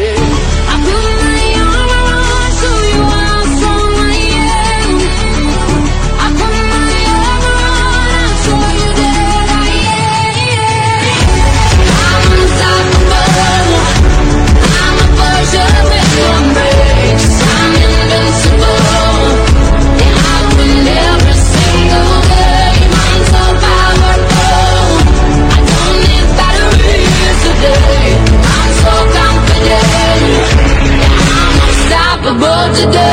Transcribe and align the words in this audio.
you 32.81 33.11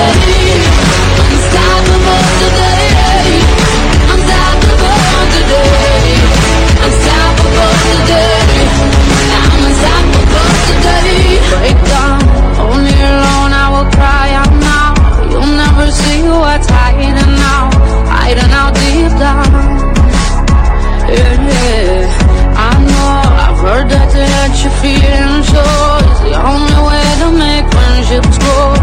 sure. 25.44 25.98
Is 26.10 26.20
the 26.26 26.34
only 26.50 26.78
way 26.88 27.06
to 27.20 27.28
make 27.32 27.64
friendships 27.72 28.38
grow, 28.38 28.77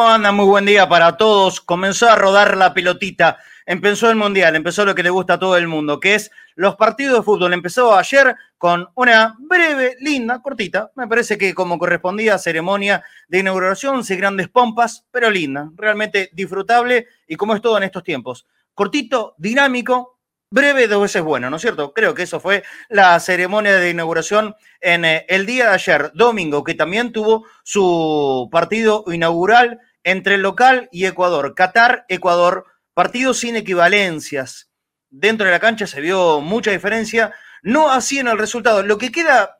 ¿Cómo 0.00 0.12
anda? 0.12 0.32
Muy 0.32 0.46
buen 0.46 0.64
día 0.64 0.88
para 0.88 1.18
todos. 1.18 1.60
Comenzó 1.60 2.08
a 2.08 2.16
rodar 2.16 2.56
la 2.56 2.72
pelotita. 2.72 3.36
Empezó 3.66 4.08
el 4.08 4.16
Mundial, 4.16 4.56
empezó 4.56 4.86
lo 4.86 4.94
que 4.94 5.02
le 5.02 5.10
gusta 5.10 5.34
a 5.34 5.38
todo 5.38 5.58
el 5.58 5.68
mundo, 5.68 6.00
que 6.00 6.14
es 6.14 6.30
los 6.54 6.76
partidos 6.76 7.18
de 7.18 7.22
fútbol. 7.22 7.52
Empezó 7.52 7.94
ayer 7.94 8.34
con 8.56 8.88
una 8.94 9.36
breve, 9.38 9.96
linda, 10.00 10.40
cortita, 10.40 10.90
me 10.94 11.06
parece 11.06 11.36
que 11.36 11.52
como 11.52 11.78
correspondía 11.78 12.38
ceremonia 12.38 13.04
de 13.28 13.40
inauguración, 13.40 14.02
sin 14.02 14.16
grandes 14.16 14.48
pompas, 14.48 15.04
pero 15.10 15.28
linda, 15.28 15.70
realmente 15.76 16.30
disfrutable 16.32 17.06
y 17.28 17.36
como 17.36 17.54
es 17.54 17.60
todo 17.60 17.76
en 17.76 17.82
estos 17.82 18.02
tiempos. 18.02 18.46
Cortito, 18.72 19.34
dinámico, 19.36 20.18
breve, 20.50 20.88
dos 20.88 21.02
veces 21.02 21.22
bueno, 21.22 21.50
¿no 21.50 21.56
es 21.56 21.62
cierto? 21.62 21.92
Creo 21.92 22.14
que 22.14 22.22
eso 22.22 22.40
fue 22.40 22.64
la 22.88 23.20
ceremonia 23.20 23.76
de 23.76 23.90
inauguración 23.90 24.56
en 24.80 25.04
eh, 25.04 25.26
el 25.28 25.44
día 25.44 25.66
de 25.66 25.74
ayer, 25.74 26.10
domingo, 26.14 26.64
que 26.64 26.72
también 26.72 27.12
tuvo 27.12 27.44
su 27.64 28.48
partido 28.50 29.04
inaugural 29.08 29.78
entre 30.04 30.36
el 30.36 30.42
local 30.42 30.88
y 30.92 31.06
Ecuador. 31.06 31.54
Qatar, 31.54 32.04
Ecuador, 32.08 32.66
partido 32.94 33.34
sin 33.34 33.56
equivalencias. 33.56 34.70
Dentro 35.10 35.46
de 35.46 35.52
la 35.52 35.60
cancha 35.60 35.86
se 35.86 36.00
vio 36.00 36.40
mucha 36.40 36.70
diferencia, 36.70 37.32
no 37.62 37.90
así 37.90 38.18
en 38.18 38.28
el 38.28 38.38
resultado. 38.38 38.82
Lo 38.82 38.98
que 38.98 39.10
queda 39.10 39.58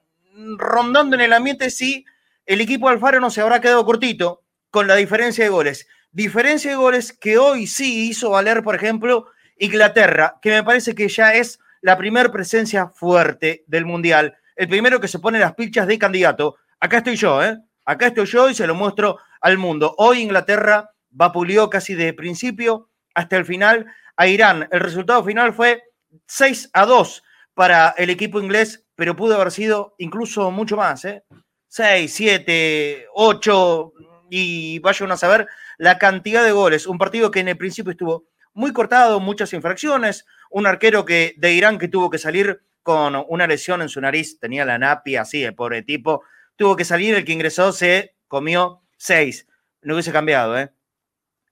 rondando 0.58 1.16
en 1.16 1.22
el 1.22 1.32
ambiente 1.32 1.66
es 1.66 1.76
si 1.76 2.04
el 2.46 2.60
equipo 2.60 2.88
Alfaro 2.88 3.20
no 3.20 3.30
se 3.30 3.40
habrá 3.40 3.60
quedado 3.60 3.84
cortito 3.84 4.44
con 4.70 4.86
la 4.86 4.96
diferencia 4.96 5.44
de 5.44 5.50
goles. 5.50 5.88
Diferencia 6.12 6.70
de 6.70 6.76
goles 6.76 7.12
que 7.12 7.38
hoy 7.38 7.66
sí 7.66 8.08
hizo 8.08 8.30
valer, 8.30 8.62
por 8.62 8.74
ejemplo, 8.74 9.26
Inglaterra, 9.58 10.38
que 10.40 10.50
me 10.50 10.64
parece 10.64 10.94
que 10.94 11.08
ya 11.08 11.34
es 11.34 11.60
la 11.80 11.96
primer 11.96 12.30
presencia 12.30 12.88
fuerte 12.88 13.64
del 13.66 13.84
Mundial. 13.84 14.36
El 14.56 14.68
primero 14.68 15.00
que 15.00 15.08
se 15.08 15.18
pone 15.18 15.38
las 15.38 15.54
pilchas 15.54 15.86
de 15.86 15.98
candidato. 15.98 16.56
Acá 16.80 16.98
estoy 16.98 17.16
yo, 17.16 17.42
¿eh? 17.42 17.58
Acá 17.84 18.08
estoy 18.08 18.26
yo 18.26 18.48
y 18.50 18.54
se 18.54 18.66
lo 18.66 18.74
muestro 18.74 19.18
al 19.40 19.58
mundo. 19.58 19.94
Hoy 19.98 20.20
Inglaterra 20.20 20.90
vapuleó 21.10 21.70
casi 21.70 21.94
de 21.94 22.12
principio 22.12 22.90
hasta 23.14 23.36
el 23.36 23.44
final 23.44 23.86
a 24.16 24.26
Irán. 24.26 24.68
El 24.70 24.80
resultado 24.80 25.24
final 25.24 25.52
fue 25.52 25.82
6 26.26 26.70
a 26.72 26.86
2 26.86 27.22
para 27.54 27.94
el 27.98 28.10
equipo 28.10 28.40
inglés, 28.40 28.86
pero 28.94 29.16
pudo 29.16 29.34
haber 29.34 29.50
sido 29.50 29.94
incluso 29.98 30.50
mucho 30.50 30.76
más, 30.76 31.04
¿eh? 31.04 31.24
6, 31.68 32.12
7, 32.12 33.06
8 33.14 33.92
y 34.30 34.78
vaya 34.80 35.04
uno 35.04 35.14
a 35.14 35.18
saber 35.18 35.48
la 35.78 35.98
cantidad 35.98 36.44
de 36.44 36.52
goles. 36.52 36.86
Un 36.86 36.98
partido 36.98 37.30
que 37.30 37.40
en 37.40 37.48
el 37.48 37.56
principio 37.56 37.92
estuvo 37.92 38.26
muy 38.54 38.72
cortado, 38.72 39.20
muchas 39.20 39.52
infracciones, 39.52 40.26
un 40.50 40.66
arquero 40.66 41.04
que 41.04 41.34
de 41.36 41.52
Irán 41.52 41.78
que 41.78 41.88
tuvo 41.88 42.10
que 42.10 42.18
salir 42.18 42.62
con 42.82 43.24
una 43.28 43.46
lesión 43.46 43.82
en 43.82 43.88
su 43.88 44.00
nariz, 44.00 44.38
tenía 44.40 44.64
la 44.64 44.78
napia 44.78 45.22
así, 45.22 45.44
el 45.44 45.54
pobre 45.54 45.82
tipo, 45.82 46.24
tuvo 46.56 46.76
que 46.76 46.84
salir, 46.84 47.14
el 47.14 47.24
que 47.24 47.32
ingresó 47.32 47.72
se 47.72 48.16
comió 48.26 48.82
6. 49.00 49.48
No 49.82 49.94
hubiese 49.94 50.12
cambiado, 50.12 50.58
¿eh? 50.58 50.70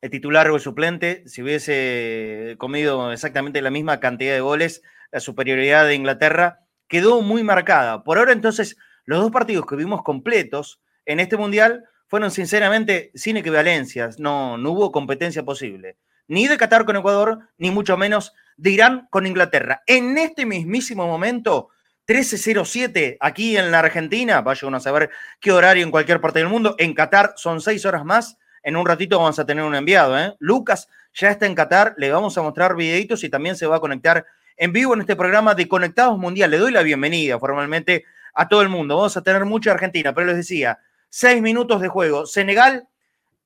el 0.00 0.10
titular 0.10 0.48
o 0.50 0.54
el 0.54 0.60
suplente, 0.60 1.22
si 1.26 1.42
hubiese 1.42 2.54
comido 2.58 3.12
exactamente 3.12 3.62
la 3.62 3.70
misma 3.70 4.00
cantidad 4.00 4.34
de 4.34 4.40
goles, 4.40 4.82
la 5.10 5.20
superioridad 5.20 5.86
de 5.86 5.94
Inglaterra 5.94 6.60
quedó 6.86 7.22
muy 7.22 7.42
marcada. 7.42 8.04
Por 8.04 8.18
ahora, 8.18 8.32
entonces, 8.32 8.76
los 9.04 9.20
dos 9.20 9.32
partidos 9.32 9.66
que 9.66 9.76
vimos 9.76 10.02
completos 10.02 10.80
en 11.06 11.20
este 11.20 11.36
Mundial 11.36 11.84
fueron 12.06 12.30
sinceramente 12.30 13.10
sin 13.14 13.36
equivalencias, 13.36 14.18
no, 14.18 14.56
no 14.56 14.70
hubo 14.70 14.92
competencia 14.92 15.42
posible, 15.42 15.96
ni 16.26 16.46
de 16.46 16.56
Qatar 16.56 16.84
con 16.84 16.96
Ecuador, 16.96 17.40
ni 17.56 17.70
mucho 17.70 17.96
menos 17.96 18.34
de 18.56 18.70
Irán 18.70 19.08
con 19.10 19.26
Inglaterra. 19.26 19.82
En 19.86 20.16
este 20.16 20.46
mismísimo 20.46 21.06
momento, 21.06 21.70
13.07 22.08 23.18
aquí 23.20 23.58
en 23.58 23.70
la 23.70 23.80
Argentina, 23.80 24.40
vaya 24.40 24.66
uno 24.66 24.78
a 24.78 24.80
saber 24.80 25.10
qué 25.40 25.52
horario 25.52 25.84
en 25.84 25.90
cualquier 25.90 26.22
parte 26.22 26.38
del 26.38 26.48
mundo, 26.48 26.74
en 26.78 26.94
Qatar 26.94 27.34
son 27.36 27.60
seis 27.60 27.84
horas 27.84 28.02
más, 28.02 28.38
en 28.62 28.76
un 28.76 28.86
ratito 28.86 29.18
vamos 29.18 29.38
a 29.38 29.44
tener 29.44 29.62
un 29.62 29.74
enviado. 29.74 30.18
¿eh? 30.18 30.34
Lucas 30.38 30.88
ya 31.12 31.28
está 31.28 31.44
en 31.44 31.54
Qatar, 31.54 31.94
le 31.98 32.10
vamos 32.10 32.38
a 32.38 32.42
mostrar 32.42 32.76
videitos 32.76 33.24
y 33.24 33.28
también 33.28 33.56
se 33.56 33.66
va 33.66 33.76
a 33.76 33.80
conectar 33.80 34.24
en 34.56 34.72
vivo 34.72 34.94
en 34.94 35.00
este 35.00 35.16
programa 35.16 35.54
de 35.54 35.68
Conectados 35.68 36.18
Mundial. 36.18 36.50
Le 36.50 36.56
doy 36.56 36.72
la 36.72 36.80
bienvenida 36.80 37.38
formalmente 37.38 38.06
a 38.32 38.48
todo 38.48 38.62
el 38.62 38.70
mundo. 38.70 38.96
Vamos 38.96 39.18
a 39.18 39.22
tener 39.22 39.44
mucha 39.44 39.72
Argentina, 39.72 40.14
pero 40.14 40.28
les 40.28 40.36
decía, 40.36 40.78
seis 41.10 41.42
minutos 41.42 41.82
de 41.82 41.88
juego. 41.88 42.24
Senegal, 42.24 42.88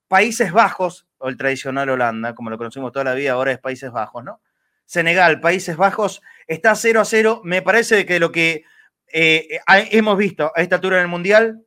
Países 0.07 0.53
Bajos, 0.53 1.09
o 1.19 1.29
el 1.29 1.37
tradicional 1.37 1.91
Holanda, 1.91 2.33
como 2.37 2.49
lo 2.49 2.59
conocimos 2.59 2.93
toda 2.93 3.07
la 3.07 3.15
vida, 3.15 3.33
ahora 3.33 3.51
es 3.51 3.59
Países 3.59 3.91
Bajos, 3.91 4.23
¿no? 4.23 4.41
Senegal, 4.85 5.41
Países 5.41 5.77
Bajos, 5.77 6.23
está 6.47 6.75
0 6.75 7.01
a 7.01 7.05
0. 7.05 7.41
Me 7.45 7.63
parece 7.63 8.07
que 8.07 8.21
lo 8.21 8.33
que 8.33 8.65
eh, 9.13 9.61
hemos 9.67 10.17
visto 10.17 10.53
a 10.55 10.63
esta 10.63 10.77
altura 10.77 10.97
en 10.97 11.03
el 11.03 11.09
Mundial, 11.09 11.65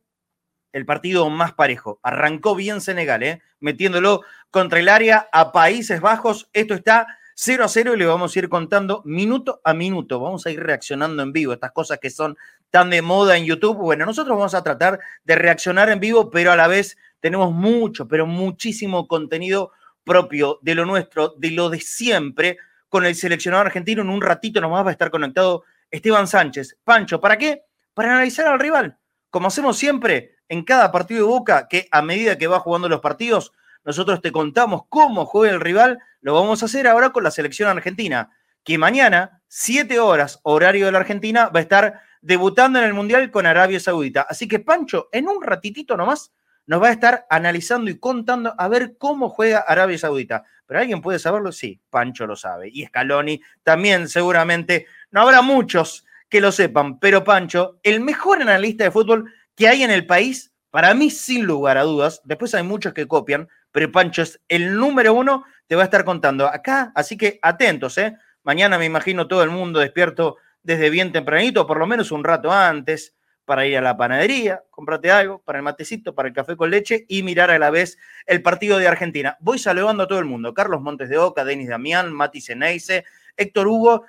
el 0.72 0.84
partido 0.84 1.28
más 1.30 1.54
parejo. 1.54 2.00
Arrancó 2.02 2.54
bien 2.54 2.80
Senegal, 2.80 3.22
¿eh? 3.22 3.42
metiéndolo 3.60 4.22
contra 4.50 4.80
el 4.80 4.88
área 4.88 5.28
a 5.32 5.52
Países 5.52 6.00
Bajos. 6.00 6.50
Esto 6.52 6.74
está 6.74 7.06
0 7.34 7.64
a 7.64 7.68
0 7.68 7.94
y 7.94 7.98
le 7.98 8.06
vamos 8.06 8.34
a 8.34 8.38
ir 8.38 8.48
contando 8.48 9.02
minuto 9.04 9.60
a 9.64 9.74
minuto. 9.74 10.20
Vamos 10.20 10.46
a 10.46 10.50
ir 10.50 10.62
reaccionando 10.62 11.22
en 11.22 11.32
vivo. 11.32 11.52
Estas 11.52 11.72
cosas 11.72 11.98
que 11.98 12.10
son 12.10 12.36
tan 12.70 12.90
de 12.90 13.02
moda 13.02 13.36
en 13.36 13.44
YouTube. 13.44 13.76
Bueno, 13.76 14.06
nosotros 14.06 14.36
vamos 14.36 14.54
a 14.54 14.62
tratar 14.62 15.00
de 15.24 15.34
reaccionar 15.34 15.88
en 15.88 16.00
vivo, 16.00 16.30
pero 16.30 16.52
a 16.52 16.56
la 16.56 16.68
vez 16.68 16.96
tenemos 17.20 17.52
mucho, 17.52 18.06
pero 18.08 18.26
muchísimo 18.26 19.08
contenido 19.08 19.72
propio 20.04 20.58
de 20.62 20.74
lo 20.74 20.86
nuestro, 20.86 21.34
de 21.36 21.50
lo 21.50 21.68
de 21.68 21.80
siempre, 21.80 22.58
con 22.88 23.04
el 23.04 23.14
seleccionador 23.14 23.66
argentino. 23.66 24.02
En 24.02 24.10
un 24.10 24.22
ratito 24.22 24.60
nomás 24.60 24.84
va 24.84 24.90
a 24.90 24.92
estar 24.92 25.10
conectado 25.10 25.64
Esteban 25.90 26.26
Sánchez. 26.26 26.78
Pancho, 26.84 27.20
¿para 27.20 27.36
qué? 27.38 27.62
Para 27.94 28.12
analizar 28.12 28.46
al 28.46 28.58
rival 28.58 28.98
como 29.36 29.48
hacemos 29.48 29.76
siempre 29.76 30.36
en 30.48 30.64
cada 30.64 30.90
partido 30.90 31.26
de 31.26 31.30
Boca, 31.30 31.68
que 31.68 31.88
a 31.90 32.00
medida 32.00 32.38
que 32.38 32.46
va 32.46 32.58
jugando 32.58 32.88
los 32.88 33.00
partidos, 33.00 33.52
nosotros 33.84 34.22
te 34.22 34.32
contamos 34.32 34.84
cómo 34.88 35.26
juega 35.26 35.52
el 35.52 35.60
rival, 35.60 35.98
lo 36.22 36.32
vamos 36.32 36.62
a 36.62 36.64
hacer 36.64 36.86
ahora 36.86 37.10
con 37.10 37.22
la 37.22 37.30
selección 37.30 37.68
argentina, 37.68 38.30
que 38.64 38.78
mañana, 38.78 39.42
7 39.48 40.00
horas, 40.00 40.40
horario 40.42 40.86
de 40.86 40.92
la 40.92 41.00
Argentina, 41.00 41.50
va 41.54 41.60
a 41.60 41.62
estar 41.62 42.00
debutando 42.22 42.78
en 42.78 42.86
el 42.86 42.94
Mundial 42.94 43.30
con 43.30 43.44
Arabia 43.44 43.78
Saudita. 43.78 44.26
Así 44.26 44.48
que 44.48 44.58
Pancho, 44.58 45.10
en 45.12 45.28
un 45.28 45.42
ratitito 45.42 45.98
nomás, 45.98 46.32
nos 46.66 46.82
va 46.82 46.88
a 46.88 46.92
estar 46.92 47.26
analizando 47.30 47.90
y 47.90 47.98
contando 47.98 48.54
a 48.56 48.68
ver 48.68 48.96
cómo 48.98 49.28
juega 49.28 49.60
Arabia 49.60 49.98
Saudita. 49.98 50.44
¿Pero 50.66 50.80
alguien 50.80 51.00
puede 51.00 51.18
saberlo? 51.18 51.52
Sí, 51.52 51.80
Pancho 51.90 52.26
lo 52.26 52.36
sabe. 52.36 52.68
Y 52.72 52.84
Scaloni 52.86 53.40
también 53.62 54.08
seguramente. 54.08 54.86
No 55.10 55.22
habrá 55.22 55.42
muchos 55.42 56.04
que 56.28 56.40
lo 56.40 56.52
sepan, 56.52 56.98
pero 56.98 57.24
Pancho, 57.24 57.78
el 57.82 58.00
mejor 58.00 58.42
analista 58.42 58.84
de 58.84 58.90
fútbol 58.90 59.32
que 59.54 59.68
hay 59.68 59.82
en 59.82 59.90
el 59.90 60.06
país, 60.06 60.52
para 60.70 60.92
mí 60.92 61.10
sin 61.10 61.46
lugar 61.46 61.78
a 61.78 61.84
dudas, 61.84 62.20
después 62.24 62.54
hay 62.54 62.62
muchos 62.62 62.92
que 62.92 63.06
copian, 63.06 63.48
pero 63.70 63.90
Pancho 63.92 64.22
es 64.22 64.40
el 64.48 64.76
número 64.76 65.14
uno, 65.14 65.44
te 65.66 65.76
va 65.76 65.82
a 65.82 65.84
estar 65.84 66.04
contando 66.04 66.46
acá, 66.46 66.92
así 66.94 67.16
que 67.16 67.38
atentos, 67.42 67.96
¿eh? 67.98 68.16
Mañana 68.42 68.78
me 68.78 68.84
imagino 68.84 69.26
todo 69.26 69.42
el 69.42 69.50
mundo 69.50 69.80
despierto 69.80 70.36
desde 70.62 70.90
bien 70.90 71.12
tempranito, 71.12 71.66
por 71.66 71.78
lo 71.78 71.86
menos 71.86 72.10
un 72.12 72.24
rato 72.24 72.52
antes, 72.52 73.15
para 73.46 73.64
ir 73.64 73.78
a 73.78 73.80
la 73.80 73.96
panadería, 73.96 74.64
comprarte 74.70 75.10
algo, 75.10 75.38
para 75.38 75.58
el 75.58 75.62
matecito, 75.62 76.14
para 76.14 76.28
el 76.28 76.34
café 76.34 76.56
con 76.56 76.68
leche 76.68 77.06
y 77.08 77.22
mirar 77.22 77.50
a 77.50 77.58
la 77.58 77.70
vez 77.70 77.96
el 78.26 78.42
partido 78.42 78.76
de 78.76 78.88
Argentina. 78.88 79.36
Voy 79.40 79.58
saludando 79.58 80.02
a 80.02 80.08
todo 80.08 80.18
el 80.18 80.24
mundo. 80.24 80.52
Carlos 80.52 80.82
Montes 80.82 81.08
de 81.08 81.16
Oca, 81.16 81.44
Denis 81.44 81.68
Damián, 81.68 82.12
Mati 82.12 82.40
Ceneice, 82.40 83.04
Héctor 83.36 83.68
Hugo 83.68 84.04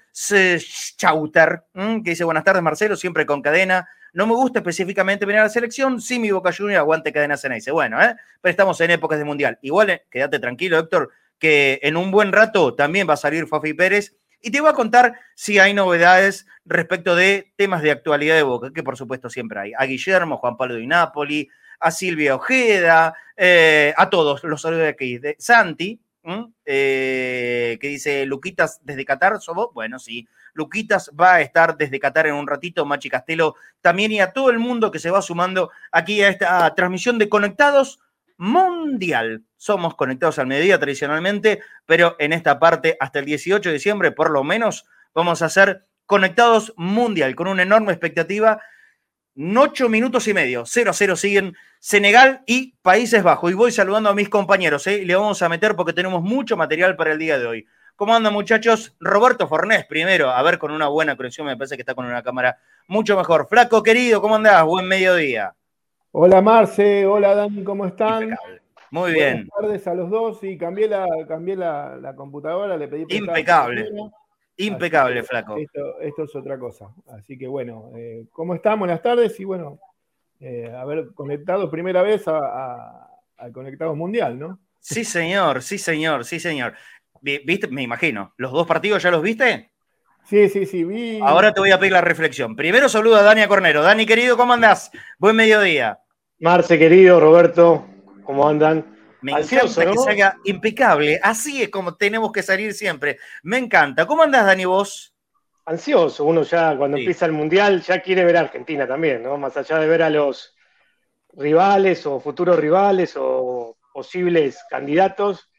Chauter, 0.97 1.63
que 1.73 2.09
dice 2.09 2.23
buenas 2.23 2.43
tardes 2.43 2.63
Marcelo, 2.63 2.95
siempre 2.95 3.25
con 3.25 3.41
cadena. 3.41 3.87
No 4.13 4.25
me 4.25 4.33
gusta 4.33 4.59
específicamente 4.59 5.25
venir 5.25 5.41
a 5.41 5.43
la 5.43 5.49
selección, 5.49 6.01
sí 6.01 6.17
mi 6.17 6.31
Boca 6.31 6.51
Junior 6.51 6.79
aguante 6.79 7.13
cadena 7.13 7.37
Ceneice. 7.37 7.69
Bueno, 7.71 8.01
¿eh? 8.01 8.15
pero 8.41 8.49
estamos 8.49 8.81
en 8.81 8.91
épocas 8.91 9.19
de 9.19 9.25
mundial. 9.25 9.59
Igual, 9.61 9.91
eh, 9.91 10.05
quédate 10.09 10.39
tranquilo 10.39 10.79
Héctor, 10.79 11.11
que 11.37 11.79
en 11.83 11.95
un 11.95 12.09
buen 12.09 12.31
rato 12.31 12.73
también 12.73 13.07
va 13.07 13.13
a 13.13 13.17
salir 13.17 13.45
Fafi 13.45 13.75
Pérez 13.75 14.15
y 14.47 14.51
te 14.51 14.61
voy 14.61 14.69
a 14.69 14.73
contar 14.73 15.19
si 15.35 15.59
hay 15.59 15.73
novedades 15.73 16.47
respecto 16.63 17.17
de 17.17 17.51
temas 17.57 17.81
de 17.81 17.91
actualidad 17.91 18.35
de 18.37 18.43
Boca, 18.43 18.71
que 18.73 18.81
por 18.81 18.95
supuesto 18.95 19.29
siempre 19.29 19.59
hay. 19.59 19.73
A 19.77 19.83
Guillermo, 19.83 20.37
Juan 20.37 20.55
Pablo 20.55 20.75
de 20.75 20.87
Napoli, 20.87 21.49
a 21.81 21.91
Silvia 21.91 22.33
Ojeda, 22.33 23.13
eh, 23.35 23.93
a 23.97 24.09
todos 24.09 24.45
los 24.45 24.61
saludos 24.61 24.83
de 24.83 24.87
aquí. 24.87 25.17
De 25.17 25.35
Santi, 25.37 25.99
eh, 26.65 27.77
que 27.81 27.87
dice 27.89 28.25
Luquitas 28.25 28.79
desde 28.83 29.03
Qatar, 29.03 29.41
¿somos? 29.41 29.73
Bueno, 29.73 29.99
sí. 29.99 30.25
Luquitas 30.53 31.11
va 31.19 31.35
a 31.35 31.41
estar 31.41 31.75
desde 31.75 31.99
Qatar 31.99 32.27
en 32.27 32.35
un 32.35 32.47
ratito, 32.47 32.85
Machi 32.85 33.09
Castelo 33.09 33.55
también 33.81 34.13
y 34.13 34.21
a 34.21 34.31
todo 34.31 34.49
el 34.49 34.59
mundo 34.59 34.91
que 34.91 34.99
se 34.99 35.11
va 35.11 35.21
sumando 35.21 35.71
aquí 35.91 36.23
a 36.23 36.29
esta 36.29 36.73
transmisión 36.73 37.17
de 37.17 37.27
Conectados 37.27 37.99
mundial. 38.37 39.43
Somos 39.55 39.95
conectados 39.95 40.39
al 40.39 40.47
mediodía 40.47 40.79
tradicionalmente, 40.79 41.61
pero 41.85 42.15
en 42.19 42.33
esta 42.33 42.59
parte, 42.59 42.97
hasta 42.99 43.19
el 43.19 43.25
18 43.25 43.69
de 43.69 43.73
diciembre, 43.73 44.11
por 44.11 44.29
lo 44.29 44.43
menos, 44.43 44.85
vamos 45.13 45.41
a 45.41 45.49
ser 45.49 45.87
conectados 46.05 46.73
mundial, 46.77 47.35
con 47.35 47.47
una 47.47 47.63
enorme 47.63 47.91
expectativa. 47.91 48.61
Ocho 49.35 49.89
minutos 49.89 50.27
y 50.27 50.33
medio, 50.33 50.65
0 50.65 50.89
a 50.89 50.93
0 50.93 51.15
siguen 51.15 51.55
Senegal 51.79 52.41
y 52.47 52.75
Países 52.81 53.21
Bajos. 53.21 53.51
Y 53.51 53.53
voy 53.53 53.71
saludando 53.71 54.09
a 54.09 54.15
mis 54.15 54.29
compañeros, 54.29 54.87
¿eh? 54.87 55.05
le 55.05 55.15
vamos 55.15 55.41
a 55.41 55.49
meter 55.49 55.75
porque 55.75 55.93
tenemos 55.93 56.23
mucho 56.23 56.57
material 56.57 56.95
para 56.95 57.11
el 57.11 57.19
día 57.19 57.37
de 57.37 57.45
hoy. 57.45 57.67
¿Cómo 57.95 58.15
andan, 58.15 58.33
muchachos? 58.33 58.95
Roberto 58.99 59.47
Fornés, 59.47 59.85
primero, 59.85 60.29
a 60.29 60.41
ver, 60.43 60.59
con 60.59 60.71
una 60.71 60.87
buena 60.87 61.15
conexión, 61.15 61.47
me 61.47 61.57
parece 61.57 61.75
que 61.75 61.81
está 61.81 61.95
con 61.95 62.05
una 62.05 62.21
cámara 62.21 62.59
mucho 62.87 63.17
mejor. 63.17 63.47
Flaco, 63.49 63.81
querido, 63.81 64.21
¿cómo 64.21 64.35
andás? 64.35 64.63
Buen 64.65 64.87
mediodía. 64.87 65.56
Hola 66.19 66.41
Marce, 66.41 67.05
hola 67.05 67.35
Dani, 67.35 67.63
¿cómo 67.63 67.85
están? 67.85 68.35
Muy 68.89 69.11
bien. 69.11 69.47
Buenas 69.53 69.83
tardes 69.83 69.87
a 69.87 69.93
los 69.93 70.09
dos 70.09 70.43
y 70.43 70.57
cambié 70.57 70.87
la, 70.87 71.05
cambié 71.27 71.55
la, 71.55 72.11
computadora, 72.17 72.75
le 72.75 72.87
pedí... 72.87 73.05
Impecable. 73.15 73.87
Impecable, 74.55 75.21
flaco. 75.21 75.57
Esto, 75.57 76.23
es 76.23 76.35
otra 76.35 76.57
cosa. 76.57 76.91
Así 77.09 77.37
que 77.37 77.47
bueno, 77.47 77.91
eh, 77.95 78.25
¿cómo 78.31 78.55
están? 78.55 78.79
Buenas 78.79 78.99
tardes 79.03 79.39
y 79.39 79.43
bueno, 79.43 79.79
eh, 80.39 80.73
haber 80.75 81.13
conectado 81.13 81.69
primera 81.69 82.01
vez 82.01 82.27
al 82.27 83.51
Conectado 83.53 83.95
Mundial, 83.95 84.39
¿no? 84.39 84.57
Sí, 84.79 85.05
señor, 85.05 85.61
sí, 85.61 85.77
señor, 85.77 86.25
sí, 86.25 86.39
señor. 86.39 86.73
¿Viste? 87.21 87.67
Me 87.67 87.83
imagino. 87.83 88.33
¿Los 88.37 88.51
dos 88.51 88.65
partidos 88.65 89.03
ya 89.03 89.11
los 89.11 89.21
viste? 89.21 89.69
Sí, 90.23 90.49
sí, 90.49 90.65
sí, 90.65 90.83
vi. 90.83 91.19
Ahora 91.21 91.53
te 91.53 91.59
voy 91.59 91.69
a 91.69 91.77
pedir 91.77 91.93
la 91.93 92.01
reflexión. 92.01 92.55
Primero 92.55 92.89
saludo 92.89 93.17
a 93.17 93.21
Dani 93.21 93.45
Cornero. 93.45 93.83
Dani, 93.83 94.07
querido, 94.07 94.35
¿cómo 94.35 94.53
andás? 94.53 94.89
Buen 95.19 95.35
mediodía. 95.35 95.99
Marce, 96.39 96.77
querido, 96.77 97.19
Roberto, 97.19 97.87
¿cómo 98.23 98.47
andan? 98.47 98.95
Me 99.21 99.31
encanta 99.31 99.85
que 99.85 99.97
salga 99.97 100.37
impecable. 100.43 101.19
Así 101.23 101.63
es 101.63 101.69
como 101.69 101.95
tenemos 101.95 102.31
que 102.31 102.43
salir 102.43 102.73
siempre. 102.73 103.17
Me 103.41 103.57
encanta. 103.57 104.05
¿Cómo 104.05 104.21
andás, 104.21 104.45
Dani, 104.45 104.65
vos? 104.65 105.15
Ansioso. 105.65 106.25
Uno 106.25 106.43
ya, 106.43 106.77
cuando 106.77 106.97
empieza 106.97 107.25
el 107.25 107.31
Mundial, 107.31 107.81
ya 107.81 108.01
quiere 108.01 108.23
ver 108.23 108.37
a 108.37 108.41
Argentina 108.41 108.87
también, 108.87 109.23
¿no? 109.23 109.37
Más 109.37 109.57
allá 109.57 109.79
de 109.79 109.87
ver 109.87 110.03
a 110.03 110.11
los 110.11 110.55
rivales 111.33 112.05
o 112.05 112.19
futuros 112.19 112.57
rivales 112.59 113.15
o 113.17 113.75
posibles 113.91 114.63
candidatos. 114.69 115.49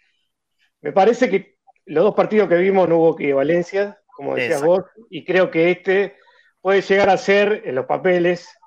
Me 0.81 0.93
parece 0.93 1.29
que 1.29 1.57
los 1.87 2.05
dos 2.05 2.15
partidos 2.15 2.49
que 2.49 2.57
vimos 2.57 2.89
no 2.89 2.99
hubo 2.99 3.15
equivalencia, 3.15 3.99
como 4.15 4.37
decías 4.37 4.63
vos, 4.63 4.85
y 5.11 5.25
creo 5.25 5.51
que 5.51 5.73
este 5.73 6.17
puede 6.61 6.83
llegar 6.83 7.11
a 7.11 7.17
ser 7.17 7.63
en 7.65 7.75
los 7.75 7.87
papeles 7.87 8.58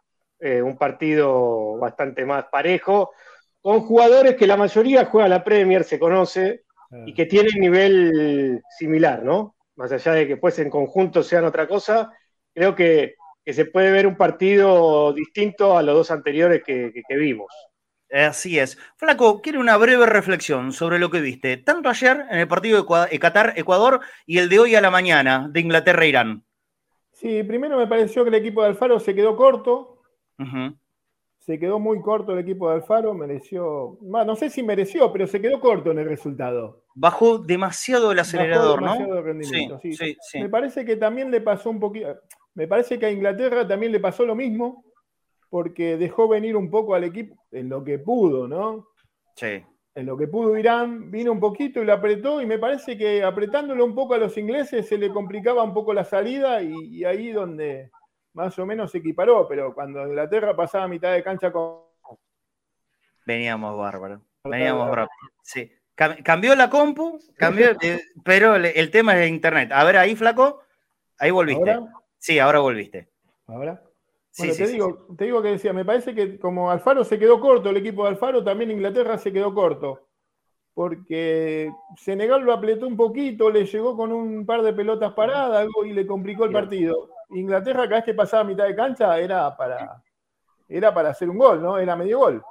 eh, 0.42 0.62
un 0.62 0.78
partido 0.78 1.78
bastante 1.78 2.26
más 2.26 2.46
parejo, 2.52 3.12
con 3.62 3.82
jugadores 3.82 4.36
que 4.36 4.48
la 4.48 4.58
mayoría 4.58 5.06
juega 5.06 5.28
la 5.28 5.44
Premier, 5.44 5.84
se 5.84 6.00
conoce, 6.00 6.64
y 7.06 7.14
que 7.14 7.26
tienen 7.26 7.60
nivel 7.60 8.62
similar, 8.78 9.24
¿no? 9.24 9.56
Más 9.76 9.92
allá 9.92 10.14
de 10.14 10.28
que 10.28 10.38
pues 10.38 10.60
en 10.60 10.70
conjunto 10.70 11.24
sean 11.24 11.46
otra 11.46 11.68
cosa, 11.68 12.12
creo 12.54 12.76
que, 12.76 13.16
se 13.46 13.66
puede 13.66 13.92
ver 13.92 14.08
un 14.08 14.16
partido 14.16 15.12
distinto 15.14 15.78
a 15.78 15.84
los 15.84 15.96
dos 15.96 16.12
anteriores 16.12 16.64
que, 16.64 16.92
vimos. 17.10 17.52
Así 18.10 18.60
es. 18.60 18.78
Flaco, 18.98 19.42
quiero 19.42 19.60
una 19.60 19.78
breve 19.78 20.06
reflexión 20.06 20.74
sobre 20.74 21.00
lo 21.00 21.10
que 21.10 21.22
viste, 21.22 21.58
tanto 21.58 21.90
ayer 21.90 22.26
en 22.30 22.40
el 22.40 22.48
partido 22.48 22.82
de 22.82 23.20
Qatar-Ecuador 23.20 24.02
y 24.26 24.38
el 24.38 24.50
de 24.50 24.60
hoy 24.60 24.76
a 24.76 24.82
la 24.82 24.92
mañana 24.92 25.50
de 25.52 25.60
Inglaterra-Irán. 25.60 26.44
Sí, 27.12 27.44
primero 27.44 27.78
me 27.78 27.88
pareció 27.88 28.24
que 28.24 28.30
el 28.30 28.36
equipo 28.36 28.62
de 28.62 28.70
Alfaro 28.70 29.00
se 29.00 29.16
quedó 29.16 29.36
corto, 29.36 30.01
se 31.42 31.58
quedó 31.58 31.80
muy 31.80 32.02
corto 32.02 32.34
el 32.34 32.40
equipo 32.40 32.70
de 32.70 32.76
Alfaro, 32.76 33.16
mereció, 33.16 33.98
no 34.02 34.36
sé 34.36 34.52
si 34.52 34.62
mereció, 34.62 35.12
pero 35.12 35.26
se 35.26 35.42
quedó 35.42 35.60
corto 35.60 35.90
en 35.90 35.98
el 35.98 36.08
resultado. 36.08 36.84
Bajó 36.94 37.40
demasiado 37.40 38.12
el 38.12 38.20
acelerador, 38.20 38.80
Bajó 38.80 38.94
demasiado 38.94 39.18
El 39.18 39.26
rendimiento, 39.26 39.80
sí, 39.80 40.18
Me 40.36 40.50
parece 40.50 40.86
que 40.86 40.98
también 40.98 41.32
le 41.32 41.42
pasó 41.42 41.72
un 41.72 41.80
poquito, 41.80 42.16
me 42.54 42.68
parece 42.68 43.00
que 43.00 43.08
a 43.08 43.12
Inglaterra 43.12 43.68
también 43.68 43.92
le 43.92 44.00
pasó 44.00 44.24
lo 44.24 44.36
mismo, 44.36 44.86
porque 45.50 45.98
dejó 45.98 46.28
venir 46.28 46.56
un 46.56 46.70
poco 46.70 46.94
al 46.94 47.06
equipo 47.06 47.36
en 47.52 47.70
lo 47.70 47.84
que 47.84 47.98
pudo, 47.98 48.48
¿no? 48.48 48.90
Sí. 49.36 49.64
En 49.96 50.06
lo 50.06 50.16
que 50.16 50.28
pudo 50.28 50.56
Irán, 50.58 51.10
vino 51.10 51.32
un 51.32 51.40
poquito 51.40 51.82
y 51.82 51.86
lo 51.86 51.94
apretó, 51.94 52.40
y 52.40 52.46
me 52.46 52.60
parece 52.60 52.98
que 52.98 53.24
apretándolo 53.24 53.84
un 53.84 53.96
poco 53.96 54.14
a 54.14 54.20
los 54.20 54.38
ingleses 54.38 54.88
se 54.88 54.98
le 54.98 55.10
complicaba 55.10 55.64
un 55.64 55.74
poco 55.74 55.92
la 55.92 56.04
salida, 56.04 56.62
y, 56.62 56.72
y 57.00 57.04
ahí 57.04 57.32
donde 57.32 57.90
más 58.34 58.58
o 58.58 58.66
menos 58.66 58.92
se 58.92 59.00
equiparó, 59.00 59.48
pero 59.48 59.74
cuando 59.74 60.06
Inglaterra 60.08 60.56
pasaba 60.56 60.86
a 60.86 60.88
mitad 60.88 61.12
de 61.12 61.24
cancha 61.24 61.52
con... 61.52 61.82
Veníamos 63.26 63.78
bárbaro, 63.78 64.22
veníamos 64.44 64.90
bárbaro. 64.90 65.10
Sí. 65.42 65.72
Cambió 65.96 66.56
la 66.56 66.70
compu, 66.70 67.20
cambió, 67.36 67.72
eh, 67.82 68.02
pero 68.24 68.56
el 68.56 68.90
tema 68.90 69.22
es 69.22 69.30
internet. 69.30 69.72
A 69.72 69.84
ver, 69.84 69.98
ahí, 69.98 70.16
flaco, 70.16 70.62
ahí 71.20 71.30
volviste. 71.30 71.80
Sí, 72.18 72.40
ahora 72.40 72.60
volviste. 72.60 73.10
¿Ahora? 73.48 73.84
Bueno, 74.38 74.54
te, 74.56 74.68
digo, 74.68 75.08
te 75.18 75.26
digo 75.26 75.42
que 75.42 75.50
decía, 75.50 75.74
me 75.74 75.84
parece 75.84 76.16
que 76.16 76.40
como 76.40 76.72
Alfaro 76.72 77.04
se 77.04 77.20
quedó 77.20 77.40
corto, 77.40 77.70
el 77.70 77.78
equipo 77.78 78.04
de 78.04 78.10
Alfaro, 78.10 78.44
también 78.44 78.72
Inglaterra 78.72 79.18
se 79.18 79.34
quedó 79.34 79.54
corto. 79.54 80.08
Porque 80.74 81.70
Senegal 81.98 82.42
lo 82.42 82.54
apretó 82.54 82.88
un 82.88 82.96
poquito, 82.96 83.50
le 83.50 83.66
llegó 83.66 83.96
con 83.98 84.12
un 84.14 84.46
par 84.46 84.62
de 84.62 84.72
pelotas 84.72 85.14
paradas 85.14 85.68
y 85.86 85.92
le 85.92 86.08
complicó 86.08 86.46
el 86.46 86.52
partido. 86.52 87.10
Inglaterra 87.34 87.84
cada 87.84 87.96
vez 87.98 88.06
que 88.06 88.14
pasaba 88.14 88.44
mitad 88.44 88.66
de 88.66 88.76
cancha 88.76 89.18
era 89.20 89.56
para, 89.56 90.02
era 90.68 90.94
para 90.94 91.10
hacer 91.10 91.30
un 91.30 91.38
gol, 91.38 91.62
¿no? 91.62 91.78
Era 91.78 91.96
medio 91.96 92.20
gol. 92.20 92.44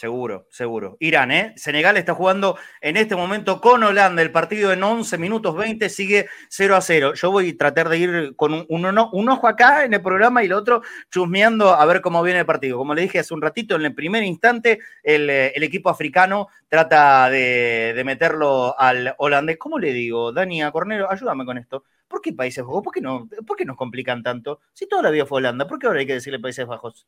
Seguro, 0.00 0.46
seguro. 0.48 0.96
Irán, 0.98 1.30
¿eh? 1.30 1.52
Senegal 1.56 1.98
está 1.98 2.14
jugando 2.14 2.56
en 2.80 2.96
este 2.96 3.14
momento 3.14 3.60
con 3.60 3.82
Holanda. 3.82 4.22
El 4.22 4.32
partido 4.32 4.72
en 4.72 4.82
11 4.82 5.18
minutos 5.18 5.54
20 5.54 5.90
sigue 5.90 6.26
0 6.48 6.74
a 6.74 6.80
0. 6.80 7.12
Yo 7.12 7.30
voy 7.30 7.50
a 7.50 7.56
tratar 7.58 7.90
de 7.90 7.98
ir 7.98 8.34
con 8.34 8.54
un, 8.66 8.66
un, 9.12 9.28
ojo 9.28 9.46
acá 9.46 9.84
en 9.84 9.92
el 9.92 10.00
programa 10.00 10.42
y 10.42 10.46
el 10.46 10.54
otro 10.54 10.80
chusmeando 11.10 11.74
a 11.74 11.84
ver 11.84 12.00
cómo 12.00 12.22
viene 12.22 12.40
el 12.40 12.46
partido. 12.46 12.78
Como 12.78 12.94
le 12.94 13.02
dije 13.02 13.18
hace 13.18 13.34
un 13.34 13.42
ratito, 13.42 13.76
en 13.76 13.84
el 13.84 13.94
primer 13.94 14.22
instante 14.22 14.78
el, 15.02 15.28
eh, 15.28 15.52
equipo 15.56 15.90
africano 15.90 16.48
trata 16.66 17.28
de, 17.28 18.00
meterlo 18.02 18.74
al 18.78 19.14
holandés. 19.18 19.58
¿Cómo 19.58 19.78
le 19.78 19.92
digo, 19.92 20.32
Dani 20.32 20.62
Cornero? 20.72 21.10
Ayúdame 21.10 21.44
con 21.44 21.58
esto. 21.58 21.84
¿Por 22.10 22.20
qué 22.20 22.32
Países 22.32 22.64
Bajos? 22.64 22.82
¿Por 22.82 22.92
qué, 22.92 23.00
no, 23.00 23.28
¿Por 23.46 23.56
qué 23.56 23.64
nos 23.64 23.76
complican 23.76 24.20
tanto? 24.20 24.58
Si 24.72 24.88
toda 24.88 25.02
la 25.02 25.10
vida 25.10 25.26
fue 25.26 25.38
Holanda, 25.38 25.68
¿por 25.68 25.78
qué 25.78 25.86
ahora 25.86 26.00
hay 26.00 26.06
que 26.06 26.14
decirle 26.14 26.40
Países 26.40 26.66
Bajos? 26.66 27.06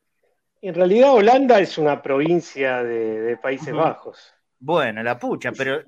En 0.61 0.75
realidad 0.75 1.13
Holanda 1.13 1.59
es 1.59 1.77
una 1.77 2.01
provincia 2.01 2.85
de, 2.85 3.37
Países 3.43 3.75
Bajos. 3.75 4.33
Bueno, 4.61 5.03
la 5.03 5.19
pucha, 5.19 5.51
pero 5.51 5.83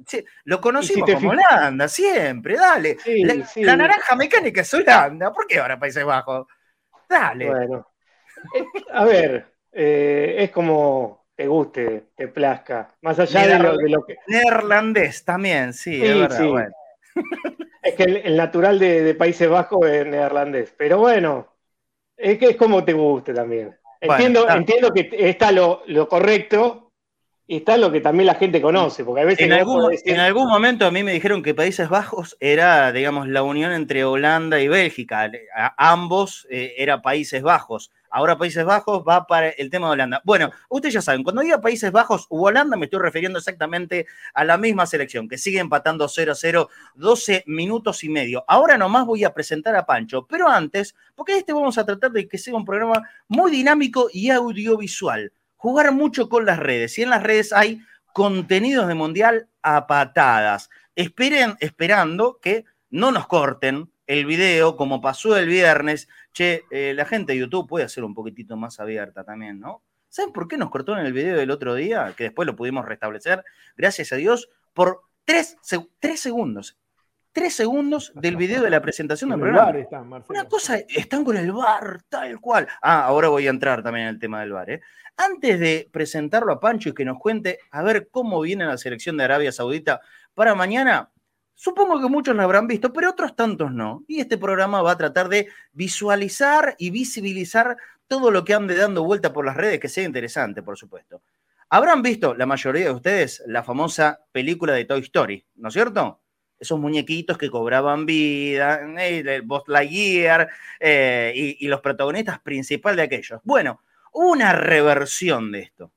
lo 0.46 0.60
conocimos 0.60 1.08
como 1.08 1.30
Holanda, 1.30 1.86
siempre, 1.86 2.56
dale. 2.56 2.96
la, 3.54 3.76
naranja 3.76 4.16
mecánica 4.16 4.62
es 4.62 4.74
Holanda, 4.74 5.32
¿por 5.32 5.46
qué 5.46 5.60
ahora 5.60 5.78
Países 5.78 6.04
Bajos? 6.04 6.48
Dale. 7.08 7.50
Bueno, 7.50 7.86
a 8.92 9.04
ver, 9.04 9.46
eh, 9.70 10.34
es 10.38 10.50
como 10.50 11.24
te 11.36 11.46
guste, 11.46 12.08
te 12.16 12.26
plazca, 12.26 12.96
más 13.02 13.20
allá 13.20 13.58
de 13.58 13.88
lo, 13.88 14.04
que... 14.04 14.16
Neerlandés 14.26 15.24
también, 15.24 15.72
sí, 15.72 16.04
es 16.04 16.18
verdad, 16.18 16.68
Es 17.82 17.94
que 17.94 18.04
el, 18.04 18.36
natural 18.36 18.78
de, 18.78 19.14
Países 19.14 19.48
Bajos 19.48 19.86
es 19.86 20.06
neerlandés, 20.06 20.74
pero 20.76 20.98
bueno, 20.98 21.48
es 22.16 22.38
que 22.38 22.50
es 22.50 22.56
como 22.56 22.84
te 22.84 22.94
guste 22.94 23.34
también. 23.34 23.76
Entiendo, 24.00 24.48
entiendo 24.48 24.90
que 24.92 25.08
está 25.12 25.52
lo, 25.52 25.82
lo 25.86 26.08
correcto, 26.08 26.84
y 27.46 27.56
está 27.56 27.76
lo 27.76 27.92
que 27.92 28.00
también 28.00 28.26
la 28.26 28.36
gente 28.36 28.62
conoce, 28.62 29.04
porque 29.04 29.20
a 29.20 29.24
veces... 29.24 29.46
En, 29.46 29.52
algún, 29.52 29.94
en 30.04 30.20
algún 30.20 30.48
momento 30.48 30.86
a 30.86 30.90
mí 30.90 31.02
me 31.02 31.12
dijeron 31.12 31.42
que 31.42 31.54
Países 31.54 31.90
Bajos 31.90 32.36
era, 32.40 32.90
digamos, 32.90 33.28
la 33.28 33.42
unión 33.42 33.72
entre 33.72 34.04
Holanda 34.04 34.60
y 34.60 34.68
Bélgica. 34.68 35.30
ambos 35.76 36.46
eh, 36.50 36.74
era 36.78 37.02
Países 37.02 37.42
Bajos. 37.42 37.90
Ahora 38.14 38.38
Países 38.38 38.64
Bajos 38.64 39.02
va 39.02 39.26
para 39.26 39.48
el 39.48 39.70
tema 39.70 39.88
de 39.88 39.94
Holanda. 39.94 40.22
Bueno, 40.24 40.52
ustedes 40.68 40.94
ya 40.94 41.02
saben, 41.02 41.24
cuando 41.24 41.42
diga 41.42 41.60
Países 41.60 41.90
Bajos 41.90 42.28
u 42.30 42.46
Holanda 42.46 42.76
me 42.76 42.84
estoy 42.84 43.00
refiriendo 43.00 43.40
exactamente 43.40 44.06
a 44.32 44.44
la 44.44 44.56
misma 44.56 44.86
selección, 44.86 45.28
que 45.28 45.36
sigue 45.36 45.58
empatando 45.58 46.06
0-0, 46.06 46.68
12 46.94 47.42
minutos 47.48 48.04
y 48.04 48.08
medio. 48.08 48.44
Ahora 48.46 48.78
nomás 48.78 49.04
voy 49.04 49.24
a 49.24 49.34
presentar 49.34 49.74
a 49.74 49.84
Pancho, 49.84 50.28
pero 50.28 50.48
antes, 50.48 50.94
porque 51.16 51.36
este 51.36 51.52
vamos 51.52 51.76
a 51.76 51.84
tratar 51.84 52.12
de 52.12 52.28
que 52.28 52.38
sea 52.38 52.54
un 52.54 52.64
programa 52.64 53.02
muy 53.26 53.50
dinámico 53.50 54.08
y 54.12 54.30
audiovisual 54.30 55.32
jugar 55.56 55.90
mucho 55.92 56.28
con 56.28 56.46
las 56.46 56.60
redes. 56.60 56.96
Y 56.98 57.02
en 57.02 57.10
las 57.10 57.22
redes 57.24 57.52
hay 57.52 57.80
contenidos 58.12 58.86
de 58.86 58.94
mundial 58.94 59.48
a 59.60 59.88
patadas. 59.88 60.70
Esperen, 60.94 61.56
esperando 61.58 62.38
que 62.40 62.64
no 62.90 63.10
nos 63.10 63.26
corten 63.26 63.90
el 64.06 64.26
video 64.26 64.76
como 64.76 65.00
pasó 65.00 65.36
el 65.36 65.48
viernes. 65.48 66.08
Che, 66.32 66.64
eh, 66.70 66.94
la 66.94 67.04
gente 67.04 67.32
de 67.32 67.38
YouTube 67.38 67.68
puede 67.68 67.88
ser 67.88 68.04
un 68.04 68.14
poquitito 68.14 68.56
más 68.56 68.80
abierta 68.80 69.24
también, 69.24 69.60
¿no? 69.60 69.82
¿Saben 70.08 70.32
por 70.32 70.46
qué 70.46 70.56
nos 70.56 70.70
cortó 70.70 70.96
en 70.96 71.04
el 71.04 71.12
video 71.12 71.36
del 71.36 71.50
otro 71.50 71.74
día? 71.74 72.14
Que 72.16 72.24
después 72.24 72.46
lo 72.46 72.54
pudimos 72.54 72.84
restablecer, 72.84 73.44
gracias 73.76 74.12
a 74.12 74.16
Dios, 74.16 74.48
por 74.72 75.02
tres, 75.24 75.56
segundos. 76.14 76.78
Tres 77.32 77.56
segundos 77.56 78.12
del 78.14 78.36
video 78.36 78.62
de 78.62 78.70
la 78.70 78.80
presentación 78.80 79.30
del 79.30 79.40
programa. 79.40 79.74
Una 80.28 80.44
cosa, 80.44 80.76
están 80.76 81.24
con 81.24 81.36
el 81.36 81.50
bar, 81.50 82.02
tal 82.08 82.40
cual. 82.40 82.68
Ah, 82.80 83.04
ahora 83.06 83.28
voy 83.28 83.48
a 83.48 83.50
entrar 83.50 83.82
también 83.82 84.06
en 84.06 84.14
el 84.14 84.20
tema 84.20 84.40
del 84.40 84.52
bar, 84.52 84.70
¿eh? 84.70 84.80
Antes 85.16 85.58
de 85.58 85.88
presentarlo 85.92 86.52
a 86.52 86.60
Pancho 86.60 86.90
y 86.90 86.94
que 86.94 87.04
nos 87.04 87.18
cuente 87.18 87.58
a 87.72 87.82
ver 87.82 88.08
cómo 88.08 88.40
viene 88.40 88.66
la 88.66 88.78
selección 88.78 89.16
de 89.16 89.24
Arabia 89.24 89.50
Saudita 89.50 90.00
para 90.34 90.54
mañana, 90.54 91.10
supongo 91.54 92.00
que 92.00 92.08
muchos 92.08 92.34
lo 92.36 92.42
habrán 92.42 92.66
visto, 92.66 92.92
pero 92.92 93.10
otros 93.10 93.34
tantos 93.36 93.72
no. 93.72 94.04
Y 94.06 94.20
este 94.20 94.38
programa 94.38 94.82
va 94.82 94.92
a 94.92 94.98
tratar 94.98 95.28
de 95.28 95.48
visualizar 95.72 96.74
y 96.78 96.90
visibilizar 96.90 97.76
todo 98.06 98.30
lo 98.30 98.44
que 98.44 98.54
ande 98.54 98.76
dando 98.76 99.04
vuelta 99.04 99.32
por 99.32 99.46
las 99.46 99.56
redes, 99.56 99.80
que 99.80 99.88
sea 99.88 100.04
interesante, 100.04 100.62
por 100.62 100.76
supuesto. 100.76 101.22
Habrán 101.70 102.02
visto, 102.02 102.34
la 102.34 102.46
mayoría 102.46 102.84
de 102.84 102.90
ustedes, 102.90 103.42
la 103.46 103.62
famosa 103.62 104.20
película 104.30 104.74
de 104.74 104.84
Toy 104.84 105.00
Story, 105.00 105.44
¿no 105.56 105.68
es 105.68 105.74
cierto? 105.74 106.20
Esos 106.58 106.78
muñequitos 106.78 107.36
que 107.36 107.50
cobraban 107.50 108.06
vida, 108.06 108.80
eh, 108.98 109.42
Boss 109.44 109.64
Lightyear 109.66 110.48
eh, 110.78 111.32
y, 111.34 111.64
y 111.64 111.68
los 111.68 111.80
protagonistas 111.80 112.38
principales 112.40 112.98
de 112.98 113.02
aquellos. 113.02 113.40
Bueno, 113.42 113.80
una 114.12 114.52
reversión 114.52 115.50
de 115.50 115.60
esto. 115.60 115.90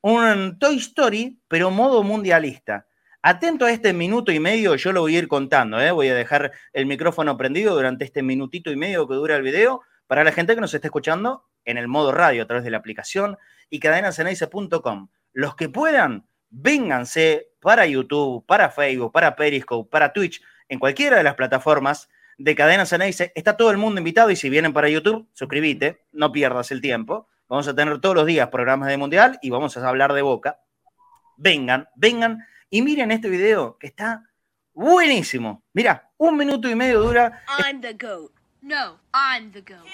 Un 0.00 0.58
Toy 0.58 0.78
Story, 0.78 1.38
pero 1.46 1.70
modo 1.70 2.02
mundialista. 2.02 2.86
Atento 3.24 3.66
a 3.66 3.70
este 3.70 3.92
minuto 3.92 4.32
y 4.32 4.40
medio, 4.40 4.74
yo 4.74 4.90
lo 4.90 5.02
voy 5.02 5.14
a 5.14 5.20
ir 5.20 5.28
contando, 5.28 5.80
¿eh? 5.80 5.92
voy 5.92 6.08
a 6.08 6.14
dejar 6.14 6.50
el 6.72 6.86
micrófono 6.86 7.36
prendido 7.36 7.72
durante 7.72 8.04
este 8.04 8.20
minutito 8.20 8.72
y 8.72 8.76
medio 8.76 9.06
que 9.06 9.14
dura 9.14 9.36
el 9.36 9.42
video 9.42 9.82
para 10.08 10.24
la 10.24 10.32
gente 10.32 10.56
que 10.56 10.60
nos 10.60 10.74
está 10.74 10.88
escuchando 10.88 11.44
en 11.64 11.78
el 11.78 11.86
modo 11.86 12.10
radio 12.10 12.42
a 12.42 12.46
través 12.46 12.64
de 12.64 12.72
la 12.72 12.78
aplicación 12.78 13.38
y 13.70 13.78
cadenasenaice.com. 13.78 15.08
Los 15.32 15.54
que 15.54 15.68
puedan, 15.68 16.26
vénganse 16.50 17.52
para 17.60 17.86
YouTube, 17.86 18.44
para 18.44 18.70
Facebook, 18.70 19.12
para 19.12 19.36
Periscope, 19.36 19.88
para 19.88 20.12
Twitch, 20.12 20.42
en 20.68 20.80
cualquiera 20.80 21.16
de 21.16 21.22
las 21.22 21.36
plataformas 21.36 22.08
de 22.38 22.56
Cadena 22.56 22.86
Ceneice. 22.86 23.30
Está 23.36 23.56
todo 23.56 23.70
el 23.70 23.76
mundo 23.76 24.00
invitado 24.00 24.30
y 24.30 24.36
si 24.36 24.50
vienen 24.50 24.72
para 24.72 24.88
YouTube, 24.88 25.28
suscríbete, 25.32 26.02
no 26.10 26.32
pierdas 26.32 26.72
el 26.72 26.80
tiempo. 26.80 27.28
Vamos 27.48 27.68
a 27.68 27.74
tener 27.74 28.00
todos 28.00 28.16
los 28.16 28.26
días 28.26 28.48
programas 28.48 28.88
de 28.88 28.96
Mundial 28.96 29.38
y 29.42 29.50
vamos 29.50 29.76
a 29.76 29.88
hablar 29.88 30.12
de 30.12 30.22
Boca. 30.22 30.58
Vengan, 31.36 31.88
vengan 31.94 32.44
y 32.72 32.80
miren 32.80 33.10
este 33.10 33.28
video 33.28 33.76
que 33.78 33.86
está 33.86 34.24
buenísimo. 34.72 35.62
Mira, 35.74 36.10
un 36.16 36.38
minuto 36.38 36.70
y 36.70 36.74
medio 36.74 37.02
dura. 37.02 37.44
I'm 37.58 37.82
the 37.82 37.92
goat. 37.92 38.32
No, 38.62 38.98
I'm 39.12 39.52
the 39.52 39.60
goat. 39.60 39.86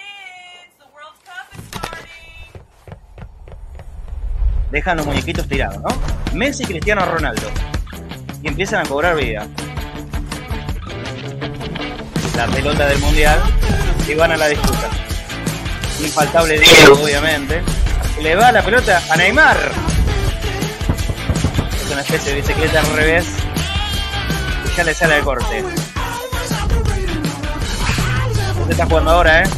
Dejan 4.70 4.98
los 4.98 5.06
muñequitos 5.06 5.48
tirados, 5.48 5.82
¿no? 5.82 5.88
Messi 6.34 6.62
y 6.62 6.66
Cristiano 6.66 7.04
Ronaldo. 7.04 7.50
Y 8.42 8.46
empiezan 8.46 8.86
a 8.86 8.88
cobrar 8.88 9.16
vida. 9.16 9.48
La 12.36 12.46
pelota 12.46 12.86
del 12.86 12.98
mundial 13.00 13.40
y 14.08 14.14
van 14.14 14.30
a 14.30 14.36
la 14.36 14.46
disputa 14.46 14.88
infaltable 16.00 16.60
Diego, 16.60 17.02
obviamente. 17.02 17.60
Le 18.22 18.36
va 18.36 18.52
la 18.52 18.62
pelota 18.62 19.02
a 19.10 19.16
Neymar. 19.16 19.97
Es 21.88 21.92
una 21.94 22.02
especie 22.02 22.34
de 22.34 22.40
bicicleta 22.42 22.80
al 22.80 22.92
revés. 22.96 23.26
Y 24.66 24.76
ya 24.76 24.84
le 24.84 24.92
sale 24.92 25.16
el 25.16 25.24
corte. 25.24 25.64
Se 28.66 28.70
está 28.72 28.84
jugando 28.84 29.10
ahora, 29.10 29.42
¿eh? 29.42 29.48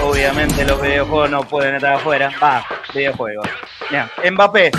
Obviamente 0.00 0.64
los 0.64 0.80
videojuegos 0.80 1.30
no 1.30 1.42
pueden 1.42 1.74
estar 1.74 1.94
afuera. 1.94 2.30
Va, 2.40 2.64
videojuegos. 2.94 3.48
Mira, 3.90 4.08
Mbappé. 4.30 4.70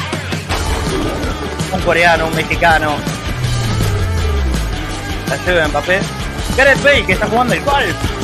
Un 1.74 1.82
coreano, 1.82 2.28
un 2.28 2.36
mexicano, 2.36 2.96
la 5.28 5.36
lleva 5.46 5.68
Mbappé. 5.68 6.00
Gareth 6.56 6.82
Bale 6.82 7.06
que 7.06 7.12
está 7.12 7.28
jugando 7.28 7.54
el 7.56 7.62
golf. 7.66 8.21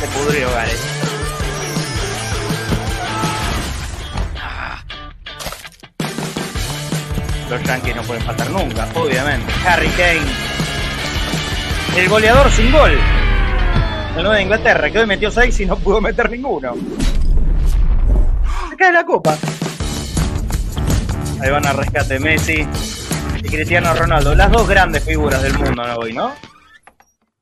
Se 0.00 0.06
pudrió 0.06 0.50
Gareth. 0.50 0.80
Los 7.50 7.62
Yankees 7.64 7.96
no 7.96 8.02
pueden 8.02 8.22
faltar 8.22 8.48
nunca, 8.50 8.88
obviamente. 8.94 9.52
Harry 9.66 9.88
Kane. 9.88 10.20
El 11.96 12.08
goleador 12.08 12.50
sin 12.50 12.72
gol. 12.72 12.92
El 14.16 14.22
9 14.22 14.36
de 14.36 14.42
Inglaterra, 14.42 14.90
que 14.90 14.98
hoy 15.00 15.06
metió 15.06 15.30
6 15.30 15.60
y 15.60 15.66
no 15.66 15.76
pudo 15.76 16.00
meter 16.00 16.30
ninguno. 16.30 16.74
Se 18.70 18.76
cae 18.76 18.92
la 18.92 19.04
copa. 19.04 19.36
Ahí 21.40 21.50
van 21.50 21.66
a 21.66 21.72
rescate 21.72 22.18
Messi 22.18 22.66
y 23.36 23.42
Cristiano 23.42 23.92
Ronaldo, 23.94 24.34
las 24.34 24.50
dos 24.50 24.68
grandes 24.68 25.04
figuras 25.04 25.42
del 25.42 25.58
mundo 25.58 25.82
hoy, 25.98 26.12
¿no? 26.12 26.32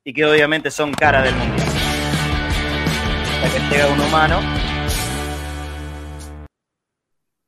Y 0.05 0.13
que 0.13 0.25
obviamente 0.25 0.71
son 0.71 0.93
cara 0.93 1.21
del 1.23 1.35
mundo. 1.35 1.58
La 3.43 3.49
que 3.53 3.59
llega 3.71 3.87
un 3.89 4.01
humano. 4.01 4.41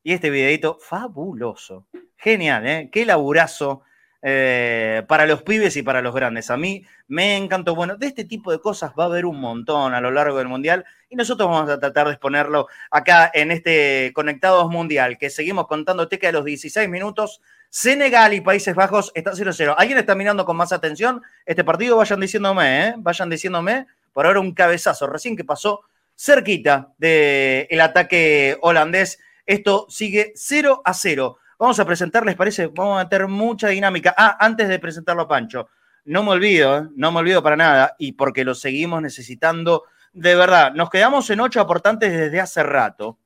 Y 0.03 0.13
este 0.13 0.31
videito 0.31 0.79
fabuloso. 0.81 1.87
Genial, 2.17 2.67
¿eh? 2.67 2.89
Qué 2.93 3.05
laburazo 3.05 3.83
eh, 4.23 5.03
para 5.09 5.27
los 5.27 5.43
pibes 5.43 5.77
y 5.77 5.83
para 5.83 6.03
los 6.03 6.15
grandes. 6.15 6.51
A 6.51 6.57
mí 6.57 6.85
me 7.09 7.37
encantó. 7.37 7.75
Bueno, 7.75 7.97
de 7.97 8.07
este 8.07 8.25
tipo 8.25 8.53
de 8.53 8.61
cosas 8.61 8.93
va 8.99 9.05
a 9.05 9.07
haber 9.07 9.27
un 9.27 9.41
montón 9.41 9.95
a 9.95 10.01
lo 10.01 10.11
largo 10.11 10.39
del 10.39 10.49
Mundial 10.49 10.85
y 11.09 11.17
nosotros 11.17 11.49
vamos 11.49 11.69
a 11.69 11.81
tratar 11.81 12.07
de 12.07 12.13
exponerlo 12.13 12.69
acá 12.91 13.31
en 13.33 13.51
este 13.51 14.13
Conectados 14.15 14.71
Mundial, 14.71 15.19
que 15.19 15.29
seguimos 15.31 15.67
contándote 15.67 16.19
que 16.19 16.29
a 16.29 16.33
los 16.33 16.45
16 16.45 16.89
minutos 16.89 17.41
Senegal 17.69 18.35
y 18.35 18.41
Países 18.41 18.75
Bajos 18.75 19.11
está 19.15 19.33
0-0. 19.33 19.75
¿Alguien 19.77 19.99
está 19.99 20.15
mirando 20.15 20.45
con 20.45 20.57
más 20.57 20.73
atención 20.73 21.23
este 21.47 21.65
partido? 21.65 21.97
Vayan 21.97 22.21
diciéndome, 22.21 22.89
¿eh? 22.89 22.95
Vayan 22.99 23.31
diciéndome. 23.31 23.87
Por 24.13 24.27
ahora 24.27 24.41
un 24.41 24.55
cabezazo 24.55 25.07
recién 25.07 25.37
que 25.37 25.45
pasó 25.45 25.83
cerquita 26.17 26.93
del 26.99 27.81
ataque 27.81 28.59
holandés. 28.61 29.19
Esto 29.47 29.87
sigue 29.89 30.33
0 30.35 30.83
a 30.85 30.95
0. 30.95 31.39
Vamos 31.59 31.79
a 31.79 31.85
presentarles, 31.85 32.37
parece, 32.37 32.69
vamos 32.69 33.01
a 33.01 33.05
meter 33.05 33.29
mucha 33.29 33.69
dinámica. 33.69 34.15
Ah, 34.17 34.37
antes 34.41 34.69
de 34.69 34.79
presentarlo 34.79 35.23
a 35.23 35.29
Pancho, 35.29 35.69
no 36.05 36.23
me 36.23 36.31
olvido, 36.31 36.79
¿eh? 36.79 36.89
no 36.97 37.13
me 37.13 37.21
olvido 37.21 37.43
para 37.43 37.57
nada, 37.57 37.97
y 37.99 38.13
porque 38.13 38.45
lo 38.45 38.55
seguimos 38.55 39.03
necesitando 39.03 39.85
de 40.13 40.35
verdad. 40.35 40.73
Nos 40.75 40.91
quedamos 40.91 41.29
en 41.31 41.41
ocho 41.41 41.61
aportantes 41.61 42.13
desde 42.13 42.41
hace 42.41 42.63
rato. 42.63 43.19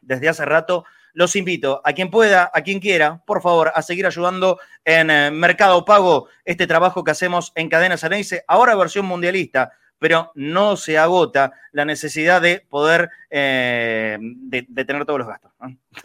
Desde 0.00 0.28
hace 0.28 0.44
rato 0.44 0.84
los 1.12 1.34
invito 1.34 1.80
a 1.82 1.94
quien 1.94 2.10
pueda, 2.10 2.50
a 2.52 2.60
quien 2.60 2.78
quiera, 2.78 3.22
por 3.26 3.40
favor, 3.40 3.72
a 3.74 3.80
seguir 3.80 4.06
ayudando 4.06 4.60
en 4.84 5.10
eh, 5.10 5.30
Mercado 5.30 5.84
Pago, 5.84 6.28
este 6.44 6.66
trabajo 6.66 7.02
que 7.04 7.10
hacemos 7.10 7.52
en 7.54 7.70
Cadena 7.70 7.96
Ceneice, 7.96 8.44
ahora 8.46 8.74
versión 8.74 9.06
mundialista, 9.06 9.72
pero 9.98 10.32
no 10.34 10.76
se 10.76 10.98
agota 10.98 11.52
la 11.72 11.84
necesidad 11.84 12.40
de 12.40 12.66
poder 12.68 13.10
eh, 13.30 14.18
de, 14.20 14.84
tener 14.84 15.04
todos 15.04 15.18
los 15.20 15.28
gastos. 15.28 15.52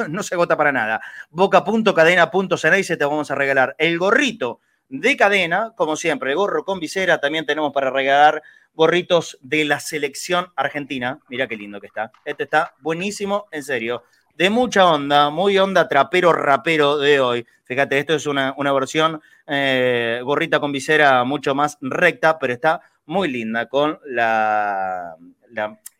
¿no? 0.08 0.24
se 0.24 0.36
agota 0.36 0.58
para 0.58 0.72
nada. 0.72 1.02
Boca.cadena.ceneice 1.30 2.98
te 2.98 3.06
vamos 3.06 3.32
a 3.32 3.36
regalar 3.36 3.76
el 3.78 3.98
gorrito 3.98 4.60
de 4.90 5.16
cadena, 5.16 5.74
como 5.76 5.96
siempre, 5.96 6.32
el 6.32 6.38
gorro 6.38 6.66
con 6.66 6.80
visera, 6.80 7.20
también 7.20 7.46
tenemos 7.46 7.72
para 7.72 7.90
regalar 7.90 8.44
gorritos 8.74 9.38
de 9.42 9.64
la 9.66 9.80
selección 9.80 10.48
argentina. 10.56 11.20
Mira 11.30 11.48
qué 11.48 11.56
lindo 11.56 11.80
que 11.80 11.88
está. 11.88 12.12
Este 12.26 12.44
está 12.44 12.76
buenísimo, 12.80 13.48
en 13.52 13.64
serio 13.64 14.04
de 14.36 14.50
mucha 14.50 14.88
onda, 14.88 15.30
muy 15.30 15.58
onda 15.58 15.88
trapero 15.88 16.34
rapero 16.34 16.98
de 16.98 17.20
hoy. 17.20 17.48
Fíjate, 17.64 18.00
esto 18.00 18.16
es 18.16 18.26
una, 18.26 18.54
versión 18.74 19.22
eh, 19.48 20.20
gorrita 20.24 20.60
con 20.60 20.72
visera 20.72 21.24
mucho 21.24 21.54
más 21.56 21.78
recta, 21.80 22.40
pero 22.40 22.54
está 22.54 22.82
muy 23.12 23.28
linda 23.28 23.68
con 23.68 24.00
la, 24.06 25.18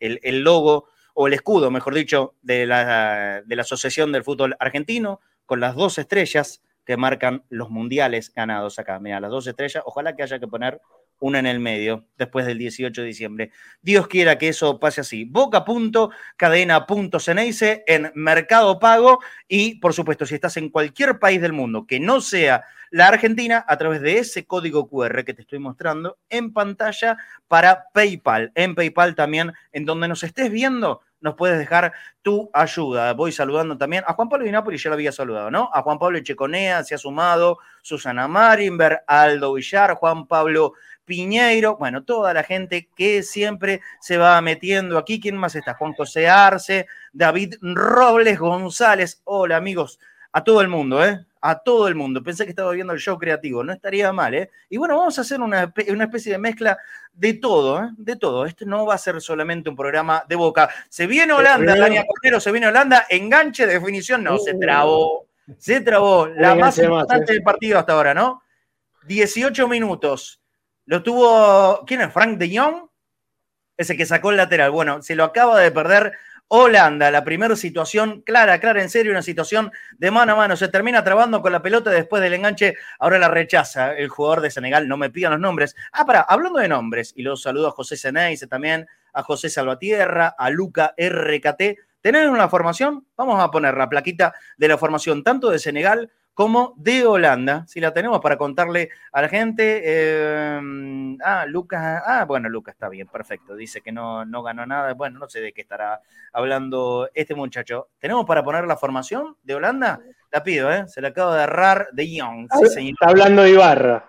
el, 0.00 0.40
logo 0.40 0.88
o 1.14 1.26
el 1.28 1.34
escudo, 1.34 1.70
mejor 1.70 1.94
dicho, 1.94 2.34
de 2.42 2.66
la, 2.66 3.42
de 3.44 3.54
la 3.54 3.62
Asociación 3.62 4.10
del 4.12 4.24
Fútbol 4.24 4.56
Argentino, 4.58 5.20
con 5.44 5.60
las 5.60 5.76
dos 5.76 5.98
estrellas 5.98 6.62
que 6.84 6.96
marcan 6.96 7.44
los 7.50 7.70
mundiales 7.70 8.32
ganados 8.34 8.78
acá. 8.78 8.98
Mira, 8.98 9.20
las 9.20 9.30
dos 9.30 9.46
estrellas, 9.46 9.82
ojalá 9.86 10.16
que 10.16 10.22
haya 10.22 10.40
que 10.40 10.48
poner 10.48 10.80
una 11.22 11.38
en 11.38 11.46
el 11.46 11.60
medio 11.60 12.04
después 12.18 12.44
del 12.44 12.58
18 12.58 13.00
de 13.00 13.06
diciembre. 13.06 13.50
Dios 13.80 14.08
quiera 14.08 14.36
que 14.36 14.48
eso 14.48 14.78
pase 14.78 15.00
así. 15.00 15.24
Boca.cadena.ceneice 15.24 17.84
en 17.86 18.12
Mercado 18.14 18.78
Pago 18.78 19.20
y, 19.48 19.76
por 19.76 19.94
supuesto, 19.94 20.26
si 20.26 20.34
estás 20.34 20.56
en 20.56 20.68
cualquier 20.68 21.18
país 21.18 21.40
del 21.40 21.52
mundo 21.52 21.86
que 21.86 22.00
no 22.00 22.20
sea 22.20 22.64
la 22.90 23.08
Argentina, 23.08 23.64
a 23.66 23.78
través 23.78 24.02
de 24.02 24.18
ese 24.18 24.44
código 24.44 24.86
QR 24.86 25.24
que 25.24 25.32
te 25.32 25.40
estoy 25.40 25.58
mostrando 25.58 26.18
en 26.28 26.52
pantalla 26.52 27.16
para 27.48 27.84
PayPal. 27.94 28.52
En 28.54 28.74
PayPal 28.74 29.14
también, 29.14 29.52
en 29.72 29.86
donde 29.86 30.08
nos 30.08 30.22
estés 30.24 30.50
viendo, 30.50 31.00
nos 31.22 31.34
puedes 31.34 31.58
dejar 31.58 31.94
tu 32.20 32.50
ayuda. 32.52 33.14
Voy 33.14 33.32
saludando 33.32 33.78
también 33.78 34.04
a 34.06 34.12
Juan 34.12 34.28
Pablo 34.28 34.50
Napoli, 34.50 34.76
ya 34.76 34.90
lo 34.90 34.94
había 34.94 35.12
saludado, 35.12 35.50
¿no? 35.50 35.70
A 35.72 35.80
Juan 35.80 35.98
Pablo 35.98 36.20
Checonea, 36.20 36.84
se 36.84 36.94
ha 36.94 36.98
sumado, 36.98 37.58
Susana 37.80 38.28
Marinberg, 38.28 39.02
Aldo 39.06 39.54
Villar, 39.54 39.94
Juan 39.94 40.26
Pablo 40.26 40.74
Piñeiro, 41.04 41.76
bueno, 41.76 42.04
toda 42.04 42.32
la 42.32 42.42
gente 42.42 42.88
que 42.94 43.22
siempre 43.22 43.80
se 44.00 44.16
va 44.16 44.40
metiendo 44.40 44.98
aquí. 44.98 45.20
¿Quién 45.20 45.36
más 45.36 45.54
está? 45.54 45.74
Juan 45.74 45.92
José 45.94 46.28
Arce, 46.28 46.86
David 47.12 47.54
Robles 47.60 48.38
González. 48.38 49.20
Hola 49.24 49.56
amigos, 49.56 49.98
a 50.32 50.44
todo 50.44 50.60
el 50.60 50.68
mundo, 50.68 51.04
¿eh? 51.04 51.24
A 51.40 51.58
todo 51.58 51.88
el 51.88 51.94
mundo. 51.94 52.22
Pensé 52.22 52.44
que 52.44 52.50
estaba 52.50 52.70
viendo 52.72 52.92
el 52.92 53.00
show 53.00 53.18
creativo, 53.18 53.64
no 53.64 53.72
estaría 53.72 54.12
mal, 54.12 54.34
¿eh? 54.34 54.50
Y 54.68 54.76
bueno, 54.76 54.96
vamos 54.96 55.18
a 55.18 55.22
hacer 55.22 55.40
una, 55.40 55.72
especie 55.76 56.32
de 56.32 56.38
mezcla 56.38 56.78
de 57.12 57.34
todo, 57.34 57.82
¿eh? 57.82 57.90
De 57.96 58.16
todo. 58.16 58.46
Este 58.46 58.64
no 58.64 58.86
va 58.86 58.94
a 58.94 58.98
ser 58.98 59.20
solamente 59.20 59.68
un 59.68 59.76
programa 59.76 60.24
de 60.28 60.36
boca. 60.36 60.70
Se 60.88 61.06
viene 61.06 61.32
Holanda, 61.32 61.76
Dania 61.76 62.04
Cornero, 62.06 62.40
se 62.40 62.52
viene 62.52 62.68
Holanda, 62.68 63.06
enganche, 63.08 63.66
definición, 63.66 64.22
no, 64.22 64.38
se 64.38 64.54
trabó. 64.54 65.26
Se 65.58 65.80
trabó. 65.80 66.28
La 66.28 66.54
más 66.54 66.78
importante 66.78 67.32
¿eh? 67.32 67.34
del 67.34 67.42
partido 67.42 67.78
hasta 67.78 67.92
ahora, 67.92 68.14
¿no? 68.14 68.42
18 69.06 69.66
minutos. 69.68 70.41
Lo 70.92 71.02
tuvo, 71.02 71.86
¿quién 71.86 72.02
es? 72.02 72.12
Frank 72.12 72.36
de 72.36 72.54
Jong, 72.54 72.86
ese 73.78 73.96
que 73.96 74.04
sacó 74.04 74.30
el 74.30 74.36
lateral. 74.36 74.70
Bueno, 74.72 75.00
se 75.00 75.14
lo 75.14 75.24
acaba 75.24 75.58
de 75.58 75.70
perder 75.70 76.12
Holanda, 76.48 77.10
la 77.10 77.24
primera 77.24 77.56
situación 77.56 78.20
clara, 78.20 78.60
clara, 78.60 78.82
en 78.82 78.90
serio, 78.90 79.10
una 79.10 79.22
situación 79.22 79.72
de 79.96 80.10
mano 80.10 80.34
a 80.34 80.36
mano. 80.36 80.54
Se 80.54 80.68
termina 80.68 81.02
trabando 81.02 81.40
con 81.40 81.50
la 81.50 81.62
pelota 81.62 81.88
después 81.88 82.22
del 82.22 82.34
enganche. 82.34 82.76
Ahora 82.98 83.18
la 83.18 83.28
rechaza 83.28 83.94
el 83.96 84.10
jugador 84.10 84.42
de 84.42 84.50
Senegal. 84.50 84.86
No 84.86 84.98
me 84.98 85.08
pidan 85.08 85.32
los 85.32 85.40
nombres. 85.40 85.74
Ah, 85.92 86.04
para, 86.04 86.20
hablando 86.20 86.58
de 86.58 86.68
nombres, 86.68 87.14
y 87.16 87.22
los 87.22 87.40
saludo 87.40 87.68
a 87.68 87.70
José 87.70 87.96
Seneise 87.96 88.46
también, 88.46 88.86
a 89.14 89.22
José 89.22 89.48
Salvatierra, 89.48 90.34
a 90.36 90.50
Luca 90.50 90.94
RKT. 90.98 91.62
¿Tener 92.02 92.28
una 92.28 92.50
formación? 92.50 93.06
Vamos 93.16 93.42
a 93.42 93.50
poner 93.50 93.78
la 93.78 93.88
plaquita 93.88 94.34
de 94.58 94.68
la 94.68 94.76
formación 94.76 95.24
tanto 95.24 95.48
de 95.48 95.58
Senegal 95.58 96.10
como 96.34 96.74
de 96.76 97.04
Holanda. 97.04 97.66
Si 97.66 97.80
la 97.80 97.92
tenemos 97.92 98.20
para 98.20 98.36
contarle 98.36 98.90
a 99.12 99.22
la 99.22 99.28
gente. 99.28 99.82
Eh, 99.84 101.16
ah, 101.24 101.44
Lucas. 101.46 102.02
Ah, 102.06 102.24
bueno, 102.24 102.48
Lucas 102.48 102.74
está 102.74 102.88
bien, 102.88 103.06
perfecto. 103.06 103.54
Dice 103.54 103.80
que 103.80 103.92
no, 103.92 104.24
no 104.24 104.42
ganó 104.42 104.64
nada. 104.66 104.94
Bueno, 104.94 105.18
no 105.18 105.28
sé 105.28 105.40
de 105.40 105.52
qué 105.52 105.60
estará 105.62 106.00
hablando 106.32 107.08
este 107.14 107.34
muchacho. 107.34 107.88
¿Tenemos 107.98 108.24
para 108.26 108.42
poner 108.42 108.64
la 108.64 108.76
formación 108.76 109.36
de 109.42 109.54
Holanda? 109.54 110.00
La 110.30 110.42
pido, 110.42 110.72
¿eh? 110.72 110.88
Se 110.88 111.00
la 111.00 111.08
acabo 111.08 111.32
de 111.32 111.42
agarrar 111.42 111.88
de 111.92 112.10
Young. 112.10 112.48
Está 112.50 113.08
hablando 113.08 113.42
de 113.42 113.50
Ibarra. 113.50 114.08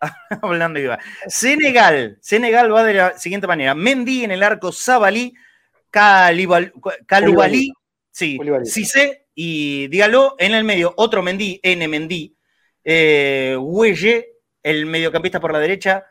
hablando 0.42 0.78
de 0.78 0.84
Ibarra. 0.84 1.02
Senegal. 1.26 2.18
Senegal 2.20 2.72
va 2.72 2.84
de 2.84 2.94
la 2.94 3.18
siguiente 3.18 3.46
manera. 3.46 3.74
Mendy 3.74 4.24
en 4.24 4.30
el 4.30 4.42
arco, 4.42 4.70
Zabalí, 4.70 5.34
Calubalí, 5.90 7.72
sí, 8.10 8.38
Cissé 8.64 9.25
y 9.38 9.88
dígalo, 9.88 10.34
en 10.38 10.54
el 10.54 10.64
medio, 10.64 10.94
otro 10.96 11.22
Mendy, 11.22 11.60
N. 11.62 11.86
Mendy, 11.86 12.34
eh, 12.82 13.54
el 14.62 14.86
mediocampista 14.86 15.38
por 15.40 15.52
la 15.52 15.58
derecha, 15.58 16.06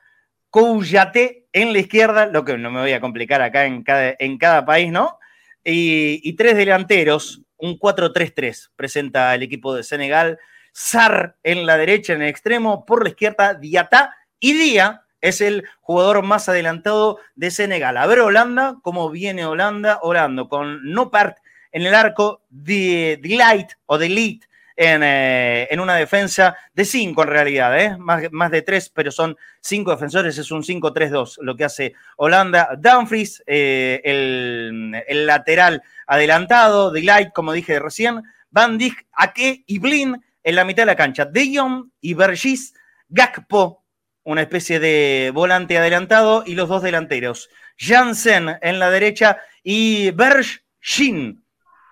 Kouyate 0.51 1.47
en 1.51 1.73
la 1.73 1.79
izquierda, 1.79 2.27
lo 2.27 2.45
que 2.45 2.55
no 2.55 2.69
me 2.69 2.81
voy 2.81 2.93
a 2.93 3.01
complicar 3.01 3.41
acá 3.41 3.65
en 3.65 3.83
cada, 3.83 4.15
en 4.19 4.38
cada 4.38 4.63
país, 4.63 4.91
¿no? 4.91 5.17
Y, 5.63 6.33
tres 6.33 6.55
delanteros, 6.55 7.41
un 7.57 7.79
4-3-3, 7.79 8.69
presenta 8.75 9.33
el 9.33 9.41
equipo 9.41 9.73
de 9.73 9.83
Senegal, 9.83 10.38
Sar 10.71 11.35
en 11.41 11.65
la 11.65 11.77
derecha, 11.77 12.13
en 12.13 12.21
el 12.21 12.29
extremo, 12.29 12.85
por 12.85 13.01
la 13.01 13.09
izquierda, 13.09 13.55
Diata 13.55 14.15
y 14.39 14.53
Día 14.53 15.01
es 15.19 15.41
el 15.41 15.67
jugador 15.81 16.21
más 16.21 16.47
adelantado 16.47 17.17
de 17.33 17.49
Senegal. 17.49 17.97
A 17.97 18.05
ver 18.05 18.19
Holanda, 18.19 18.77
cómo 18.83 19.09
viene 19.09 19.47
Holanda, 19.47 19.97
Holanda, 20.03 20.47
con 20.47 20.91
Nopart 20.91 21.38
en 21.75 21.85
el 21.85 21.93
arco, 21.93 22.41
de 22.49 23.19
Light 23.21 23.73
o 23.85 23.97
de 23.97 24.07
Lead 24.07 24.39
eh, 24.77 25.67
en, 25.69 25.79
una 25.81 25.95
defensa 25.95 26.55
de 26.73 26.85
cinco 26.85 27.23
en 27.23 27.27
realidad, 27.27 27.77
¿eh? 27.77 27.97
más, 27.97 28.23
más, 28.31 28.49
de 28.49 28.61
tres, 28.61 28.89
pero 28.89 29.11
son 29.11 29.35
cinco 29.59 29.91
defensores, 29.91 30.38
es 30.38 30.51
un 30.51 30.63
5-3-2 30.63 31.39
lo 31.41 31.57
que 31.57 31.65
hace 31.65 31.93
Holanda. 32.15 32.69
Dumfries, 32.77 33.43
eh, 33.45 34.01
el, 34.05 35.25
lateral 35.27 35.83
adelantado, 36.07 36.91
de 36.91 37.03
Light, 37.03 37.33
como 37.33 37.51
dije 37.51 37.77
recién, 37.77 38.23
Van 38.51 38.77
Dijk, 38.77 39.05
Ake 39.11 39.65
y 39.67 39.79
Blin 39.79 40.23
en 40.43 40.55
la 40.55 40.63
mitad 40.63 40.83
de 40.83 40.88
la 40.88 40.95
cancha. 40.95 41.25
De 41.25 41.57
Jong 41.57 41.89
y 41.99 42.13
Bergis, 42.13 42.73
Gakpo, 43.09 43.83
una 44.23 44.41
especie 44.41 44.79
de 44.79 45.29
volante 45.33 45.77
adelantado, 45.77 46.43
y 46.45 46.55
los 46.55 46.69
dos 46.69 46.83
delanteros. 46.83 47.49
Jansen 47.77 48.59
en 48.61 48.79
la 48.79 48.89
derecha 48.89 49.39
y 49.61 50.11
Berg 50.11 50.45
Shin 50.79 51.44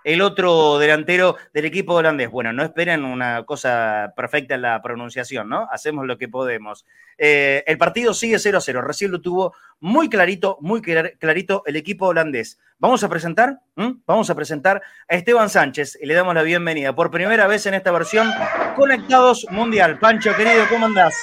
el 0.04 0.22
otro 0.22 0.78
delantero 0.80 1.38
del 1.54 1.66
equipo 1.66 1.94
holandés. 1.94 2.30
Bueno, 2.30 2.54
no 2.54 2.63
esperen 2.63 3.06
una 3.06 3.44
cosa 3.44 4.13
perfecta 4.16 4.56
en 4.56 4.63
la 4.63 4.82
pronunciación, 4.82 5.50
¿no? 5.50 5.68
Hacemos 5.72 6.06
lo 6.06 6.18
que 6.18 6.28
podemos. 6.28 6.86
Eh, 7.18 7.63
el 7.68 7.78
partido 7.78 8.13
sigue 8.13 8.39
0 8.39 8.58
a 8.58 8.62
0. 8.62 8.82
Recién 8.82 9.12
lo 9.12 9.22
tuvo 9.22 9.54
muy 9.80 10.10
clarito, 10.10 10.58
muy 10.62 10.82
clarito 10.82 11.63
el 11.66 11.76
equipo 11.76 12.08
holandés. 12.08 12.60
Vamos 12.80 13.04
a 13.04 13.10
presentar, 13.10 13.60
vamos 14.06 14.30
a 14.30 14.36
presentar 14.36 14.82
a 15.08 15.16
Esteban 15.16 15.50
Sánchez 15.50 15.98
y 16.02 16.06
le 16.06 16.13
damos 16.13 16.36
la 16.36 16.44
bienvenida 16.44 16.94
por 16.94 17.12
primera 17.12 17.48
vez 17.48 17.66
en 17.66 17.76
esta 17.76 17.92
versión 17.92 18.30
Conectados 18.76 19.48
Mundial. 19.52 20.00
Pancho, 20.00 20.36
querido, 20.36 20.66
¿cómo 20.70 20.88
andás? 20.88 21.16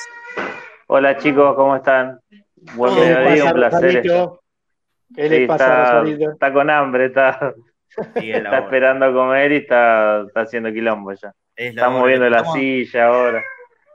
Hola 0.86 1.16
chicos, 1.18 1.54
¿cómo 1.54 1.76
están? 1.76 2.20
Buen 2.74 2.94
mediodía, 2.94 3.44
un 3.44 3.52
placer. 3.52 4.02
¿Qué 5.14 5.28
le 5.28 5.46
pasa, 5.46 6.02
está, 6.04 6.32
está 6.32 6.52
con 6.52 6.70
hambre, 6.70 7.06
está 7.06 7.52
está 8.14 8.58
esperando 8.58 9.06
a 9.06 9.12
comer 9.12 9.52
y 9.52 9.56
está, 9.56 10.20
haciendo 10.34 10.72
quilombo 10.72 11.12
ya. 11.12 11.32
está 11.56 11.88
moviendo 11.90 12.28
la 12.28 12.44
silla 12.52 13.06
ahora. 13.06 13.42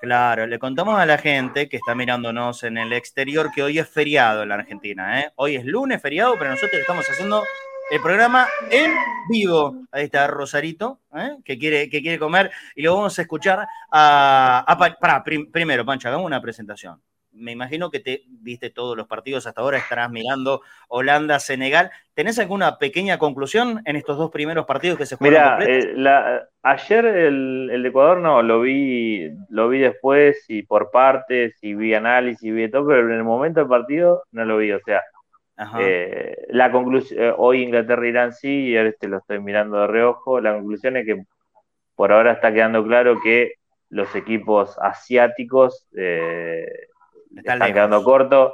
Claro, 0.01 0.45
le 0.45 0.59
contamos 0.59 0.99
a 0.99 1.05
la 1.05 1.17
gente 1.17 1.67
que 1.67 1.77
está 1.77 1.95
mirándonos 1.95 2.63
en 2.63 2.77
el 2.77 2.93
exterior 2.93 3.49
que 3.53 3.63
hoy 3.63 3.79
es 3.79 3.89
feriado 3.89 4.43
en 4.43 4.49
la 4.49 4.55
Argentina. 4.55 5.21
¿eh? 5.21 5.31
Hoy 5.35 5.55
es 5.55 5.65
lunes, 5.65 6.01
feriado, 6.01 6.35
pero 6.37 6.51
nosotros 6.51 6.79
estamos 6.79 7.09
haciendo 7.09 7.43
el 7.89 8.01
programa 8.01 8.47
en 8.69 8.93
vivo. 9.29 9.83
Ahí 9.91 10.03
está 10.03 10.27
Rosarito, 10.27 10.99
¿eh? 11.15 11.37
que, 11.43 11.57
quiere, 11.57 11.89
que 11.89 12.01
quiere 12.01 12.19
comer, 12.19 12.51
y 12.75 12.83
lo 12.83 12.95
vamos 12.95 13.17
a 13.17 13.21
escuchar 13.21 13.65
a. 13.91 14.95
para, 14.99 15.23
primero, 15.23 15.85
Pancho, 15.85 16.07
hagamos 16.09 16.27
una 16.27 16.41
presentación 16.41 17.01
me 17.35 17.51
imagino 17.51 17.91
que 17.91 17.99
te 17.99 18.23
viste 18.27 18.69
todos 18.69 18.95
los 18.95 19.07
partidos 19.07 19.45
hasta 19.45 19.61
ahora, 19.61 19.77
estarás 19.77 20.09
mirando 20.09 20.61
Holanda, 20.87 21.39
Senegal. 21.39 21.91
¿Tenés 22.13 22.39
alguna 22.39 22.77
pequeña 22.77 23.17
conclusión 23.17 23.81
en 23.85 23.95
estos 23.95 24.17
dos 24.17 24.31
primeros 24.31 24.65
partidos 24.65 24.97
que 24.97 25.05
se 25.05 25.15
jugaron? 25.15 25.59
Mira, 25.59 25.69
eh, 25.69 26.41
ayer 26.63 27.05
el, 27.05 27.69
el, 27.71 27.85
Ecuador 27.85 28.19
no, 28.19 28.41
lo 28.41 28.61
vi, 28.61 29.29
lo 29.49 29.69
vi 29.69 29.79
después 29.79 30.45
y 30.47 30.63
por 30.63 30.91
partes 30.91 31.57
y 31.61 31.73
vi 31.73 31.93
análisis 31.93 32.43
y 32.43 32.51
vi 32.51 32.71
todo, 32.71 32.87
pero 32.87 33.07
en 33.07 33.15
el 33.15 33.23
momento 33.23 33.59
del 33.59 33.69
partido 33.69 34.23
no 34.31 34.45
lo 34.45 34.57
vi. 34.57 34.71
O 34.71 34.79
sea, 34.79 35.03
Eh, 35.79 36.47
la 36.49 36.71
conclusión, 36.71 37.23
eh, 37.23 37.33
hoy 37.37 37.63
Inglaterra-Irán 37.63 38.33
sí, 38.33 38.69
y 38.69 38.77
ahora 38.77 38.89
este 38.89 39.07
lo 39.07 39.17
estoy 39.19 39.39
mirando 39.39 39.79
de 39.79 39.87
reojo. 39.87 40.41
La 40.41 40.53
conclusión 40.53 40.97
es 40.97 41.05
que 41.05 41.23
por 41.95 42.11
ahora 42.11 42.33
está 42.33 42.53
quedando 42.53 42.83
claro 42.83 43.19
que 43.23 43.53
los 43.89 44.13
equipos 44.15 44.77
asiáticos 44.81 45.87
eh, 45.95 46.67
están, 47.35 47.59
quedando 47.73 48.03
cortos. 48.03 48.53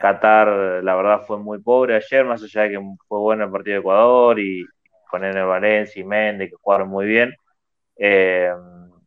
Qatar, 0.00 0.82
la 0.84 0.94
verdad, 0.94 1.22
fue 1.26 1.38
muy 1.38 1.58
pobre 1.60 1.96
ayer, 1.96 2.24
más 2.24 2.42
allá 2.42 2.62
de 2.62 2.70
que 2.70 2.80
fue 3.08 3.18
bueno 3.18 3.44
el 3.44 3.50
partido 3.50 3.74
de 3.74 3.80
Ecuador 3.80 4.38
y 4.38 4.64
con 5.10 5.24
el 5.24 5.44
Valencia 5.44 6.00
y 6.00 6.04
Méndez, 6.04 6.50
que 6.50 6.56
jugaron 6.60 6.88
muy 6.88 7.06
bien. 7.06 7.34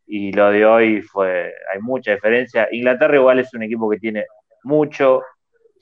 y 0.06 0.32
lo 0.34 0.50
de 0.50 0.66
hoy 0.66 1.02
fue, 1.02 1.54
hay 1.72 1.80
mucha 1.80 2.12
diferencia. 2.12 2.68
Inglaterra 2.72 3.16
igual 3.16 3.40
es 3.40 3.54
un 3.54 3.64
equipo 3.64 3.90
que 3.90 4.00
tiene 4.00 4.26
mucho, 4.64 5.22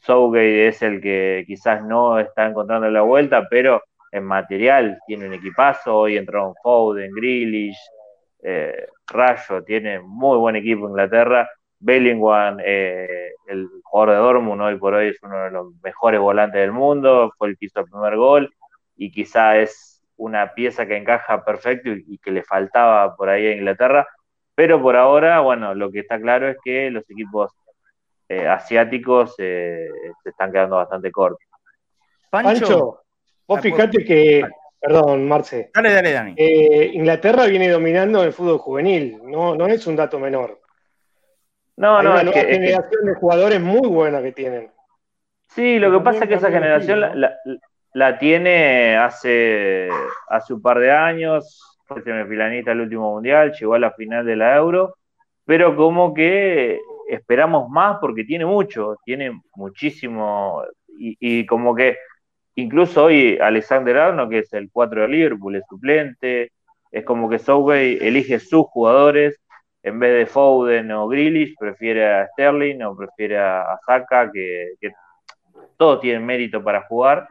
Southgate 0.03 0.67
es 0.67 0.81
el 0.81 0.99
que 0.99 1.43
quizás 1.45 1.83
no 1.83 2.19
está 2.19 2.47
encontrando 2.47 2.89
la 2.89 3.01
vuelta, 3.01 3.47
pero 3.49 3.83
en 4.11 4.23
material 4.23 4.97
tiene 5.05 5.27
un 5.27 5.33
equipazo. 5.33 5.95
Hoy 5.95 6.17
entraron 6.17 6.53
Foden, 6.61 7.11
Grealish, 7.13 7.77
eh, 8.43 8.87
Rayo, 9.07 9.63
tiene 9.63 9.99
muy 9.99 10.37
buen 10.37 10.55
equipo 10.55 10.87
Inglaterra. 10.87 11.49
Bellingham, 11.81 12.59
eh, 12.63 13.31
el 13.47 13.67
jugador 13.83 14.15
de 14.15 14.21
Dortmund, 14.21 14.61
hoy 14.61 14.77
por 14.77 14.93
hoy 14.93 15.09
es 15.09 15.21
uno 15.23 15.43
de 15.43 15.51
los 15.51 15.73
mejores 15.83 16.19
volantes 16.19 16.61
del 16.61 16.71
mundo, 16.71 17.33
fue 17.37 17.49
el 17.49 17.57
que 17.57 17.65
hizo 17.65 17.79
el 17.81 17.87
primer 17.87 18.15
gol 18.15 18.53
y 18.95 19.11
quizá 19.11 19.57
es 19.57 20.01
una 20.15 20.53
pieza 20.53 20.85
que 20.85 20.95
encaja 20.95 21.43
perfecto 21.43 21.89
y 21.89 22.19
que 22.19 22.31
le 22.31 22.43
faltaba 22.43 23.15
por 23.15 23.29
ahí 23.29 23.47
a 23.47 23.55
Inglaterra. 23.55 24.07
Pero 24.53 24.81
por 24.81 24.95
ahora, 24.95 25.39
bueno, 25.39 25.73
lo 25.73 25.91
que 25.91 25.99
está 25.99 26.19
claro 26.21 26.47
es 26.47 26.57
que 26.63 26.91
los 26.91 27.09
equipos 27.09 27.51
eh, 28.29 28.47
asiáticos 28.47 29.33
eh, 29.39 29.89
se 30.21 30.29
están 30.29 30.51
quedando 30.51 30.75
bastante 30.75 31.11
cortos. 31.11 31.45
Pancho, 32.29 33.01
vos 33.47 33.59
ah, 33.59 33.61
fijate 33.61 34.05
que, 34.05 34.45
perdón, 34.79 35.27
Marce. 35.27 35.71
Dale, 35.73 35.91
dale, 35.91 36.11
Dani. 36.13 36.33
Eh, 36.37 36.91
Inglaterra 36.93 37.45
viene 37.45 37.69
dominando 37.69 38.23
el 38.23 38.31
fútbol 38.33 38.59
juvenil, 38.59 39.19
no, 39.23 39.55
no 39.55 39.67
es 39.67 39.87
un 39.87 39.95
dato 39.95 40.19
menor. 40.19 40.60
No, 41.77 42.01
no, 42.03 42.11
una 42.11 42.31
generación 42.31 43.05
de 43.05 43.15
jugadores 43.15 43.61
muy 43.61 43.87
buena 43.87 44.21
que 44.21 44.31
tienen. 44.31 44.71
Sí, 45.49 45.79
lo 45.79 45.91
que 45.91 45.99
pasa 45.99 46.23
es 46.23 46.29
que 46.29 46.35
esa 46.35 46.51
generación 46.51 47.01
la, 47.93 48.19
tiene 48.19 48.95
hace, 48.95 49.89
hace 50.29 50.53
un 50.53 50.61
par 50.61 50.79
de 50.79 50.91
años, 50.91 51.79
fue 51.85 52.01
semifinalista 52.03 52.71
el 52.71 52.81
último 52.81 53.11
mundial, 53.11 53.51
llegó 53.51 53.73
a 53.73 53.79
la 53.79 53.91
final 53.91 54.25
de 54.25 54.37
la 54.37 54.55
Euro, 54.55 54.95
pero 55.43 55.75
como 55.75 56.13
que 56.13 56.79
esperamos 57.09 57.69
más 57.69 57.97
porque 57.99 58.23
tiene 58.23 58.45
mucho, 58.45 58.95
tiene 59.03 59.41
muchísimo, 59.55 60.63
y, 60.97 61.45
como 61.45 61.75
que 61.75 61.97
incluso 62.55 63.05
hoy 63.05 63.37
Alexander 63.37 63.97
Arno, 63.97 64.29
que 64.29 64.39
es 64.39 64.53
el 64.53 64.69
4 64.71 65.01
de 65.01 65.07
Liverpool, 65.09 65.57
es 65.57 65.63
suplente, 65.67 66.53
es 66.91 67.03
como 67.03 67.29
que 67.29 67.39
Southgate 67.39 68.07
elige 68.07 68.39
sus 68.39 68.67
jugadores, 68.67 69.40
en 69.83 69.99
vez 69.99 70.13
de 70.17 70.25
Foden 70.25 70.91
o 70.91 71.07
Grealish, 71.07 71.55
prefiere 71.57 72.07
a 72.07 72.27
Sterling 72.27 72.81
o 72.83 72.95
prefiere 72.95 73.39
a 73.39 73.77
Saka, 73.85 74.31
que, 74.31 74.75
todos 75.77 75.99
tienen 75.99 76.25
mérito 76.25 76.63
para 76.63 76.83
jugar, 76.83 77.27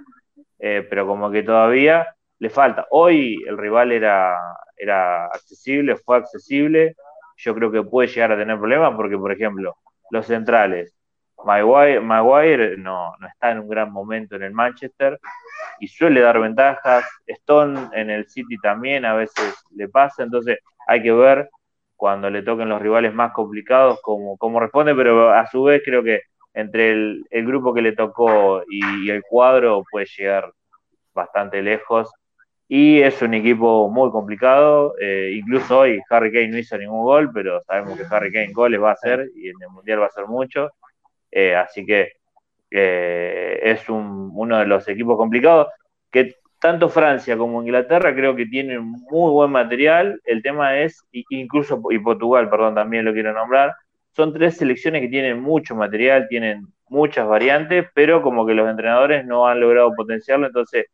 eh, 0.58 0.84
pero 0.90 1.06
como 1.06 1.30
que 1.30 1.44
todavía 1.44 2.06
le 2.40 2.50
falta. 2.50 2.86
Hoy 2.90 3.44
el 3.46 3.56
rival 3.56 3.92
era, 3.92 4.36
era 4.76 5.26
accesible, 5.26 5.96
fue 5.96 6.16
accesible, 6.16 6.96
yo 7.36 7.54
creo 7.54 7.70
que 7.70 7.84
puede 7.84 8.08
llegar 8.08 8.32
a 8.32 8.36
tener 8.36 8.58
problemas 8.58 8.94
porque, 8.96 9.16
por 9.16 9.30
ejemplo, 9.30 9.76
los 10.10 10.26
centrales, 10.26 10.96
Maguire, 11.44 12.76
no, 12.76 13.14
no, 13.18 13.26
está 13.26 13.52
en 13.52 13.60
un 13.60 13.68
gran 13.68 13.92
momento 13.92 14.36
en 14.36 14.42
el 14.42 14.52
Manchester 14.52 15.18
y 15.78 15.88
suele 15.88 16.20
dar 16.20 16.38
ventajas. 16.40 17.04
Stone 17.26 17.88
en 17.94 18.10
el 18.10 18.28
City 18.28 18.56
también 18.62 19.04
a 19.04 19.14
veces 19.14 19.54
le 19.74 19.88
pasa, 19.88 20.22
entonces 20.22 20.58
hay 20.86 21.02
que 21.02 21.12
ver 21.12 21.48
cuando 22.00 22.30
le 22.30 22.42
toquen 22.42 22.70
los 22.70 22.80
rivales 22.80 23.12
más 23.12 23.30
complicados 23.32 24.00
cómo, 24.00 24.38
cómo 24.38 24.58
responde, 24.58 24.94
pero 24.94 25.32
a 25.34 25.46
su 25.46 25.64
vez 25.64 25.82
creo 25.84 26.02
que 26.02 26.22
entre 26.54 26.92
el, 26.92 27.26
grupo 27.30 27.74
que 27.74 27.82
le 27.82 27.92
tocó 27.92 28.62
y 28.70 29.10
el 29.10 29.22
cuadro 29.22 29.84
puede 29.90 30.06
llegar 30.06 30.50
bastante 31.12 31.60
lejos 31.60 32.10
y 32.66 33.02
es 33.02 33.20
un 33.20 33.34
equipo 33.34 33.90
muy 33.90 34.10
complicado. 34.10 34.94
Eh, 34.98 35.32
incluso 35.36 35.80
hoy 35.80 36.00
Harry 36.08 36.32
Kane 36.32 36.48
no 36.48 36.56
hizo 36.56 36.78
ningún 36.78 37.02
gol, 37.02 37.30
pero 37.34 37.60
sabemos 37.64 37.98
que 37.98 38.06
Harry 38.10 38.32
Kane 38.32 38.54
goles 38.54 38.80
va 38.80 38.90
a 38.90 38.94
hacer 38.94 39.28
y 39.36 39.50
en 39.50 39.56
el 39.60 39.68
Mundial 39.68 40.00
va 40.00 40.04
a 40.04 40.08
hacer 40.08 40.26
mucho. 40.26 40.70
Eh, 41.30 41.54
así 41.54 41.84
que 41.84 42.12
eh, 42.70 43.60
es 43.62 43.86
uno 43.90 44.58
de 44.58 44.66
los 44.66 44.88
equipos 44.88 45.18
complicados 45.18 45.66
que 46.10 46.34
tanto 46.60 46.88
Francia 46.88 47.36
como 47.36 47.62
Inglaterra 47.62 48.14
creo 48.14 48.36
que 48.36 48.46
tienen 48.46 48.82
muy 48.82 49.32
buen 49.32 49.50
material. 49.50 50.20
El 50.24 50.42
tema 50.42 50.78
es, 50.78 51.02
incluso, 51.10 51.80
y 51.90 51.98
Portugal, 51.98 52.50
perdón, 52.50 52.74
también 52.74 53.04
lo 53.04 53.12
quiero 53.12 53.32
nombrar, 53.32 53.74
son 54.12 54.32
tres 54.32 54.58
selecciones 54.58 55.00
que 55.00 55.08
tienen 55.08 55.40
mucho 55.40 55.74
material, 55.74 56.28
tienen 56.28 56.66
muchas 56.88 57.26
variantes, 57.26 57.86
pero 57.94 58.20
como 58.22 58.44
que 58.44 58.54
los 58.54 58.68
entrenadores 58.68 59.24
no 59.24 59.46
han 59.46 59.60
logrado 59.60 59.94
potenciarlo, 59.94 60.46
entonces 60.46 60.86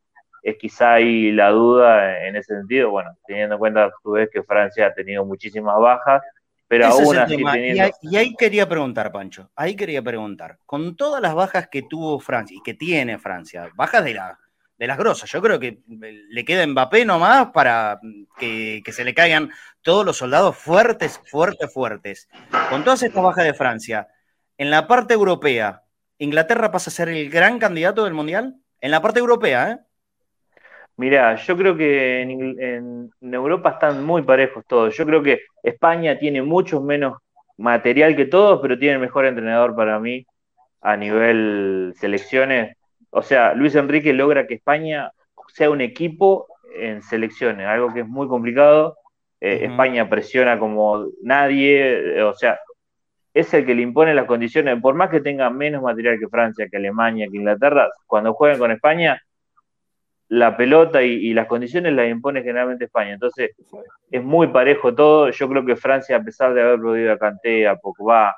es 0.42 0.56
quizá 0.58 0.94
ahí 0.94 1.32
la 1.32 1.48
duda 1.50 2.26
en 2.26 2.36
ese 2.36 2.54
sentido, 2.54 2.90
bueno, 2.90 3.10
teniendo 3.26 3.56
en 3.56 3.58
cuenta 3.58 3.84
a 3.86 3.90
su 4.02 4.12
vez 4.12 4.28
que 4.32 4.44
Francia 4.44 4.86
ha 4.86 4.94
tenido 4.94 5.24
muchísimas 5.24 5.76
bajas, 5.80 6.22
pero 6.68 6.86
aún 6.86 7.16
así 7.16 7.36
teniendo... 7.36 7.90
y, 8.02 8.16
ahí, 8.16 8.34
quería 8.36 8.68
preguntar, 8.68 9.10
Pancho, 9.10 9.50
ahí 9.56 9.74
quería 9.74 10.02
preguntar, 10.02 10.58
con 10.66 10.94
todas 10.94 11.20
las 11.20 11.34
bajas 11.34 11.68
que 11.68 11.82
tuvo 11.82 12.20
Francia 12.20 12.56
y 12.56 12.62
que 12.62 12.74
tiene 12.74 13.18
Francia, 13.18 13.70
bajas 13.74 14.04
de, 14.04 14.14
la, 14.14 14.38
de 14.78 14.86
las 14.86 14.98
grosas, 14.98 15.30
yo 15.30 15.40
creo 15.40 15.58
que 15.58 15.78
le 15.88 16.44
queda 16.44 16.66
Mbappé 16.66 17.04
nomás 17.04 17.48
para 17.52 17.98
que, 18.38 18.82
que 18.84 18.92
se 18.92 19.04
le 19.04 19.14
caigan 19.14 19.50
todos 19.82 20.04
los 20.04 20.18
soldados 20.18 20.56
fuertes, 20.56 21.20
fuertes, 21.30 21.72
fuertes. 21.72 22.28
Con 22.68 22.84
todas 22.84 23.02
estas 23.02 23.22
bajas 23.22 23.44
de 23.44 23.54
Francia, 23.54 24.08
en 24.58 24.70
la 24.70 24.86
parte 24.86 25.14
europea, 25.14 25.82
¿Inglaterra 26.18 26.70
pasa 26.70 26.90
a 26.90 26.92
ser 26.92 27.08
el 27.08 27.28
gran 27.30 27.58
candidato 27.58 28.04
del 28.04 28.14
Mundial? 28.14 28.54
En 28.80 28.90
la 28.90 29.02
parte 29.02 29.20
europea, 29.20 29.72
¿eh? 29.72 29.78
Mirá, 30.98 31.34
yo 31.34 31.56
creo 31.58 31.76
que 31.76 32.22
en, 32.22 33.10
Europa 33.20 33.70
están 33.70 34.02
muy 34.02 34.22
parejos 34.22 34.64
todos. 34.66 34.96
Yo 34.96 35.04
creo 35.04 35.22
que 35.22 35.40
España 35.62 36.18
tiene 36.18 36.40
mucho 36.40 36.80
menos 36.80 37.18
material 37.58 38.16
que 38.16 38.24
todos, 38.24 38.60
pero 38.62 38.78
tiene 38.78 38.94
el 38.94 39.00
mejor 39.00 39.26
entrenador 39.26 39.76
para 39.76 39.98
mí 40.00 40.26
a 40.80 40.96
nivel 40.96 41.92
selecciones. 41.96 42.76
O 43.16 43.22
sea, 43.22 43.54
Luis 43.54 43.74
Enrique 43.74 44.12
logra 44.12 44.46
que 44.46 44.52
España 44.52 45.10
sea 45.48 45.70
un 45.70 45.80
equipo 45.80 46.48
en 46.78 47.00
selecciones, 47.00 47.66
algo 47.66 47.90
que 47.94 48.00
es 48.00 48.06
muy 48.06 48.28
complicado. 48.28 48.98
Eh, 49.40 49.60
España 49.62 50.06
presiona 50.06 50.58
como 50.58 51.06
nadie, 51.22 52.22
o 52.22 52.34
sea, 52.34 52.60
es 53.32 53.54
el 53.54 53.64
que 53.64 53.74
le 53.74 53.80
impone 53.80 54.12
las 54.12 54.26
condiciones, 54.26 54.78
por 54.82 54.94
más 54.94 55.08
que 55.08 55.22
tenga 55.22 55.48
menos 55.48 55.82
material 55.82 56.18
que 56.18 56.28
Francia, 56.28 56.68
que 56.70 56.76
Alemania, 56.76 57.26
que 57.30 57.38
Inglaterra, 57.38 57.88
cuando 58.06 58.34
jueguen 58.34 58.58
con 58.58 58.70
España, 58.70 59.18
la 60.28 60.54
pelota 60.54 61.02
y, 61.02 61.32
las 61.32 61.46
condiciones 61.46 61.94
las 61.94 62.10
impone 62.10 62.42
generalmente 62.42 62.84
España. 62.84 63.14
Entonces, 63.14 63.52
es 64.10 64.22
muy 64.22 64.48
parejo 64.48 64.94
todo. 64.94 65.30
Yo 65.30 65.48
creo 65.48 65.64
que 65.64 65.76
Francia, 65.76 66.16
a 66.18 66.22
pesar 66.22 66.52
de 66.52 66.60
haber 66.60 66.80
perdido 66.80 67.14
a 67.14 67.18
Kanté, 67.18 67.66
a 67.66 67.76
Pogba 67.76 68.36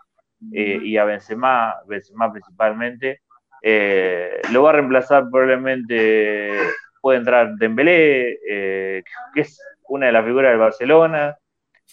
eh, 0.52 0.78
y 0.84 0.96
a 0.98 1.04
Benzema, 1.04 1.74
Benzema 1.88 2.30
principalmente, 2.30 3.22
eh, 3.62 4.40
lo 4.52 4.62
va 4.62 4.70
a 4.70 4.72
reemplazar 4.74 5.24
probablemente, 5.30 6.52
puede 7.00 7.18
entrar 7.18 7.54
Dembélé, 7.56 8.38
eh, 8.48 9.02
que 9.34 9.40
es 9.40 9.60
una 9.88 10.06
de 10.06 10.12
las 10.12 10.24
figuras 10.24 10.50
del 10.50 10.60
Barcelona. 10.60 11.36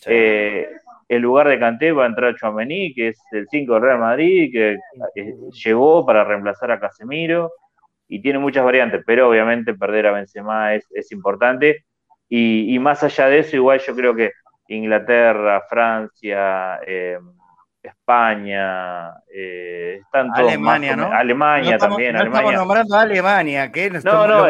en 0.06 1.22
lugar 1.22 1.48
de 1.48 1.60
Kanté 1.60 1.92
va 1.92 2.04
a 2.04 2.08
entrar 2.08 2.36
Chouameni, 2.36 2.94
que 2.94 3.10
es 3.10 3.20
el 3.32 3.48
5 3.50 3.74
del 3.74 3.84
Real 3.84 4.00
Madrid, 4.00 4.52
que 4.52 4.78
llegó 5.64 6.06
para 6.06 6.24
reemplazar 6.24 6.72
a 6.72 6.80
Casemiro 6.80 7.52
y 8.08 8.22
tiene 8.22 8.40
muchas 8.40 8.64
variantes, 8.64 9.04
pero 9.06 9.30
obviamente 9.30 9.74
perder 9.74 10.08
a 10.08 10.12
Benzema 10.12 10.76
es, 10.76 10.86
es 10.92 11.12
importante. 11.12 11.86
Y, 12.28 12.78
más 12.80 13.04
allá 13.04 13.28
de 13.28 13.40
eso, 13.40 13.56
igual 13.56 13.80
yo 13.80 13.96
creo 13.96 14.16
que 14.16 14.32
Inglaterra, 14.68 15.62
Francia, 15.70 16.80
eh, 16.86 17.20
España, 17.88 19.12
eh, 19.34 20.00
están 20.02 20.32
todos 20.34 20.50
Alemania, 20.50 20.96
¿no? 20.96 21.12
Alemania 21.12 21.78
también. 21.78 22.14
No 22.14 22.22
Alemania. 22.22 22.42
estamos 22.42 22.54
nombrando 22.54 22.96
a 22.96 23.02
Alemania, 23.02 23.72
que 23.72 23.90
no, 23.90 24.28
no, 24.28 24.48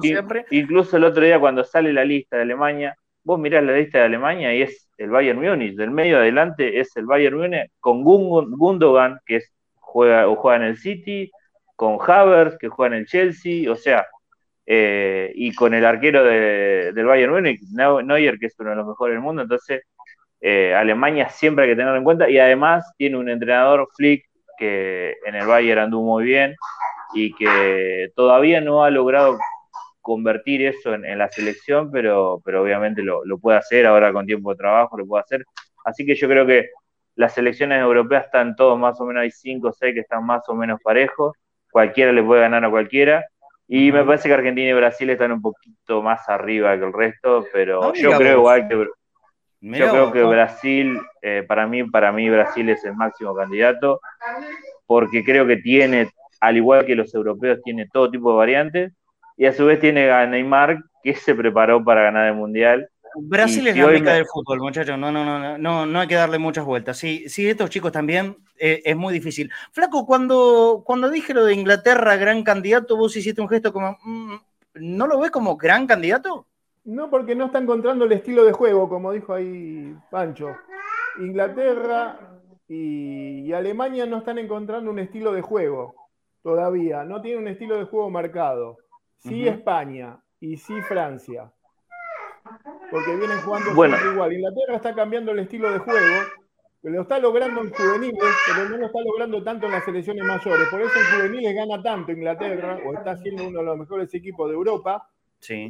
siempre. 0.00 0.46
Incluso 0.50 0.96
el 0.96 1.04
otro 1.04 1.24
día 1.24 1.38
cuando 1.40 1.64
sale 1.64 1.92
la 1.92 2.04
lista 2.04 2.36
de 2.36 2.42
Alemania, 2.42 2.96
vos 3.22 3.38
mirás 3.38 3.64
la 3.64 3.72
lista 3.72 3.98
de 3.98 4.04
Alemania 4.04 4.54
y 4.54 4.62
es 4.62 4.88
el 4.98 5.10
Bayern 5.10 5.40
Múnich, 5.40 5.76
del 5.76 5.90
medio 5.90 6.18
adelante 6.18 6.78
es 6.78 6.96
el 6.96 7.06
Bayern 7.06 7.38
Múnich 7.38 7.70
con 7.80 8.02
Gundogan, 8.02 9.18
que 9.26 9.36
es, 9.36 9.52
juega, 9.80 10.26
juega 10.34 10.56
en 10.56 10.62
el 10.62 10.76
City, 10.76 11.30
con 11.76 11.98
Havertz, 12.00 12.58
que 12.58 12.68
juega 12.68 12.94
en 12.94 13.00
el 13.00 13.06
Chelsea, 13.06 13.70
o 13.70 13.76
sea, 13.76 14.06
eh, 14.66 15.32
y 15.34 15.54
con 15.54 15.74
el 15.74 15.84
arquero 15.84 16.24
del 16.24 17.04
Bayern 17.04 17.32
Múnich, 17.32 17.60
Neuer, 17.72 18.38
que 18.38 18.46
es 18.46 18.54
uno 18.58 18.70
de 18.70 18.76
los 18.76 18.86
mejores 18.86 19.14
del 19.14 19.22
mundo, 19.22 19.42
entonces 19.42 19.82
eh, 20.46 20.74
Alemania 20.74 21.30
siempre 21.30 21.64
hay 21.64 21.70
que 21.70 21.76
tenerlo 21.76 21.96
en 21.96 22.04
cuenta, 22.04 22.28
y 22.28 22.38
además 22.38 22.92
tiene 22.98 23.16
un 23.16 23.30
entrenador, 23.30 23.88
Flick, 23.96 24.26
que 24.58 25.16
en 25.24 25.36
el 25.36 25.46
Bayern 25.46 25.80
anduvo 25.80 26.16
muy 26.16 26.24
bien, 26.24 26.54
y 27.14 27.34
que 27.34 28.10
todavía 28.14 28.60
no 28.60 28.84
ha 28.84 28.90
logrado 28.90 29.38
convertir 30.02 30.66
eso 30.66 30.92
en, 30.92 31.18
la 31.18 31.30
selección, 31.30 31.90
pero, 31.90 32.42
pero 32.44 32.62
obviamente 32.62 33.02
lo, 33.02 33.22
puede 33.40 33.56
hacer 33.56 33.86
ahora 33.86 34.12
con 34.12 34.26
tiempo 34.26 34.50
de 34.50 34.56
trabajo, 34.56 34.98
lo 34.98 35.06
puede 35.06 35.22
hacer. 35.22 35.46
Así 35.82 36.04
que 36.04 36.14
yo 36.14 36.28
creo 36.28 36.44
que 36.44 36.68
las 37.14 37.32
selecciones 37.32 37.80
europeas 37.80 38.26
están 38.26 38.54
todos 38.54 38.78
más 38.78 39.00
o 39.00 39.06
menos, 39.06 39.22
hay 39.22 39.30
cinco 39.30 39.68
o 39.68 39.72
seis 39.72 39.94
que 39.94 40.00
están 40.00 40.26
más 40.26 40.46
o 40.48 40.54
menos 40.54 40.78
parejos, 40.84 41.32
cualquiera 41.70 42.12
le 42.12 42.22
puede 42.22 42.42
ganar 42.42 42.62
a 42.66 42.70
cualquiera, 42.70 43.24
y 43.66 43.90
me 43.92 44.04
parece 44.04 44.28
que 44.28 44.34
Argentina 44.34 44.68
y 44.68 44.74
Brasil 44.74 45.08
están 45.08 45.32
un 45.32 45.40
poquito 45.40 46.02
más 46.02 46.28
arriba 46.28 46.76
que 46.78 46.84
el 46.84 46.92
resto, 46.92 47.46
pero 47.50 47.94
yo 47.94 48.10
creo 48.18 48.40
igual 48.40 48.68
que 48.68 48.86
yo 49.64 49.90
creo 49.90 50.12
que 50.12 50.22
Brasil, 50.22 51.00
eh, 51.22 51.44
para 51.46 51.66
mí, 51.66 51.84
para 51.84 52.12
mí 52.12 52.28
Brasil 52.28 52.68
es 52.68 52.84
el 52.84 52.94
máximo 52.94 53.34
candidato, 53.34 54.00
porque 54.86 55.24
creo 55.24 55.46
que 55.46 55.56
tiene, 55.56 56.10
al 56.40 56.56
igual 56.56 56.84
que 56.84 56.94
los 56.94 57.14
europeos, 57.14 57.60
tiene 57.64 57.88
todo 57.90 58.10
tipo 58.10 58.30
de 58.30 58.36
variantes, 58.36 58.92
y 59.36 59.46
a 59.46 59.52
su 59.52 59.64
vez 59.64 59.80
tiene 59.80 60.10
a 60.10 60.26
Neymar, 60.26 60.82
que 61.02 61.14
se 61.14 61.34
preparó 61.34 61.82
para 61.82 62.02
ganar 62.02 62.28
el 62.28 62.34
Mundial. 62.34 62.88
Brasil 63.16 63.66
es 63.68 63.76
la 63.76 63.86
meca 63.86 64.14
del 64.14 64.26
fútbol, 64.26 64.60
muchachos. 64.60 64.98
No, 64.98 65.10
no, 65.10 65.24
no, 65.24 65.56
no, 65.56 65.86
no 65.86 66.00
hay 66.00 66.08
que 66.08 66.14
darle 66.14 66.38
muchas 66.38 66.64
vueltas. 66.64 66.98
Sí, 66.98 67.28
sí, 67.28 67.48
estos 67.48 67.70
chicos 67.70 67.92
también 67.92 68.36
eh, 68.58 68.82
es 68.84 68.96
muy 68.96 69.14
difícil. 69.14 69.50
Flaco, 69.72 70.04
cuando, 70.04 70.82
cuando 70.84 71.10
dije 71.10 71.32
lo 71.32 71.44
de 71.44 71.54
Inglaterra, 71.54 72.16
gran 72.16 72.42
candidato, 72.42 72.96
vos 72.96 73.16
hiciste 73.16 73.40
un 73.40 73.48
gesto 73.48 73.72
como, 73.72 73.98
mm, 74.02 74.34
¿no 74.74 75.06
lo 75.06 75.20
ves 75.20 75.30
como 75.30 75.56
gran 75.56 75.86
candidato? 75.86 76.48
No, 76.84 77.08
porque 77.08 77.34
no 77.34 77.46
está 77.46 77.58
encontrando 77.58 78.04
el 78.04 78.12
estilo 78.12 78.44
de 78.44 78.52
juego, 78.52 78.88
como 78.88 79.12
dijo 79.12 79.32
ahí 79.32 79.96
Pancho. 80.10 80.54
Inglaterra 81.18 82.18
y, 82.68 83.52
Alemania 83.52 84.04
no 84.06 84.18
están 84.18 84.38
encontrando 84.38 84.90
un 84.90 84.98
estilo 84.98 85.32
de 85.32 85.40
juego 85.40 85.94
todavía. 86.42 87.04
No 87.04 87.22
tiene 87.22 87.38
un 87.38 87.48
estilo 87.48 87.78
de 87.78 87.84
juego 87.84 88.10
marcado. 88.10 88.78
Sí 89.18 89.48
España 89.48 90.20
y 90.40 90.56
sí 90.56 90.82
Francia. 90.82 91.50
Porque 92.90 93.16
vienen 93.16 93.38
jugando 93.38 93.74
bueno. 93.74 93.96
igual. 94.12 94.32
Inglaterra 94.32 94.76
está 94.76 94.94
cambiando 94.94 95.32
el 95.32 95.38
estilo 95.38 95.70
de 95.70 95.78
juego. 95.78 96.22
Lo 96.82 97.00
está 97.00 97.18
logrando 97.18 97.62
en 97.62 97.72
juveniles, 97.72 98.34
pero 98.46 98.68
no 98.68 98.76
lo 98.76 98.86
está 98.86 98.98
logrando 99.00 99.42
tanto 99.42 99.64
en 99.64 99.72
las 99.72 99.84
selecciones 99.86 100.22
mayores. 100.22 100.68
Por 100.68 100.82
eso 100.82 100.98
en 100.98 101.16
juveniles 101.16 101.54
gana 101.54 101.82
tanto 101.82 102.12
Inglaterra, 102.12 102.78
o 102.84 102.92
está 102.92 103.16
siendo 103.16 103.48
uno 103.48 103.60
de 103.60 103.64
los 103.64 103.78
mejores 103.78 104.12
equipos 104.12 104.50
de 104.50 104.54
Europa, 104.54 105.08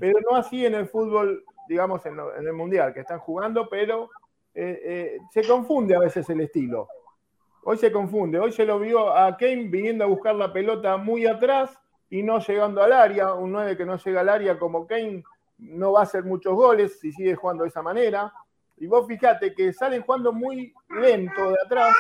pero 0.00 0.18
no 0.28 0.36
así 0.36 0.64
en 0.64 0.74
el 0.74 0.86
fútbol, 0.86 1.44
digamos, 1.68 2.04
en, 2.06 2.18
el 2.18 2.52
Mundial, 2.52 2.92
que 2.92 3.00
están 3.00 3.18
jugando, 3.18 3.68
pero 3.68 4.10
eh, 4.54 4.80
eh, 4.84 5.18
se 5.32 5.46
confunde 5.46 5.94
a 5.94 6.00
veces 6.00 6.28
el 6.30 6.40
estilo. 6.40 6.88
Hoy 7.64 7.78
se 7.78 7.90
confunde. 7.90 8.38
Hoy 8.38 8.52
se 8.52 8.66
lo 8.66 8.78
vio 8.78 9.14
a 9.14 9.36
Kane 9.36 9.68
viniendo 9.68 10.04
a 10.04 10.06
buscar 10.06 10.34
la 10.34 10.52
pelota 10.52 10.98
muy 10.98 11.26
atrás 11.26 11.78
y 12.10 12.22
no 12.22 12.38
llegando 12.38 12.82
al 12.82 12.92
área. 12.92 13.32
Un 13.34 13.52
9 13.52 13.76
que 13.76 13.86
no 13.86 13.96
llega 13.96 14.20
al 14.20 14.28
área 14.28 14.58
como 14.58 14.86
Kane 14.86 15.24
no 15.58 15.92
va 15.92 16.00
a 16.00 16.02
hacer 16.02 16.24
muchos 16.24 16.54
goles 16.54 16.98
si 17.00 17.10
sigue 17.12 17.34
jugando 17.34 17.62
de 17.64 17.70
esa 17.70 17.82
manera. 17.82 18.32
Y 18.76 18.86
vos 18.86 19.06
fijate 19.06 19.54
que 19.54 19.72
salen 19.72 20.02
jugando 20.02 20.32
muy 20.32 20.74
lento 20.90 21.50
de 21.50 21.56
atrás, 21.64 21.94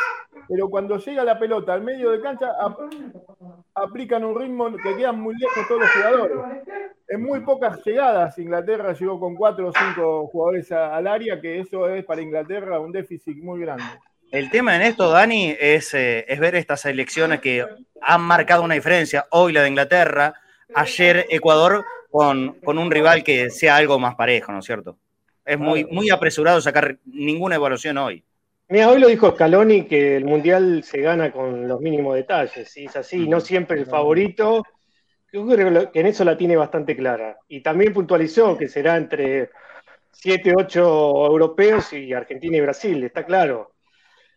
pero 0.48 0.68
cuando 0.68 0.98
llega 0.98 1.24
la 1.24 1.38
pelota 1.38 1.74
al 1.74 1.82
medio 1.82 2.10
de 2.10 2.20
cancha, 2.20 2.52
aplican 3.74 4.24
un 4.24 4.38
ritmo 4.38 4.74
que 4.76 4.96
quedan 4.96 5.20
muy 5.20 5.34
lejos 5.38 5.66
todos 5.68 5.80
los 5.82 5.90
jugadores. 5.90 6.36
En 7.08 7.22
muy 7.22 7.40
pocas 7.40 7.84
llegadas, 7.84 8.38
Inglaterra 8.38 8.92
llegó 8.92 9.20
con 9.20 9.34
cuatro 9.34 9.68
o 9.68 9.72
cinco 9.72 10.26
jugadores 10.28 10.72
al 10.72 11.06
área, 11.06 11.40
que 11.40 11.60
eso 11.60 11.88
es 11.88 12.04
para 12.04 12.22
Inglaterra 12.22 12.80
un 12.80 12.92
déficit 12.92 13.36
muy 13.38 13.60
grande. 13.60 13.84
El 14.30 14.50
tema 14.50 14.74
en 14.74 14.82
esto, 14.82 15.10
Dani, 15.10 15.54
es, 15.60 15.94
eh, 15.94 16.24
es 16.26 16.40
ver 16.40 16.56
estas 16.56 16.84
elecciones 16.86 17.40
que 17.40 17.64
han 18.00 18.20
marcado 18.22 18.62
una 18.62 18.74
diferencia. 18.74 19.26
Hoy 19.30 19.52
la 19.52 19.62
de 19.62 19.68
Inglaterra, 19.68 20.34
ayer 20.74 21.26
Ecuador, 21.30 21.84
con, 22.10 22.54
con 22.64 22.78
un 22.78 22.90
rival 22.90 23.22
que 23.22 23.50
sea 23.50 23.76
algo 23.76 23.98
más 23.98 24.14
parejo, 24.14 24.50
¿no 24.52 24.58
es 24.58 24.64
cierto? 24.64 24.98
Es 25.44 25.58
muy, 25.58 25.84
muy 25.84 26.10
apresurado 26.10 26.60
sacar 26.60 26.96
ninguna 27.04 27.56
evaluación 27.56 27.98
hoy. 27.98 28.24
Mira, 28.68 28.88
hoy 28.88 28.98
lo 28.98 29.08
dijo 29.08 29.30
Scaloni 29.30 29.86
que 29.86 30.16
el 30.16 30.24
Mundial 30.24 30.82
se 30.84 31.00
gana 31.00 31.30
con 31.30 31.68
los 31.68 31.80
mínimos 31.80 32.14
detalles, 32.14 32.74
y 32.76 32.86
es 32.86 32.96
así, 32.96 33.28
no 33.28 33.40
siempre 33.40 33.78
el 33.78 33.86
favorito. 33.86 34.62
Yo 35.32 35.46
creo 35.46 35.92
que 35.92 36.00
en 36.00 36.06
eso 36.06 36.24
la 36.24 36.36
tiene 36.36 36.56
bastante 36.56 36.96
clara. 36.96 37.38
Y 37.46 37.60
también 37.60 37.92
puntualizó 37.92 38.56
que 38.56 38.68
será 38.68 38.96
entre 38.96 39.50
7, 40.12 40.54
8 40.56 41.26
europeos 41.26 41.92
y 41.92 42.12
Argentina 42.14 42.56
y 42.56 42.60
Brasil, 42.62 43.04
está 43.04 43.26
claro. 43.26 43.74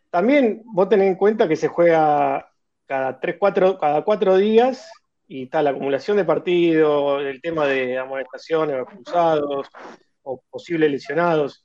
También 0.09 0.61
vos 0.65 0.89
tenés 0.89 1.07
en 1.07 1.15
cuenta 1.15 1.47
que 1.47 1.55
se 1.55 1.67
juega 1.69 2.51
cada 2.85 3.19
3, 3.19 3.37
4, 3.39 3.77
cada 3.77 4.03
cuatro 4.03 4.37
días 4.37 4.89
y 5.27 5.43
está 5.43 5.61
la 5.61 5.71
acumulación 5.71 6.17
de 6.17 6.25
partidos, 6.25 7.21
el 7.23 7.41
tema 7.41 7.65
de 7.67 7.97
amonestaciones, 7.97 8.77
expulsados, 8.81 9.67
o 10.23 10.41
posibles 10.49 10.91
lesionados. 10.91 11.63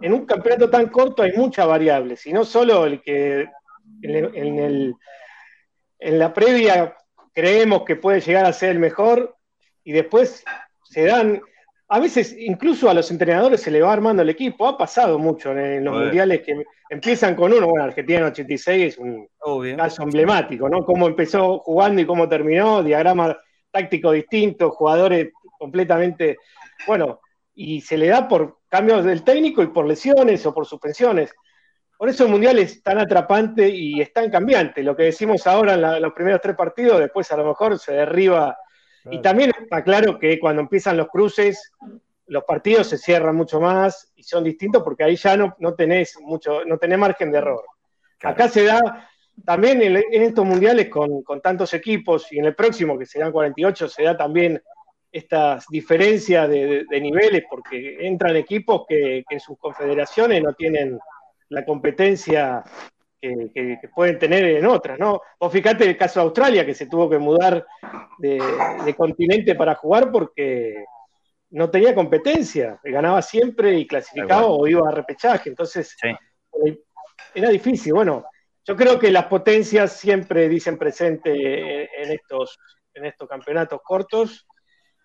En 0.00 0.12
un 0.12 0.26
campeonato 0.26 0.70
tan 0.70 0.88
corto 0.88 1.22
hay 1.22 1.32
muchas 1.32 1.66
variables, 1.66 2.26
y 2.26 2.32
no 2.32 2.44
solo 2.44 2.86
el 2.86 3.02
que 3.02 3.48
en, 4.02 4.58
el, 4.58 4.94
en 5.98 6.18
la 6.18 6.32
previa 6.32 6.96
creemos 7.32 7.84
que 7.84 7.96
puede 7.96 8.20
llegar 8.20 8.44
a 8.46 8.52
ser 8.52 8.70
el 8.70 8.78
mejor 8.78 9.36
y 9.84 9.92
después 9.92 10.44
se 10.84 11.04
dan, 11.04 11.40
a 11.88 12.00
veces 12.00 12.34
incluso 12.38 12.90
a 12.90 12.94
los 12.94 13.10
entrenadores 13.10 13.62
se 13.62 13.70
le 13.70 13.80
va 13.80 13.92
armando 13.92 14.22
el 14.22 14.30
equipo, 14.30 14.66
ha 14.66 14.76
pasado 14.76 15.18
mucho 15.18 15.56
en, 15.56 15.84
los 15.84 15.94
mundiales 15.94 16.42
que 16.42 16.64
empiezan 16.90 17.34
con 17.34 17.52
uno, 17.52 17.68
bueno, 17.68 17.84
Argentina 17.84 18.18
en 18.18 18.24
86 18.26 18.94
es 18.94 18.98
un 18.98 19.28
caso 19.76 20.02
emblemático, 20.02 20.68
¿no? 20.68 20.84
Cómo 20.84 21.06
empezó 21.06 21.60
jugando 21.60 22.02
y 22.02 22.06
cómo 22.06 22.28
terminó, 22.28 22.82
diagrama 22.82 23.38
táctico 23.70 24.12
distinto, 24.12 24.70
jugadores 24.70 25.30
completamente, 25.58 26.38
bueno, 26.86 27.20
y 27.60 27.80
se 27.80 27.98
le 27.98 28.06
da 28.06 28.28
por 28.28 28.58
cambios 28.68 29.04
del 29.04 29.24
técnico 29.24 29.64
y 29.64 29.66
por 29.66 29.84
lesiones 29.84 30.46
o 30.46 30.54
por 30.54 30.64
suspensiones. 30.64 31.34
Por 31.96 32.08
eso 32.08 32.22
el 32.22 32.30
Mundial 32.30 32.56
es 32.60 32.84
tan 32.84 32.98
atrapante 32.98 33.68
y 33.68 34.00
es 34.00 34.12
tan 34.12 34.30
cambiante. 34.30 34.84
Lo 34.84 34.94
que 34.94 35.02
decimos 35.02 35.44
ahora 35.48 35.74
en 35.74 36.00
los 36.00 36.12
primeros 36.12 36.40
tres 36.40 36.54
partidos, 36.54 37.00
después 37.00 37.32
a 37.32 37.36
lo 37.36 37.44
mejor 37.44 37.76
se 37.80 37.94
derriba. 37.94 38.56
Y 39.10 39.20
también 39.20 39.50
está 39.60 39.82
claro 39.82 40.20
que 40.20 40.38
cuando 40.38 40.62
empiezan 40.62 40.96
los 40.96 41.08
cruces, 41.08 41.72
los 42.28 42.44
partidos 42.44 42.86
se 42.86 42.96
cierran 42.96 43.34
mucho 43.34 43.60
más 43.60 44.12
y 44.14 44.22
son 44.22 44.44
distintos 44.44 44.84
porque 44.84 45.02
ahí 45.02 45.16
ya 45.16 45.36
no, 45.36 45.56
no 45.58 45.74
tenés 45.74 46.16
mucho, 46.20 46.64
no 46.64 46.78
tenés 46.78 46.98
margen 47.00 47.32
de 47.32 47.38
error. 47.38 47.64
Acá 48.22 48.48
se 48.48 48.62
da 48.66 49.08
también 49.44 49.82
en, 49.82 49.96
estos 50.12 50.44
mundiales 50.44 50.88
con, 50.88 51.24
con, 51.24 51.40
tantos 51.40 51.74
equipos 51.74 52.30
y 52.30 52.38
en 52.38 52.44
el 52.44 52.54
próximo, 52.54 52.96
que 52.96 53.04
serán 53.06 53.32
48, 53.32 53.88
se 53.88 54.04
da 54.04 54.16
también 54.16 54.62
estas 55.18 55.66
diferencias 55.68 56.48
de, 56.48 56.86
niveles, 57.00 57.44
porque 57.50 57.98
entran 58.00 58.36
equipos 58.36 58.84
que, 58.88 59.24
en 59.28 59.40
sus 59.40 59.58
confederaciones 59.58 60.42
no 60.42 60.54
tienen 60.54 60.98
la 61.50 61.64
competencia 61.64 62.62
que, 63.20 63.78
pueden 63.94 64.18
tener 64.18 64.44
en 64.44 64.66
otras, 64.66 64.98
¿no? 64.98 65.20
O 65.38 65.50
fíjate 65.50 65.84
el 65.84 65.96
caso 65.96 66.20
de 66.20 66.26
Australia, 66.26 66.64
que 66.64 66.74
se 66.74 66.86
tuvo 66.86 67.10
que 67.10 67.18
mudar 67.18 67.66
de, 68.18 68.94
continente 68.96 69.54
para 69.54 69.74
jugar 69.74 70.10
porque 70.12 70.84
no 71.50 71.70
tenía 71.70 71.94
competencia, 71.94 72.78
ganaba 72.84 73.22
siempre 73.22 73.74
y 73.74 73.86
clasificaba 73.86 74.46
o 74.46 74.66
iba 74.66 74.88
a 74.88 74.92
repechaje, 74.92 75.48
entonces 75.50 75.96
era 77.34 77.48
difícil. 77.48 77.94
Bueno, 77.94 78.24
yo 78.64 78.76
creo 78.76 78.98
que 78.98 79.10
las 79.10 79.24
potencias 79.24 79.92
siempre 79.92 80.48
dicen 80.48 80.78
presente 80.78 81.32
en 82.02 82.12
estos, 82.12 82.58
en 82.94 83.06
estos 83.06 83.28
campeonatos 83.28 83.80
cortos 83.82 84.46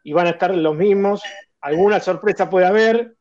y 0.03 0.13
van 0.13 0.27
a 0.27 0.31
estar 0.31 0.53
los 0.53 0.75
mismos. 0.75 1.23
Alguna 1.61 1.99
sorpresa 1.99 2.49
puede 2.49 2.65
haber, 2.65 3.15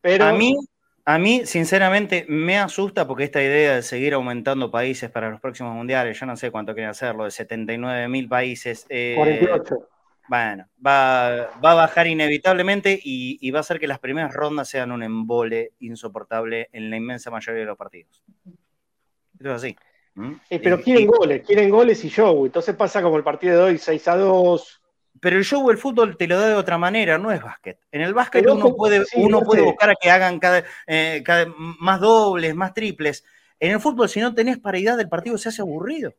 pero... 0.00 0.24
A 0.24 0.32
mí, 0.32 0.56
a 1.04 1.18
mí, 1.18 1.46
sinceramente, 1.46 2.24
me 2.28 2.58
asusta 2.58 3.06
porque 3.06 3.24
esta 3.24 3.42
idea 3.42 3.74
de 3.74 3.82
seguir 3.82 4.14
aumentando 4.14 4.70
países 4.70 5.10
para 5.10 5.30
los 5.30 5.40
próximos 5.40 5.74
mundiales, 5.74 6.18
yo 6.18 6.26
no 6.26 6.36
sé 6.36 6.50
cuánto 6.50 6.74
quieren 6.74 6.90
hacerlo, 6.90 7.24
de 7.24 7.32
79 7.32 8.08
mil 8.08 8.28
países. 8.28 8.86
Eh, 8.88 9.14
48. 9.16 9.88
Bueno, 10.28 10.66
va, 10.84 11.50
va, 11.62 11.72
a 11.72 11.74
bajar 11.74 12.06
inevitablemente 12.06 12.98
y, 13.02 13.50
va 13.50 13.58
a 13.58 13.60
hacer 13.60 13.80
que 13.80 13.88
las 13.88 13.98
primeras 13.98 14.32
rondas 14.32 14.68
sean 14.68 14.92
un 14.92 15.02
embole 15.02 15.72
insoportable 15.80 16.68
en 16.72 16.88
la 16.90 16.96
inmensa 16.96 17.30
mayoría 17.30 17.60
de 17.60 17.66
los 17.66 17.76
partidos. 17.76 18.22
Esto 19.34 19.48
es 19.48 19.54
así. 19.54 19.76
Eh, 20.48 20.60
pero 20.62 20.80
quieren 20.80 21.06
goles, 21.06 21.44
quieren 21.44 21.68
goles 21.68 22.04
y 22.04 22.08
show. 22.08 22.46
Entonces 22.46 22.76
pasa 22.76 23.02
como 23.02 23.16
el 23.16 23.24
partido 23.24 23.58
de 23.58 23.62
hoy, 23.64 23.78
6 23.78 24.08
a 24.08 24.16
2, 24.16 24.81
pero 25.22 25.38
el 25.38 25.44
show 25.44 25.68
del 25.68 25.78
fútbol 25.78 26.16
te 26.16 26.26
lo 26.26 26.36
da 26.36 26.48
de 26.48 26.54
otra 26.56 26.78
manera, 26.78 27.16
no 27.16 27.30
es 27.30 27.40
básquet. 27.40 27.78
En 27.92 28.00
el 28.00 28.12
básquet 28.12 28.44
uno 28.44 28.74
puede, 28.74 29.04
uno 29.14 29.40
puede 29.42 29.62
buscar 29.62 29.90
a 29.90 29.94
que 29.94 30.10
hagan 30.10 30.40
eh, 30.88 31.22
cada, 31.24 31.46
más 31.56 32.00
dobles, 32.00 32.56
más 32.56 32.74
triples. 32.74 33.22
En 33.60 33.70
el 33.70 33.78
fútbol, 33.78 34.08
si 34.08 34.18
no 34.18 34.34
tenés 34.34 34.58
paridad 34.58 34.96
del 34.96 35.08
partido, 35.08 35.38
se 35.38 35.50
hace 35.50 35.62
aburrido. 35.62 36.12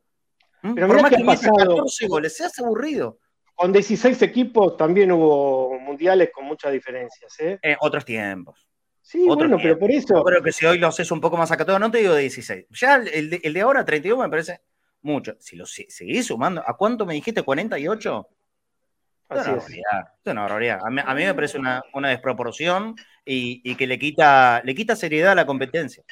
¿Mm? 0.62 0.72
Pero 0.72 0.86
Por 0.86 1.02
más 1.02 1.10
que, 1.10 1.18
que 1.18 1.24
pasado, 1.24 1.76
14 1.76 2.06
goles, 2.08 2.34
se 2.34 2.44
hace 2.46 2.64
aburrido. 2.64 3.18
Con 3.54 3.74
16 3.74 4.22
equipos 4.22 4.74
también 4.78 5.12
hubo 5.12 5.78
mundiales 5.80 6.30
con 6.32 6.46
muchas 6.46 6.72
diferencias. 6.72 7.38
¿eh? 7.40 7.58
En 7.60 7.76
otros 7.80 8.06
tiempos. 8.06 8.66
Sí, 9.02 9.26
bueno, 9.26 9.58
pero 9.62 9.78
por 9.78 9.90
eso. 9.90 10.14
Yo 10.14 10.24
creo 10.24 10.42
que 10.42 10.50
si 10.50 10.64
hoy 10.64 10.78
lo 10.78 10.86
haces 10.86 11.10
un 11.10 11.20
poco 11.20 11.36
más 11.36 11.50
acatado, 11.50 11.78
no 11.78 11.90
te 11.90 11.98
digo 11.98 12.14
de 12.14 12.22
16. 12.22 12.68
Ya 12.70 12.94
el 12.94 13.28
de, 13.28 13.40
el 13.42 13.52
de 13.52 13.60
ahora, 13.60 13.84
32, 13.84 14.18
me 14.18 14.30
parece 14.30 14.62
mucho. 15.02 15.36
Si 15.40 15.56
lo 15.56 15.66
seguís 15.66 16.26
sumando, 16.26 16.62
¿a 16.66 16.74
cuánto 16.74 17.04
me 17.04 17.12
dijiste? 17.12 17.44
¿48? 17.44 18.26
Es 19.30 19.46
una 20.26 20.42
barbaridad. 20.42 20.80
A 20.84 20.90
mí, 20.90 21.24
me 21.24 21.34
parece 21.34 21.58
una, 21.58 21.82
desproporción 22.08 22.94
y, 23.24 23.74
que 23.76 23.86
le 23.86 23.98
quita, 23.98 24.62
le 24.64 24.74
quita 24.74 24.96
seriedad 24.96 25.32
a 25.32 25.34
la 25.34 25.46
competencia. 25.46 26.04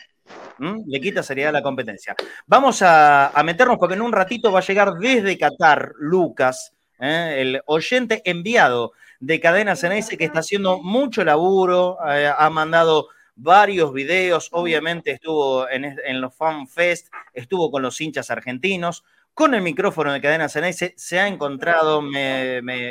Le 0.59 1.01
quita 1.01 1.22
seriedad 1.22 1.51
a 1.51 1.53
la 1.53 1.62
competencia. 1.62 2.14
Vamos 2.46 2.83
a, 2.83 3.33
meternos 3.44 3.79
porque 3.79 3.94
en 3.94 4.03
un 4.03 4.12
ratito 4.12 4.53
va 4.53 4.61
a 4.61 4.62
llegar 4.62 4.94
desde 4.94 5.38
Qatar 5.38 5.92
Lucas, 5.98 6.72
¿eh? 6.98 7.37
el 7.38 7.62
oyente 7.66 8.22
enviado 8.25 8.92
de 9.20 9.40
Cadena 9.40 9.77
Ceneice 9.77 10.16
que 10.16 10.25
está 10.25 10.40
haciendo 10.40 10.83
mucho 10.83 11.25
laburo, 11.25 11.98
eh, 12.09 12.31
ha 12.37 12.51
mandado 12.51 13.09
varios 13.35 13.92
videos, 13.92 14.48
obviamente 14.53 15.12
estuvo 15.12 15.68
en, 15.68 15.85
en 15.85 16.20
los 16.20 16.35
Fan 16.35 16.66
Fest, 16.66 17.09
estuvo 17.33 17.70
con 17.70 17.83
los 17.83 18.01
hinchas 18.01 18.31
argentinos, 18.31 19.05
con 19.35 19.55
el 19.55 19.62
micrófono 19.62 20.12
de 20.12 20.21
Cadena 20.21 20.49
Ceneice, 20.49 20.95
se 20.97 21.21
ha 21.21 21.27
encontrado, 21.29 22.03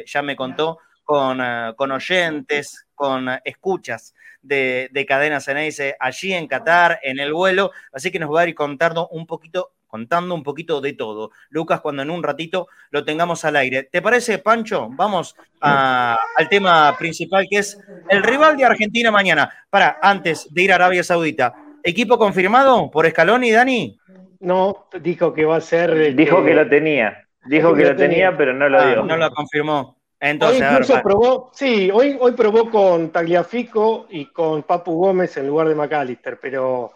ya 0.05 0.21
me 0.21 0.35
contó, 0.35 0.79
con, 1.03 1.41
con 1.75 1.91
oyentes, 1.91 2.87
con 2.95 3.27
escuchas 3.43 4.13
de, 4.41 4.89
de 4.91 5.05
Cadena 5.05 5.39
Ceneice 5.39 5.95
allí 5.99 6.33
en 6.33 6.47
Qatar, 6.47 6.99
en 7.03 7.19
el 7.19 7.33
vuelo, 7.33 7.71
así 7.91 8.11
que 8.11 8.19
nos 8.19 8.33
va 8.33 8.41
a 8.41 8.47
ir 8.47 8.55
contando 8.55 9.07
un 9.09 9.27
poquito 9.27 9.73
contando 9.91 10.33
un 10.33 10.41
poquito 10.41 10.79
de 10.79 10.93
todo. 10.93 11.31
Lucas, 11.49 11.81
cuando 11.81 12.01
en 12.01 12.09
un 12.09 12.23
ratito 12.23 12.69
lo 12.91 13.03
tengamos 13.03 13.43
al 13.43 13.57
aire. 13.57 13.83
¿Te 13.83 14.01
parece, 14.01 14.37
Pancho? 14.37 14.87
Vamos 14.89 15.35
al 15.59 16.47
tema 16.49 16.95
principal, 16.97 17.45
que 17.49 17.57
es 17.57 17.77
el 18.07 18.23
rival 18.23 18.55
de 18.55 18.63
Argentina 18.63 19.11
mañana. 19.11 19.51
Para, 19.69 19.99
antes 20.01 20.47
de 20.49 20.63
ir 20.63 20.71
a 20.71 20.75
Arabia 20.75 21.03
Saudita, 21.03 21.53
¿equipo 21.83 22.17
confirmado 22.17 22.89
por 22.89 23.09
Scaloni, 23.09 23.51
Dani? 23.51 23.99
No, 24.41 24.87
dijo 25.01 25.33
que 25.33 25.45
va 25.45 25.57
a 25.57 25.61
ser. 25.61 26.15
Dijo 26.15 26.43
que 26.43 26.53
lo 26.53 26.67
tenía. 26.67 27.27
Dijo 27.45 27.73
que, 27.73 27.85
lo 27.85 27.95
tenía, 27.95 28.35
pero 28.35 28.53
no 28.53 28.69
lo 28.69 28.79
ah, 28.79 28.85
dio. 28.85 29.03
No 29.03 29.17
lo 29.17 29.31
confirmó. 29.31 29.97
Entonces, 30.19 30.61
hoy 30.61 30.67
incluso 30.67 31.01
probó, 31.01 31.51
sí, 31.53 31.89
hoy, 31.91 32.15
hoy 32.19 32.33
probó 32.33 32.69
con 32.69 33.11
Tagliafico 33.11 34.05
y 34.09 34.27
con 34.27 34.61
Papu 34.61 34.93
Gómez 34.93 35.35
en 35.37 35.47
lugar 35.47 35.67
de 35.67 35.73
McAllister, 35.73 36.39
pero 36.39 36.91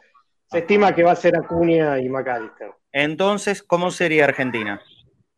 se 0.48 0.60
estima 0.60 0.94
que 0.94 1.02
va 1.02 1.14
a 1.14 1.16
ser 1.16 1.36
Acuña 1.36 2.00
y 2.00 2.08
McAllister. 2.08 2.72
Entonces, 2.92 3.64
¿cómo 3.64 3.90
sería 3.90 4.26
Argentina? 4.26 4.80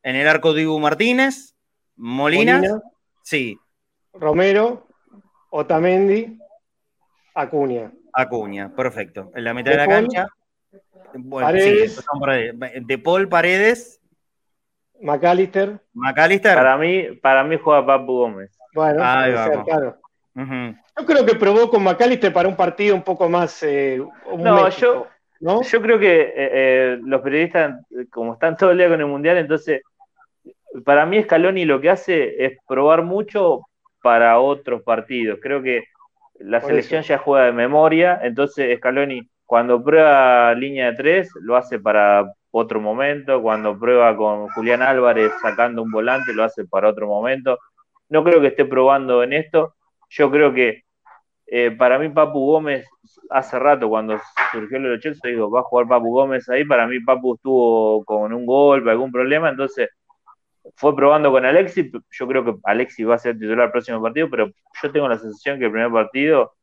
En 0.04 0.18
el 0.18 0.28
arco 0.28 0.54
de 0.54 0.64
Ibu 0.64 0.80
Martínez, 0.80 1.56
Molina, 1.96 2.62
sí. 3.24 3.58
Romero, 4.14 4.88
Otamendi, 5.50 6.38
Acuña. 7.36 7.92
Acuña, 8.12 8.76
perfecto. 8.76 9.32
En 9.34 9.46
la 9.46 9.54
mitad 9.54 9.72
de, 9.72 9.78
la 9.78 9.88
cancha, 9.88 10.28
Paredes. 11.30 12.06
de 12.82 12.98
Paul 12.98 13.28
Paredes. 13.28 14.02
McAllister. 15.02 15.80
McAllister. 15.94 16.56
Para 16.56 16.78
mí, 16.78 17.04
para 17.22 17.44
mí 17.44 17.58
juega 17.62 17.86
Papu 17.86 18.14
Gómez. 18.14 18.58
Bueno, 18.74 19.00
claro. 19.66 19.98
Yo 20.36 21.06
creo 21.06 21.26
que 21.26 21.36
probó 21.36 21.70
con 21.70 21.84
McAllister 21.84 22.32
para 22.32 22.48
un 22.48 22.56
partido 22.56 22.96
un 22.96 23.04
poco 23.04 23.30
más. 23.30 23.62
Eh, 23.64 24.02
no, 24.38 24.70
yo, 24.70 25.08
yo 25.40 25.82
creo 25.82 26.00
que 26.00 26.22
eh, 26.22 26.34
eh, 26.36 27.00
los 27.04 27.22
periodistas, 27.22 27.80
como 28.12 28.34
están 28.34 28.56
todo 28.58 28.72
el 28.72 28.78
día 28.78 28.90
con 28.90 29.00
el 29.00 29.08
mundial, 29.08 29.38
entonces, 29.38 29.82
para 30.86 31.06
mí 31.06 31.22
Scaloni 31.22 31.66
lo 31.66 31.82
que 31.82 31.90
hace 31.90 32.46
es 32.46 32.58
probar 32.68 33.04
mucho 33.04 33.62
para 34.02 34.40
otros 34.40 34.84
partidos. 34.84 35.40
Creo 35.42 35.62
que 35.62 35.86
la 36.40 36.62
selección 36.62 37.02
ya 37.02 37.18
juega 37.18 37.48
de 37.48 37.52
memoria, 37.52 38.20
entonces 38.22 38.78
Scaloni 38.78 39.28
cuando 39.48 39.82
prueba 39.82 40.54
línea 40.56 40.92
de 40.92 40.98
tres, 40.98 41.32
lo 41.42 41.56
hace 41.56 41.80
para 41.80 42.30
otro 42.52 42.82
momento. 42.82 43.42
Cuando 43.42 43.80
prueba 43.80 44.16
con 44.18 44.50
Julián 44.50 44.82
Álvarez 44.82 45.32
sacando 45.42 45.82
un 45.82 45.90
volante, 45.90 46.34
lo 46.34 46.44
hace 46.44 46.66
para 46.66 46.90
otro 46.90 47.08
momento. 47.08 47.58
No 48.10 48.26
creo 48.26 48.42
que 48.42 48.48
esté 48.48 48.66
probando 48.66 49.24
en 49.24 49.32
esto. 49.32 49.76
Yo 50.10 50.30
creo 50.30 50.54
que 50.54 50.84
eh, 51.48 51.72
para 51.72 51.98
mí 51.98 52.10
Papu 52.10 52.46
Gómez, 52.46 52.86
hace 53.30 53.58
rato 53.58 53.88
cuando 53.88 54.20
surgió 54.52 54.78
el 54.80 55.00
Chelsea, 55.00 55.32
digo, 55.32 55.50
va 55.50 55.62
a 55.62 55.64
jugar 55.64 55.88
Papu 55.88 56.12
Gómez 56.12 56.50
ahí. 56.50 56.66
Para 56.66 56.86
mí 56.86 57.00
Papu 57.00 57.36
estuvo 57.36 58.04
con 58.04 58.34
un 58.34 58.46
golpe, 58.46 58.92
algún 58.92 59.14
problema, 59.14 59.50
entonces 59.50 59.90
fue 60.76 60.94
probando 60.94 61.32
con 61.32 61.46
Alexis. 61.46 61.90
Yo 62.12 62.28
creo 62.28 62.44
que 62.44 62.56
Alexis 62.66 63.08
va 63.08 63.16
a 63.16 63.18
ser 63.18 63.40
titular 63.40 63.68
el 63.68 63.72
próximo 63.72 64.02
partido, 64.02 64.30
pero 64.30 64.52
yo 64.84 64.92
tengo 64.92 65.08
la 65.08 65.18
sensación 65.18 65.58
que 65.58 65.66
el 65.66 65.72
primer 65.72 65.92
partido 65.92 66.57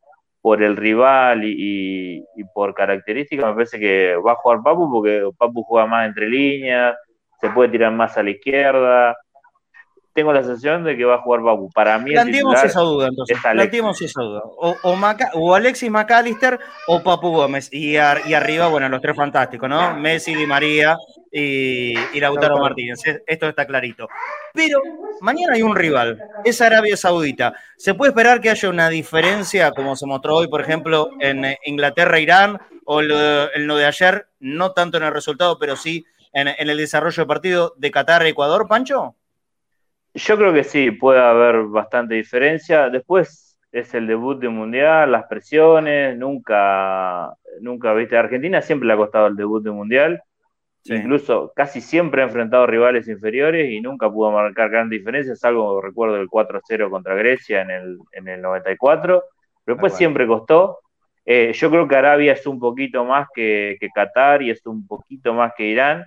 por 0.45 0.63
el 0.63 0.77
rival 0.77 1.41
y, 1.43 2.23
por 2.53 2.75
características, 2.75 3.47
me 3.47 3.55
parece 3.55 3.81
que 3.81 4.15
va 4.17 4.33
a 4.33 4.37
jugar 4.37 4.61
Papu 4.63 4.93
porque 4.93 5.27
Papu 5.39 5.63
juega 5.63 5.87
más 5.87 6.07
entre 6.07 6.29
líneas, 6.29 6.95
se 7.41 7.49
puede 7.49 7.71
tirar 7.71 7.93
más 7.93 8.19
a 8.19 8.23
la 8.23 8.29
izquierda. 8.29 9.17
Tengo 10.15 10.33
la 10.33 10.43
sensación 10.43 10.85
de 10.85 10.97
que 10.97 11.05
va 11.05 11.17
a 11.17 11.19
jugar 11.19 11.43
Papu. 11.43 11.71
Para 11.71 11.99
mí, 11.99 12.13
planteemos 12.13 12.63
esa 12.63 12.81
duda 12.81 13.09
entonces. 13.09 13.37
Planteemos 13.43 14.01
esa 14.01 14.23
duda. 14.23 14.43
O, 14.45 15.55
Alexis 15.55 15.91
McAllister 15.91 16.59
o 16.87 17.03
Papu 17.03 17.31
Gómez. 17.31 17.69
Y, 17.73 17.93
y, 17.93 17.97
arriba, 17.97 18.69
bueno, 18.69 18.89
los 18.89 19.01
tres 19.01 19.17
fantásticos, 19.17 19.69
¿no? 19.69 19.97
Messi, 19.97 20.35
Di 20.35 20.47
María 20.47 20.97
y, 21.33 21.95
y 22.13 22.21
Lautaro 22.21 22.59
Martínez. 22.59 23.01
Esto 23.27 23.49
está 23.49 23.67
clarito. 23.67 24.09
Pero 24.53 24.81
mañana 25.21 25.55
hay 25.55 25.63
un 25.63 25.75
rival, 25.75 26.23
es 26.45 26.61
Arabia 26.61 26.97
Saudita. 26.97 27.55
¿Se 27.77 27.95
puede 27.95 28.11
esperar 28.11 28.41
que 28.41 28.51
haya 28.51 28.69
una 28.69 28.89
diferencia, 28.89 29.73
como 29.73 29.97
se 29.97 30.07
mostró 30.07 30.37
hoy, 30.37 30.49
por 30.49 30.61
ejemplo, 30.61 31.11
en 31.19 31.57
Inglaterra-Irán, 31.65 32.61
o 32.85 33.01
el, 33.01 33.67
no 33.67 33.77
de 33.77 33.87
ayer, 33.87 34.29
no 34.39 34.73
tanto 34.73 34.99
en 34.99 35.05
el 35.05 35.13
resultado, 35.13 35.59
pero 35.59 35.77
sí 35.77 36.05
en, 36.33 36.49
el 36.49 36.77
desarrollo 36.77 37.17
del 37.17 37.27
partido 37.27 37.75
de 37.77 37.91
Qatar-Ecuador, 37.91 38.69
Pancho? 38.69 39.17
Yo 40.15 40.37
creo 40.37 40.53
que 40.53 40.65
sí, 40.65 40.91
puede 40.93 41.21
haber 41.21 41.65
bastante 41.65 42.15
diferencia. 42.15 42.89
Después 42.89 43.59
es 43.73 43.95
el 43.95 44.07
debut 44.07 44.41
de 44.41 44.49
Mundial, 44.49 45.11
las 45.11 45.25
presiones, 45.25 46.17
nunca, 46.17 47.35
nunca, 47.61 47.93
viste, 47.93 48.17
Argentina 48.17 48.63
siempre 48.63 48.87
le 48.87 48.95
ha 48.95 48.97
costado 48.97 49.27
el 49.27 49.37
debut 49.37 49.63
de 49.63 49.71
Mundial 49.73 50.23
Incluso 50.87 51.53
casi 51.57 51.81
siempre 51.81 52.21
ha 52.21 52.27
enfrentado 52.27 52.67
rivales 52.67 53.09
inferiores 53.09 53.71
y 53.71 53.81
nunca 53.81 54.11
pudo 54.11 54.31
marcar 54.31 54.69
grandes 54.69 54.99
diferencias, 54.99 55.41
salvo 55.41 55.81
recuerdo 55.81 56.17
el 56.17 56.29
4-0 56.29 56.91
contra 56.91 57.15
Grecia 57.15 57.63
en 57.63 57.71
el, 57.71 57.99
en 58.13 58.29
el 58.29 58.43
94, 58.43 59.23
pero 59.65 59.77
después 59.77 59.95
siempre 59.95 60.27
costó. 60.27 60.81
Eh, 61.25 61.53
yo 61.55 61.71
creo 61.71 61.89
que 61.89 61.97
Arabia 61.97 62.35
es 62.35 62.47
un 62.47 62.61
poquito 62.61 63.03
más 63.07 63.29
que, 63.35 63.79
que 63.81 63.89
Qatar 63.89 64.43
y 64.43 64.51
es 64.51 64.67
un 64.67 64.87
poquito 64.87 65.33
más 65.33 65.55
que 65.57 65.65
Irán. 65.65 66.05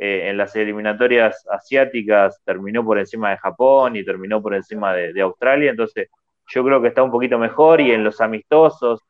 Eh, 0.00 0.30
en 0.30 0.36
las 0.36 0.54
eliminatorias 0.54 1.44
asiáticas 1.50 2.40
terminó 2.44 2.84
por 2.84 3.00
encima 3.00 3.30
de 3.30 3.36
Japón 3.38 3.96
y 3.96 4.04
terminó 4.04 4.40
por 4.40 4.54
encima 4.54 4.94
de, 4.94 5.20
Australia, 5.20 5.70
entonces 5.70 6.08
yo 6.46 6.62
creo 6.62 6.80
que 6.80 6.86
está 6.86 7.02
un 7.02 7.10
poquito 7.10 7.36
mejor 7.36 7.80
y 7.80 7.90
en 7.90 8.04
los 8.04 8.20
amistosos 8.20 9.02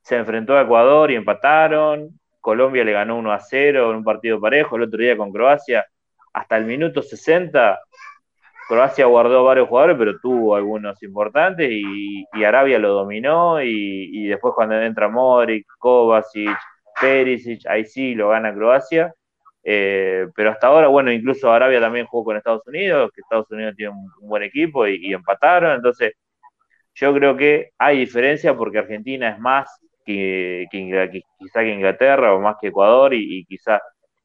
se 0.00 0.16
enfrentó 0.16 0.56
a 0.56 0.62
Ecuador 0.62 1.12
y 1.12 1.14
empataron, 1.14 2.18
Colombia 2.40 2.82
le 2.82 2.90
ganó 2.90 3.18
1 3.18 3.32
a 3.32 3.38
0 3.38 3.90
en 3.90 3.96
un 3.98 4.02
partido 4.02 4.40
parejo, 4.40 4.74
el 4.74 4.82
otro 4.82 4.98
día 4.98 5.16
con 5.16 5.30
Croacia, 5.30 5.86
hasta 6.32 6.56
el 6.56 6.64
minuto 6.64 7.02
60, 7.02 7.78
Croacia 8.66 9.06
guardó 9.06 9.44
varios 9.44 9.68
jugadores, 9.68 9.96
pero 9.96 10.18
tuvo 10.18 10.56
algunos 10.56 11.00
importantes 11.04 11.70
y, 11.70 12.24
Arabia 12.44 12.80
lo 12.80 12.94
dominó 12.94 13.62
y, 13.62 14.26
después 14.26 14.54
cuando 14.56 14.74
entra 14.82 15.08
Modric, 15.08 15.68
Kovacic, 15.78 16.58
Perisic, 17.00 17.64
ahí 17.68 17.84
sí 17.84 18.16
lo 18.16 18.30
gana 18.30 18.52
Croacia. 18.52 19.14
Eh, 19.64 20.26
pero 20.34 20.50
hasta 20.50 20.66
ahora, 20.66 20.88
bueno, 20.88 21.12
incluso 21.12 21.52
Arabia 21.52 21.80
también 21.80 22.06
jugó 22.06 22.24
con 22.24 22.36
Estados 22.36 22.66
Unidos, 22.66 23.10
que 23.14 23.20
Estados 23.20 23.50
Unidos 23.50 23.74
tiene 23.76 23.92
un, 23.92 24.10
buen 24.28 24.42
equipo 24.42 24.86
y, 24.86 25.12
empataron. 25.12 25.74
Entonces, 25.76 26.14
yo 26.94 27.14
creo 27.14 27.36
que 27.36 27.70
hay 27.78 27.98
diferencia 27.98 28.56
porque 28.56 28.78
Argentina 28.78 29.30
es 29.30 29.38
más 29.38 29.68
que, 30.04 30.66
quizá 30.70 31.60
que 31.62 31.74
Inglaterra 31.74 32.34
o 32.34 32.40
más 32.40 32.56
que 32.60 32.68
Ecuador 32.68 33.14
y, 33.14 33.44
quizá 33.46 33.80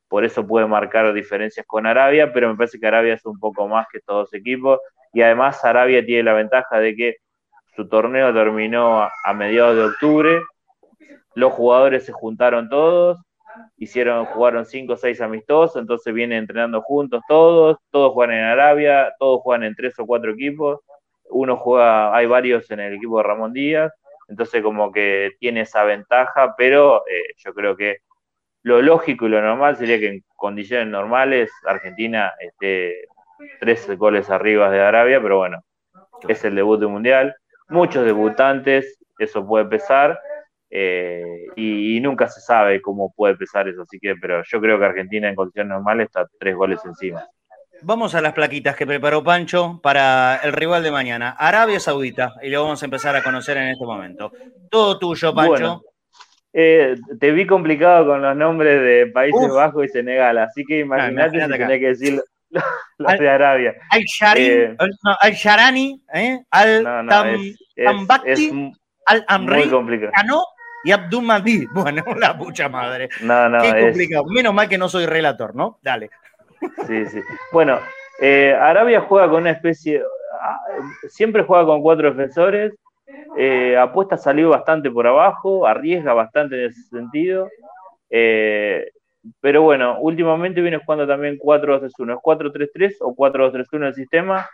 por 0.07 0.23
eso 0.25 0.47
puede 0.47 0.67
marcar 0.67 1.13
diferencias 1.13 1.65
con 1.67 1.85
Arabia, 1.85 2.31
pero 2.33 2.49
me 2.49 2.55
parece 2.55 2.79
que 2.79 2.87
Arabia 2.87 3.13
es 3.15 3.25
un 3.25 3.39
poco 3.39 3.67
más 3.67 3.87
que 3.91 3.99
todos 3.99 4.33
equipos 4.33 4.79
y 5.13 5.21
además 5.21 5.63
Arabia 5.65 6.05
tiene 6.05 6.23
la 6.23 6.33
ventaja 6.33 6.79
de 6.79 6.95
que 6.95 7.15
su 7.75 7.87
torneo 7.87 8.33
terminó 8.33 9.01
a, 9.01 9.33
mediados 9.33 9.75
de 9.75 9.83
octubre, 9.83 10.41
los 11.35 11.53
jugadores 11.53 12.05
se 12.05 12.11
juntaron 12.11 12.69
todos, 12.69 13.19
hicieron, 13.77 14.25
jugaron 14.25 14.65
cinco 14.65 14.93
o 14.93 14.97
seis 14.97 15.21
amistosos, 15.21 15.81
entonces 15.81 16.13
vienen 16.13 16.39
entrenando 16.39 16.81
juntos 16.81 17.21
todos, 17.27 17.77
todos 17.91 18.13
juegan 18.13 18.35
en 18.35 18.43
Arabia, 18.43 19.13
todos 19.19 19.41
juegan 19.41 19.63
en 19.63 19.75
tres 19.75 19.97
o 19.99 20.05
cuatro 20.05 20.31
equipos, 20.31 20.81
uno 21.29 21.57
juega, 21.57 22.15
hay 22.15 22.25
varios 22.25 22.69
en 22.71 22.79
el 22.79 22.93
equipo 22.95 23.17
de 23.17 23.23
Ramón 23.23 23.53
Díaz, 23.53 23.93
entonces 24.27 24.61
como 24.61 24.91
que 24.91 25.31
tiene 25.39 25.61
esa 25.61 25.83
ventaja, 25.83 26.55
pero 26.57 27.03
eh, 27.07 27.33
yo 27.37 27.53
creo 27.53 27.75
que 27.75 27.97
lo 28.63 28.81
lógico 28.81 29.25
y 29.25 29.29
lo 29.29 29.41
normal 29.41 29.77
sería 29.77 29.99
que 29.99 30.09
en 30.09 30.23
condiciones 30.35 30.87
normales 30.87 31.51
Argentina 31.65 32.33
esté 32.39 33.07
tres 33.59 33.87
goles 33.97 34.29
arriba 34.29 34.69
de 34.69 34.81
Arabia, 34.81 35.21
pero 35.21 35.37
bueno, 35.37 35.61
es 36.27 36.43
el 36.43 36.55
debut 36.55 36.79
de 36.79 36.87
mundial, 36.87 37.35
muchos 37.69 38.05
debutantes, 38.05 38.99
eso 39.19 39.45
puede 39.45 39.65
pesar, 39.65 40.19
eh, 40.69 41.23
y, 41.55 41.99
nunca 42.01 42.27
se 42.27 42.41
sabe 42.41 42.81
cómo 42.81 43.13
puede 43.15 43.35
pesar 43.35 43.67
eso, 43.67 43.81
así 43.81 43.99
que, 43.99 44.15
pero 44.15 44.43
yo 44.43 44.61
creo 44.61 44.77
que 44.77 44.85
Argentina 44.85 45.29
en 45.29 45.35
condiciones 45.35 45.69
normales 45.69 46.07
está 46.07 46.27
tres 46.39 46.55
goles 46.55 46.79
encima. 46.85 47.25
Vamos 47.81 48.15
a 48.15 48.21
las 48.21 48.33
plaquitas 48.33 48.75
que 48.75 48.87
preparó 48.87 49.23
Pancho 49.23 49.79
para 49.81 50.37
el 50.43 50.51
rival 50.51 50.83
de 50.83 50.91
mañana, 50.91 51.35
Arabia 51.37 51.79
Saudita, 51.79 52.33
y 52.41 52.49
lo 52.49 52.63
vamos 52.63 52.81
a 52.81 52.85
empezar 52.85 53.15
a 53.15 53.23
conocer 53.23 53.57
en 53.57 53.69
este 53.69 53.85
momento. 53.85 54.31
Todo 54.69 54.97
tuyo, 54.97 55.33
Pancho. 55.33 55.83
Eh, 56.53 56.95
te 57.19 57.31
vi 57.31 57.45
complicado 57.45 58.07
con 58.07 58.21
los 58.21 58.35
nombres 58.35 58.81
de 58.81 59.11
Países 59.13 59.49
Bajos 59.49 59.85
y 59.85 59.89
Senegal, 59.89 60.37
así 60.39 60.63
que 60.65 60.79
imagínate 60.79 61.39
si 61.39 61.51
tenés 61.51 61.79
que 61.79 61.87
decir 61.87 62.21
los 62.49 63.19
de 63.19 63.29
Arabia. 63.29 63.75
Al, 63.91 64.03
al 65.21 65.33
Sharani, 65.33 66.01
al 66.49 66.83
Tambakti, 67.75 68.71
al 69.05 69.25
Amri, 69.27 69.69
y 70.83 70.91
Abdul 70.91 71.23
Mahdi. 71.23 71.67
Bueno, 71.73 72.03
la 72.17 72.37
pucha 72.37 72.69
madre. 72.69 73.09
No, 73.21 73.49
no, 73.49 73.61
Qué 73.61 73.81
complicado. 73.81 74.25
Menos 74.25 74.53
mal 74.53 74.67
que 74.67 74.77
no 74.77 74.89
soy 74.89 75.05
relator, 75.05 75.55
¿no? 75.55 75.79
Dale. 75.81 76.09
Sí, 76.87 77.05
sí. 77.07 77.21
Bueno, 77.51 77.79
eh, 78.19 78.55
Arabia 78.59 79.01
juega 79.01 79.29
con 79.29 79.41
una 79.41 79.51
especie, 79.51 80.01
ah, 80.41 80.59
siempre 81.07 81.43
juega 81.43 81.65
con 81.65 81.81
cuatro 81.81 82.09
defensores, 82.09 82.73
eh, 83.37 83.77
apuesta 83.77 84.17
salió 84.17 84.49
bastante 84.49 84.89
por 84.89 85.05
abajo, 85.05 85.67
arriesga 85.67 86.13
bastante 86.13 86.55
en 86.55 86.69
ese 86.69 86.81
sentido, 86.83 87.47
eh, 88.09 88.89
pero 89.39 89.61
bueno, 89.61 89.99
últimamente 89.99 90.61
viene 90.61 90.79
jugando 90.79 91.05
también 91.05 91.37
4-2-3-1, 91.37 92.13
es 92.13 92.19
4-3-3 92.19 92.95
o 93.01 93.15
4-2-3-1 93.15 93.87
el 93.87 93.93
sistema, 93.93 94.49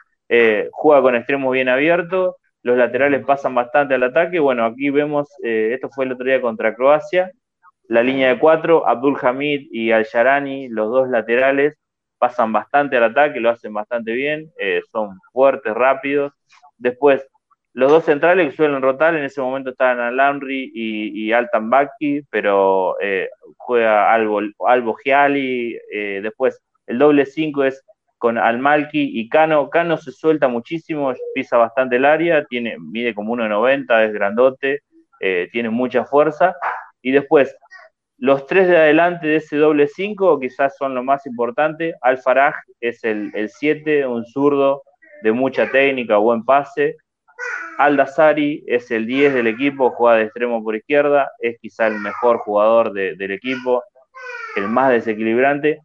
juega 0.71 1.01
con 1.01 1.15
extremos 1.15 1.53
bien 1.53 1.69
abiertos, 1.69 2.35
los 2.63 2.77
laterales 2.77 3.25
pasan 3.25 3.53
bastante 3.53 3.95
al 3.95 4.03
ataque, 4.03 4.39
bueno, 4.39 4.65
aquí 4.65 4.89
vemos, 4.89 5.29
esto 5.41 5.89
fue 5.89 6.05
el 6.05 6.13
otro 6.13 6.25
día 6.25 6.41
contra 6.41 6.75
Croacia, 6.75 7.31
la 7.87 8.01
línea 8.01 8.29
de 8.29 8.39
cuatro, 8.39 8.87
Abdul 8.87 9.17
Hamid 9.21 9.67
y 9.71 9.91
Al-Sharani, 9.91 10.69
los 10.69 10.89
dos 10.89 11.09
laterales, 11.09 11.77
pasan 12.17 12.53
bastante 12.53 12.95
al 12.95 13.03
ataque, 13.03 13.41
lo 13.41 13.49
hacen 13.49 13.73
bastante 13.73 14.13
bien, 14.13 14.49
eh, 14.57 14.81
son 14.91 15.19
fuertes, 15.33 15.73
rápidos. 15.73 16.31
Después, 16.77 17.27
los 17.73 17.91
dos 17.91 18.05
centrales 18.05 18.49
que 18.49 18.55
suelen 18.55 18.81
rotar, 18.81 19.13
en 19.15 19.25
ese 19.25 19.41
momento 19.41 19.71
estaban 19.71 19.99
Alamri 19.99 20.71
y, 20.73 21.25
y 21.25 21.33
Altan 21.33 21.69
pero 22.29 22.95
eh, 23.01 23.29
juega 23.57 24.13
Albo, 24.13 24.39
Albo 24.65 24.93
Giali. 24.95 25.77
Eh, 25.91 26.21
después, 26.23 26.61
el 26.87 26.97
doble 26.97 27.25
5 27.25 27.65
es 27.65 27.83
con 28.23 28.37
Almalki 28.37 29.19
y 29.19 29.27
Cano. 29.27 29.69
Cano 29.69 29.97
se 29.97 30.13
suelta 30.13 30.47
muchísimo, 30.47 31.11
pisa 31.35 31.57
bastante 31.57 31.97
el 31.97 32.05
área, 32.05 32.45
tiene, 32.45 32.77
mide 32.79 33.13
como 33.13 33.35
1,90, 33.35 34.05
es 34.05 34.13
grandote, 34.13 34.79
tiene 35.51 35.69
mucha 35.69 36.05
fuerza. 36.05 36.55
Y 37.01 37.11
después, 37.11 37.53
los 38.17 38.47
tres 38.47 38.69
de 38.69 38.77
adelante 38.77 39.27
de 39.27 39.35
ese 39.35 39.57
doble 39.57 39.89
5 39.89 40.39
quizás 40.39 40.77
son 40.77 40.95
lo 40.95 41.03
más 41.03 41.25
importante. 41.25 41.95
Al 41.99 42.17
Faraj 42.17 42.55
es 42.79 43.03
el 43.03 43.49
7, 43.49 44.07
un 44.07 44.25
zurdo 44.25 44.83
de 45.21 45.33
mucha 45.33 45.69
técnica, 45.69 46.15
buen 46.15 46.45
pase. 46.45 46.95
Al 47.77 47.97
Dazari 47.97 48.63
es 48.67 48.89
el 48.89 49.05
10 49.05 49.33
del 49.33 49.47
equipo, 49.47 49.89
juega 49.89 50.15
de 50.15 50.23
extremo 50.23 50.63
por 50.63 50.77
izquierda, 50.77 51.29
es 51.39 51.57
quizá 51.59 51.87
el 51.87 51.99
mejor 51.99 52.37
jugador 52.37 52.93
del 52.93 53.31
equipo, 53.31 53.83
el 54.55 54.69
más 54.69 54.91
desequilibrante. 54.91 55.81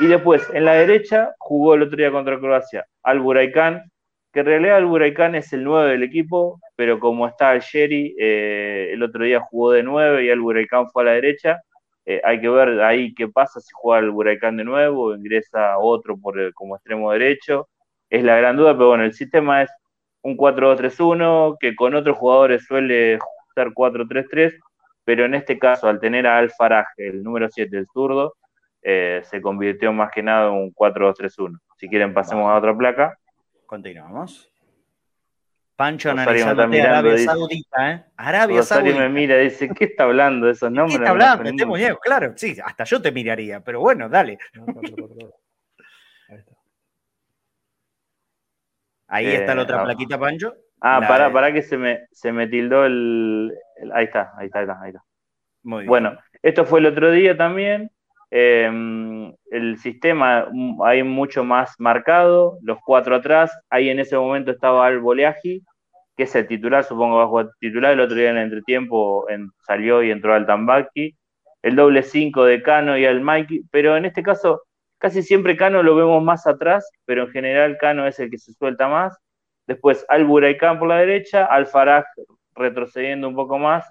Y 0.00 0.06
después, 0.06 0.48
en 0.54 0.64
la 0.64 0.74
derecha, 0.74 1.34
jugó 1.38 1.74
el 1.74 1.82
otro 1.82 1.96
día 1.96 2.12
contra 2.12 2.38
Croacia 2.38 2.86
Al 3.02 3.18
Buraikan, 3.18 3.90
que 4.32 4.40
en 4.40 4.46
realidad 4.46 4.76
Al 4.76 4.86
Buraikan 4.86 5.34
es 5.34 5.52
el 5.52 5.64
9 5.64 5.90
del 5.90 6.04
equipo, 6.04 6.60
pero 6.76 7.00
como 7.00 7.26
está 7.26 7.52
el 7.52 7.60
Sherry, 7.60 8.14
eh, 8.16 8.90
el 8.92 9.02
otro 9.02 9.24
día 9.24 9.40
jugó 9.40 9.72
de 9.72 9.82
9 9.82 10.24
y 10.24 10.30
Al 10.30 10.40
Buraikan 10.40 10.88
fue 10.90 11.02
a 11.02 11.06
la 11.06 11.12
derecha. 11.12 11.60
Eh, 12.06 12.20
hay 12.24 12.40
que 12.40 12.48
ver 12.48 12.80
ahí 12.80 13.12
qué 13.12 13.28
pasa 13.28 13.60
si 13.60 13.70
juega 13.74 13.98
el 13.98 14.10
Huracán 14.10 14.56
de 14.56 14.64
nuevo, 14.64 15.14
ingresa 15.14 15.78
otro 15.78 16.16
por 16.16 16.54
como 16.54 16.76
extremo 16.76 17.10
derecho. 17.12 17.68
Es 18.08 18.22
la 18.22 18.36
gran 18.36 18.56
duda, 18.56 18.74
pero 18.74 18.88
bueno, 18.90 19.04
el 19.04 19.14
sistema 19.14 19.62
es 19.62 19.70
un 20.22 20.36
4-2-3-1, 20.36 21.56
que 21.58 21.74
con 21.74 21.94
otros 21.94 22.16
jugadores 22.16 22.64
suele 22.66 23.18
ser 23.54 23.68
4-3-3, 23.74 24.54
pero 25.04 25.24
en 25.24 25.34
este 25.34 25.58
caso, 25.58 25.88
al 25.88 26.00
tener 26.00 26.26
a 26.26 26.38
Al 26.38 26.52
el 26.98 27.22
número 27.22 27.48
7, 27.50 27.76
el 27.76 27.86
zurdo, 27.92 28.34
eh, 28.82 29.22
se 29.24 29.40
convirtió 29.40 29.92
más 29.92 30.10
que 30.10 30.22
nada 30.22 30.48
en 30.48 30.54
un 30.54 30.74
4-2-3-1. 30.74 31.58
Si 31.76 31.88
quieren, 31.88 32.14
pasemos 32.14 32.50
a 32.50 32.56
otra 32.56 32.76
placa. 32.76 33.18
Continuamos. 33.66 34.50
Pancho 35.76 36.10
analizando 36.10 36.62
Arabia 36.62 37.18
Saudita, 37.18 37.92
¿eh? 37.92 38.04
Arabia 38.16 38.56
Rosario 38.56 38.92
Saudita. 38.92 39.08
me 39.08 39.14
mira 39.14 39.40
y 39.40 39.44
dice, 39.44 39.68
¿qué 39.68 39.84
está 39.84 40.02
hablando 40.04 40.46
de 40.46 40.52
esos 40.52 40.72
nombres? 40.72 40.98
¿Qué 40.98 41.04
está 41.04 41.10
hablando? 41.12 41.48
Este 41.48 41.66
muñeco, 41.66 42.00
claro, 42.00 42.32
sí, 42.34 42.56
hasta 42.64 42.82
yo 42.82 43.00
te 43.00 43.12
miraría, 43.12 43.60
pero 43.60 43.78
bueno, 43.78 44.08
dale. 44.08 44.38
Ahí 49.06 49.26
está. 49.28 49.54
la 49.54 49.62
otra 49.62 49.82
eh, 49.82 49.84
plaquita, 49.84 50.18
Pancho. 50.18 50.54
Ah, 50.80 51.00
para, 51.06 51.32
para 51.32 51.52
que 51.52 51.62
se 51.62 51.76
me, 51.78 52.06
se 52.10 52.32
me 52.32 52.48
tildó 52.48 52.84
el, 52.84 53.52
Ahí 53.92 54.04
está, 54.06 54.32
ahí 54.36 54.46
está, 54.46 54.60
ahí 54.60 54.90
está. 54.90 55.04
Muy 55.62 55.82
bien. 55.82 55.88
Bueno, 55.88 56.18
esto 56.42 56.64
fue 56.64 56.80
el 56.80 56.86
otro 56.86 57.10
día 57.10 57.36
también. 57.36 57.90
Em, 58.30 59.32
el 59.50 59.78
sistema 59.78 60.48
mm, 60.52 60.82
hay 60.82 61.02
mucho 61.02 61.44
más 61.44 61.74
marcado, 61.78 62.58
los 62.62 62.78
cuatro 62.84 63.16
atrás, 63.16 63.50
ahí 63.70 63.88
en 63.88 64.00
ese 64.00 64.16
momento 64.16 64.50
estaba 64.50 64.86
Al 64.86 65.00
Boleaji, 65.00 65.62
que 66.16 66.24
es 66.24 66.34
el 66.34 66.46
titular, 66.46 66.84
supongo 66.84 67.16
va 67.16 67.24
a 67.24 67.26
jugar 67.28 67.50
titular, 67.60 67.92
el 67.92 68.00
otro 68.00 68.16
día 68.16 68.30
en 68.30 68.36
el 68.36 68.44
entretiempo 68.44 69.26
salió 69.66 70.02
y 70.02 70.10
entró 70.10 70.34
al 70.34 70.46
Tambaki, 70.46 71.16
el 71.62 71.76
doble 71.76 72.02
5 72.02 72.44
de 72.44 72.62
Cano 72.62 72.98
y 72.98 73.06
al 73.06 73.20
Mikey, 73.20 73.62
pero 73.70 73.96
en 73.96 74.04
este 74.04 74.22
caso 74.22 74.62
casi 74.98 75.22
siempre 75.22 75.56
Cano 75.56 75.82
lo 75.82 75.96
vemos 75.96 76.22
más 76.22 76.46
atrás, 76.46 76.90
pero 77.06 77.24
en 77.24 77.30
general 77.30 77.78
Cano 77.78 78.06
es 78.06 78.18
el 78.20 78.30
que 78.30 78.38
se 78.38 78.52
suelta 78.52 78.88
más, 78.88 79.16
después 79.66 80.04
Al 80.08 80.24
Buraikan 80.24 80.78
por 80.78 80.88
la 80.88 80.98
derecha, 80.98 81.46
Al 81.46 81.66
Faraj 81.66 82.04
retrocediendo 82.54 83.28
un 83.28 83.36
poco 83.36 83.58
más, 83.58 83.86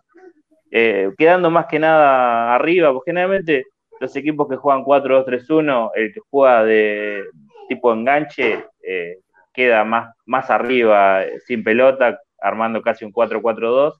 eh, 0.72 1.12
quedando 1.18 1.50
más 1.50 1.68
que 1.68 1.80
nada 1.80 2.54
arriba, 2.56 2.92
porque 2.94 3.12
generalmente 3.12 3.66
los 4.00 4.16
equipos 4.16 4.48
que 4.48 4.56
juegan 4.56 4.84
4-2-3-1, 4.84 5.92
el 5.96 6.14
que 6.14 6.20
juega 6.30 6.64
de 6.64 7.24
tipo 7.68 7.94
enganche, 7.94 8.66
eh, 8.82 9.20
queda 9.54 9.84
más, 9.84 10.16
más 10.26 10.50
arriba, 10.50 11.24
sin 11.46 11.64
pelota, 11.64 12.20
armando 12.40 12.82
casi 12.82 13.06
un 13.06 13.12
4-4-2, 13.12 13.94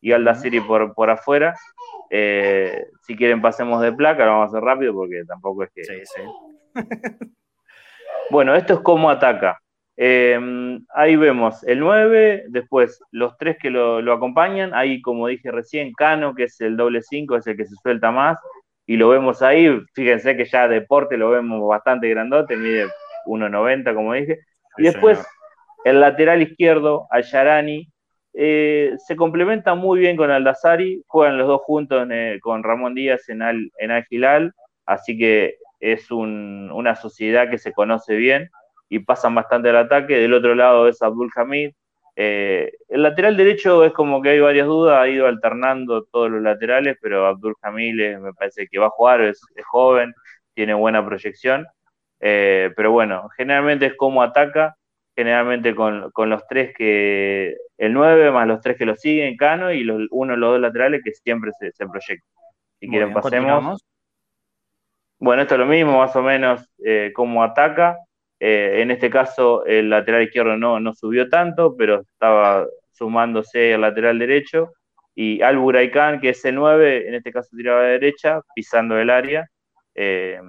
y 0.00 0.12
Alda 0.12 0.34
City 0.34 0.60
por, 0.60 0.94
por 0.94 1.10
afuera. 1.10 1.54
Eh, 2.10 2.86
si 3.02 3.16
quieren 3.16 3.40
pasemos 3.40 3.80
de 3.80 3.92
placa, 3.92 4.24
lo 4.24 4.32
vamos 4.32 4.46
a 4.46 4.56
hacer 4.56 4.64
rápido 4.64 4.92
porque 4.92 5.24
tampoco 5.26 5.64
es 5.64 5.70
que... 5.74 5.84
Sí, 5.84 5.94
sí. 6.04 6.22
bueno, 8.30 8.54
esto 8.54 8.74
es 8.74 8.80
cómo 8.80 9.10
ataca. 9.10 9.58
Eh, 9.96 10.38
ahí 10.94 11.16
vemos 11.16 11.62
el 11.64 11.80
9, 11.80 12.44
después 12.48 12.98
los 13.10 13.36
tres 13.36 13.56
que 13.60 13.70
lo, 13.70 14.00
lo, 14.00 14.14
acompañan, 14.14 14.74
ahí 14.74 15.02
como 15.02 15.26
dije 15.28 15.50
recién, 15.50 15.92
Cano, 15.92 16.34
que 16.34 16.44
es 16.44 16.60
el 16.60 16.76
doble 16.76 17.02
5, 17.02 17.36
es 17.36 17.46
el 17.46 17.56
que 17.56 17.66
se 17.66 17.76
suelta 17.76 18.10
más, 18.10 18.38
y 18.86 18.96
lo 18.96 19.08
vemos 19.08 19.42
ahí, 19.42 19.68
fíjense 19.94 20.36
que 20.36 20.44
ya 20.44 20.68
deporte 20.68 21.16
lo 21.16 21.30
vemos 21.30 21.66
bastante 21.66 22.08
grandote, 22.08 22.56
mide 22.56 22.86
1,90 23.26 23.94
como 23.94 24.14
dije, 24.14 24.40
y 24.76 24.84
después 24.84 25.24
el 25.84 26.00
lateral 26.00 26.42
izquierdo, 26.42 27.06
Ayarani, 27.10 27.88
eh, 28.34 28.94
se 28.96 29.16
complementa 29.16 29.74
muy 29.74 30.00
bien 30.00 30.16
con 30.16 30.30
Aldazari, 30.30 31.02
juegan 31.06 31.38
los 31.38 31.48
dos 31.48 31.60
juntos 31.62 32.06
eh, 32.10 32.38
con 32.40 32.62
Ramón 32.62 32.94
Díaz 32.94 33.28
en 33.28 33.42
Al, 33.42 33.70
en 33.78 33.90
Al 33.90 34.54
así 34.86 35.18
que 35.18 35.56
es 35.80 36.10
una 36.10 36.94
sociedad 36.94 37.50
que 37.50 37.58
se 37.58 37.72
conoce 37.72 38.14
bien 38.14 38.50
y 38.88 39.00
pasan 39.00 39.34
bastante 39.34 39.68
al 39.70 39.78
ataque. 39.78 40.16
Del 40.16 40.32
otro 40.32 40.54
lado 40.54 40.86
es 40.86 41.02
Abdul 41.02 41.30
Hamid, 41.34 41.72
eh, 42.14 42.72
el 42.88 43.02
lateral 43.02 43.36
derecho 43.36 43.84
es 43.84 43.92
como 43.92 44.20
que 44.20 44.30
hay 44.30 44.40
varias 44.40 44.66
dudas, 44.66 45.00
ha 45.00 45.08
ido 45.08 45.26
alternando 45.26 46.04
todos 46.04 46.30
los 46.30 46.42
laterales, 46.42 46.98
pero 47.00 47.26
Abdul 47.26 47.56
Jamil 47.60 48.18
me 48.20 48.34
parece 48.34 48.68
que 48.68 48.78
va 48.78 48.86
a 48.86 48.90
jugar, 48.90 49.22
es, 49.22 49.40
joven, 49.64 50.14
tiene 50.54 50.74
buena 50.74 51.04
proyección. 51.04 51.66
Eh, 52.20 52.70
pero 52.76 52.92
bueno, 52.92 53.28
generalmente 53.36 53.86
es 53.86 53.94
como 53.96 54.22
ataca, 54.22 54.76
generalmente 55.16 55.74
con, 55.74 56.12
los 56.14 56.46
tres 56.46 56.74
que, 56.76 57.56
el 57.78 57.92
9 57.92 58.30
más 58.30 58.46
los 58.46 58.60
tres 58.60 58.76
que 58.76 58.86
lo 58.86 58.94
siguen, 58.96 59.36
Cano, 59.36 59.72
y 59.72 59.82
los, 59.82 60.06
uno 60.10 60.36
los 60.36 60.52
dos 60.52 60.60
laterales 60.60 61.02
que 61.02 61.12
siempre 61.12 61.50
se, 61.58 61.72
se 61.72 61.86
proyectan. 61.86 62.28
Si 62.78 62.88
quieren, 62.88 63.12
pasemos. 63.12 63.84
Bueno, 65.18 65.42
esto 65.42 65.54
es 65.54 65.60
lo 65.60 65.66
mismo, 65.66 65.98
más 65.98 66.16
o 66.16 66.22
menos 66.22 66.68
eh, 66.84 67.12
como 67.14 67.44
ataca. 67.44 67.96
Eh, 68.44 68.82
en 68.82 68.90
este 68.90 69.08
caso, 69.08 69.64
el 69.66 69.88
lateral 69.88 70.24
izquierdo 70.24 70.56
no, 70.56 70.80
no 70.80 70.92
subió 70.94 71.28
tanto, 71.28 71.76
pero 71.76 72.00
estaba 72.00 72.66
sumándose 72.90 73.74
al 73.74 73.82
lateral 73.82 74.18
derecho. 74.18 74.72
Y 75.14 75.42
Al 75.42 75.58
Buraikan, 75.58 76.20
que 76.20 76.30
es 76.30 76.44
el 76.44 76.56
9, 76.56 77.06
en 77.06 77.14
este 77.14 77.30
caso 77.30 77.50
tiraba 77.56 77.82
de 77.82 77.92
derecha, 77.92 78.40
pisando 78.52 78.98
el 78.98 79.10
área. 79.10 79.48
Eh, 79.94 80.40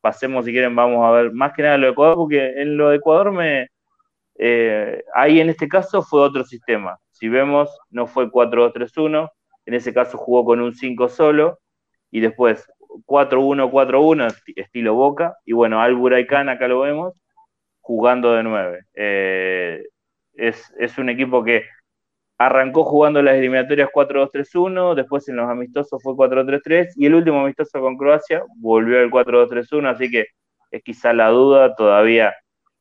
pasemos, 0.00 0.46
si 0.46 0.50
quieren, 0.50 0.74
vamos 0.74 1.06
a 1.06 1.12
ver 1.12 1.32
más 1.32 1.52
que 1.52 1.62
nada 1.62 1.78
lo 1.78 1.86
de 1.86 1.92
Ecuador, 1.92 2.16
porque 2.16 2.60
en 2.60 2.76
lo 2.76 2.88
de 2.88 2.96
Ecuador 2.96 3.30
me. 3.30 3.68
Eh, 4.36 5.04
ahí 5.14 5.40
en 5.40 5.50
este 5.50 5.68
caso 5.68 6.02
fue 6.02 6.20
otro 6.22 6.42
sistema. 6.42 6.98
Si 7.12 7.28
vemos, 7.28 7.70
no 7.90 8.08
fue 8.08 8.32
4-2-3-1. 8.32 9.30
en 9.66 9.74
ese 9.74 9.94
caso 9.94 10.18
jugó 10.18 10.44
con 10.44 10.60
un 10.60 10.74
5 10.74 11.08
solo, 11.08 11.60
y 12.10 12.18
después 12.18 12.68
4-1-4-1, 13.06 14.34
estilo 14.56 14.94
Boca, 14.94 15.36
y 15.44 15.52
bueno, 15.52 15.80
Al 15.80 15.94
Buraicán, 15.94 16.48
acá 16.48 16.66
lo 16.66 16.80
vemos, 16.80 17.14
jugando 17.88 18.34
de 18.34 18.42
9. 18.42 18.84
Eh, 18.92 19.82
es, 20.34 20.74
es, 20.78 20.98
un 20.98 21.08
equipo 21.08 21.42
que 21.42 21.64
arrancó 22.36 22.84
jugando 22.84 23.22
las 23.22 23.36
eliminatorias 23.36 23.88
4-2-3-1, 23.90 24.94
después 24.94 25.26
en 25.30 25.36
los 25.36 25.48
amistosos 25.48 26.02
fue 26.02 26.12
4-3-3, 26.12 26.92
y 26.96 27.06
el 27.06 27.14
último 27.14 27.40
amistoso 27.40 27.80
con 27.80 27.96
Croacia 27.96 28.42
volvió 28.56 28.98
al 28.98 29.10
4-2-3-1, 29.10 29.88
así 29.88 30.10
que 30.10 30.26
es 30.70 30.82
quizá 30.82 31.14
la 31.14 31.28
duda, 31.28 31.74
todavía 31.76 32.34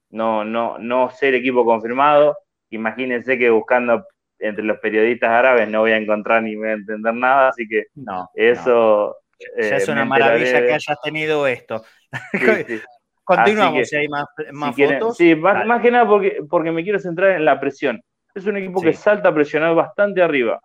no, 0.10 0.43
no, 0.43 0.78
no 0.78 1.10
sé 1.12 1.30
el 1.30 1.36
equipo 1.36 1.64
confirmado. 1.64 2.38
Imagínense 2.70 3.38
que 3.38 3.49
buscando 3.49 4.05
entre 4.39 4.66
los 4.66 4.78
periodistas 4.80 5.30
árabes 5.30 5.70
no 5.70 5.80
voy 5.80 5.91
a 5.91 5.97
encontrar 5.97 6.43
ni 6.43 6.58
voy 6.58 6.68
a 6.68 6.74
entender 6.74 7.14
nada, 7.14 7.47
así 7.47 7.66
que 7.66 7.86
no, 7.95 8.30
eso... 8.36 9.16
Ya 9.58 9.78
es 9.78 9.88
eh, 9.88 9.91
una 9.93 10.03
maravilla 10.03 10.60
que 10.60 10.74
hayas 10.74 11.01
tenido 11.01 11.47
esto. 11.47 11.82
Continuamos 13.28 13.90
si 13.90 13.96
hay 13.98 14.08
más, 14.08 14.26
fotos. 14.74 15.18
sí, 15.18 15.36
más, 15.36 15.82
que 15.82 15.92
nada 15.92 16.08
porque, 16.08 16.38
porque 16.50 16.72
me 16.72 16.82
quiero 16.82 16.98
centrar 16.98 17.32
en 17.32 17.44
la 17.44 17.60
presión. 17.60 18.02
Es 18.34 18.46
un 18.46 18.56
equipo 18.56 18.82
que 18.82 18.94
salta 18.94 19.30
a 19.30 19.34
presionar 19.34 19.76
bastante 19.76 20.22
arriba. 20.22 20.62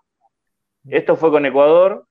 Esto 0.89 1.17
fue 1.17 1.33
con 1.33 1.45
Ecuador. 1.45 2.07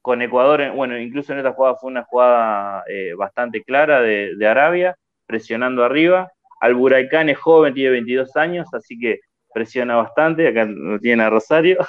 Con 0.00 0.22
Ecuador, 0.22 0.72
bueno, 0.72 0.98
incluso 0.98 1.34
en 1.34 1.40
esta 1.40 1.52
jugada 1.52 1.76
fue 1.76 1.90
una 1.90 2.04
jugada 2.04 2.84
eh, 2.88 3.12
bastante 3.18 3.62
clara 3.64 4.00
de, 4.00 4.46
Arabia, 4.48 4.96
presionando 5.26 5.84
arriba. 5.84 6.32
Al 6.60 6.74
Buraicán 6.74 7.28
es 7.28 7.36
joven, 7.36 7.74
tiene 7.74 7.90
22 7.90 8.34
años, 8.36 8.72
así 8.72 8.98
que 8.98 9.20
presiona 9.52 9.96
bastante. 9.96 10.48
Acá 10.48 10.64
lo 10.64 10.98
tiene 11.00 11.22
a 11.22 11.30
Rosario. 11.30 11.78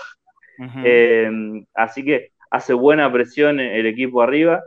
Eh, 0.84 1.30
así 1.76 2.04
que 2.04 2.32
hace 2.50 2.74
buena 2.74 3.12
presión 3.12 3.60
el 3.60 3.86
equipo 3.86 4.24
arriba. 4.24 4.64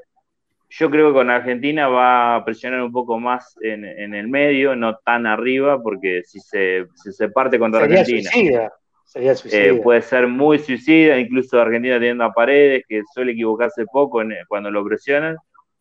Yo 0.72 0.88
creo 0.88 1.08
que 1.08 1.14
con 1.14 1.30
Argentina 1.30 1.88
va 1.88 2.36
a 2.36 2.44
presionar 2.44 2.80
un 2.82 2.92
poco 2.92 3.18
más 3.18 3.56
en, 3.60 3.84
el 3.84 4.28
medio, 4.28 4.76
no 4.76 4.96
tan 4.98 5.26
arriba, 5.26 5.82
porque 5.82 6.22
si 6.24 6.38
se, 6.38 6.86
se 6.94 7.28
parte 7.28 7.58
contra 7.58 7.82
Argentina. 7.82 8.70
Sería 9.04 9.34
suicida. 9.34 9.64
Eh, 9.64 9.80
puede 9.82 10.02
ser 10.02 10.28
muy 10.28 10.60
suicida, 10.60 11.18
incluso 11.18 11.60
Argentina 11.60 11.96
teniendo 11.96 12.22
a 12.22 12.32
paredes, 12.32 12.84
que 12.88 13.02
suele 13.12 13.32
equivocarse 13.32 13.84
poco 13.86 14.22
cuando 14.46 14.70
lo 14.70 14.84
presionan, 14.84 15.36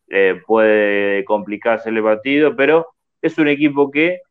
eh, 0.10 0.42
puede 0.48 1.24
complicarse 1.26 1.90
el 1.90 2.02
partido, 2.02 2.56
pero 2.56 2.88
es 3.22 3.38
un 3.38 3.48
equipo 3.48 3.92
que 3.92 4.22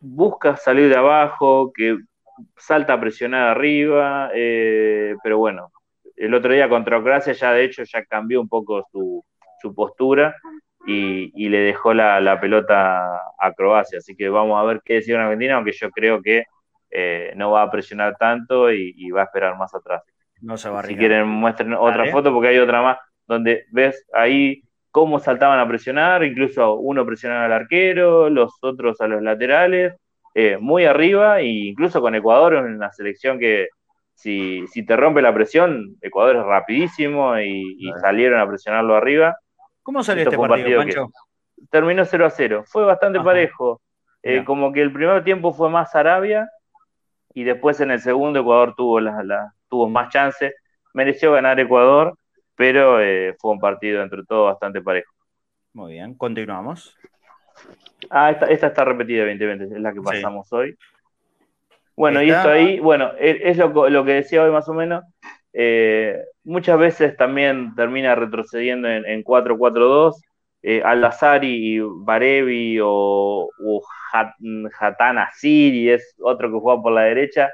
busca 0.00 0.56
salir 0.56 0.88
de 0.88 0.96
abajo, 0.96 1.72
que 1.72 1.96
salta 2.56 2.94
a 2.94 3.00
presionar 3.00 3.50
arriba, 3.50 4.30
eh, 4.34 5.14
pero 5.22 5.38
bueno, 5.38 5.70
el 6.16 6.34
otro 6.34 6.52
día 6.52 6.68
contra 6.68 7.00
Croacia 7.00 7.34
ya 7.34 7.52
de 7.52 7.64
hecho 7.64 7.84
ya 7.84 8.04
cambió 8.04 8.40
un 8.40 8.48
poco 8.48 8.84
su, 8.90 9.24
su 9.62 9.74
postura 9.74 10.34
y, 10.86 11.48
le 11.48 11.58
dejó 11.58 11.94
la, 11.94 12.38
pelota 12.40 13.16
a 13.38 13.52
Croacia. 13.54 13.98
Así 13.98 14.16
que 14.16 14.28
vamos 14.28 14.60
a 14.60 14.64
ver 14.64 14.80
qué 14.84 14.94
decide 14.94 15.16
Argentina, 15.16 15.56
aunque 15.56 15.72
yo 15.72 15.90
creo 15.90 16.20
que 16.22 16.44
eh, 16.90 17.32
no 17.36 17.50
va 17.50 17.62
a 17.62 17.70
presionar 17.70 18.16
tanto 18.18 18.72
y, 18.72 19.10
va 19.10 19.22
a 19.22 19.24
esperar 19.24 19.56
más 19.56 19.74
atrás. 19.74 20.02
No 20.40 20.56
se 20.56 20.68
va 20.68 20.80
a 20.80 20.82
Si 20.82 20.96
quieren, 20.96 21.26
muestren 21.28 21.74
otra 21.74 22.10
foto 22.10 22.32
porque 22.32 22.48
hay 22.48 22.58
otra 22.58 22.82
más 22.82 22.98
donde 23.26 23.64
ves 23.70 24.04
ahí 24.12 24.62
cómo 24.90 25.18
saltaban 25.18 25.58
a 25.58 25.68
presionar, 25.68 26.24
incluso 26.24 26.74
uno 26.74 27.06
presionaba 27.06 27.46
al 27.46 27.52
arquero, 27.52 28.28
los 28.28 28.58
otros 28.60 29.00
a 29.00 29.06
los 29.06 29.22
laterales, 29.22 29.94
eh, 30.34 30.58
muy 30.60 30.84
arriba, 30.84 31.40
e 31.40 31.46
incluso 31.46 32.00
con 32.00 32.14
Ecuador 32.14 32.54
en 32.54 32.74
una 32.74 32.90
selección 32.90 33.38
que 33.38 33.68
si, 34.14 34.66
si 34.66 34.84
te 34.84 34.96
rompe 34.96 35.22
la 35.22 35.32
presión, 35.32 35.96
Ecuador 36.00 36.36
es 36.36 36.42
rapidísimo 36.42 37.38
y 37.38 37.90
salieron 38.00 38.40
a 38.40 38.46
presionarlo 38.46 38.94
arriba 38.94 39.36
¿Cómo 39.82 40.02
salió 40.02 40.24
este 40.24 40.36
partido, 40.36 40.78
Pancho? 40.78 41.10
Terminó 41.70 42.04
0 42.04 42.26
a 42.26 42.30
0. 42.30 42.64
Fue 42.66 42.84
bastante 42.84 43.20
parejo. 43.20 43.80
Eh, 44.22 44.44
como 44.44 44.72
que 44.72 44.80
el 44.80 44.92
primer 44.92 45.24
tiempo 45.24 45.52
fue 45.52 45.68
más 45.68 45.94
Arabia 45.96 46.48
y 47.34 47.42
después 47.42 47.80
en 47.80 47.90
el 47.90 48.00
segundo 48.00 48.40
Ecuador 48.40 48.74
tuvo, 48.76 49.00
la, 49.00 49.52
tuvo 49.68 49.88
más 49.88 50.10
chances. 50.10 50.54
Mereció 50.94 51.32
ganar 51.32 51.58
Ecuador, 51.58 52.16
pero 52.54 53.00
eh, 53.00 53.34
fue 53.40 53.52
un 53.52 53.58
partido 53.58 54.02
entre 54.02 54.22
todos 54.24 54.52
bastante 54.52 54.80
parejo. 54.80 55.12
Muy 55.72 55.94
bien, 55.94 56.14
continuamos. 56.14 56.96
Ah, 58.10 58.30
esta, 58.30 58.46
está 58.46 58.84
repetida, 58.84 59.22
evidentemente, 59.22 59.64
es 59.64 59.80
la 59.80 59.92
que 59.92 60.00
pasamos 60.00 60.52
hoy. 60.52 60.76
Bueno, 61.96 62.22
y 62.22 62.30
esto 62.30 62.48
ahí, 62.48 62.78
bueno, 62.80 63.12
es 63.18 63.56
lo, 63.56 63.88
lo, 63.88 64.04
que 64.04 64.12
decía 64.12 64.42
hoy 64.42 64.50
más 64.50 64.68
o 64.68 64.74
menos. 64.74 65.04
Eh, 65.52 66.22
muchas 66.44 66.78
veces 66.78 67.16
también 67.16 67.74
termina 67.74 68.14
retrocediendo 68.14 68.88
en, 68.88 69.24
4-4-2. 69.24 70.14
Eh, 70.62 70.82
Al-Azari 70.84 71.80
Barevi 71.80 72.78
o, 72.80 73.48
o 73.48 73.82
Hatana 74.78 75.30
Siri 75.34 75.90
es 75.90 76.14
otro 76.20 76.52
que 76.52 76.58
juega 76.58 76.82
por 76.82 76.92
la 76.92 77.02
derecha, 77.02 77.50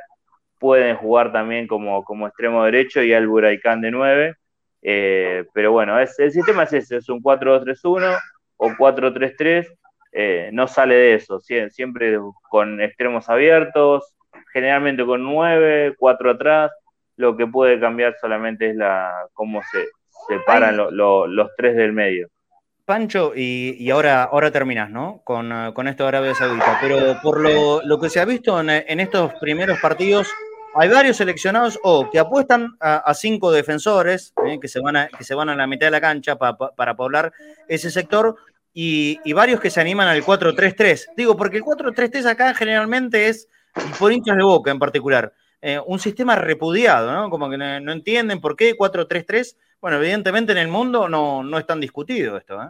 pueden 0.58 0.96
jugar 0.96 1.32
también 1.32 1.66
como, 1.66 2.04
como 2.04 2.26
extremo 2.26 2.64
derecho 2.64 3.02
y 3.02 3.14
Al 3.14 3.28
Buraicán 3.28 3.80
de 3.80 3.90
9. 3.90 4.34
Eh, 4.82 5.44
pero 5.52 5.72
bueno, 5.72 5.98
es, 5.98 6.18
el 6.18 6.32
sistema 6.32 6.64
es 6.64 6.72
ese, 6.72 6.96
es 6.96 7.08
un 7.08 7.22
4-2-3-1 7.22 8.18
o 8.56 8.68
4-3-3, 8.70 9.66
eh, 10.12 10.50
no 10.52 10.68
sale 10.68 10.94
de 10.94 11.14
eso, 11.14 11.40
siempre 11.40 12.18
con 12.48 12.80
extremos 12.80 13.28
abiertos, 13.28 14.14
generalmente 14.52 15.04
con 15.04 15.24
9, 15.24 15.94
4 15.98 16.30
atrás, 16.30 16.72
lo 17.18 17.36
que 17.36 17.46
puede 17.46 17.78
cambiar 17.78 18.16
solamente 18.20 18.70
es 18.70 18.76
la 18.76 19.26
cómo 19.34 19.60
se 19.70 19.86
separan 20.28 20.76
los 20.76 21.50
tres 21.56 21.76
del 21.76 21.92
medio. 21.92 22.28
Pancho, 22.84 23.32
y, 23.36 23.90
ahora, 23.90 24.22
ahora 24.22 24.50
terminas, 24.50 24.88
¿no? 24.88 25.20
Con, 25.24 25.52
uh, 25.52 25.74
con, 25.74 25.88
esto 25.88 26.04
de 26.04 26.08
Arabia 26.08 26.34
Saudita, 26.34 26.78
pero 26.80 27.20
por 27.22 27.38
lo, 27.38 28.00
que 28.00 28.08
se 28.08 28.18
ha 28.18 28.24
visto 28.24 28.58
en, 28.58 29.00
estos 29.00 29.34
primeros 29.40 29.78
partidos, 29.80 30.30
hay 30.74 30.88
varios 30.88 31.18
seleccionados 31.18 31.78
o 31.82 32.08
que 32.08 32.18
apuestan 32.18 32.76
a, 32.80 33.12
cinco 33.12 33.52
defensores 33.52 34.32
¿eh? 34.46 34.58
que, 34.58 34.68
se 34.68 34.80
van 34.80 34.96
a, 34.96 35.08
que 35.08 35.24
se 35.24 35.34
van 35.34 35.50
a 35.50 35.56
la 35.56 35.66
mitad 35.66 35.88
de 35.88 35.90
la 35.90 36.00
cancha 36.00 36.36
para 36.36 36.96
poblar 36.96 37.32
ese 37.66 37.90
sector 37.90 38.36
y, 38.72 39.20
y, 39.24 39.32
varios 39.34 39.60
que 39.60 39.70
se 39.70 39.80
animan 39.80 40.08
al 40.08 40.22
4-3-3. 40.22 41.08
Digo, 41.16 41.36
porque 41.36 41.58
el 41.58 41.64
4-3-3 41.64 42.24
acá 42.26 42.54
generalmente 42.54 43.28
es 43.28 43.48
por 43.98 44.12
hinchas 44.12 44.36
de 44.36 44.44
boca 44.44 44.70
en 44.70 44.78
particular. 44.78 45.34
Eh, 45.60 45.80
un 45.86 45.98
sistema 45.98 46.36
repudiado, 46.36 47.12
¿no? 47.12 47.30
Como 47.30 47.50
que 47.50 47.58
no, 47.58 47.92
entienden 47.92 48.40
por 48.40 48.56
qué 48.56 48.76
4-3-3. 48.76 49.56
Bueno, 49.80 49.96
evidentemente 49.98 50.52
en 50.52 50.58
el 50.58 50.68
mundo 50.68 51.08
no, 51.08 51.42
no 51.42 51.58
es 51.58 51.66
tan 51.66 51.80
discutido 51.80 52.36
esto, 52.36 52.62
¿eh? 52.62 52.68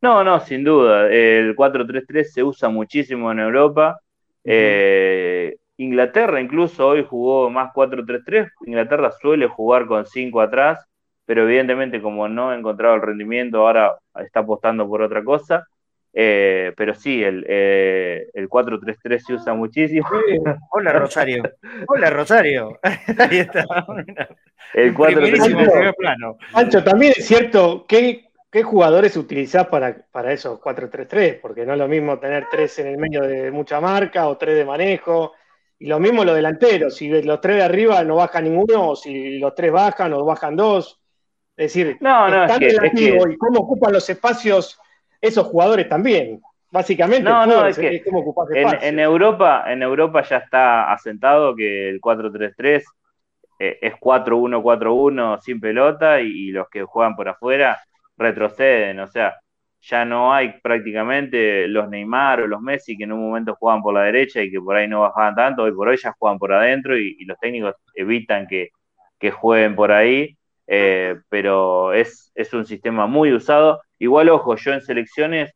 No, 0.00 0.22
no, 0.22 0.38
sin 0.40 0.62
duda. 0.62 1.10
El 1.10 1.56
4-3-3 1.56 2.30
se 2.32 2.44
usa 2.44 2.68
muchísimo 2.68 3.32
en 3.32 3.40
Europa. 3.40 4.00
Eh, 4.44 5.56
Inglaterra 5.76 6.40
incluso 6.40 6.86
hoy 6.86 7.04
jugó 7.08 7.50
más 7.50 7.72
4-3-3. 7.72 8.48
Inglaterra 8.66 9.10
suele 9.20 9.48
jugar 9.48 9.86
con 9.86 10.06
5 10.06 10.40
atrás, 10.40 10.84
pero 11.24 11.42
evidentemente 11.42 12.00
como 12.00 12.28
no 12.28 12.50
ha 12.50 12.56
encontrado 12.56 12.94
el 12.94 13.02
rendimiento, 13.02 13.58
ahora 13.66 13.96
está 14.14 14.40
apostando 14.40 14.88
por 14.88 15.02
otra 15.02 15.24
cosa. 15.24 15.66
Eh, 16.20 16.72
pero 16.76 16.96
sí, 16.96 17.22
el, 17.22 17.46
eh, 17.48 18.28
el 18.34 18.48
4-3-3 18.48 19.18
se 19.20 19.34
usa 19.34 19.54
muchísimo. 19.54 20.08
hola 20.72 20.92
Rosario. 20.98 21.44
Hola 21.86 22.10
Rosario. 22.10 22.80
Ahí 22.82 23.38
está. 23.38 23.64
El 24.74 24.96
4-3-3. 24.96 26.36
Pancho, 26.52 26.82
también 26.82 27.12
es 27.16 27.24
cierto, 27.24 27.86
¿qué, 27.86 28.32
qué 28.50 28.64
jugadores 28.64 29.16
utilizás 29.16 29.68
para, 29.68 29.96
para 30.10 30.32
esos 30.32 30.58
4-3-3? 30.60 31.38
Porque 31.40 31.64
no 31.64 31.74
es 31.74 31.78
lo 31.78 31.86
mismo 31.86 32.18
tener 32.18 32.48
tres 32.50 32.76
en 32.80 32.88
el 32.88 32.98
medio 32.98 33.22
de 33.22 33.52
mucha 33.52 33.80
marca 33.80 34.26
o 34.26 34.36
tres 34.36 34.56
de 34.56 34.64
manejo. 34.64 35.34
Y 35.78 35.86
lo 35.86 36.00
mismo 36.00 36.24
los 36.24 36.34
delanteros. 36.34 36.96
Si 36.96 37.08
los 37.22 37.40
tres 37.40 37.58
de 37.58 37.62
arriba 37.62 38.02
no 38.02 38.16
baja 38.16 38.40
ninguno, 38.40 38.88
o 38.88 38.96
si 38.96 39.38
los 39.38 39.54
tres 39.54 39.70
bajan 39.70 40.12
o 40.14 40.24
bajan 40.24 40.56
dos. 40.56 40.98
Es 41.56 41.72
decir, 41.72 41.96
no, 42.00 42.28
no, 42.28 42.44
es 42.44 42.58
que, 42.58 42.66
y 42.96 43.36
cómo 43.36 43.60
ocupan 43.60 43.92
los 43.92 44.10
espacios 44.10 44.80
esos 45.20 45.46
jugadores 45.46 45.88
también. 45.88 46.40
Básicamente, 46.70 47.22
no, 47.22 47.46
no, 47.46 47.66
es 47.66 47.78
que 47.78 48.02
en, 48.54 48.98
Europa, 48.98 49.64
en 49.68 49.82
Europa 49.82 50.22
ya 50.22 50.36
está 50.36 50.92
asentado 50.92 51.56
que 51.56 51.88
el 51.88 52.00
4-3-3 52.00 52.82
eh, 53.58 53.78
es 53.80 53.94
4-1-4-1 53.94 55.40
sin 55.40 55.60
pelota 55.60 56.20
y, 56.20 56.50
los 56.50 56.68
que 56.68 56.82
juegan 56.82 57.16
por 57.16 57.28
afuera 57.28 57.80
retroceden. 58.18 59.00
O 59.00 59.06
sea, 59.06 59.36
ya 59.80 60.04
no 60.04 60.34
hay 60.34 60.60
prácticamente 60.62 61.66
los 61.68 61.88
Neymar 61.88 62.42
o 62.42 62.46
los 62.46 62.60
Messi 62.60 62.98
que 62.98 63.04
en 63.04 63.12
un 63.12 63.20
momento 63.20 63.54
jugaban 63.54 63.82
por 63.82 63.94
la 63.94 64.02
derecha 64.02 64.42
y 64.42 64.50
que 64.50 64.60
por 64.60 64.76
ahí 64.76 64.86
no 64.86 65.00
bajaban 65.00 65.34
tanto, 65.34 65.62
hoy 65.62 65.72
por 65.72 65.88
hoy 65.88 65.96
ya 65.96 66.14
juegan 66.18 66.38
por 66.38 66.52
adentro 66.52 66.98
y, 66.98 67.24
los 67.24 67.38
técnicos 67.38 67.76
evitan 67.94 68.46
que, 68.46 68.70
jueguen 69.30 69.74
por 69.74 69.90
ahí. 69.90 70.36
Eh, 70.70 71.16
pero 71.30 71.94
es, 71.94 72.30
es 72.34 72.52
un 72.52 72.66
sistema 72.66 73.06
muy 73.06 73.32
usado 73.32 73.80
Igual, 73.98 74.28
ojo, 74.28 74.56
yo 74.56 74.72
en 74.72 74.80
selecciones 74.80 75.52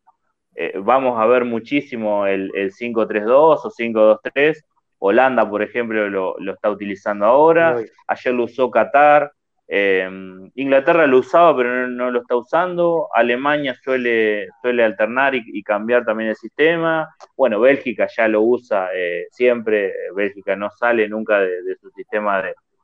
eh, 0.55 0.75
vamos 0.79 1.19
a 1.19 1.27
ver 1.27 1.45
muchísimo 1.45 2.27
el, 2.27 2.51
5-3-2 2.53 3.61
o 3.65 3.71
5-2-3, 3.71 4.63
Holanda, 4.99 5.49
por 5.49 5.63
ejemplo, 5.63 6.09
lo, 6.09 6.53
está 6.53 6.71
utilizando 6.71 7.27
ahora. 7.27 7.77
Ayer 8.07 8.35
lo 8.35 8.45
usó 8.45 8.71
Qatar. 8.71 9.33
Eh, 9.67 10.09
Inglaterra 10.55 11.07
lo 11.09 11.19
usaba, 11.19 11.57
pero 11.57 11.89
no, 11.89 12.11
lo 12.13 12.21
está 12.21 12.37
usando. 12.37 13.09
Alemania 13.13 13.75
suele, 13.75 14.47
suele 14.61 14.85
alternar 14.85 15.35
y, 15.35 15.61
cambiar 15.65 16.05
también 16.05 16.31
el 16.31 16.37
sistema. 16.37 17.09
Bueno, 17.37 17.59
Bélgica 17.59 18.07
ya 18.17 18.29
lo 18.29 18.43
usa 18.43 18.91
eh, 18.95 19.27
siempre. 19.33 19.93
Bélgica 20.15 20.55
no 20.55 20.71
sale 20.71 21.09
nunca 21.09 21.41
de, 21.41 21.75
su 21.81 21.91
sistema 21.91 22.41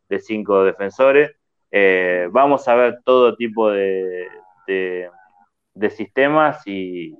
de, 0.08 0.18
cinco 0.18 0.64
defensores. 0.64 1.30
Vamos 2.32 2.66
a 2.66 2.74
ver 2.74 2.98
todo 3.04 3.36
tipo 3.36 3.70
de, 3.70 4.26
sistemas 5.90 6.62
y, 6.66 7.14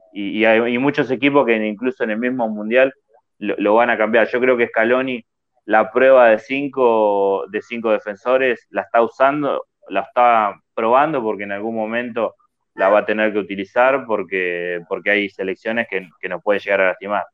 hay 0.45 0.79
muchos 0.79 1.11
equipos 1.11 1.47
que 1.47 1.55
incluso 1.55 2.05
en 2.05 2.11
el 2.11 2.19
mismo 2.19 2.49
mundial 2.49 2.93
lo, 3.39 3.75
van 3.75 3.91
a 3.91 3.99
cambiar. 3.99 4.29
Yo 4.29 4.41
creo 4.41 4.57
que 4.57 4.67
Scaloni 4.67 5.25
la 5.65 5.93
prueba 5.93 6.29
de 6.31 6.39
cinco, 6.39 7.45
de 7.51 7.63
cinco 7.63 7.91
defensores 7.93 8.67
la 8.71 8.83
está 8.83 9.03
usando, 9.03 9.67
la 9.89 10.01
está 10.01 10.55
probando 10.75 11.23
porque 11.23 11.45
en 11.45 11.53
algún 11.53 11.75
momento 11.75 12.35
la 12.75 12.89
va 12.89 13.01
a 13.01 13.05
tener 13.07 13.33
que 13.33 13.39
utilizar 13.39 14.07
porque, 14.07 14.81
porque 14.89 15.11
hay 15.11 15.29
selecciones 15.29 15.87
que, 15.89 16.09
que 16.21 16.29
nos 16.29 16.43
puede 16.43 16.61
llegar 16.61 16.81
a 16.81 16.89
lastimar. 16.89 17.25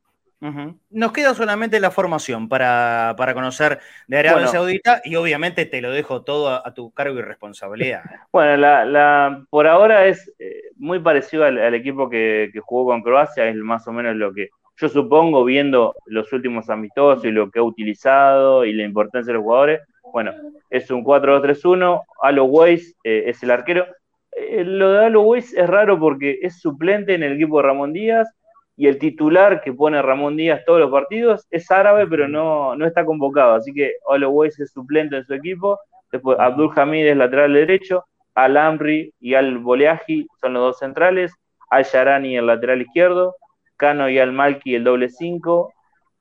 Nos 0.91 1.13
queda 1.13 1.35
solamente 1.35 1.81
la 1.81 1.91
formación 1.91 2.49
para, 2.49 3.15
conocer 3.33 3.81
de 4.07 4.19
Arabia 4.19 4.47
Saudita 4.49 5.01
y 5.05 5.17
obviamente 5.17 5.65
te 5.65 5.81
lo 5.81 5.91
dejo 5.91 6.23
todo 6.23 6.51
a, 6.51 6.75
tu 6.75 6.91
cargo 6.93 7.19
y 7.19 7.23
responsabilidad. 7.23 8.03
Bueno, 8.33 8.57
la, 8.57 9.45
por 9.49 9.67
ahora 9.67 10.07
es 10.07 10.31
eh, 10.39 10.71
muy 10.77 10.99
parecido 10.99 11.45
al, 11.45 11.75
equipo 11.75 12.11
que, 12.11 12.51
que, 12.53 12.61
jugó 12.61 12.87
con 12.87 13.03
Croacia, 13.03 13.49
es 13.49 13.57
más 13.57 13.87
o 13.89 13.93
menos 13.93 14.17
lo 14.17 14.35
que, 14.35 14.51
yo 14.77 14.89
supongo, 14.89 15.45
viendo 15.45 15.95
los 16.07 16.33
últimos 16.33 16.69
amistosos 16.69 17.25
y 17.25 17.31
lo 17.31 17.51
que 17.51 17.61
ha 17.61 17.63
utilizado 17.63 18.65
y 18.65 18.73
la 18.73 18.85
importancia 18.85 19.33
de 19.33 19.35
los 19.35 19.45
jugadores, 19.45 19.81
bueno, 20.13 20.33
es 20.71 20.91
un 20.91 21.05
4-2-3-1, 21.05 22.03
Alo 22.23 22.45
Weiss 22.45 22.95
eh, 23.05 23.25
es 23.27 23.43
el 23.43 23.51
arquero. 23.51 23.87
Eh, 24.33 24.65
lo 24.65 24.93
de 24.93 25.07
Alo 25.07 25.23
Weiss 25.23 25.55
es 25.55 25.67
raro 25.69 25.99
porque 25.99 26.39
es 26.43 26.61
suplente 26.61 27.15
en 27.15 27.23
el 27.23 27.35
equipo 27.35 27.59
de 27.59 27.69
Ramón 27.69 27.93
Díaz 27.93 28.29
y 28.77 28.89
el 28.89 28.99
titular 28.99 29.61
que 29.63 29.73
pone 29.73 30.03
Ramón 30.03 30.37
Díaz 30.37 30.65
todos 30.65 30.81
los 30.81 30.91
partidos 30.91 31.47
es 31.51 31.71
árabe, 31.71 32.07
pero 32.07 32.29
no, 32.29 32.75
no 32.75 32.87
está 32.87 33.05
convocado. 33.05 33.55
Así 33.55 33.73
que 33.73 33.93
Alo 34.09 34.31
Weiss 34.31 34.59
es 34.59 34.73
suplente 34.73 35.17
en 35.17 35.25
su 35.25 35.35
equipo. 35.35 35.79
Después 36.11 36.39
Abdul 36.39 36.73
Hamid 36.75 37.07
es 37.07 37.17
lateral 37.17 37.55
derecho, 37.55 38.05
Al 38.35 38.57
Amri 38.57 39.13
y 39.21 39.35
Al 39.35 39.59
Boleaji 39.59 40.27
son 40.41 40.55
los 40.55 40.63
dos 40.63 40.79
centrales, 40.79 41.33
Al 41.71 41.85
Yarani 41.85 42.37
el 42.37 42.47
lateral 42.47 42.83
izquierdo, 42.83 43.37
Cano 43.77 44.09
y 44.09 44.19
Al 44.19 44.33
Malki 44.33 44.75
el 44.75 44.85
doble 44.85 45.09
5, 45.09 45.73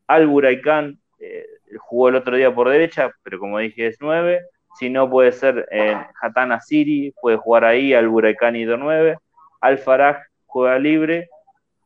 Al 0.07 0.27
Buraikan 0.27 0.99
eh, 1.19 1.45
jugó 1.77 2.09
el 2.09 2.15
otro 2.15 2.35
día 2.35 2.53
por 2.53 2.69
derecha, 2.69 3.11
pero 3.23 3.39
como 3.39 3.59
dije 3.59 3.87
es 3.87 3.97
9, 3.99 4.41
si 4.79 4.89
no 4.89 5.09
puede 5.09 5.31
ser 5.31 5.67
en 5.69 5.99
Hatana 6.21 6.59
Siri, 6.59 7.13
puede 7.21 7.37
jugar 7.37 7.65
ahí, 7.65 7.93
Al 7.93 8.07
Buraikan 8.07 8.55
y 8.55 8.65
9, 8.65 9.17
Al 9.61 9.77
Faraj 9.77 10.23
juega 10.47 10.79
libre, 10.79 11.29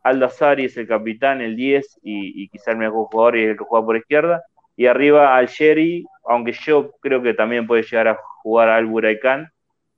Al 0.03 0.19
Dazari 0.19 0.65
es 0.65 0.77
el 0.77 0.87
capitán, 0.87 1.41
el 1.41 1.55
10, 1.55 1.99
y, 2.03 2.47
quizá 2.49 2.71
el 2.71 2.77
mejor 2.77 3.07
jugador 3.07 3.37
y 3.37 3.43
el 3.43 3.57
que 3.57 3.63
juega 3.63 3.85
por 3.85 3.97
izquierda, 3.97 4.43
y 4.75 4.85
arriba 4.85 5.35
Al 5.35 5.47
Sheri, 5.47 6.05
aunque 6.25 6.51
yo 6.51 6.91
creo 7.01 7.21
que 7.21 7.33
también 7.33 7.67
puede 7.67 7.83
llegar 7.83 8.07
a 8.07 8.17
jugar 8.41 8.69
Al 8.69 8.85
Buraikan, 8.85 9.51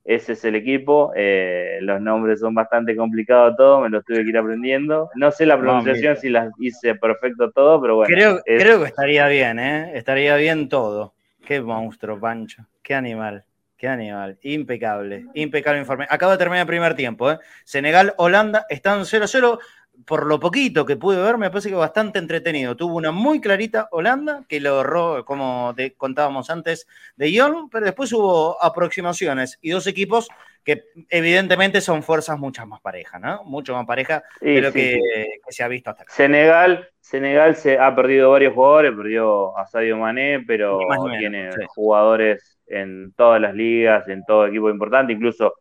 ese 0.04 0.32
es 0.32 0.44
el 0.44 0.56
equipo. 0.56 1.12
Eh, 1.14 1.78
los 1.82 2.00
nombres 2.00 2.40
son 2.40 2.54
bastante 2.54 2.96
complicados 2.96 3.56
todos, 3.56 3.82
me 3.82 3.90
los 3.90 4.04
tuve 4.04 4.24
que 4.24 4.30
ir 4.30 4.38
aprendiendo. 4.38 5.10
No 5.14 5.30
sé 5.30 5.46
la 5.46 5.58
pronunciación 5.58 6.16
si 6.16 6.30
las 6.30 6.50
hice 6.58 6.94
perfecto 6.94 7.50
todo, 7.50 7.80
pero 7.80 7.96
bueno. 7.96 8.12
Creo, 8.12 8.40
creo 8.44 8.80
que 8.80 8.86
estaría 8.86 9.28
bien, 9.28 9.58
¿eh? 9.58 9.92
Estaría 9.94 10.36
bien 10.36 10.68
todo. 10.68 11.14
Qué 11.44 11.60
monstruo, 11.60 12.18
Pancho. 12.18 12.66
Qué 12.82 12.94
animal. 12.94 13.44
Qué 13.76 13.88
animal. 13.88 14.38
Impecable. 14.42 15.26
Impecable 15.34 15.80
informe. 15.80 16.06
Acaba 16.10 16.32
de 16.32 16.38
terminar 16.38 16.60
el 16.62 16.66
primer 16.66 16.94
tiempo. 16.94 17.30
¿eh? 17.30 17.38
Senegal, 17.64 18.12
Holanda 18.18 18.66
están 18.68 19.00
0-0 19.00 19.58
por 20.06 20.26
lo 20.26 20.40
poquito 20.40 20.84
que 20.84 20.96
pude 20.96 21.22
ver, 21.22 21.38
me 21.38 21.50
parece 21.50 21.68
que 21.68 21.74
bastante 21.74 22.18
entretenido. 22.18 22.76
Tuvo 22.76 22.96
una 22.96 23.12
muy 23.12 23.40
clarita 23.40 23.88
Holanda, 23.90 24.44
que 24.48 24.60
lo 24.60 24.70
ahorró, 24.70 25.24
como 25.24 25.74
contábamos 25.96 26.50
antes, 26.50 26.86
de 27.16 27.30
Ion, 27.30 27.68
pero 27.70 27.86
después 27.86 28.12
hubo 28.12 28.62
aproximaciones 28.62 29.58
y 29.60 29.70
dos 29.70 29.86
equipos 29.86 30.28
que 30.64 30.84
evidentemente 31.08 31.80
son 31.80 32.02
fuerzas 32.02 32.38
muchas 32.38 32.66
más 32.66 32.80
parejas, 32.80 33.20
¿no? 33.20 33.44
Mucho 33.44 33.74
más 33.74 33.86
pareja 33.86 34.22
de 34.40 34.60
lo 34.60 34.72
que, 34.72 35.00
se 35.48 35.62
ha 35.62 35.68
visto 35.68 35.90
hasta 35.90 36.02
acá. 36.02 36.12
Senegal, 36.12 36.88
Senegal 37.00 37.56
se 37.56 37.78
ha 37.78 37.94
perdido 37.94 38.30
varios 38.30 38.54
jugadores, 38.54 38.92
perdió 38.94 39.56
a 39.56 39.66
Sadio 39.66 39.96
Mané, 39.96 40.44
pero 40.46 40.78
tiene 41.18 41.50
jugadores 41.68 42.58
en 42.66 43.12
todas 43.14 43.40
las 43.40 43.54
ligas, 43.54 44.06
en 44.08 44.24
todo 44.24 44.46
equipo 44.46 44.70
importante, 44.70 45.12
incluso 45.12 45.54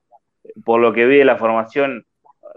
por 0.65 0.81
lo 0.81 0.93
que 0.93 1.05
vi 1.05 1.17
de 1.17 1.25
la 1.25 1.37
formación, 1.37 2.05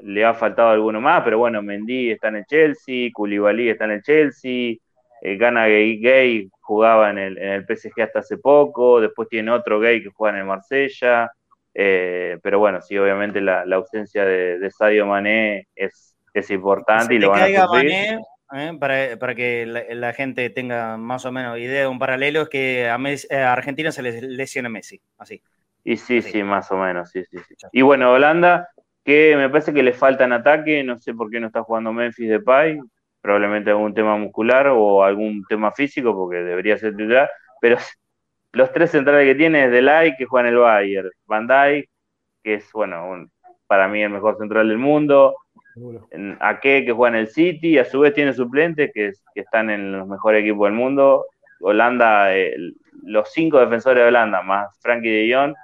le 0.03 0.25
ha 0.25 0.35
faltado 0.35 0.71
alguno 0.71 1.01
más, 1.01 1.23
pero 1.23 1.39
bueno, 1.39 1.63
Mendy 1.63 2.11
está 2.11 2.29
en 2.29 2.37
el 2.37 2.45
Chelsea, 2.47 3.11
Koulibaly 3.13 3.71
está 3.71 3.85
en 3.85 3.93
el 3.93 4.03
Chelsea, 4.03 4.75
eh, 5.21 5.37
Gana 5.37 5.67
Gay, 5.67 5.99
Gay 6.01 6.49
jugaba 6.61 7.11
en 7.11 7.19
el, 7.19 7.39
en 7.39 7.53
el, 7.53 7.65
PSG 7.65 8.03
hasta 8.03 8.19
hace 8.19 8.39
poco, 8.39 9.01
después 9.01 9.29
tiene 9.29 9.53
otro 9.53 9.79
Gay 9.79 10.03
que 10.03 10.11
juega 10.11 10.35
en 10.35 10.41
el 10.41 10.47
Marsella, 10.47 11.31
eh, 11.73 12.39
pero 12.43 12.59
bueno, 12.59 12.81
sí, 12.83 12.99
obviamente 12.99 13.41
la, 13.41 13.63
ausencia 13.63 14.25
de, 14.25 14.71
Sadio 14.71 15.07
Mané 15.07 15.69
es, 15.77 16.17
es 16.35 16.51
importante 16.51 17.15
y 17.15 17.19
lo 17.19 17.31
van 17.31 17.55
a 17.55 17.67
Mané, 17.69 18.19
eh, 18.55 18.73
para, 18.79 19.17
para, 19.19 19.35
que 19.37 19.65
la, 19.67 20.13
gente 20.13 20.51
tenga 20.51 20.97
más 20.97 21.25
o 21.25 21.33
menos 21.33 21.59
idea, 21.59 21.89
un 21.89 22.01
paralelo 22.01 22.43
es 22.43 22.49
que 22.49 22.89
a, 22.89 23.53
Argentina 23.53 23.93
se 23.93 24.03
les 24.03 24.21
lesiona 24.21 24.69
Messi, 24.69 25.01
así. 25.17 25.41
Y 25.85 25.97
sí, 25.97 26.23
sí, 26.23 26.43
más 26.43 26.71
o 26.71 26.77
menos, 26.77 27.11
sí, 27.11 27.25
sí, 27.25 27.39
sí. 27.39 27.55
Y 27.73 27.83
bueno, 27.83 28.13
Holanda 28.13 28.69
que 29.05 29.37
me 29.37 29.49
parece 29.51 29.73
que 29.73 29.83
le 29.83 29.93
falta 29.93 30.25
en 30.25 30.33
ataque, 30.33 30.83
no 30.85 31.01
sé 31.01 31.15
por 31.15 31.31
qué 31.31 31.41
no 31.41 31.49
está 31.49 31.63
jugando 31.63 31.93
Memphis 31.93 32.29
de 32.29 32.41
Pai, 32.41 32.79
probablemente 33.21 33.71
algún 33.71 33.95
tema 33.95 34.17
muscular 34.17 34.69
o 34.69 35.03
algún 35.03 35.45
tema 35.49 35.73
físico, 35.73 36.15
porque 36.15 36.43
debería 36.43 36.79
ser 36.79 36.97
titular, 36.97 37.31
pero 37.61 37.77
los 38.53 38.73
tres 38.73 38.91
centrales 38.91 39.27
que 39.27 39.35
tiene 39.35 39.65
es 39.65 39.71
Delay, 39.71 40.17
que 40.17 40.27
juega 40.27 40.49
en 40.49 40.55
el 40.55 40.61
Bayern, 40.61 41.11
Van 41.27 41.47
Dijk, 41.47 41.89
que 42.43 42.55
es, 42.55 42.71
bueno, 42.73 43.27
para 43.67 43.89
mí 43.89 44.03
el 44.03 44.11
mejor 44.11 44.37
central 44.39 44.69
del 44.69 44.79
mundo, 44.79 45.37
Ake, 46.41 46.85
que 46.85 46.93
juega 46.93 47.17
en 47.17 47.21
el 47.23 47.29
City, 47.29 47.79
a 47.79 47.85
su 47.85 48.01
vez 48.01 48.13
tiene 48.13 48.35
suplentes 48.35 48.91
que, 48.93 49.13
están 49.35 49.71
en 49.71 49.93
los 49.93 50.07
mejores 50.07 50.43
equipos 50.43 50.67
del 50.67 50.75
mundo, 50.75 51.27
Holanda, 51.61 52.37
eh, 52.37 52.55
los 53.05 53.33
cinco 53.33 53.59
defensores 53.59 54.03
de 54.03 54.09
Holanda, 54.09 54.43
más 54.43 54.79
Frankie 54.81 55.09
de 55.09 55.35
Jong, 55.35 55.55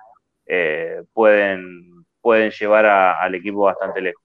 eh, 0.47 1.03
pueden 1.13 1.98
pueden 2.21 2.51
llevar 2.51 2.87
al 2.87 3.35
equipo 3.35 3.61
bastante 3.61 4.01
lejos. 4.01 4.23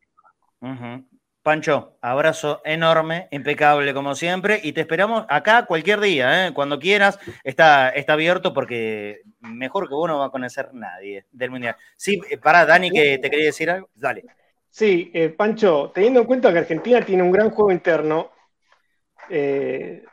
Pancho, 1.44 1.98
abrazo 2.02 2.62
enorme, 2.64 3.28
impecable 3.32 3.94
como 3.94 4.16
siempre, 4.16 4.62
y 4.64 4.72
te 4.72 4.80
esperamos 4.80 5.26
acá 5.28 5.66
cualquier 5.66 6.00
día, 6.00 6.48
¿eh? 6.48 6.54
cuando 6.54 6.80
quieras, 6.80 7.20
está, 7.44 7.90
está 7.90 8.14
abierto 8.14 8.54
porque 8.54 9.24
mejor 9.42 9.90
que 9.90 9.94
vos 9.94 10.08
no 10.08 10.20
va 10.20 10.28
a 10.28 10.30
conocer 10.30 10.70
nadie 10.74 11.26
del 11.34 11.52
Mundial. 11.52 11.76
Sí, 11.98 12.22
eh, 12.30 12.38
para 12.38 12.66
Dani, 12.66 12.90
que 12.90 13.18
te 13.18 13.30
quería 13.30 13.48
decir 13.48 13.70
algo, 13.70 13.90
dale. 13.94 14.24
Sí, 14.70 15.12
eh, 15.14 15.30
Pancho, 15.30 15.92
teniendo 15.94 16.22
en 16.22 16.28
cuenta 16.28 16.54
que 16.54 16.60
Argentina 16.60 17.02
tiene 17.02 17.24
un 17.24 17.32
gran 17.32 17.50
juego 17.50 17.74
interno, 17.74 18.32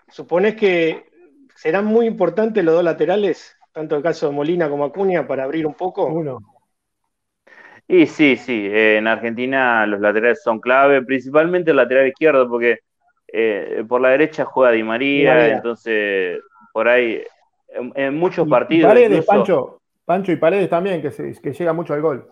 ¿supones 0.08 0.56
que 0.56 1.10
serán 1.54 1.84
muy 1.84 2.06
importantes 2.06 2.64
los 2.64 2.74
dos 2.74 2.84
laterales, 2.84 3.56
tanto 3.70 3.94
el 3.94 4.02
caso 4.02 4.26
de 4.26 4.32
Molina 4.32 4.68
como 4.68 4.84
Acuña, 4.84 5.28
para 5.28 5.44
abrir 5.44 5.64
un 5.64 5.74
poco? 5.74 6.06
Uno. 6.06 6.49
Y 7.92 8.06
sí, 8.06 8.36
sí, 8.36 8.68
en 8.70 9.08
Argentina 9.08 9.84
los 9.84 10.00
laterales 10.00 10.40
son 10.44 10.60
clave, 10.60 11.02
principalmente 11.02 11.72
el 11.72 11.76
lateral 11.76 12.06
izquierdo, 12.06 12.48
porque 12.48 12.78
eh, 13.26 13.82
por 13.88 14.00
la 14.00 14.10
derecha 14.10 14.44
juega 14.44 14.70
Di 14.70 14.84
María, 14.84 15.48
entonces 15.48 16.40
por 16.72 16.86
ahí 16.86 17.20
en, 17.66 18.14
muchos 18.14 18.48
partidos. 18.48 18.88
Paredes, 18.88 19.26
Pancho, 19.26 19.80
Pancho 20.04 20.30
y 20.30 20.36
Paredes 20.36 20.70
también, 20.70 21.02
que, 21.02 21.10
se, 21.10 21.34
que 21.42 21.52
llega 21.52 21.72
mucho 21.72 21.92
al 21.92 22.00
gol. 22.00 22.30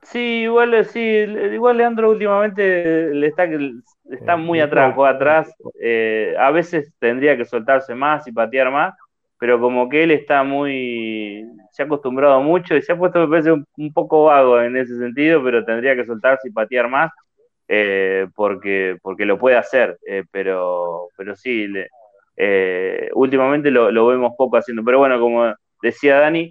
Sí, 0.00 0.44
igual, 0.44 0.86
sí, 0.86 1.00
igual 1.00 1.76
Leandro 1.76 2.08
últimamente 2.08 3.12
le 3.12 3.26
está, 3.26 3.44
está 3.44 4.34
eh, 4.34 4.38
muy 4.38 4.60
atrás, 4.60 4.94
juega 4.94 5.10
atrás. 5.10 5.54
Eh, 5.78 6.34
a 6.38 6.50
veces 6.50 6.94
tendría 6.98 7.36
que 7.36 7.44
soltarse 7.44 7.94
más 7.94 8.26
y 8.26 8.32
patear 8.32 8.70
más, 8.70 8.94
pero 9.38 9.60
como 9.60 9.88
que 9.88 10.04
él 10.04 10.10
está 10.10 10.42
muy, 10.44 11.44
se 11.70 11.82
ha 11.82 11.86
acostumbrado 11.86 12.40
mucho 12.40 12.74
y 12.76 12.82
se 12.82 12.92
ha 12.92 12.98
puesto, 12.98 13.20
me 13.20 13.28
parece, 13.28 13.52
un, 13.52 13.92
poco 13.92 14.24
vago 14.24 14.60
en 14.60 14.76
ese 14.76 14.98
sentido, 14.98 15.42
pero 15.42 15.64
tendría 15.64 15.94
que 15.94 16.06
soltarse 16.06 16.48
y 16.48 16.52
patear 16.52 16.88
más, 16.88 17.12
eh, 17.68 18.28
porque, 18.34 18.96
porque 19.02 19.26
lo 19.26 19.38
puede 19.38 19.56
hacer, 19.56 19.98
eh, 20.06 20.24
pero, 20.30 21.08
pero 21.16 21.36
sí, 21.36 21.66
eh, 22.36 23.10
últimamente 23.14 23.70
lo, 23.70 24.06
vemos 24.06 24.32
poco 24.38 24.56
haciendo, 24.56 24.82
pero 24.84 24.98
bueno, 24.98 25.20
como 25.20 25.52
decía 25.82 26.18
Dani, 26.18 26.48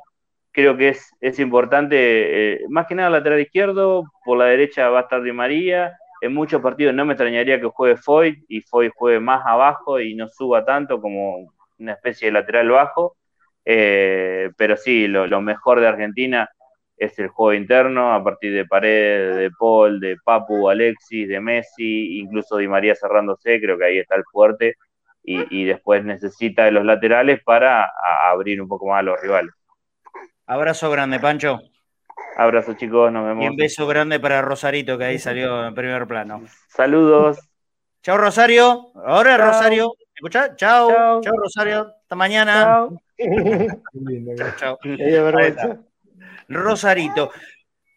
creo 0.51 0.77
que 0.77 0.89
es, 0.89 1.09
es 1.21 1.39
importante, 1.39 2.61
más 2.69 2.85
que 2.87 2.95
nada 2.95 3.09
lateral 3.09 3.41
izquierdo, 3.41 4.03
por 4.23 4.37
la 4.37 4.45
derecha 4.45 4.89
va 4.89 4.99
a 4.99 5.03
estar 5.03 5.23
Di 5.23 5.31
María, 5.31 5.97
en 6.21 6.33
muchos 6.33 6.61
partidos 6.61 6.93
no 6.93 7.05
me 7.05 7.13
extrañaría 7.13 7.59
que 7.59 7.67
juegue 7.67 7.97
Foy 7.97 8.45
y 8.47 8.61
Foy 8.61 8.89
juegue 8.95 9.19
más 9.19 9.45
abajo 9.45 9.99
y 9.99 10.15
no 10.15 10.27
suba 10.27 10.63
tanto 10.63 11.01
como 11.01 11.53
una 11.79 11.93
especie 11.93 12.27
de 12.27 12.33
lateral 12.33 12.69
bajo. 12.69 13.17
Eh, 13.65 14.51
pero 14.57 14.77
sí, 14.77 15.07
lo, 15.07 15.41
mejor 15.41 15.79
de 15.79 15.87
Argentina 15.87 16.49
es 16.97 17.17
el 17.19 17.27
juego 17.29 17.53
interno 17.53 18.13
a 18.13 18.23
partir 18.23 18.53
de 18.53 18.65
Paredes, 18.65 19.35
de 19.35 19.51
Paul, 19.51 19.99
de 19.99 20.17
Papu, 20.23 20.69
Alexis, 20.69 21.27
de 21.27 21.41
Messi, 21.41 22.19
incluso 22.19 22.57
Di 22.57 22.67
María 22.67 22.95
cerrándose, 22.95 23.59
creo 23.59 23.77
que 23.77 23.85
ahí 23.85 23.97
está 23.97 24.15
el 24.15 24.23
fuerte. 24.31 24.75
Y, 25.27 25.65
después 25.65 26.05
necesita 26.05 26.65
de 26.65 26.71
los 26.71 26.85
laterales 26.85 27.41
para 27.43 27.91
abrir 28.29 28.61
un 28.61 28.67
poco 28.67 28.87
más 28.89 28.99
a 28.99 29.01
los 29.01 29.19
rivales. 29.19 29.51
Abrazo 30.45 30.91
grande, 30.91 31.19
Pancho. 31.19 31.61
Abrazo, 32.37 32.75
chicos, 32.75 33.11
nos 33.11 33.25
vemos. 33.25 33.43
Y 33.43 33.47
un 33.47 33.55
beso 33.55 33.87
grande 33.87 34.19
para 34.19 34.43
Rosarito, 34.43 34.99
que 34.99 35.05
ahí 35.05 35.17
salió 35.17 35.65
en 35.65 35.73
primer 35.73 36.05
plano. 36.05 36.43
Saludos. 36.67 37.39
Chao, 38.03 38.17
Rosario. 38.17 38.91
Ahora, 39.03 39.35
Rosario. 39.37 39.95
Chao. 40.55 41.21
Chao. 41.21 41.21
Rosario. 41.37 41.93
Hasta 42.01 42.15
mañana. 42.15 42.87
Chao. 44.57 44.79
Rosarito. 46.47 47.31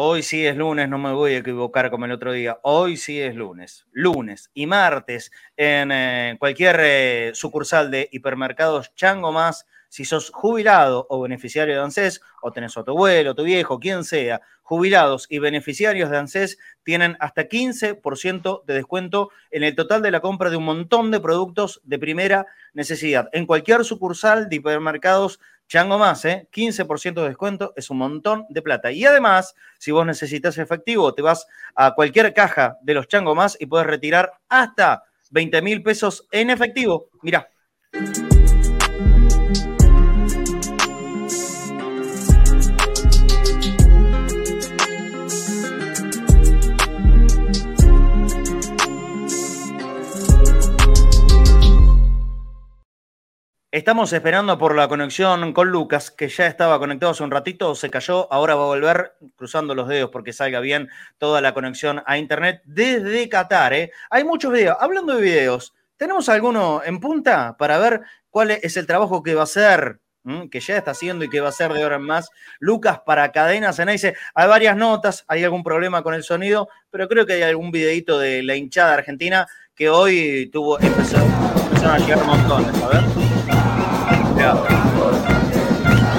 Hoy 0.00 0.22
sí 0.22 0.46
es 0.46 0.56
lunes, 0.56 0.88
no 0.88 0.96
me 0.96 1.12
voy 1.12 1.32
a 1.32 1.38
equivocar 1.38 1.90
como 1.90 2.04
el 2.04 2.12
otro 2.12 2.30
día. 2.30 2.60
Hoy 2.62 2.96
sí 2.96 3.20
es 3.20 3.34
lunes. 3.34 3.84
Lunes 3.90 4.48
y 4.54 4.66
martes 4.66 5.32
en 5.56 5.90
eh, 5.90 6.36
cualquier 6.38 6.78
eh, 6.78 7.30
sucursal 7.34 7.90
de 7.90 8.08
hipermercados 8.12 8.94
Chango 8.94 9.32
Más. 9.32 9.66
Si 9.88 10.04
sos 10.04 10.30
jubilado 10.30 11.08
o 11.10 11.20
beneficiario 11.20 11.74
de 11.74 11.80
ANSES, 11.80 12.20
o 12.42 12.52
tenés 12.52 12.76
a 12.76 12.84
tu 12.84 12.92
abuelo, 12.92 13.34
tu 13.34 13.42
viejo, 13.42 13.80
quien 13.80 14.04
sea, 14.04 14.40
jubilados 14.62 15.26
y 15.30 15.40
beneficiarios 15.40 16.10
de 16.10 16.18
ANSES 16.18 16.58
tienen 16.84 17.16
hasta 17.18 17.48
15% 17.48 18.64
de 18.66 18.74
descuento 18.74 19.30
en 19.50 19.64
el 19.64 19.74
total 19.74 20.00
de 20.02 20.12
la 20.12 20.20
compra 20.20 20.50
de 20.50 20.58
un 20.58 20.64
montón 20.64 21.10
de 21.10 21.18
productos 21.18 21.80
de 21.82 21.98
primera 21.98 22.46
necesidad. 22.72 23.28
En 23.32 23.46
cualquier 23.46 23.84
sucursal 23.84 24.48
de 24.48 24.56
hipermercados 24.56 25.40
Chango 25.68 25.98
más, 25.98 26.24
¿eh? 26.24 26.48
15% 26.50 27.20
de 27.20 27.28
descuento 27.28 27.74
es 27.76 27.90
un 27.90 27.98
montón 27.98 28.46
de 28.48 28.62
plata. 28.62 28.90
Y 28.90 29.04
además, 29.04 29.54
si 29.78 29.92
vos 29.92 30.06
necesitas 30.06 30.56
efectivo, 30.58 31.14
te 31.14 31.22
vas 31.22 31.46
a 31.74 31.94
cualquier 31.94 32.32
caja 32.32 32.78
de 32.82 32.94
los 32.94 33.06
Chango 33.06 33.34
más 33.34 33.56
y 33.60 33.66
puedes 33.66 33.86
retirar 33.86 34.32
hasta 34.48 35.04
20 35.30 35.62
mil 35.62 35.82
pesos 35.82 36.26
en 36.32 36.50
efectivo. 36.50 37.10
Mirá. 37.22 37.48
Estamos 53.70 54.10
esperando 54.14 54.56
por 54.56 54.74
la 54.74 54.88
conexión 54.88 55.52
con 55.52 55.68
Lucas, 55.68 56.10
que 56.10 56.30
ya 56.30 56.46
estaba 56.46 56.78
conectado 56.78 57.12
hace 57.12 57.22
un 57.22 57.30
ratito, 57.30 57.74
se 57.74 57.90
cayó, 57.90 58.26
ahora 58.32 58.54
va 58.54 58.62
a 58.62 58.68
volver 58.68 59.12
cruzando 59.36 59.74
los 59.74 59.88
dedos 59.88 60.08
porque 60.10 60.32
salga 60.32 60.60
bien 60.60 60.88
toda 61.18 61.42
la 61.42 61.52
conexión 61.52 62.02
a 62.06 62.16
internet 62.16 62.62
desde 62.64 63.28
Qatar. 63.28 63.74
¿eh? 63.74 63.92
Hay 64.08 64.24
muchos 64.24 64.54
videos. 64.54 64.78
Hablando 64.80 65.14
de 65.14 65.20
videos, 65.20 65.74
¿tenemos 65.98 66.30
alguno 66.30 66.80
en 66.82 66.98
punta 66.98 67.58
para 67.58 67.76
ver 67.76 68.00
cuál 68.30 68.52
es 68.52 68.74
el 68.78 68.86
trabajo 68.86 69.22
que 69.22 69.34
va 69.34 69.42
a 69.42 69.44
hacer, 69.44 70.00
que 70.50 70.60
ya 70.60 70.78
está 70.78 70.92
haciendo 70.92 71.26
y 71.26 71.28
que 71.28 71.40
va 71.40 71.48
a 71.48 71.50
hacer 71.50 71.70
de 71.74 71.82
ahora 71.82 71.96
en 71.96 72.06
más? 72.06 72.30
Lucas 72.60 73.00
para 73.04 73.30
Cadenas 73.32 73.78
en 73.80 73.88
dice, 73.88 74.16
hay 74.34 74.48
varias 74.48 74.78
notas, 74.78 75.26
hay 75.28 75.44
algún 75.44 75.62
problema 75.62 76.02
con 76.02 76.14
el 76.14 76.22
sonido, 76.22 76.70
pero 76.88 77.06
creo 77.06 77.26
que 77.26 77.34
hay 77.34 77.42
algún 77.42 77.70
videito 77.70 78.18
de 78.18 78.42
la 78.42 78.56
hinchada 78.56 78.94
argentina 78.94 79.46
que 79.74 79.90
hoy 79.90 80.48
tuvo, 80.50 80.80
empezó, 80.80 81.18
empezaron 81.18 81.96
a 81.96 81.98
llegar 81.98 82.24
montones, 82.24 82.82
a 82.82 82.88
ver. 82.88 83.27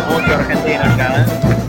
Mucho 0.09 0.33
argentino 0.33 0.83
acá, 0.83 1.21
¿eh? 1.21 1.68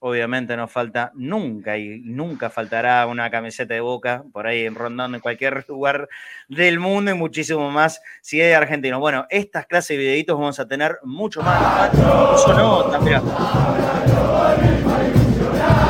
Obviamente 0.00 0.56
no 0.56 0.68
falta 0.68 1.10
nunca 1.14 1.76
y 1.76 2.00
nunca 2.04 2.50
faltará 2.50 3.04
una 3.06 3.30
camiseta 3.30 3.74
de 3.74 3.80
boca 3.80 4.22
por 4.32 4.46
ahí 4.46 4.68
rondando 4.68 5.16
en 5.16 5.20
cualquier 5.20 5.64
lugar 5.68 6.08
del 6.48 6.78
mundo 6.78 7.10
y 7.10 7.14
muchísimo 7.14 7.70
más 7.70 8.00
si 8.20 8.40
es 8.40 8.56
argentino. 8.56 9.00
Bueno, 9.00 9.26
estas 9.28 9.66
clases 9.66 9.96
de 9.96 9.96
videitos 9.96 10.38
vamos 10.38 10.60
a 10.60 10.68
tener 10.68 10.98
mucho 11.02 11.42
más. 11.42 11.92
Eso 11.92 12.54
no, 12.54 12.84
también. 12.84 13.22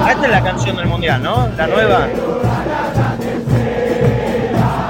Esta 0.08 0.24
es 0.24 0.30
la 0.30 0.42
canción 0.42 0.76
del 0.76 0.86
mundial, 0.86 1.22
¿no? 1.22 1.48
La 1.56 1.66
nueva. 1.66 2.08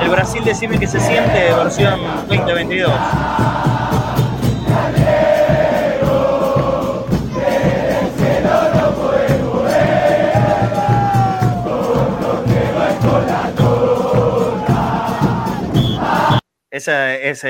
El 0.01 0.09
Brasil 0.11 0.45
decime 0.45 0.79
que 0.79 0.87
se 0.87 1.01
siente 1.01 1.53
versión 1.53 2.01
2022. 2.29 2.93
Esa 16.79 17.17
es 17.17 17.43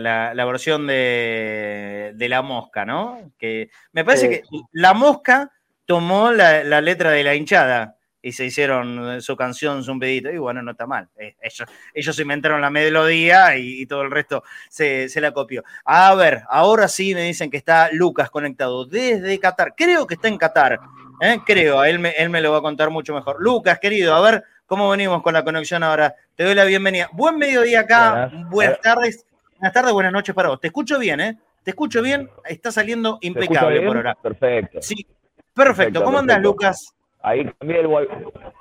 la, 0.00 0.44
versión 0.44 0.86
de, 0.86 2.14
La 2.16 2.42
Mosca, 2.42 2.84
¿no? 2.84 3.32
Que 3.36 3.68
me 3.90 4.04
parece 4.04 4.28
que 4.30 4.42
La 4.70 4.94
Mosca 4.94 5.50
tomó 5.86 6.30
la, 6.30 6.62
letra 6.80 7.10
de 7.10 7.24
la 7.24 7.34
hinchada 7.34 7.96
y 8.22 8.30
se 8.30 8.44
hicieron 8.44 9.20
su 9.20 9.36
canción, 9.36 9.82
su 9.82 9.98
pedito, 9.98 10.30
y 10.30 10.38
bueno, 10.38 10.62
no 10.62 10.70
está 10.70 10.86
mal. 10.86 11.08
Eh, 11.18 11.34
ellos, 11.42 11.68
ellos 11.94 12.20
inventaron 12.20 12.60
la 12.60 12.70
melodía 12.70 13.56
y, 13.56 13.86
todo 13.86 14.02
el 14.02 14.10
resto 14.12 14.44
se, 14.68 15.08
la 15.20 15.32
copió. 15.32 15.64
A 15.84 16.14
ver, 16.14 16.42
ahora 16.48 16.86
sí 16.86 17.12
me 17.12 17.22
dicen 17.22 17.50
que 17.50 17.56
está 17.56 17.90
Lucas 17.90 18.30
conectado 18.30 18.84
desde 18.84 19.40
Qatar. 19.40 19.74
Creo 19.76 20.06
que 20.06 20.14
está 20.14 20.28
en 20.28 20.38
Qatar, 20.38 20.78
¿eh? 21.20 21.38
creo, 21.44 21.82
él 21.82 21.98
me, 21.98 22.10
él 22.10 22.30
me 22.30 22.40
lo 22.40 22.52
va 22.52 22.58
a 22.58 22.62
contar 22.62 22.90
mucho 22.90 23.12
mejor. 23.14 23.36
Lucas, 23.40 23.80
querido, 23.80 24.14
a 24.14 24.20
ver, 24.20 24.44
¿Cómo 24.66 24.90
venimos 24.90 25.22
con 25.22 25.32
la 25.32 25.44
conexión 25.44 25.84
ahora? 25.84 26.16
Te 26.34 26.42
doy 26.42 26.56
la 26.56 26.64
bienvenida. 26.64 27.08
Buen 27.12 27.38
mediodía 27.38 27.80
acá, 27.80 28.32
buenas, 28.50 28.80
tardes, 28.80 29.24
buenas 29.60 29.72
tardes, 29.72 29.92
buenas 29.92 30.12
noches 30.12 30.34
para 30.34 30.48
vos. 30.48 30.60
Te 30.60 30.66
escucho 30.66 30.98
bien, 30.98 31.20
¿eh? 31.20 31.38
Te 31.62 31.70
escucho 31.70 32.02
bien, 32.02 32.28
está 32.44 32.72
saliendo 32.72 33.18
impecable 33.20 33.80
por 33.82 33.96
ahora. 33.96 34.16
Perfecto. 34.16 34.82
Sí, 34.82 35.06
perfecto. 35.54 36.02
¿Cómo 36.02 36.18
andas, 36.18 36.40
Lucas? 36.42 36.96
Ahí 37.22 37.48
también, 37.60 37.86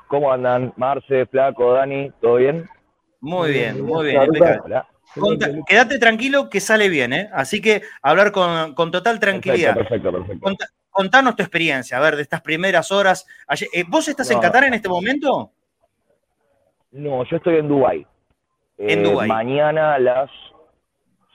¿cómo 0.08 0.32
andan? 0.32 0.72
Marce, 0.78 1.26
Flaco, 1.26 1.74
Dani, 1.74 2.12
¿todo 2.22 2.36
bien? 2.36 2.70
Muy 3.20 3.51
bien, 3.51 3.84
muy 3.84 4.06
bien, 4.06 4.30
quédate 5.66 5.97
tranquilo 5.97 6.51
que 6.51 6.60
sale 6.60 6.88
bien, 6.88 7.14
¿eh? 7.14 7.30
Así 7.34 7.62
que 7.62 7.82
hablar 8.03 8.32
con, 8.32 8.76
total 8.91 9.20
tranquilidad. 9.20 9.74
Perfecto, 9.74 10.12
perfecto. 10.12 10.66
contanos 10.91 11.36
tu 11.36 11.41
experiencia, 11.41 11.97
a 11.97 12.01
ver, 12.01 12.16
de 12.16 12.22
estas 12.22 12.41
primeras 12.41 12.91
horas. 12.91 13.26
Eh, 13.74 13.84
¿Vos 13.88 14.08
estás 14.08 14.30
en 14.30 14.39
Qatar 14.39 14.66
en 14.66 14.76
este 14.76 14.88
momento? 14.88 15.55
No, 16.96 17.26
yo 17.26 17.36
estoy 17.36 17.58
en 17.58 17.68
Dubái. 17.68 18.08
En 18.78 19.04
Dubái. 19.04 19.28
Mañana 19.28 19.96
a 19.96 20.00
las 20.00 20.30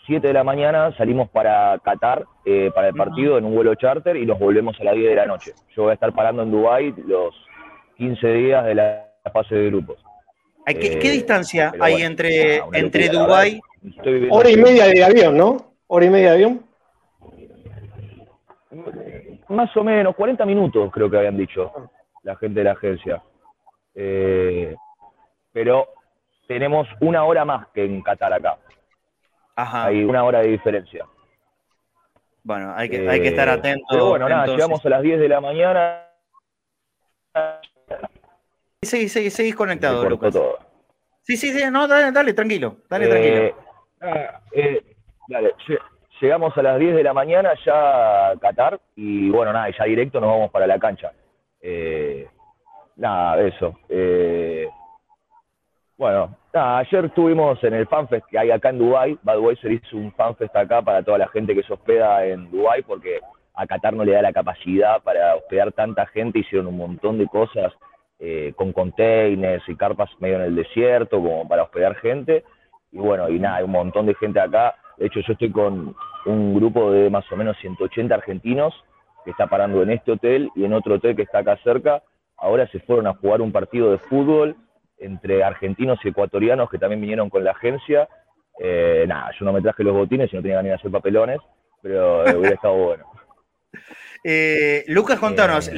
7 0.06 0.26
de 0.26 0.32
la 0.32 0.42
mañana 0.42 0.96
salimos 0.96 1.28
para 1.28 1.78
Qatar, 1.84 2.24
para 2.74 2.88
el 2.88 2.94
partido, 2.94 3.36
en 3.36 3.44
un 3.44 3.54
vuelo 3.54 3.74
charter 3.74 4.16
y 4.16 4.24
nos 4.24 4.38
volvemos 4.38 4.80
a 4.80 4.84
las 4.84 4.94
10 4.94 5.11
de 5.11 5.16
la 5.16 5.26
noche. 5.26 5.52
Yo 5.76 5.82
voy 5.82 5.90
a 5.90 5.94
estar 5.94 6.14
parando 6.14 6.42
en 6.42 6.50
Dubái 6.50 6.94
los 7.06 7.34
15 7.98 8.26
días 8.32 8.64
de 8.64 8.74
la 8.74 9.06
fase 9.34 9.54
de 9.54 9.66
grupos. 9.66 10.02
¿Qué, 10.64 11.11
distancia 11.11 11.72
hay 11.78 12.02
entre, 12.02 12.62
entre 12.72 13.08
Dubái? 13.11 13.61
Hora 14.30 14.50
y 14.50 14.56
media 14.56 14.86
de 14.86 15.04
avión, 15.04 15.36
¿no? 15.36 15.74
Hora 15.88 16.06
y 16.06 16.11
media 16.11 16.30
de 16.30 16.34
avión. 16.36 16.64
Más 19.50 19.76
o 19.76 19.84
menos, 19.84 20.16
40 20.16 20.46
minutos 20.46 20.90
creo 20.90 21.11
que 21.11 21.18
habían 21.18 21.36
dicho 21.36 21.70
la 22.22 22.34
gente 22.36 22.61
de 22.61 22.64
la 22.64 22.72
agencia. 22.72 23.22
Eh, 23.94 24.74
pero 25.53 25.88
tenemos 26.46 26.88
una 27.01 27.24
hora 27.24 27.44
más 27.44 27.68
que 27.68 27.84
en 27.84 28.03
Qatar 28.03 28.32
acá. 28.32 28.59
Ajá. 29.57 29.86
Hay 29.86 30.05
una 30.05 30.24
hora 30.24 30.40
de 30.40 30.48
diferencia. 30.48 31.07
Bueno, 32.42 32.72
hay 32.74 32.88
que, 32.88 33.09
hay 33.09 33.20
que 33.20 33.28
estar 33.28 33.48
eh, 33.48 33.53
atentos. 33.53 33.86
Pero 33.90 34.09
bueno, 34.09 34.28
nada, 34.28 34.46
llegamos 34.46 34.84
a 34.84 34.88
las 34.88 35.03
10 35.03 35.20
de 35.20 35.28
la 35.28 35.40
mañana. 35.40 36.07
Seguís, 38.82 39.12
seguís, 39.12 39.34
seguís 39.34 39.55
conectado, 39.55 40.09
Lucas. 40.09 40.34
Sí, 41.22 41.36
sí, 41.36 41.53
sí, 41.53 41.62
no, 41.70 41.86
dale, 41.86 42.11
dale, 42.12 42.32
tranquilo, 42.32 42.78
dale, 42.88 43.09
tranquilo. 43.09 43.55
Eh, 44.53 44.96
dale, 45.28 45.55
llegamos 46.20 46.57
a 46.57 46.62
las 46.62 46.78
10 46.78 46.96
de 46.96 47.03
la 47.03 47.12
mañana 47.12 47.53
ya 47.64 48.30
a 48.30 48.36
Qatar 48.36 48.80
y 48.96 49.30
bueno, 49.30 49.53
nada, 49.53 49.68
ya 49.76 49.84
directo 49.84 50.20
nos 50.20 50.30
vamos 50.30 50.51
para 50.51 50.66
la 50.66 50.78
cancha. 50.78 51.12
Eh, 51.61 52.26
nada, 52.96 53.40
eso. 53.42 53.78
Bueno, 56.01 56.34
nada, 56.55 56.78
ayer 56.78 57.05
estuvimos 57.05 57.62
en 57.62 57.74
el 57.74 57.86
FanFest 57.86 58.24
que 58.28 58.38
hay 58.38 58.51
acá 58.51 58.70
en 58.70 58.78
Dubai. 58.78 59.18
Budweiser 59.22 59.70
hizo 59.70 59.98
un 59.98 60.11
FanFest 60.12 60.57
acá 60.57 60.80
para 60.80 61.03
toda 61.03 61.18
la 61.18 61.28
gente 61.28 61.55
que 61.55 61.62
se 61.62 61.74
hospeda 61.74 62.24
en 62.24 62.51
Dubai 62.51 62.80
porque 62.80 63.20
a 63.53 63.66
Qatar 63.66 63.92
no 63.92 64.03
le 64.03 64.12
da 64.12 64.22
la 64.22 64.32
capacidad 64.32 65.03
para 65.03 65.36
hospedar 65.36 65.72
tanta 65.72 66.07
gente. 66.07 66.38
Hicieron 66.38 66.68
un 66.68 66.78
montón 66.78 67.18
de 67.18 67.26
cosas 67.26 67.74
eh, 68.18 68.55
con 68.57 68.72
containers 68.72 69.62
y 69.68 69.76
carpas 69.76 70.09
medio 70.20 70.36
en 70.36 70.44
el 70.44 70.57
desierto 70.57 71.18
como 71.18 71.46
para 71.46 71.64
hospedar 71.64 71.94
gente. 71.96 72.44
Y 72.92 72.98
bueno, 72.98 73.28
y 73.28 73.38
nada, 73.38 73.57
hay 73.57 73.64
un 73.64 73.72
montón 73.72 74.07
de 74.07 74.14
gente 74.14 74.40
acá 74.40 74.74
de 74.96 75.07
hecho, 75.07 75.20
yo 75.20 75.34
estoy 75.34 75.51
con 75.51 75.94
un 76.24 76.55
grupo 76.55 76.92
de 76.92 77.11
más 77.11 77.30
o 77.32 77.36
menos 77.36 77.59
180 77.59 78.14
argentinos 78.14 78.74
que 79.24 79.32
está 79.32 79.48
parando 79.48 79.82
en 79.82 79.90
este 79.90 80.12
hotel 80.12 80.51
y 80.55 80.64
en 80.64 80.72
otro 80.72 80.94
hotel 80.94 81.14
que 81.14 81.22
está 81.22 81.38
acá 81.40 81.59
cerca. 81.64 82.03
Ahora 82.38 82.66
se 82.68 82.80
fueron 82.80 83.07
a 83.07 83.14
jugar 83.14 83.42
un 83.42 83.53
partido 83.53 83.90
de 83.90 83.98
fútbol 83.98 84.57
entre 85.01 85.42
argentinos 85.42 85.98
y 86.05 86.09
ecuatorianos 86.09 86.70
que 86.70 86.78
también 86.78 87.01
vinieron 87.01 87.28
con 87.30 87.42
la 87.42 87.53
agencia. 87.53 88.09
Eh, 88.59 89.05
nada, 89.09 89.30
yo 89.38 89.44
no 89.44 89.53
me 89.53 89.62
traje 89.62 89.82
los 89.82 89.94
botines 89.94 90.32
y 90.32 90.36
no 90.36 90.42
tenía 90.42 90.57
ganas 90.57 90.70
de 90.70 90.74
hacer 90.74 90.90
papelones, 90.90 91.40
pero 91.82 92.22
hubiera 92.22 92.55
estado 92.55 92.74
bueno. 92.74 93.07
Eh, 94.22 94.84
Lucas, 94.88 95.18
contanos, 95.18 95.70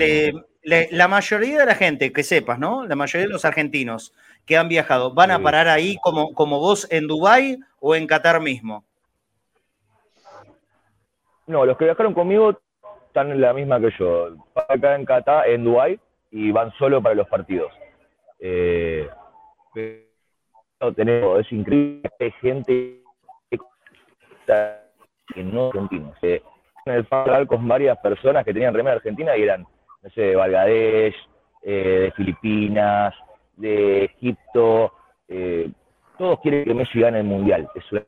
la 0.64 1.09
mayoría 1.09 1.61
de 1.61 1.66
la 1.66 1.77
gente, 1.77 2.12
que 2.12 2.25
sepas, 2.25 2.59
¿no? 2.59 2.85
La 2.87 2.97
mayoría 2.97 3.29
de 3.29 3.33
los 3.33 3.45
argentinos 3.45 4.12
que 4.47 4.57
han 4.57 4.68
viajado, 4.68 5.14
¿van 5.14 5.31
a 5.31 5.39
parar 5.39 5.68
ahí 5.68 5.97
como, 6.03 6.35
como 6.35 6.59
vos 6.59 6.89
en 6.91 7.07
Dubái 7.07 7.59
o 7.79 7.95
en 7.95 8.09
Qatar 8.09 8.41
mismo? 8.41 8.85
No, 11.47 11.64
los 11.64 11.77
que 11.77 11.85
viajaron 11.85 12.14
conmigo 12.14 12.59
están 13.07 13.31
en 13.31 13.41
la 13.41 13.53
misma 13.53 13.81
que 13.81 13.91
yo. 13.99 14.35
Acá 14.68 14.97
en 14.97 15.05
Qatar, 15.05 15.49
en 15.49 15.64
Dubái, 15.64 16.01
y 16.31 16.51
van 16.51 16.73
solo 16.79 17.03
para 17.03 17.14
los 17.14 17.29
partidos. 17.29 17.73
Eh, 18.45 19.09
tenemos, 20.97 21.40
es 21.40 21.53
increíble, 21.53 22.11
hay 22.18 22.30
gente 22.32 23.01
que 25.34 25.45
no 25.45 25.68
argentinos. 25.68 26.16
Eh, 26.22 26.43
en 26.86 26.95
el 26.95 27.07
hablar 27.11 27.47
con 27.47 27.66
varias 27.68 27.97
personas 27.99 28.45
que 28.45 28.53
tenían 28.53 28.74
remera 28.74 28.97
argentina 28.97 29.36
y 29.36 29.43
eran, 29.43 29.62
no 30.03 30.11
sé, 30.11 30.20
de 30.22 30.36
Bangladesh, 30.36 31.14
eh, 31.62 31.99
de 32.01 32.12
Filipinas, 32.12 33.14
de 33.57 34.05
Egipto. 34.07 34.93
Eh, 35.28 35.70
todos 36.18 36.40
quieren 36.40 36.64
que 36.64 36.74
Messi 36.74 37.01
gane 37.01 37.20
el 37.20 37.24
mundial, 37.24 37.68
es 37.76 37.93
una 37.93 38.03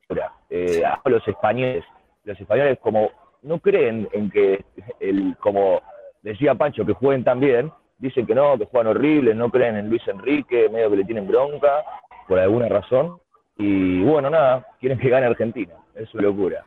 eh, 0.51 0.83
los 1.05 1.27
españoles, 1.29 1.85
los 2.25 2.39
españoles 2.41 2.79
como 2.81 3.11
no 3.43 3.61
creen 3.61 4.09
en 4.13 4.31
que, 4.31 4.65
el, 5.01 5.37
como 5.39 5.81
decía 6.23 6.55
Pancho, 6.55 6.85
que 6.85 6.93
jueguen 6.93 7.25
tan 7.25 7.41
bien, 7.41 7.71
dicen 8.05 8.27
que 8.27 8.35
no, 8.35 8.59
que 8.59 8.67
juegan 8.67 8.89
horribles, 8.89 9.35
no 9.35 9.51
creen 9.51 9.77
en 9.77 9.89
Luis 9.89 10.07
Enrique, 10.07 10.69
medio 10.69 10.91
que 10.91 10.97
le 10.97 11.05
tienen 11.05 11.27
bronca, 11.27 11.83
por 12.29 12.39
alguna 12.39 12.69
razón. 12.69 13.19
Y 13.57 14.03
bueno, 14.03 14.29
nada, 14.29 14.67
quieren 14.79 14.99
que 14.99 15.09
gane 15.09 15.25
Argentina, 15.27 15.73
es 15.95 16.13
una 16.13 16.25
locura. 16.25 16.67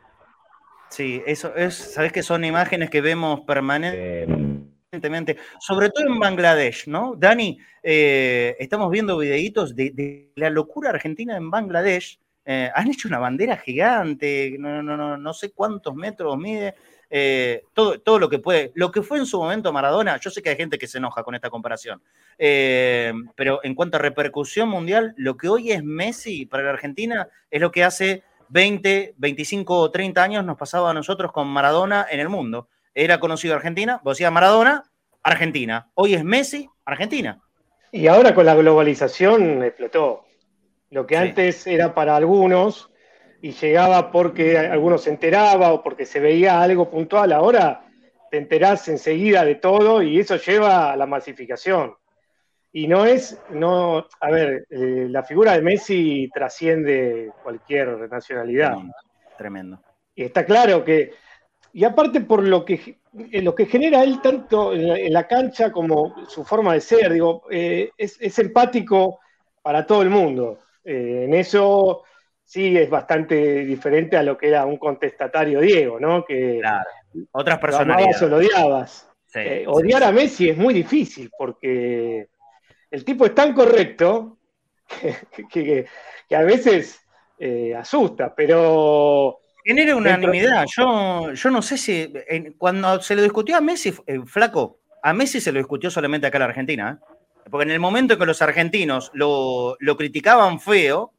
Sí, 0.88 1.22
eso 1.26 1.54
es, 1.54 1.74
sabes 1.74 2.12
que 2.12 2.24
son 2.24 2.44
imágenes 2.44 2.90
que 2.90 3.00
vemos 3.00 3.42
permanentemente, 3.42 5.36
sobre 5.60 5.90
todo 5.90 6.08
en 6.08 6.18
Bangladesh, 6.18 6.88
¿no? 6.88 7.14
Dani, 7.16 7.58
eh, 7.84 8.56
estamos 8.58 8.90
viendo 8.90 9.16
videitos 9.16 9.76
de, 9.76 9.90
de, 9.90 10.32
la 10.34 10.50
locura 10.50 10.90
argentina 10.90 11.36
en 11.36 11.52
Bangladesh, 11.52 12.18
eh, 12.46 12.68
han 12.74 12.88
hecho 12.88 13.06
una 13.06 13.20
bandera 13.20 13.58
gigante, 13.58 14.56
no, 14.58 14.82
no, 14.82 14.96
no, 14.96 15.16
no 15.16 15.32
sé 15.34 15.52
cuántos 15.52 15.94
metros 15.94 16.36
mide, 16.36 16.74
eh, 17.10 17.62
todo, 17.72 18.00
todo 18.00 18.18
lo 18.18 18.28
que 18.28 18.38
puede. 18.38 18.72
Lo 18.74 18.90
que 18.90 19.02
fue 19.02 19.18
en 19.18 19.26
su 19.26 19.38
momento 19.38 19.72
Maradona, 19.72 20.18
yo 20.18 20.30
sé 20.30 20.42
que 20.42 20.50
hay 20.50 20.56
gente 20.56 20.78
que 20.78 20.86
se 20.86 20.98
enoja 20.98 21.22
con 21.22 21.34
esta 21.34 21.50
comparación, 21.50 22.02
eh, 22.38 23.12
pero 23.34 23.60
en 23.62 23.74
cuanto 23.74 23.96
a 23.96 24.00
repercusión 24.00 24.68
mundial, 24.68 25.14
lo 25.16 25.36
que 25.36 25.48
hoy 25.48 25.72
es 25.72 25.82
Messi 25.82 26.46
para 26.46 26.64
la 26.64 26.70
Argentina 26.70 27.28
es 27.50 27.60
lo 27.60 27.70
que 27.70 27.84
hace 27.84 28.22
20, 28.48 29.14
25 29.16 29.78
o 29.78 29.90
30 29.90 30.22
años 30.22 30.44
nos 30.44 30.56
pasaba 30.56 30.90
a 30.90 30.94
nosotros 30.94 31.32
con 31.32 31.48
Maradona 31.48 32.06
en 32.10 32.20
el 32.20 32.28
mundo. 32.28 32.68
Era 32.94 33.20
conocido 33.20 33.54
Argentina, 33.54 34.00
vos 34.02 34.16
decías 34.16 34.32
Maradona, 34.32 34.84
Argentina. 35.22 35.88
Hoy 35.94 36.14
es 36.14 36.24
Messi, 36.24 36.68
Argentina. 36.84 37.40
Y 37.92 38.06
ahora 38.06 38.34
con 38.34 38.46
la 38.46 38.54
globalización 38.54 39.62
explotó. 39.62 40.24
Lo 40.90 41.06
que 41.06 41.16
antes 41.16 41.66
era 41.66 41.94
para 41.94 42.16
algunos 42.16 42.90
y 43.40 43.52
llegaba 43.52 44.10
porque 44.10 44.58
algunos 44.58 45.02
se 45.02 45.10
enteraba 45.10 45.72
o 45.72 45.82
porque 45.82 46.06
se 46.06 46.20
veía 46.20 46.60
algo 46.60 46.90
puntual, 46.90 47.32
ahora 47.32 47.84
te 48.30 48.38
enterás 48.38 48.88
enseguida 48.88 49.44
de 49.44 49.54
todo 49.54 50.02
y 50.02 50.18
eso 50.18 50.36
lleva 50.36 50.92
a 50.92 50.96
la 50.96 51.06
masificación. 51.06 51.94
Y 52.72 52.86
no 52.86 53.06
es, 53.06 53.40
no, 53.50 54.06
a 54.20 54.30
ver, 54.30 54.66
eh, 54.68 55.06
la 55.08 55.22
figura 55.22 55.52
de 55.52 55.62
Messi 55.62 56.28
trasciende 56.32 57.32
cualquier 57.42 58.10
nacionalidad. 58.10 58.76
Tremendo. 59.38 59.80
Y 60.14 60.24
está 60.24 60.44
claro 60.44 60.84
que, 60.84 61.12
y 61.72 61.84
aparte 61.84 62.20
por 62.20 62.42
lo 62.42 62.64
que, 62.64 62.98
eh, 63.32 63.40
lo 63.40 63.54
que 63.54 63.66
genera 63.66 64.02
él 64.02 64.20
tanto 64.20 64.74
en 64.74 65.12
la, 65.12 65.26
cancha 65.26 65.72
como 65.72 66.26
su 66.28 66.44
forma 66.44 66.74
de 66.74 66.80
ser, 66.80 67.12
digo, 67.12 67.44
eh, 67.50 67.90
es, 67.96 68.18
es 68.20 68.38
empático 68.38 69.20
para 69.62 69.86
todo 69.86 70.02
el 70.02 70.10
mundo. 70.10 70.58
Eh, 70.84 71.24
en 71.24 71.34
eso 71.34 72.04
sí 72.48 72.74
es 72.78 72.88
bastante 72.88 73.66
diferente 73.66 74.16
a 74.16 74.22
lo 74.22 74.38
que 74.38 74.48
era 74.48 74.64
un 74.64 74.78
contestatario 74.78 75.60
Diego, 75.60 76.00
¿no? 76.00 76.24
Que 76.24 76.60
claro. 76.60 76.88
otras 77.32 77.58
personalidades. 77.58 78.22
Lo, 78.22 78.38
odiabas. 78.38 79.10
Eh, 79.34 79.64
odiar 79.66 80.02
a 80.02 80.10
Messi 80.10 80.48
es 80.48 80.56
muy 80.56 80.72
difícil 80.72 81.30
porque 81.36 82.28
el 82.90 83.04
tipo 83.04 83.26
es 83.26 83.34
tan 83.34 83.52
correcto 83.52 84.38
que, 85.52 85.84
a 86.30 86.42
veces 86.42 86.98
eh, 87.38 87.74
asusta, 87.74 88.34
pero... 88.34 89.40
Genera 89.62 89.94
unanimidad. 89.94 90.64
Yo, 90.74 91.34
yo 91.34 91.50
no 91.50 91.60
sé 91.60 91.76
si 91.76 92.10
cuando 92.56 92.98
se 93.02 93.14
lo 93.14 93.22
discutió 93.22 93.58
a 93.58 93.60
Messi, 93.60 93.92
flaco, 94.24 94.80
a 95.02 95.12
Messi 95.12 95.42
se 95.42 95.52
lo 95.52 95.58
discutió 95.58 95.90
solamente 95.90 96.26
acá 96.26 96.38
en 96.38 96.40
la 96.40 96.46
Argentina. 96.46 96.98
¿eh? 96.98 97.14
Porque 97.50 97.64
en 97.64 97.72
el 97.72 97.80
momento 97.80 98.14
en 98.14 98.20
que 98.20 98.26
los 98.26 98.40
argentinos 98.40 99.10
lo, 99.12 99.76
criticaban 99.98 100.60
feo 100.60 101.12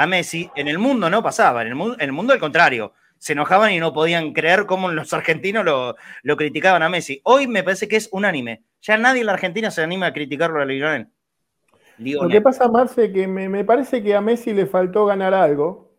a 0.00 0.06
Messi, 0.06 0.50
en 0.56 0.66
el 0.66 0.78
mundo 0.78 1.10
no 1.10 1.22
pasaba, 1.22 1.60
en 1.60 1.68
el, 1.68 1.74
mundo, 1.74 1.96
en 1.98 2.06
el 2.06 2.12
mundo 2.12 2.32
al 2.32 2.38
contrario. 2.38 2.94
Se 3.18 3.34
enojaban 3.34 3.70
y 3.72 3.80
no 3.80 3.92
podían 3.92 4.32
creer 4.32 4.64
cómo 4.64 4.90
los 4.90 5.12
argentinos 5.12 5.62
lo, 5.62 6.36
criticaban 6.38 6.82
a 6.82 6.88
Messi. 6.88 7.20
Hoy 7.22 7.46
me 7.46 7.62
parece 7.62 7.86
que 7.86 7.96
es 7.96 8.08
unánime. 8.10 8.64
Ya 8.80 8.96
nadie 8.96 9.20
en 9.20 9.26
la 9.26 9.34
Argentina 9.34 9.70
se 9.70 9.82
anima 9.82 10.06
a 10.06 10.12
criticarlo 10.14 10.58
a 10.58 10.64
Lionel. 10.64 11.08
Lo 11.98 12.28
que 12.30 12.40
pasa, 12.40 12.66
Marce, 12.68 13.12
que 13.12 13.26
me, 13.26 13.62
parece 13.62 14.02
que 14.02 14.14
a 14.14 14.22
Messi 14.22 14.54
le 14.54 14.64
faltó 14.64 15.04
ganar 15.04 15.34
algo. 15.34 15.90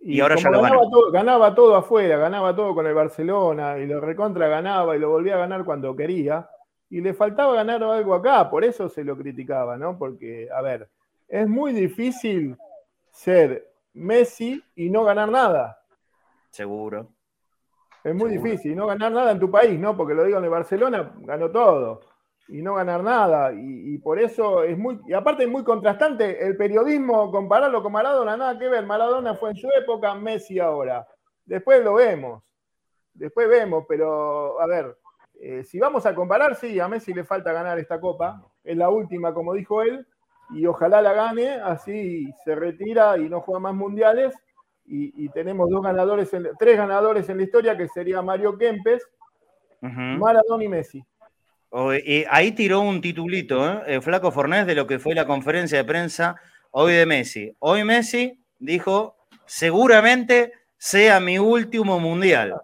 Y, 0.00 0.18
ahora 0.18 0.34
ya 0.34 0.50
lo 0.50 0.60
ganaba 0.60 0.82
todo, 0.90 1.12
ganaba 1.12 1.54
todo 1.54 1.76
afuera, 1.76 2.18
ganaba 2.18 2.56
todo 2.56 2.74
con 2.74 2.86
el 2.88 2.94
Barcelona 2.94 3.78
y 3.78 3.86
lo 3.86 4.00
recontra 4.00 4.48
ganaba 4.48 4.96
y 4.96 4.98
lo 4.98 5.10
volvía 5.10 5.34
a 5.34 5.38
ganar 5.38 5.64
cuando 5.64 5.94
quería 5.94 6.48
y 6.88 7.00
le 7.00 7.14
faltaba 7.14 7.54
ganar 7.54 7.82
algo 7.82 8.14
acá, 8.14 8.48
por 8.48 8.64
eso 8.64 8.88
se 8.88 9.04
lo 9.04 9.16
criticaba, 9.16 9.76
¿no? 9.76 9.98
Porque, 9.98 10.48
a 10.54 10.62
ver, 10.62 10.88
es 11.28 11.48
muy 11.48 11.72
difícil 11.72 12.56
ser 13.18 13.72
Messi 13.94 14.62
y 14.76 14.90
no 14.90 15.02
ganar 15.02 15.28
nada. 15.28 15.82
Seguro. 16.50 17.08
Es 18.04 18.14
muy 18.14 18.30
difícil, 18.30 18.76
no 18.76 18.86
ganar 18.86 19.10
nada 19.10 19.32
en 19.32 19.40
tu 19.40 19.50
país, 19.50 19.78
¿no? 19.78 19.96
Porque 19.96 20.14
lo 20.14 20.24
digo 20.24 20.38
en 20.38 20.44
el 20.44 20.50
Barcelona, 20.50 21.12
ganó 21.22 21.50
todo. 21.50 22.00
Y 22.46 22.62
no 22.62 22.76
ganar 22.76 23.02
nada. 23.02 23.52
Y, 23.52 23.98
por 23.98 24.20
eso 24.20 24.62
es 24.62 24.78
muy. 24.78 25.00
Y 25.06 25.12
aparte 25.12 25.42
es 25.42 25.50
muy 25.50 25.64
contrastante. 25.64 26.46
El 26.46 26.56
periodismo, 26.56 27.30
compararlo 27.32 27.82
con 27.82 27.92
Maradona, 27.92 28.36
nada 28.36 28.58
que 28.58 28.68
ver. 28.68 28.86
Maradona 28.86 29.34
fue 29.34 29.50
en 29.50 29.56
su 29.56 29.68
época, 29.76 30.14
Messi 30.14 30.60
ahora. 30.60 31.06
Después 31.44 31.82
lo 31.84 31.94
vemos. 31.94 32.42
Después 33.12 33.48
vemos, 33.48 33.84
pero 33.88 34.60
a 34.60 34.66
ver, 34.66 34.96
eh, 35.40 35.64
si 35.64 35.80
vamos 35.80 36.06
a 36.06 36.14
comparar, 36.14 36.54
sí, 36.54 36.78
a 36.78 36.86
Messi 36.86 37.12
le 37.12 37.24
falta 37.24 37.52
ganar 37.52 37.80
esta 37.80 38.00
copa. 38.00 38.40
Es 38.62 38.76
la 38.76 38.90
última, 38.90 39.34
como 39.34 39.54
dijo 39.54 39.82
él. 39.82 40.06
Y 40.50 40.66
ojalá 40.66 41.02
la 41.02 41.12
gane, 41.12 41.50
así 41.50 42.32
se 42.44 42.54
retira 42.54 43.18
y 43.18 43.28
no 43.28 43.40
juega 43.40 43.60
más 43.60 43.74
mundiales 43.74 44.34
y, 44.90 45.28
tenemos 45.30 45.68
dos 45.68 45.82
ganadores, 45.82 46.30
tres 46.58 46.76
ganadores 46.76 47.28
en 47.28 47.36
la 47.36 47.42
historia, 47.42 47.76
que 47.76 47.88
sería 47.88 48.22
Mario 48.22 48.56
Kempes, 48.56 49.06
Maradona 49.80 50.64
y 50.64 50.68
Messi. 50.68 51.04
ahí 52.30 52.52
tiró 52.52 52.80
un 52.80 53.00
titulito, 53.00 53.68
¿eh? 53.68 53.82
el 53.86 54.02
Flaco 54.02 54.32
Fornés, 54.32 54.66
de 54.66 54.74
lo 54.74 54.86
que 54.86 54.98
fue 54.98 55.14
la 55.14 55.26
conferencia 55.26 55.78
de 55.78 55.84
prensa 55.84 56.36
hoy 56.70 56.94
de 56.94 57.06
Messi. 57.06 57.54
Hoy 57.58 57.84
Messi 57.84 58.42
dijo, 58.58 59.16
seguramente 59.44 60.52
sea 60.76 61.20
mi 61.20 61.38
último 61.38 62.00
mundial. 62.00 62.54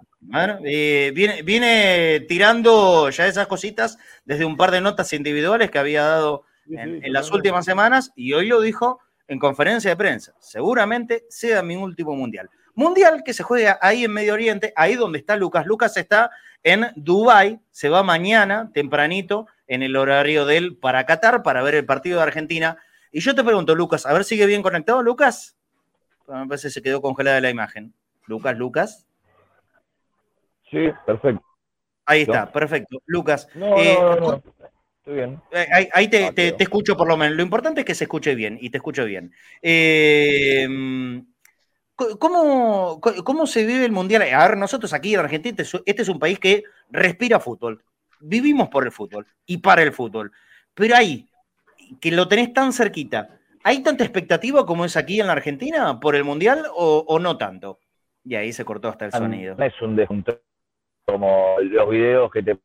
Eh, 0.64 1.12
viene, 1.14 1.42
viene, 1.42 2.20
tirando 2.26 3.10
ya 3.10 3.26
esas 3.26 3.46
cositas 3.46 3.98
desde 4.24 4.46
un 4.46 4.56
par 4.56 4.70
de 4.70 4.80
notas 4.80 5.12
individuales 5.12 5.70
que 5.70 5.78
había 5.78 6.04
dado 6.04 6.44
en 6.68 7.12
las 7.12 7.30
últimas 7.30 7.64
semanas 7.64 8.12
y 8.14 8.32
hoy 8.32 8.48
lo 8.48 8.60
dijo 8.60 9.00
en 9.28 9.38
conferencia 9.38 9.90
de 9.90 9.96
prensa. 9.96 10.34
Seguramente 10.38 11.24
sea 11.28 11.62
mi 11.62 11.76
último 11.76 12.14
mundial. 12.14 12.50
Mundial 12.74 13.22
que 13.24 13.32
se 13.32 13.42
juega 13.42 13.78
ahí 13.80 14.04
en 14.04 14.12
Medio 14.12 14.34
Oriente, 14.34 14.72
ahí 14.76 14.96
donde 14.96 15.18
está 15.18 15.36
Lucas. 15.36 15.66
Lucas 15.66 15.96
está 15.96 16.30
en 16.62 16.86
Dubái, 16.96 17.60
se 17.70 17.88
va 17.88 18.02
mañana 18.02 18.70
tempranito 18.72 19.46
en 19.66 19.82
el 19.82 19.96
horario 19.96 20.44
del 20.44 20.76
para 20.76 21.06
Qatar 21.06 21.42
para 21.42 21.62
ver 21.62 21.76
el 21.76 21.86
partido 21.86 22.18
de 22.18 22.24
Argentina. 22.24 22.78
Y 23.12 23.20
yo 23.20 23.34
te 23.34 23.44
pregunto, 23.44 23.74
Lucas, 23.74 24.06
a 24.06 24.12
ver, 24.12 24.24
¿sigue 24.24 24.46
bien 24.46 24.62
conectado, 24.62 25.02
Lucas? 25.02 25.56
Me 26.26 26.46
parece 26.46 26.68
que 26.68 26.72
se 26.72 26.82
quedó 26.82 27.00
congelada 27.00 27.40
la 27.40 27.50
imagen. 27.50 27.94
Lucas, 28.26 28.56
Lucas. 28.56 29.06
Sí, 30.70 30.90
perfecto. 31.06 31.44
Ahí 32.06 32.22
está, 32.22 32.50
perfecto. 32.50 32.98
Lucas. 33.06 33.48
Eh, 33.54 33.96
Estoy 35.04 35.16
bien. 35.16 35.42
Eh, 35.50 35.66
ahí, 35.92 36.06
ah, 36.06 36.32
te, 36.34 36.54
escucho 36.62 36.96
por 36.96 37.06
lo 37.06 37.18
menos. 37.18 37.36
Lo 37.36 37.42
importante 37.42 37.80
es 37.82 37.86
que 37.86 37.94
se 37.94 38.04
escuche 38.04 38.34
bien 38.34 38.56
y 38.58 38.70
te 38.70 38.78
escucho 38.78 39.04
bien. 39.04 39.34
Eh, 39.60 40.66
¿cómo, 41.94 42.98
¿Cómo 43.02 43.46
se 43.46 43.66
vive 43.66 43.84
el 43.84 43.92
Mundial? 43.92 44.22
A 44.22 44.48
ver, 44.48 44.56
nosotros 44.56 44.94
aquí 44.94 45.12
en 45.12 45.20
Argentina, 45.20 45.56
este, 45.58 45.82
este 45.84 46.02
es 46.02 46.08
un 46.08 46.18
país 46.18 46.38
que 46.38 46.64
respira 46.88 47.38
fútbol. 47.38 47.84
Vivimos 48.18 48.70
por 48.70 48.86
el 48.86 48.92
fútbol 48.92 49.26
y 49.44 49.58
para 49.58 49.82
el 49.82 49.92
fútbol. 49.92 50.32
Pero 50.72 50.96
ahí, 50.96 51.28
que 52.00 52.10
lo 52.10 52.26
tenés 52.26 52.54
tan 52.54 52.72
cerquita, 52.72 53.28
¿hay 53.62 53.82
tanta 53.82 54.04
expectativa 54.04 54.64
como 54.64 54.86
es 54.86 54.96
aquí 54.96 55.20
en 55.20 55.26
la 55.26 55.34
Argentina 55.34 56.00
por 56.00 56.16
el 56.16 56.24
Mundial 56.24 56.64
o, 56.74 57.18
no 57.20 57.36
tanto? 57.36 57.78
Y 58.24 58.36
ahí 58.36 58.54
se 58.54 58.64
cortó 58.64 58.88
hasta 58.88 59.04
el 59.04 59.12
sonido. 59.12 59.54
Es 59.58 59.82
un 59.82 59.96
desjunto 59.96 60.40
como 61.04 61.56
los 61.60 61.90
videos 61.90 62.30
que 62.32 62.42
te 62.42 62.58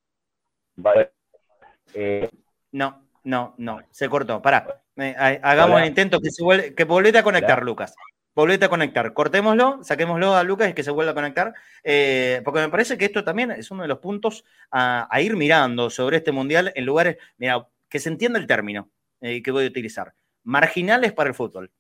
eh, 1.94 2.30
no, 2.72 3.04
no, 3.24 3.56
no, 3.58 3.82
se 3.92 4.10
cortó. 4.10 4.42
Pará, 4.42 4.82
eh, 4.98 5.16
hagamos 5.42 5.82
el 5.82 5.88
intento 5.88 6.20
que 6.20 6.32
se 6.32 6.44
vuelva, 6.44 6.70
que 6.76 6.84
volvete 6.84 7.18
a 7.18 7.24
conectar, 7.24 7.64
Lucas. 7.64 7.96
Volvete 8.36 8.66
a 8.66 8.70
conectar. 8.70 9.12
Cortémoslo, 9.14 9.84
saquémoslo 9.84 10.36
a 10.36 10.44
Lucas 10.44 10.70
y 10.70 10.74
que 10.74 10.84
se 10.84 10.92
vuelva 10.92 11.12
a 11.12 11.16
conectar. 11.16 11.54
Eh, 11.84 12.42
porque 12.46 12.62
me 12.62 12.70
parece 12.70 12.98
que 12.98 13.06
esto 13.06 13.24
también 13.24 13.52
es 13.52 13.72
uno 13.72 13.82
de 13.82 13.88
los 13.90 14.00
puntos 14.00 14.46
a, 14.72 15.10
ir 15.22 15.36
mirando 15.36 15.90
sobre 15.90 16.18
este 16.18 16.32
mundial 16.32 16.72
en 16.76 16.86
lugares, 16.86 17.18
mira, 17.38 17.68
que 17.90 18.00
se 18.00 18.10
entienda 18.10 18.40
el 18.40 18.48
término 18.48 18.90
que 19.20 19.52
voy 19.52 19.66
a 19.66 19.68
utilizar. 19.68 20.14
Marginales 20.44 21.12
para 21.12 21.30
el 21.30 21.36
fútbol. 21.36 21.72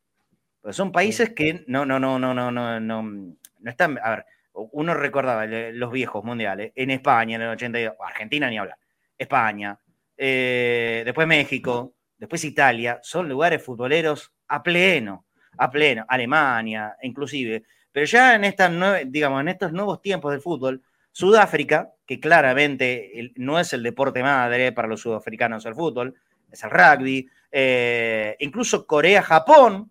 Son 0.71 0.91
países 0.91 1.29
que 1.29 1.63
no, 1.67 1.85
no, 1.85 1.99
no, 1.99 2.19
no, 2.19 2.33
no, 2.33 2.51
no, 2.51 2.79
no, 2.79 3.01
no 3.01 3.69
están. 3.69 3.97
A 4.03 4.09
ver, 4.09 4.25
uno 4.53 4.93
recordaba 4.93 5.45
los 5.45 5.91
viejos 5.91 6.23
mundiales 6.23 6.71
en 6.75 6.91
España 6.91 7.35
en 7.35 7.43
el 7.43 7.49
82, 7.49 7.95
Argentina 7.99 8.49
ni 8.49 8.57
hablar. 8.57 8.77
España, 9.17 9.77
eh, 10.21 11.03
después 11.05 11.25
México, 11.25 11.93
después 12.17 12.43
Italia, 12.43 12.99
son 13.01 13.29
lugares 13.29 13.63
futboleros 13.63 14.33
a 14.49 14.61
pleno, 14.61 15.25
a 15.57 15.71
pleno, 15.71 16.05
Alemania, 16.09 16.97
inclusive. 17.03 17.63
Pero 17.89 18.05
ya 18.05 18.35
en, 18.35 18.43
estas 18.43 18.71
digamos, 19.07 19.39
en 19.39 19.47
estos 19.47 19.71
nuevos 19.71 20.01
tiempos 20.01 20.31
del 20.31 20.41
fútbol, 20.41 20.83
Sudáfrica, 21.11 21.93
que 22.05 22.19
claramente 22.19 23.31
no 23.35 23.59
es 23.59 23.73
el 23.73 23.81
deporte 23.81 24.21
madre 24.21 24.73
para 24.73 24.87
los 24.87 25.01
sudafricanos 25.01 25.65
el 25.65 25.73
fútbol, 25.73 26.13
es 26.51 26.63
el 26.63 26.69
rugby, 26.69 27.27
eh, 27.51 28.35
incluso 28.39 28.85
Corea, 28.85 29.23
Japón, 29.23 29.89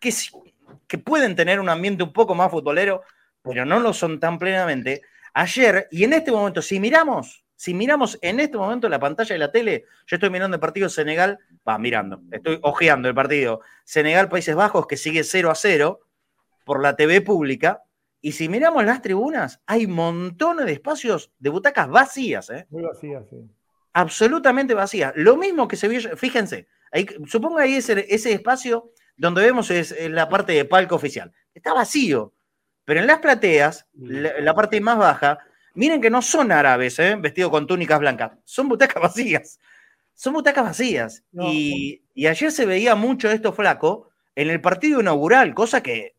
que, 0.00 0.12
que 0.86 0.98
pueden 0.98 1.36
tener 1.36 1.60
un 1.60 1.68
ambiente 1.68 2.02
un 2.02 2.12
poco 2.12 2.34
más 2.34 2.50
futbolero, 2.50 3.02
pero 3.42 3.64
no 3.64 3.78
lo 3.78 3.92
son 3.92 4.18
tan 4.18 4.38
plenamente. 4.38 5.02
Ayer, 5.34 5.86
y 5.90 6.04
en 6.04 6.14
este 6.14 6.32
momento, 6.32 6.62
si 6.62 6.80
miramos 6.80 7.45
si 7.56 7.72
miramos 7.74 8.18
en 8.20 8.38
este 8.38 8.58
momento 8.58 8.88
la 8.88 9.00
pantalla 9.00 9.32
de 9.34 9.38
la 9.38 9.50
tele, 9.50 9.84
yo 10.06 10.16
estoy 10.16 10.30
mirando 10.30 10.56
el 10.56 10.60
partido 10.60 10.88
Senegal, 10.88 11.38
va 11.66 11.78
mirando, 11.78 12.20
estoy 12.30 12.58
ojeando 12.62 13.08
el 13.08 13.14
partido 13.14 13.60
Senegal-Países 13.84 14.54
Bajos 14.54 14.86
que 14.86 14.96
sigue 14.96 15.24
0 15.24 15.50
a 15.50 15.54
0 15.54 16.00
por 16.64 16.82
la 16.82 16.96
TV 16.96 17.22
pública. 17.22 17.82
Y 18.20 18.32
si 18.32 18.48
miramos 18.48 18.84
las 18.84 19.02
tribunas, 19.02 19.62
hay 19.66 19.86
montones 19.86 20.66
de 20.66 20.72
espacios 20.72 21.32
de 21.38 21.50
butacas 21.50 21.88
vacías. 21.88 22.50
¿eh? 22.50 22.66
Muy 22.70 22.82
vacías, 22.82 23.24
sí. 23.30 23.36
Absolutamente 23.92 24.74
vacías. 24.74 25.12
Lo 25.16 25.36
mismo 25.36 25.66
que 25.68 25.76
se 25.76 25.88
vio, 25.88 26.16
fíjense, 26.16 26.66
ahí, 26.92 27.06
suponga 27.26 27.62
ahí 27.62 27.76
ese, 27.76 28.04
ese 28.08 28.32
espacio 28.32 28.92
donde 29.16 29.42
vemos 29.42 29.70
es, 29.70 29.94
la 30.10 30.28
parte 30.28 30.52
de 30.52 30.64
palco 30.64 30.94
oficial. 30.94 31.32
Está 31.54 31.72
vacío. 31.72 32.34
Pero 32.84 33.00
en 33.00 33.06
las 33.06 33.18
plateas, 33.18 33.86
la 33.94 34.54
parte 34.54 34.80
más 34.80 34.98
baja, 34.98 35.38
Miren 35.76 36.00
que 36.00 36.08
no 36.10 36.22
son 36.22 36.52
árabes, 36.52 36.98
¿eh? 36.98 37.16
vestidos 37.20 37.50
con 37.50 37.66
túnicas 37.66 38.00
blancas, 38.00 38.32
son 38.44 38.68
butacas 38.68 39.02
vacías. 39.02 39.60
Son 40.14 40.32
butacas 40.32 40.64
vacías. 40.64 41.22
Y, 41.32 42.02
ayer 42.16 42.50
se 42.50 42.64
veía 42.64 42.94
mucho 42.94 43.30
esto 43.30 43.52
flaco 43.52 44.08
en 44.34 44.48
el 44.48 44.62
partido 44.62 45.00
inaugural, 45.00 45.54
cosa 45.54 45.82
que 45.82 46.16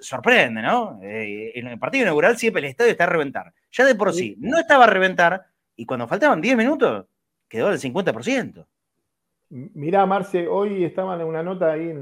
sorprende, 0.00 0.62
¿no? 0.62 1.00
Eh, 1.02 1.52
en 1.56 1.66
el 1.66 1.78
partido 1.78 2.04
inaugural 2.04 2.38
siempre 2.38 2.60
el 2.60 2.66
estadio 2.66 2.92
está 2.92 3.04
a 3.04 3.08
reventar. 3.08 3.52
Ya 3.72 3.84
de 3.84 3.96
por 3.96 4.12
sí, 4.12 4.36
no 4.38 4.58
estaba 4.58 4.84
a 4.84 4.90
reventar 4.90 5.44
y 5.74 5.86
cuando 5.86 6.06
faltaban 6.06 6.40
10 6.40 6.56
minutos 6.56 7.06
quedó 7.48 7.68
al 7.68 7.80
50%. 7.80 8.64
Mirá, 9.50 10.06
Marce, 10.06 10.46
hoy 10.46 10.84
estaban 10.84 11.20
en 11.20 11.26
una 11.26 11.42
nota 11.42 11.72
ahí, 11.72 11.92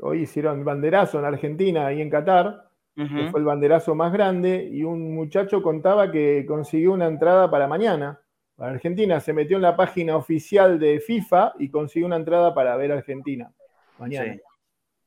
hoy 0.00 0.22
hicieron 0.22 0.64
banderazo 0.64 1.18
en 1.18 1.24
Argentina 1.24 1.92
y 1.92 2.00
en 2.00 2.10
Qatar, 2.10 2.65
que 2.96 3.28
fue 3.30 3.40
el 3.40 3.46
banderazo 3.46 3.94
más 3.94 4.10
grande, 4.10 4.68
y 4.72 4.82
un 4.82 5.14
muchacho 5.14 5.62
contaba 5.62 6.10
que 6.10 6.46
consiguió 6.48 6.92
una 6.92 7.06
entrada 7.06 7.50
para 7.50 7.68
mañana. 7.68 8.20
Para 8.56 8.72
Argentina 8.72 9.20
se 9.20 9.34
metió 9.34 9.56
en 9.56 9.62
la 9.62 9.76
página 9.76 10.16
oficial 10.16 10.78
de 10.78 10.98
FIFA 11.00 11.52
y 11.58 11.68
consiguió 11.68 12.06
una 12.06 12.16
entrada 12.16 12.54
para 12.54 12.74
ver 12.76 12.92
Argentina 12.92 13.52
mañana. 13.98 14.36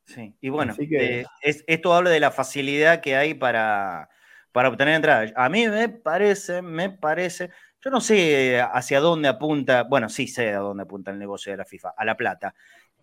Sí, 0.04 0.34
y 0.40 0.48
bueno, 0.48 0.74
eh, 0.78 1.24
esto 1.42 1.94
habla 1.94 2.10
de 2.10 2.20
la 2.20 2.30
facilidad 2.30 3.00
que 3.00 3.16
hay 3.16 3.34
para, 3.34 4.08
para 4.52 4.68
obtener 4.68 4.94
entradas. 4.94 5.32
A 5.36 5.48
mí 5.48 5.68
me 5.68 5.88
parece, 5.88 6.62
me 6.62 6.90
parece, 6.90 7.50
yo 7.80 7.90
no 7.90 8.00
sé 8.00 8.60
hacia 8.60 9.00
dónde 9.00 9.28
apunta, 9.28 9.84
bueno, 9.84 10.08
sí 10.08 10.26
sé 10.26 10.50
a 10.50 10.58
dónde 10.58 10.82
apunta 10.82 11.10
el 11.10 11.18
negocio 11.18 11.52
de 11.52 11.58
la 11.58 11.64
FIFA, 11.64 11.94
a 11.96 12.04
la 12.04 12.16
plata. 12.16 12.54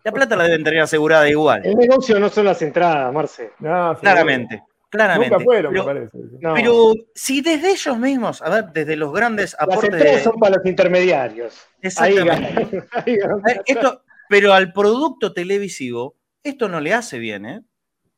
La 0.04 0.12
plata 0.12 0.36
la 0.36 0.44
deben 0.44 0.64
tener 0.64 0.80
asegurada 0.80 1.28
igual. 1.28 1.64
El 1.64 1.76
negocio 1.76 2.18
no 2.18 2.28
son 2.28 2.46
las 2.46 2.62
entradas, 2.62 3.12
Marce. 3.12 3.52
Claramente. 3.58 4.62
Claramente. 4.90 5.30
Nunca 5.34 5.44
fueron, 5.44 5.72
pero, 5.72 5.84
me 5.84 5.94
parece. 5.94 6.18
Pero 6.40 6.94
si 7.14 7.40
desde 7.42 7.72
ellos 7.72 7.98
mismos, 7.98 8.40
a 8.40 8.48
ver, 8.48 8.64
desde 8.72 8.96
los 8.96 9.12
grandes 9.12 9.54
aportes. 9.58 10.02
Las 10.02 10.22
son 10.22 10.38
para 10.38 10.56
los 10.56 10.66
intermediarios. 10.66 11.68
Exactamente. 11.82 12.84
esto, 13.66 14.02
pero 14.28 14.54
al 14.54 14.72
producto 14.72 15.32
televisivo, 15.32 16.16
esto 16.42 16.68
no 16.68 16.80
le 16.80 16.94
hace 16.94 17.18
bien, 17.18 17.46
¿eh? 17.46 17.62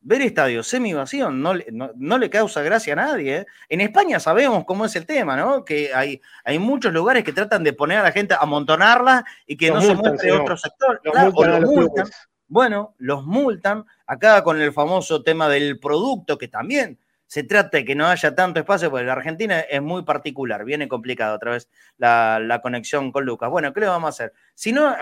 Ver 0.03 0.23
estadios 0.23 0.67
semi 0.67 0.95
vacíos 0.95 1.31
no, 1.31 1.53
no, 1.97 2.19
le 2.19 2.31
causa 2.31 2.63
gracia 2.63 2.95
a 2.95 2.97
nadie. 2.97 3.37
¿eh? 3.37 3.47
En 3.69 3.83
España 3.83 4.19
sabemos 4.19 4.65
cómo 4.65 4.87
es 4.87 4.97
el 4.97 5.05
tema, 5.05 5.37
¿no? 5.37 5.63
Que 5.63 5.93
hay, 5.93 6.23
hay 6.43 6.59
muchos 6.59 6.91
lugares 6.91 7.23
que 7.23 7.35
tratan 7.35 7.63
de 7.65 7.75
poner 7.75 7.99
a 7.99 8.05
la 8.05 8.13
gente 8.13 8.33
a 8.33 8.39
amontonarla 8.39 9.27
y 9.47 9.59
que 9.59 9.71
no 9.71 9.83
se 9.83 9.95
muestre 9.95 10.33
otro 10.33 10.57
sector. 10.57 11.03
o 11.35 11.45
lo 11.45 11.61
multan. 11.61 12.09
Bueno, 12.49 12.95
los 12.99 13.27
multan, 13.27 13.85
acá 14.11 14.43
con 14.43 14.61
el 14.61 14.73
famoso 14.73 15.23
tema 15.23 15.49
del 15.49 15.79
producto, 15.79 16.37
que 16.37 16.49
también 16.49 16.99
se 17.27 17.45
trata 17.45 17.79
de 17.79 17.85
que 17.85 17.95
no 17.95 18.09
haya 18.09 18.35
tanto 18.35 18.59
espacio, 18.59 18.91
porque 18.91 19.07
la 19.07 19.13
Argentina 19.13 19.61
es 19.61 19.81
muy 19.81 20.03
particular, 20.03 20.65
viene 20.65 20.89
complicado 20.89 21.37
otra 21.37 21.53
vez 21.53 21.69
la, 21.97 22.61
conexión 22.61 23.13
con 23.13 23.25
Lucas. 23.25 23.49
Bueno, 23.51 23.73
¿qué 23.73 23.79
le 23.79 23.87
vamos 23.87 24.09
a 24.09 24.11
hacer? 24.11 24.33
Si 24.57 24.73
no, 24.73 24.97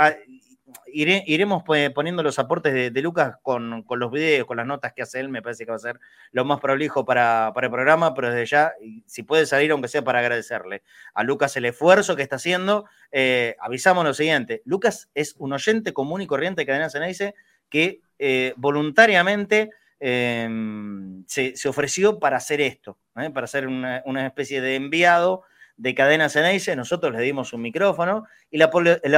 iremos 0.93 1.63
poniendo 1.95 2.23
los 2.23 2.39
aportes 2.39 2.93
de, 2.93 3.01
Lucas 3.01 3.37
con, 3.41 3.83
los 3.89 4.11
videos, 4.13 4.47
con 4.47 4.59
las 4.59 4.67
notas 4.67 4.93
que 4.93 5.01
hace 5.01 5.21
él, 5.21 5.31
me 5.31 5.41
parece 5.41 5.65
que 5.65 5.71
va 5.71 5.77
a 5.77 5.81
ser 5.81 5.99
lo 6.33 6.45
más 6.45 6.61
prolijo 6.61 7.07
para, 7.07 7.53
para 7.55 7.69
el 7.69 7.73
programa, 7.73 8.13
pero 8.13 8.29
desde 8.29 8.45
ya, 8.45 8.75
si 9.07 9.23
puede 9.23 9.47
salir, 9.47 9.71
aunque 9.71 9.89
sea 9.89 10.05
para 10.05 10.19
agradecerle 10.19 10.83
a 11.15 11.23
Lucas 11.23 11.57
el 11.57 11.65
esfuerzo 11.65 12.15
que 12.15 12.23
está 12.23 12.37
haciendo, 12.37 12.85
eh, 13.11 13.57
avisamos 13.59 14.05
lo 14.05 14.13
siguiente, 14.13 14.61
Lucas 14.67 15.09
es 15.15 15.35
un 15.39 15.55
oyente 15.55 15.95
común 15.95 16.21
y 16.21 16.27
corriente 16.27 16.61
de 16.61 16.67
Cadena 16.67 16.91
Ceneice 16.91 17.35
que 17.69 18.01
eh, 18.19 18.55
voluntariamente 18.57 19.71
em, 20.01 21.25
se, 21.27 21.55
ofreció 21.69 22.19
para 22.19 22.37
hacer 22.37 22.61
esto, 22.61 22.99
¿eh? 23.17 23.31
para 23.31 23.47
ser 23.47 23.67
una, 23.67 24.03
una 24.05 24.27
especie 24.27 24.61
de 24.61 24.77
enviado 24.77 25.45
de 25.79 25.95
Cadena 25.95 26.29
Ceneice, 26.29 26.75
nosotros 26.77 27.13
le 27.13 27.23
dimos 27.23 27.53
un 27.53 27.63
micrófono 27.63 28.27
y 28.51 28.59
la, 28.59 28.71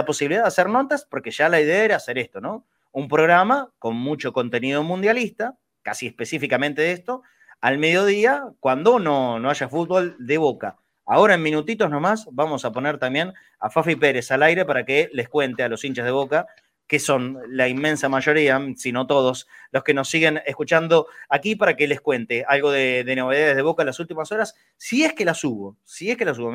posibilidad 0.05 0.43
de 0.43 0.49
hacer 0.49 0.69
notas, 0.69 1.07
porque 1.11 1.31
ya 1.31 1.49
la 1.49 1.61
idea 1.61 1.85
era 1.85 1.97
hacer 1.97 2.19
esto, 2.19 2.41
¿no? 2.41 2.67
Un 2.93 3.09
programa 3.09 3.71
con 3.79 3.97
mucho 3.97 4.33
contenido 4.33 4.83
mundialista, 4.83 5.57
casi 5.83 6.07
específicamente 6.07 6.83
de 6.83 6.93
esto, 6.93 7.23
al 7.63 7.79
mediodía, 7.79 8.45
cuando 8.61 8.99
no, 8.99 9.39
no 9.39 9.49
haya 9.49 9.69
fútbol 9.69 10.17
de 10.19 10.37
boca. 10.37 10.77
Ahora 11.07 11.35
en 11.35 11.43
minutitos 11.43 11.91
nomás 11.91 12.29
vamos 12.31 12.65
a 12.65 12.73
poner 12.73 12.99
también 12.99 13.33
a 13.59 13.71
Fafi 13.71 13.97
Pérez 13.97 14.31
al 14.31 14.43
aire 14.43 14.65
para 14.67 14.85
que 14.85 15.09
les 15.13 15.29
cuente 15.29 15.63
a 15.63 15.69
los 15.69 15.83
hinchas 15.83 16.05
de 16.05 16.11
boca 16.11 16.47
que 16.91 16.99
son 16.99 17.39
la 17.47 17.69
inmensa 17.69 18.09
mayoría, 18.09 18.61
si 18.75 18.91
no 18.91 19.07
todos, 19.07 19.47
los 19.71 19.85
que 19.85 19.95
nos 19.95 20.11
siguen 20.11 20.43
escuchando 20.45 21.07
aquí 21.29 21.55
para 21.55 21.77
que 21.77 21.87
les 21.87 22.01
cuente 22.01 22.45
algo 22.45 22.73
de, 22.73 23.05
novedades 23.17 23.55
de 23.55 23.63
Boca 23.63 23.85
en 23.85 23.87
las 23.87 24.01
últimas 24.01 24.33
horas, 24.33 24.57
si 24.77 25.05
es 25.05 25.13
que 25.13 25.25
las 25.25 25.39
subo, 25.39 25.77
si 25.85 26.11
es 26.11 26.17
que 26.17 26.25
las 26.25 26.37
subo. 26.37 26.53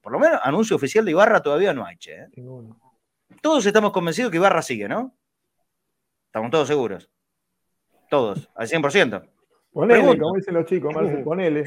Por 0.00 0.12
lo 0.12 0.20
menos 0.20 0.38
anuncio 0.44 0.76
oficial 0.76 1.04
de 1.04 1.10
Ibarra 1.10 1.42
todavía 1.42 1.74
no 1.74 1.84
hay, 1.84 1.96
che. 1.96 2.14
¿eh? 2.14 2.28
Todos 3.42 3.66
estamos 3.66 3.90
convencidos 3.90 4.30
que 4.30 4.36
Ibarra 4.36 4.62
sigue, 4.62 4.86
¿no? 4.86 5.16
Estamos 6.26 6.52
todos 6.52 6.68
seguros. 6.68 7.10
Todos, 8.08 8.48
al 8.54 8.68
100%. 8.68 9.30
Ponele, 9.72 10.16
como 10.16 10.36
dicen 10.36 10.54
los 10.54 10.66
chicos, 10.66 10.94
Marcel, 10.94 11.24
ponele. 11.24 11.64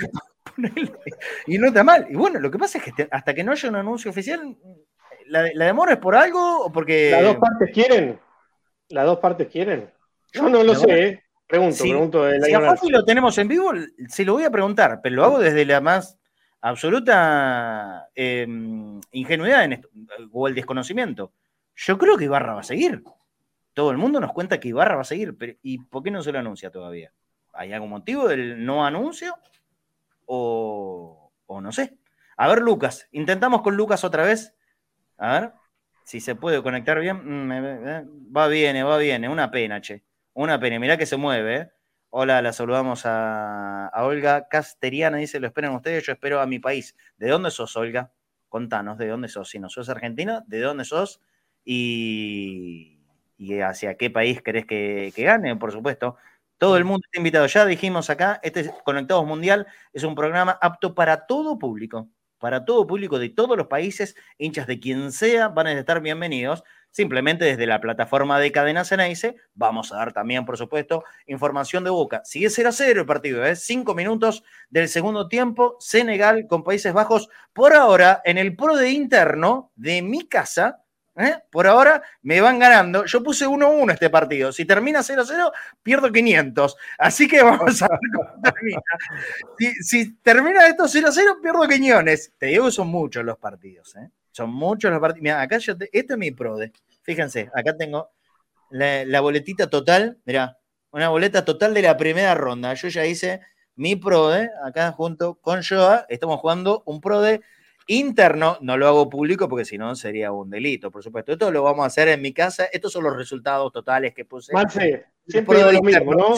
Y 1.48 1.58
no 1.58 1.68
está 1.68 1.84
mal. 1.84 2.08
Y 2.10 2.16
bueno, 2.16 2.40
lo 2.40 2.50
que 2.50 2.58
pasa 2.58 2.78
es 2.78 2.86
que 2.86 3.10
hasta 3.12 3.34
que 3.34 3.44
no 3.44 3.52
haya 3.52 3.68
un 3.68 3.76
anuncio 3.76 4.10
oficial, 4.10 4.58
¿La, 5.34 5.66
demora 5.66 5.94
es 5.94 6.00
por 6.00 6.16
algo 6.16 6.66
o 6.66 6.72
porque.? 6.72 7.10
¿Las 7.10 7.24
dos 7.24 7.38
partes 7.38 7.72
quieren? 7.74 8.20
¿Las 8.90 9.06
dos 9.06 9.18
partes 9.18 9.48
quieren? 9.48 9.90
Yo 10.32 10.48
no 10.48 10.64
lo 10.64 10.76
sé, 10.76 11.08
¿eh? 11.08 11.24
Pregunto, 11.48 11.84
pregunto. 11.84 12.24
De 12.26 12.40
la 12.40 12.46
si 12.46 12.54
a 12.54 12.62
Fafi 12.62 12.90
lo 12.90 13.04
tenemos 13.04 13.38
en 13.40 13.48
vivo, 13.48 13.72
se 14.08 14.26
lo 14.26 14.34
voy 14.34 14.44
a 14.44 14.52
preguntar, 14.52 15.00
pero 15.02 15.16
lo 15.16 15.26
hago 15.26 15.40
desde 15.40 15.66
la 15.66 15.82
más 15.82 16.18
absoluta 16.62 18.10
em, 18.16 19.02
ingenuidad 19.12 19.64
en 19.64 19.74
esto, 19.74 19.90
o 20.32 20.48
el 20.48 20.56
desconocimiento. 20.56 21.32
Yo 21.76 21.98
creo 21.98 22.16
que 22.16 22.26
Ibarra 22.26 22.54
va 22.54 22.62
a 22.62 22.64
seguir. 22.64 23.04
Todo 23.74 23.90
el 23.90 23.98
mundo 23.98 24.20
nos 24.20 24.34
cuenta 24.34 24.60
que 24.60 24.68
Ibarra 24.68 24.96
va 24.96 25.02
a 25.02 25.06
seguir, 25.06 25.36
pero 25.36 25.54
¿y 25.64 25.80
por 25.80 26.04
qué 26.04 26.12
no 26.12 26.22
se 26.22 26.32
lo 26.32 26.40
anuncia 26.40 26.70
todavía? 26.70 27.12
¿Hay 27.54 27.74
algún 27.74 27.90
motivo 27.90 28.28
del 28.28 28.64
no 28.64 28.86
anuncio? 28.86 29.36
O, 30.26 31.32
o 31.48 31.62
no 31.62 31.72
sé. 31.72 31.98
A 32.38 32.48
ver, 32.48 32.60
Lucas, 32.60 33.08
intentamos 33.12 33.64
con 33.64 33.76
Lucas 33.76 34.04
otra 34.04 34.24
vez. 34.24 34.54
A 35.18 35.40
ver, 35.40 35.54
si 36.04 36.20
se 36.20 36.36
puede 36.36 36.62
conectar 36.62 37.00
bien. 37.00 37.18
Mm, 37.24 38.36
va 38.36 38.48
bien, 38.48 38.86
va 38.86 38.98
bien. 38.98 39.28
Una 39.28 39.52
pena, 39.52 39.82
che. 39.82 40.04
Una 40.34 40.60
pena. 40.60 40.80
Mirá 40.80 40.98
que 40.98 41.06
se 41.06 41.18
mueve. 41.18 41.56
¿eh? 41.56 41.72
Hola, 42.10 42.42
la 42.42 42.54
saludamos 42.54 43.04
a, 43.06 43.92
Olga 43.96 44.48
Casteriana. 44.48 45.18
Dice, 45.18 45.40
lo 45.40 45.48
esperan 45.48 45.76
ustedes, 45.76 46.06
yo 46.06 46.14
espero 46.14 46.42
a 46.42 46.46
mi 46.46 46.60
país. 46.60 46.96
¿De 47.18 47.30
dónde 47.30 47.52
sos, 47.52 47.76
Olga? 47.76 48.12
Contanos, 48.50 48.98
¿de 48.98 49.08
dónde 49.08 49.30
sos? 49.30 49.50
Si 49.50 49.60
no 49.60 49.70
sos 49.70 49.90
argentina, 49.90 50.44
¿de 50.48 50.60
dónde 50.62 50.86
sos? 50.86 51.22
Y, 51.66 53.00
hacia 53.64 53.98
qué 53.98 54.10
país 54.10 54.42
querés 54.42 54.66
que, 54.66 55.12
que 55.16 55.24
gane, 55.24 55.56
por 55.56 55.72
supuesto. 55.72 56.18
Todo 56.58 56.78
el 56.78 56.86
mundo 56.86 57.02
está 57.06 57.20
invitado. 57.20 57.46
Ya 57.48 57.66
dijimos 57.66 58.10
acá, 58.10 58.40
este 58.44 58.72
Conectados 58.84 59.26
Mundial 59.26 59.68
es 59.92 60.04
un 60.04 60.16
programa 60.16 60.58
apto 60.62 60.96
para 60.96 61.26
todo 61.26 61.58
público 61.60 62.10
para 62.44 62.66
todo 62.66 62.86
público 62.86 63.20
de 63.20 63.30
todos 63.30 63.56
los 63.56 63.68
países, 63.68 64.18
hinchas 64.38 64.68
de 64.68 64.78
quien 64.78 65.14
sea, 65.14 65.48
van 65.48 65.68
a 65.68 65.72
estar 65.72 66.02
bienvenidos. 66.02 66.66
Simplemente 66.92 67.46
desde 67.46 67.66
la 67.66 67.80
plataforma 67.80 68.38
de 68.38 68.52
Cadena 68.52 68.84
Ceneice 68.84 69.38
vamos 69.54 69.94
a 69.94 69.96
dar 69.96 70.12
también, 70.12 70.44
por 70.44 70.58
supuesto, 70.58 71.06
información 71.26 71.86
de 71.86 71.92
Boca. 71.92 72.22
Sigue 72.26 72.50
0 72.50 72.68
a 72.68 72.72
0 72.74 73.00
el 73.00 73.08
partido, 73.08 73.46
¿eh? 73.46 73.56
Cinco 73.56 73.96
minutos 73.96 74.44
del 74.70 74.90
segundo 74.90 75.30
tiempo, 75.30 75.78
Senegal 75.80 76.46
con 76.50 76.66
Países 76.66 76.92
Bajos. 76.92 77.30
Por 77.54 77.74
ahora, 77.74 78.22
en 78.26 78.38
el 78.38 78.58
pro 78.58 78.76
de 78.76 78.92
interno 78.92 79.72
de 79.78 80.02
mi 80.02 80.28
casa, 80.28 80.83
¿Eh? 81.16 81.36
Por 81.52 81.68
ahora 81.68 82.02
me 82.24 82.42
van 82.42 82.58
ganando. 82.58 83.06
Yo 83.06 83.22
puse 83.22 83.46
1-1 83.46 83.94
este 83.94 84.10
partido. 84.10 84.52
Si 84.52 84.66
termina 84.66 85.02
0-0, 85.02 85.52
pierdo 85.84 86.12
500. 86.12 86.76
Así 86.98 87.28
que 87.28 87.44
vamos 87.44 87.82
a 87.84 87.88
ver 87.88 88.00
cómo 88.16 88.42
termina. 88.42 88.82
Si, 89.82 90.16
termina 90.16 90.68
esto 90.68 90.86
0-0, 90.86 91.42
pierdo 91.42 91.68
quiñones. 91.68 92.34
Te 92.38 92.48
digo 92.48 92.66
que 92.66 92.72
son 92.72 92.88
muchos 92.88 93.24
los 93.24 93.38
partidos. 93.38 93.96
¿eh? 93.96 94.10
Son 94.32 94.50
muchos 94.50 94.90
los 94.90 95.00
partidos. 95.00 95.24
Mira, 95.24 95.42
acá 95.42 95.60
yo 95.60 95.74
este 95.92 96.14
es 96.14 96.18
mi 96.18 96.32
PRODE. 96.32 96.74
Fíjense, 97.04 97.52
acá 97.54 97.78
tengo 97.78 98.10
la, 98.72 99.22
boletita 99.22 99.70
total. 99.70 100.18
Mira, 100.26 100.58
una 100.92 101.10
boleta 101.10 101.46
total 101.46 101.76
de 101.76 101.84
la 101.84 101.96
primera 101.96 102.34
ronda. 102.34 102.74
Yo 102.74 102.88
ya 102.88 103.06
hice 103.06 103.42
mi 103.76 103.96
PRODE 103.96 104.50
acá 104.66 104.92
junto 104.94 105.36
con 105.36 105.62
Joa. 105.62 106.08
Estamos 106.10 106.40
jugando 106.40 106.82
un 106.88 107.02
PRODE 107.02 107.42
interno, 107.88 108.58
no 108.62 108.78
lo 108.78 108.88
hago 108.88 109.10
público 109.10 109.48
porque 109.48 109.66
si 109.66 109.78
no 109.78 109.96
sería 109.96 110.32
un 110.32 110.50
delito, 110.50 110.92
por 110.92 111.04
supuesto. 111.04 111.34
Esto 111.34 111.52
lo 111.52 111.64
vamos 111.64 111.84
a 111.84 111.88
hacer 111.88 112.08
en 112.08 112.22
mi 112.22 112.34
casa. 112.34 112.66
Estos 112.72 112.92
son 112.92 113.04
los 113.04 113.16
resultados 113.16 113.72
totales 113.72 114.14
que 114.14 114.26
puse. 114.26 114.54
Marce, 114.54 115.06
siempre 115.28 115.60
lo 115.72 115.82
mismo, 115.82 116.14
¿no? 116.14 116.36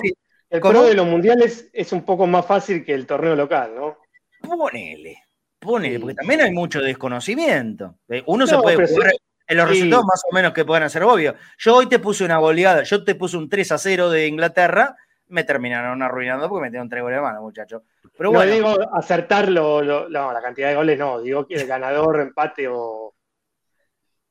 El 0.49 0.61
pro 0.61 0.83
de 0.83 0.93
los 0.93 1.07
mundiales 1.07 1.69
es 1.73 1.91
un 1.91 2.03
poco 2.03 2.27
más 2.27 2.45
fácil 2.45 2.85
que 2.85 2.93
el 2.93 3.05
torneo 3.05 3.35
local, 3.35 3.73
¿no? 3.75 3.97
Ponele, 4.41 5.23
ponele, 5.59 5.99
porque 5.99 6.15
también 6.15 6.41
hay 6.41 6.51
mucho 6.51 6.81
desconocimiento. 6.81 7.95
Eh, 8.07 8.23
uno 8.27 8.45
se 8.45 8.55
puede 8.57 8.87
jugar 8.87 9.11
en 9.47 9.57
los 9.57 9.67
resultados 9.67 10.05
más 10.05 10.21
o 10.29 10.33
menos 10.33 10.53
que 10.53 10.65
puedan 10.65 10.89
ser 10.89 11.03
obvios. 11.03 11.35
Yo 11.57 11.75
hoy 11.75 11.87
te 11.87 11.99
puse 11.99 12.23
una 12.23 12.37
goleada, 12.37 12.83
yo 12.83 13.03
te 13.03 13.15
puse 13.15 13.37
un 13.37 13.49
3 13.49 13.71
a 13.71 13.77
0 13.77 14.09
de 14.09 14.27
Inglaterra 14.27 14.95
me 15.27 15.43
terminaron 15.43 16.01
arruinando 16.01 16.47
porque 16.49 16.61
me 16.61 16.67
metieron 16.67 16.89
tres 16.89 17.03
goles 17.03 17.17
de 17.17 17.21
mano, 17.21 17.41
muchachos. 17.41 17.81
Pero 18.17 18.31
bueno. 18.31 18.49
No 18.49 18.55
digo 18.55 18.95
acertarlo, 18.95 20.09
la 20.09 20.41
cantidad 20.41 20.69
de 20.69 20.75
goles 20.75 20.99
no, 20.99 21.19
digo 21.21 21.47
que 21.47 21.55
el 21.55 21.67
ganador, 21.67 22.19
empate 22.21 22.67
o. 22.69 23.13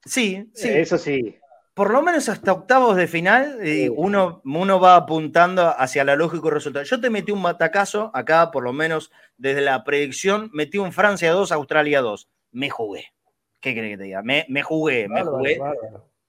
Sí, 0.04 0.50
sí. 0.54 0.68
Eso 0.68 0.98
sí. 0.98 1.38
Por 1.74 1.90
lo 1.90 2.02
menos 2.02 2.28
hasta 2.28 2.52
octavos 2.52 2.94
de 2.94 3.08
final, 3.08 3.58
eh, 3.60 3.90
uno, 3.90 4.40
uno 4.44 4.78
va 4.78 4.94
apuntando 4.94 5.74
hacia 5.76 6.04
la 6.04 6.14
lógico 6.14 6.48
resultado. 6.48 6.84
Yo 6.84 7.00
te 7.00 7.10
metí 7.10 7.32
un 7.32 7.42
matacazo 7.42 8.12
acá, 8.14 8.52
por 8.52 8.62
lo 8.62 8.72
menos 8.72 9.10
desde 9.36 9.60
la 9.60 9.82
predicción, 9.82 10.50
metí 10.52 10.78
un 10.78 10.92
Francia 10.92 11.32
2, 11.32 11.50
Australia 11.50 12.00
2. 12.00 12.28
Me 12.52 12.70
jugué. 12.70 13.12
¿Qué 13.58 13.72
crees 13.72 13.94
que 13.94 13.98
te 13.98 14.04
diga? 14.04 14.22
Me, 14.22 14.44
jugué, 14.62 15.08
me 15.08 15.24
jugué. 15.24 15.58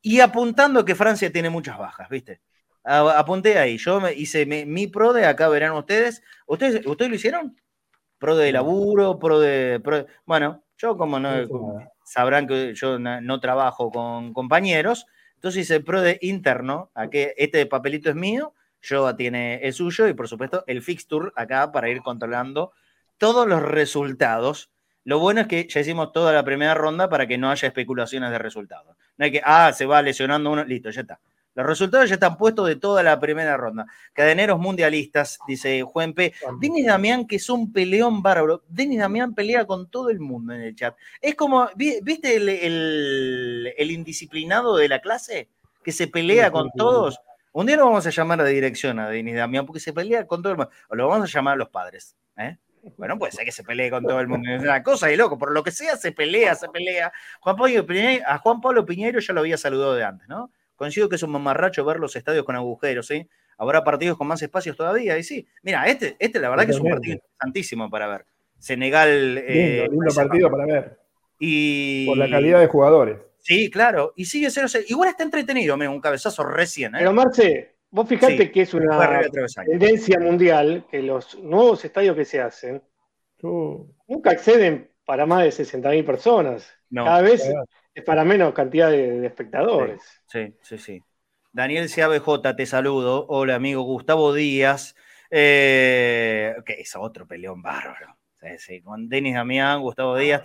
Y 0.01 0.19
apuntando 0.19 0.83
que 0.83 0.95
Francia 0.95 1.31
tiene 1.31 1.51
muchas 1.51 1.77
bajas, 1.77 2.09
¿viste? 2.09 2.41
Apunté 2.85 3.57
ahí. 3.57 3.77
Yo 3.77 3.99
me 3.99 4.13
hice 4.13 4.45
mi, 4.45 4.87
pro 4.87 5.13
de 5.13 5.25
acá 5.25 5.49
verán 5.49 5.73
ustedes. 5.73 6.21
¿Ustedes, 6.45 6.85
¿Ustedes 6.85 7.09
lo 7.09 7.15
hicieron? 7.15 7.61
Pro 8.17 8.35
de 8.35 8.51
laburo, 8.51 9.19
pro 9.19 9.39
de. 9.39 9.81
bueno, 10.25 10.63
yo 10.77 10.97
como 10.97 11.19
no. 11.19 11.31
sabrán 12.03 12.47
que 12.47 12.73
yo 12.75 12.99
no, 12.99 13.39
trabajo 13.39 13.91
con 13.91 14.33
compañeros. 14.33 15.05
Entonces 15.35 15.63
hice 15.63 15.79
pro 15.81 16.01
de 16.01 16.17
interno. 16.21 16.91
Aquí, 16.93 17.27
este 17.37 17.65
papelito 17.65 18.09
es 18.09 18.15
mío. 18.15 18.53
Yo 18.81 19.15
tiene 19.15 19.55
el 19.63 19.73
suyo 19.73 20.07
y 20.07 20.13
por 20.13 20.27
supuesto 20.27 20.63
el 20.67 20.81
fixture 20.83 21.31
acá 21.35 21.71
para 21.71 21.89
ir 21.89 22.01
controlando 22.01 22.71
todos 23.17 23.47
los 23.47 23.61
resultados. 23.61 24.69
Lo 25.03 25.19
bueno 25.19 25.41
es 25.41 25.47
que 25.47 25.67
ya 25.67 25.81
hicimos 25.81 26.11
toda 26.11 26.33
la 26.33 26.43
primera 26.43 26.73
ronda 26.73 27.09
para 27.09 27.27
que 27.27 27.37
no 27.37 27.49
haya 27.49 27.67
especulaciones 27.67 28.31
de 28.31 28.39
resultados. 28.39 28.95
No 29.17 29.25
hay 29.25 29.31
que, 29.31 29.41
ah, 29.43 29.71
se 29.73 29.85
va 29.85 30.01
lesionando 30.01 30.51
uno, 30.51 30.63
listo, 30.63 30.89
ya 30.89 31.01
está. 31.01 31.19
Los 31.55 31.65
resultados 31.65 32.09
ya 32.09 32.15
están 32.15 32.37
puestos 32.37 32.67
de 32.67 32.75
toda 32.75 33.01
la 33.01 33.17
primera 33.17 33.55
ronda. 33.55 33.85
Cadeneros 34.11 34.59
mundialistas, 34.59 35.39
dice 35.47 35.83
Juan 35.83 36.13
P. 36.13 36.33
Denis 36.59 36.85
Damián, 36.85 37.25
que 37.25 37.37
es 37.37 37.49
un 37.49 37.71
peleón 37.71 38.21
bárbaro. 38.21 38.63
Denis 38.67 38.99
Damián 38.99 39.33
pelea 39.33 39.65
con 39.65 39.89
todo 39.89 40.09
el 40.09 40.19
mundo 40.19 40.53
en 40.53 40.61
el 40.61 40.75
chat. 40.75 40.97
Es 41.21 41.35
como, 41.35 41.69
¿viste 41.75 42.35
el, 42.35 43.91
indisciplinado 43.91 44.75
de 44.75 44.89
la 44.89 44.99
clase? 44.99 45.49
Que 45.81 45.93
se 45.93 46.07
pelea 46.07 46.51
con 46.51 46.71
todos. 46.75 47.21
Un 47.53 47.67
día 47.67 47.77
lo 47.77 47.85
vamos 47.85 48.05
a 48.05 48.09
llamar 48.09 48.41
a 48.41 48.45
dirección 48.45 48.99
a 48.99 49.09
Denis 49.09 49.35
Damián 49.35 49.65
porque 49.65 49.79
se 49.79 49.93
pelea 49.93 50.27
con 50.27 50.41
todo 50.41 50.51
el 50.51 50.57
mundo. 50.57 50.71
O 50.89 50.95
lo 50.95 51.07
vamos 51.07 51.29
a 51.29 51.33
llamar 51.33 51.53
a 51.53 51.57
los 51.57 51.69
padres. 51.69 52.17
¿eh? 52.35 52.57
Bueno, 52.97 53.17
puede 53.17 53.31
ser 53.31 53.45
que 53.45 53.53
se 53.53 53.63
pelee 53.63 53.89
con 53.89 54.03
todo 54.03 54.19
el 54.19 54.27
mundo. 54.27 54.49
Es 54.51 54.61
una 54.61 54.83
cosa 54.83 55.07
de 55.07 55.15
loco. 55.15 55.37
Por 55.37 55.51
lo 55.51 55.63
que 55.63 55.71
sea, 55.71 55.95
se 55.95 56.11
pelea, 56.11 56.53
se 56.55 56.67
pelea. 56.67 57.13
Juan 57.39 57.55
Pablo 57.55 57.85
a 58.25 58.37
Juan 58.39 58.59
Pablo 58.59 58.85
Piñeiro 58.85 59.21
ya 59.21 59.33
lo 59.33 59.39
había 59.39 59.57
saludado 59.57 59.95
de 59.95 60.03
antes, 60.03 60.27
¿no? 60.27 60.51
Coincido 60.75 61.09
que 61.09 61.15
es 61.15 61.23
un 61.23 61.31
mamarracho 61.31 61.85
ver 61.85 61.99
los 61.99 62.15
estadios 62.15 62.45
con 62.45 62.55
agujeros, 62.55 63.07
¿sí? 63.07 63.27
Habrá 63.57 63.83
partidos 63.83 64.17
con 64.17 64.27
más 64.27 64.41
espacios 64.41 64.75
todavía, 64.75 65.17
y 65.17 65.23
sí. 65.23 65.47
Mira, 65.63 65.87
este, 65.87 66.15
este 66.19 66.39
la 66.39 66.49
verdad 66.49 66.65
que 66.65 66.71
es 66.71 66.79
un 66.79 66.89
partido 66.89 67.15
interesantísimo 67.15 67.89
para 67.89 68.07
ver. 68.07 68.25
Senegal. 68.59 69.37
Eh, 69.37 69.87
lindo, 69.89 69.91
lindo 69.91 70.15
partido 70.15 70.51
para 70.51 70.65
ver. 70.65 70.99
Y... 71.39 72.05
Por 72.07 72.17
la 72.17 72.29
calidad 72.29 72.59
de 72.59 72.67
jugadores. 72.67 73.17
Sí, 73.45 73.69
claro. 73.69 74.13
Y 74.15 74.25
sigue 74.25 74.47
0-0. 74.47 74.85
Igual 74.87 75.09
está 75.09 75.23
entretenido, 75.23 75.75
un 75.75 76.01
cabezazo 76.01 76.43
recién. 76.43 76.95
¿eh? 76.95 76.99
Pero 76.99 77.13
Marce, 77.13 77.75
vos 77.91 78.09
fijate 78.09 78.51
que 78.51 78.61
es 78.63 78.73
una 78.73 79.21
tendencia 79.65 80.19
mundial 80.19 80.87
que 80.89 81.03
los 81.03 81.37
nuevos 81.39 81.85
estadios 81.85 82.15
que 82.15 82.25
se 82.25 82.41
hacen 82.41 82.81
nunca 84.07 84.31
exceden 84.31 84.89
para 85.05 85.27
más 85.27 85.43
de 85.43 85.49
60.000 85.49 86.03
personas. 86.03 86.73
Cada 86.91 87.21
vez 87.21 87.47
es 87.93 88.03
para 88.03 88.25
menos 88.25 88.51
cantidad 88.53 88.89
de, 88.89 89.23
espectadores. 89.27 90.01
Sí, 90.24 90.24
sí, 90.61 90.77
sí. 90.77 91.03
Daniel 91.53 91.89
CABJ, 91.93 92.55
te 92.55 92.65
saludo. 92.65 93.25
Hola, 93.29 93.55
amigo 93.55 93.83
Gustavo 93.83 94.33
Díaz. 94.33 94.95
Eh, 95.31 96.53
que 96.65 96.73
es 96.73 96.95
otro 96.95 97.25
peleón 97.27 97.61
bárbaro. 97.61 98.15
Sí, 98.59 98.81
con 98.81 99.09
Denis 99.09 99.33
Damián, 99.33 99.81
Gustavo 99.81 100.17
Díaz. 100.17 100.43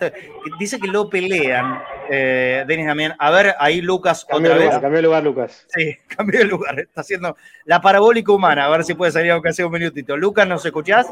Dice 0.57 0.79
que 0.79 0.87
lo 0.87 1.07
pelean, 1.07 1.83
eh, 2.09 2.63
Denis 2.67 2.87
Damián. 2.87 3.15
A 3.19 3.29
ver, 3.29 3.53
ahí 3.59 3.79
Lucas 3.79 4.25
otra 4.31 4.55
vez. 4.55 4.69
Cambió 4.79 4.97
de 4.97 5.01
lugar, 5.03 5.23
Lucas. 5.23 5.67
Sí, 5.69 5.95
cambió 6.07 6.39
de 6.39 6.45
lugar. 6.45 6.79
Está 6.79 7.01
haciendo 7.01 7.37
la 7.65 7.79
parabólica 7.79 8.31
humana. 8.31 8.65
A 8.65 8.69
ver 8.69 8.83
si 8.83 8.95
puede 8.95 9.11
salir 9.11 9.31
aunque 9.31 9.53
sea 9.53 9.67
un 9.67 9.73
minutito. 9.73 10.17
Lucas, 10.17 10.47
¿nos 10.47 10.65
escuchás? 10.65 11.11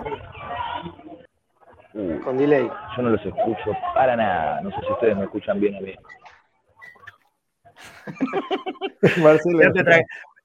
Uh, 1.93 2.19
con 2.21 2.37
delay. 2.37 2.67
Yo 2.95 3.03
no 3.03 3.09
los 3.09 3.23
escucho 3.23 3.71
para 3.93 4.15
nada. 4.15 4.61
No 4.61 4.71
sé 4.71 4.77
si 4.85 4.91
ustedes 4.91 5.15
me 5.15 5.25
escuchan 5.25 5.59
bien 5.59 5.75
a 5.75 5.81
mí. 5.81 5.93
Marcelo. 9.21 9.59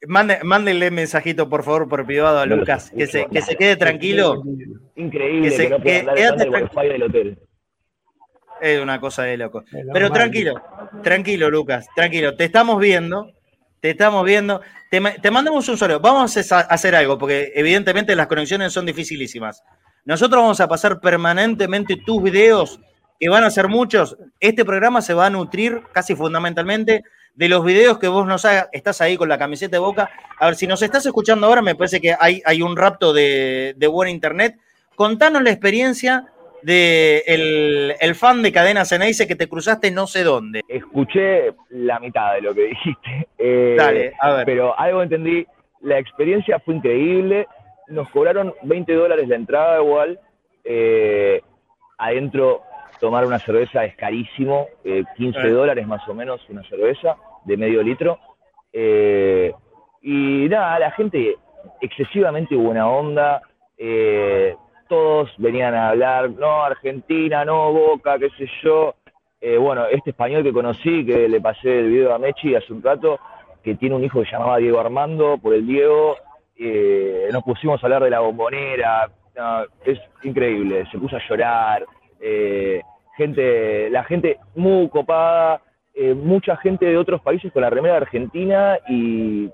mándenle 0.06 0.90
mensajito, 0.90 1.48
por 1.48 1.64
favor, 1.64 1.88
por 1.88 2.04
privado 2.06 2.38
a 2.38 2.46
Lucas. 2.46 2.90
Que 2.96 3.06
se, 3.06 3.26
que 3.26 3.42
se 3.42 3.56
quede 3.56 3.76
tranquilo. 3.76 4.42
Increíble 4.96 5.56
que, 5.56 5.68
no 5.68 5.80
pueda 5.80 5.98
hablar 6.10 6.40
el 6.40 6.50
wifi 6.50 6.88
del 6.88 7.02
hotel. 7.02 7.38
Es 8.60 8.80
una 8.80 9.00
cosa 9.00 9.24
de 9.24 9.36
loco. 9.36 9.64
Pero 9.92 10.10
tranquilo, 10.10 10.62
tranquilo, 11.02 11.50
Lucas, 11.50 11.86
tranquilo. 11.94 12.36
Te 12.36 12.44
estamos 12.44 12.78
viendo, 12.80 13.30
te 13.80 13.90
estamos 13.90 14.24
viendo. 14.24 14.60
Te, 14.90 15.00
te 15.00 15.30
mandamos 15.30 15.68
un 15.68 15.76
solo. 15.76 16.00
Vamos 16.00 16.36
a 16.52 16.58
hacer 16.60 16.94
algo, 16.94 17.18
porque 17.18 17.52
evidentemente 17.54 18.14
las 18.14 18.26
conexiones 18.26 18.72
son 18.72 18.86
dificilísimas. 18.86 19.62
Nosotros 20.04 20.42
vamos 20.42 20.60
a 20.60 20.68
pasar 20.68 21.00
permanentemente 21.00 21.96
tus 21.96 22.22
videos, 22.22 22.80
que 23.18 23.28
van 23.28 23.42
a 23.44 23.50
ser 23.50 23.68
muchos. 23.68 24.16
Este 24.38 24.64
programa 24.64 25.00
se 25.00 25.14
va 25.14 25.26
a 25.26 25.30
nutrir 25.30 25.82
casi 25.92 26.14
fundamentalmente 26.14 27.02
de 27.34 27.48
los 27.48 27.64
videos 27.64 27.98
que 27.98 28.08
vos 28.08 28.26
nos 28.26 28.44
hagas. 28.44 28.68
Estás 28.72 29.00
ahí 29.00 29.16
con 29.16 29.28
la 29.28 29.38
camiseta 29.38 29.76
de 29.76 29.80
boca. 29.80 30.10
A 30.38 30.46
ver, 30.46 30.54
si 30.54 30.66
nos 30.66 30.82
estás 30.82 31.04
escuchando 31.06 31.46
ahora, 31.46 31.62
me 31.62 31.74
parece 31.74 32.00
que 32.00 32.14
hay, 32.18 32.42
hay 32.44 32.62
un 32.62 32.76
rapto 32.76 33.12
de, 33.12 33.74
de 33.76 33.86
buena 33.86 34.10
internet. 34.10 34.56
Contanos 34.94 35.42
la 35.42 35.50
experiencia 35.50 36.26
de 36.62 37.22
el, 38.00 38.14
fan 38.14 38.42
de 38.42 38.52
Cadena 38.52 38.84
Ceneice 38.84 39.26
que 39.26 39.36
te 39.36 39.48
cruzaste 39.48 39.90
no 39.90 40.06
sé 40.06 40.22
dónde. 40.22 40.62
Escuché 40.68 41.52
la 41.70 41.98
mitad 42.00 42.34
de 42.34 42.42
lo 42.42 42.54
que 42.54 42.68
dijiste. 42.68 43.28
Eh, 43.38 43.74
Dale, 43.76 44.14
a 44.20 44.32
ver. 44.32 44.46
Pero 44.46 44.78
algo 44.78 45.02
entendí. 45.02 45.46
La 45.82 45.98
experiencia 45.98 46.58
fue 46.60 46.76
increíble 46.76 47.46
nos 47.88 48.08
cobraron 48.10 48.54
20 48.62 48.92
dólares 48.94 49.28
la 49.28 49.36
entrada 49.36 49.82
igual. 49.82 50.18
Eh, 50.64 51.42
adentro 51.98 52.62
tomar 53.00 53.26
una 53.26 53.38
cerveza 53.38 53.84
es 53.84 53.96
carísimo, 53.96 54.66
15 55.16 55.38
eh, 55.38 55.50
dólares 55.50 55.86
más 55.86 56.06
o 56.08 56.14
menos 56.14 56.40
una 56.48 56.62
cerveza 56.64 57.16
de 57.44 57.56
medio 57.56 57.82
litro. 57.82 58.18
Eh, 58.72 59.52
y 60.02 60.48
nada, 60.48 60.78
la 60.78 60.90
gente 60.92 61.36
excesivamente 61.80 62.56
buena 62.56 62.88
onda, 62.88 63.42
todos 64.88 65.30
venían 65.38 65.74
a 65.74 65.90
hablar, 65.90 66.30
no, 66.30 66.62
Argentina, 66.62 67.44
no, 67.44 67.72
Boca, 67.72 68.18
qué 68.18 68.28
sé 68.30 68.46
yo. 68.62 68.94
bueno, 69.60 69.86
este 69.86 70.10
español 70.10 70.42
que 70.42 70.52
conocí, 70.52 71.06
que 71.06 71.28
le 71.28 71.40
pasé 71.40 71.80
el 71.80 71.90
video 71.90 72.14
a 72.14 72.18
Mechi 72.18 72.54
hace 72.54 72.72
un 72.72 72.82
rato, 72.82 73.18
que 73.62 73.74
tiene 73.76 73.94
un 73.94 74.04
hijo 74.04 74.20
que 74.20 74.26
se 74.26 74.32
llamaba 74.32 74.58
Diego 74.58 74.78
Armando, 74.78 75.38
por 75.38 75.54
el 75.54 75.66
Diego, 75.66 76.16
eh, 76.56 77.28
nos 77.32 77.42
pusimos 77.42 77.82
a 77.82 77.86
hablar 77.86 78.04
de 78.04 78.10
la 78.10 78.20
bombonera, 78.20 79.10
es 79.84 79.98
increíble, 80.22 80.86
se 80.90 80.98
puso 80.98 81.16
a 81.16 81.28
llorar, 81.28 81.84
eh, 82.24 82.82
gente, 83.16 83.90
la 83.90 84.04
gente 84.04 84.38
muy 84.54 84.88
copada, 84.88 85.60
eh, 85.94 86.14
mucha 86.14 86.56
gente 86.56 86.86
de 86.86 86.96
otros 86.96 87.20
países 87.20 87.52
con 87.52 87.62
la 87.62 87.70
remera 87.70 87.94
de 87.94 88.00
Argentina 88.00 88.78
y 88.88 89.50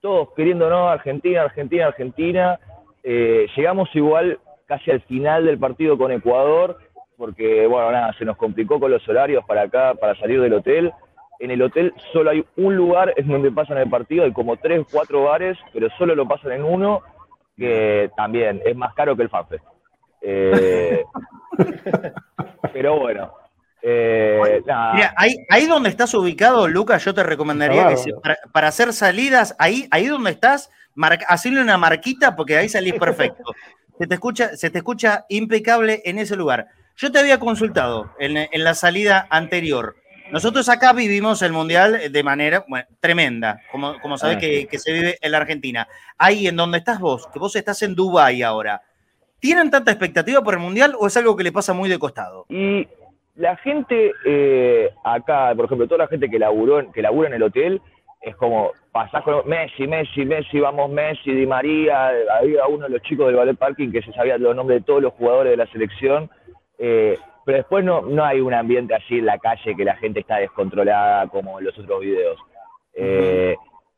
todos 0.00 0.30
queriendo 0.34 0.70
no, 0.70 0.88
Argentina, 0.88 1.42
Argentina, 1.42 1.86
Argentina. 1.86 2.58
llegamos 3.04 3.88
igual 3.94 4.38
casi 4.66 4.90
al 4.90 5.00
final 5.02 5.44
del 5.44 5.58
partido 5.58 5.96
con 5.96 6.10
Ecuador, 6.10 6.78
porque 7.16 7.66
bueno, 7.66 7.92
nada, 7.92 8.12
se 8.18 8.24
nos 8.24 8.36
complicó 8.36 8.80
con 8.80 8.90
los 8.90 9.06
horarios 9.08 9.44
para 9.44 9.62
acá, 9.62 9.94
para 9.94 10.14
salir 10.16 10.40
del 10.40 10.54
hotel 10.54 10.92
en 11.38 11.50
el 11.50 11.62
hotel 11.62 11.92
solo 12.12 12.30
hay 12.30 12.44
un 12.56 12.76
lugar 12.76 13.12
en 13.16 13.28
donde 13.28 13.50
pasan 13.50 13.78
el 13.78 13.90
partido, 13.90 14.24
hay 14.24 14.32
como 14.32 14.56
tres, 14.56 14.86
cuatro 14.90 15.24
bares, 15.24 15.58
pero 15.72 15.88
solo 15.98 16.14
lo 16.14 16.26
pasan 16.26 16.52
en 16.52 16.64
uno, 16.64 17.02
que 17.56 18.10
también 18.16 18.62
es 18.64 18.76
más 18.76 18.94
caro 18.94 19.16
que 19.16 19.22
el 19.22 19.28
FanFest. 19.28 19.64
Eh, 20.28 21.04
pero 22.72 22.98
bueno. 22.98 23.32
Eh, 23.82 24.60
Mira, 24.94 25.14
ahí, 25.16 25.66
donde 25.66 25.88
estás 25.88 26.12
ubicado, 26.14 26.66
Lucas, 26.66 27.04
yo 27.04 27.14
te 27.14 27.22
recomendaría 27.22 27.88
que 27.88 28.12
para, 28.52 28.66
hacer 28.68 28.92
salidas, 28.92 29.54
ahí, 29.60 29.86
ahí 29.92 30.06
donde 30.06 30.32
estás, 30.32 30.70
hacerle 31.28 31.60
una 31.60 31.78
marquita 31.78 32.34
porque 32.34 32.56
ahí 32.56 32.68
salís 32.68 32.94
perfecto. 33.00 33.54
se, 33.96 34.08
te 34.08 34.14
escucha, 34.14 34.56
se 34.56 34.70
te 34.70 34.78
escucha 34.78 35.24
impecable 35.28 36.02
en 36.04 36.18
ese 36.18 36.34
lugar. 36.34 36.66
Yo 36.96 37.12
te 37.12 37.20
había 37.20 37.38
consultado 37.38 38.10
en, 38.18 38.36
en 38.36 38.64
la 38.64 38.74
salida 38.74 39.28
anterior. 39.30 39.94
Nosotros 40.30 40.68
acá 40.68 40.92
vivimos 40.92 41.40
el 41.42 41.52
Mundial 41.52 42.10
de 42.10 42.22
manera 42.24 42.64
tremenda, 42.98 43.60
como, 43.70 44.00
como 44.00 44.18
sabes 44.18 44.38
ah, 44.38 44.40
que, 44.40 44.78
se 44.78 44.92
vive 44.92 45.18
en 45.20 45.30
la 45.30 45.38
Argentina. 45.38 45.86
Ahí 46.18 46.48
en 46.48 46.56
donde 46.56 46.78
estás 46.78 46.98
vos, 46.98 47.28
que 47.32 47.38
vos 47.38 47.54
estás 47.54 47.80
en 47.82 47.94
Dubái 47.94 48.42
ahora, 48.42 48.82
¿tienen 49.40 49.70
tanta 49.70 49.90
expectativa 49.90 50.42
por 50.42 50.54
el 50.54 50.60
Mundial 50.60 50.94
o 50.98 51.06
es 51.06 51.16
algo 51.16 51.36
que 51.36 51.44
le 51.44 51.52
pasa 51.52 51.72
muy 51.72 51.88
de 51.88 51.98
costado? 51.98 52.46
Y 52.48 52.86
la 53.34 53.56
gente 53.56 54.12
eh, 54.24 54.90
acá, 55.04 55.52
por 55.54 55.66
ejemplo, 55.66 55.86
toda 55.86 56.04
la 56.04 56.08
gente 56.08 56.28
que 56.28 56.38
laburó, 56.38 56.90
que 56.92 57.02
labura 57.02 57.28
en 57.28 57.34
el 57.34 57.42
hotel, 57.42 57.80
es 58.20 58.34
como 58.36 58.72
pasás 58.90 59.22
con 59.22 59.48
Messi, 59.48 59.86
Messi, 59.86 60.24
Messi, 60.24 60.58
vamos 60.58 60.90
Messi, 60.90 61.32
Di 61.32 61.46
María, 61.46 62.10
había 62.40 62.66
uno 62.66 62.86
de 62.86 62.90
los 62.90 63.02
chicos 63.02 63.26
del 63.26 63.36
ballet 63.36 63.56
parking 63.56 63.92
que 63.92 64.02
se 64.02 64.12
sabía 64.12 64.38
los 64.38 64.56
nombres 64.56 64.80
de 64.80 64.84
todos 64.84 65.02
los 65.02 65.12
jugadores 65.12 65.52
de 65.52 65.56
la 65.56 65.66
selección. 65.66 66.30
Eh, 66.78 67.16
pero 67.44 67.58
después 67.58 67.84
no, 67.84 68.02
no 68.02 68.24
hay 68.24 68.40
un 68.40 68.52
ambiente 68.52 68.94
así 68.94 69.18
en 69.18 69.26
la 69.26 69.38
calle 69.38 69.76
que 69.76 69.84
la 69.84 69.96
gente 69.96 70.20
está 70.20 70.38
descontrolada 70.38 71.28
como 71.28 71.60
en 71.60 71.66
los 71.66 71.78
otros 71.78 72.00
videos. 72.00 72.36
Eh, 72.94 73.54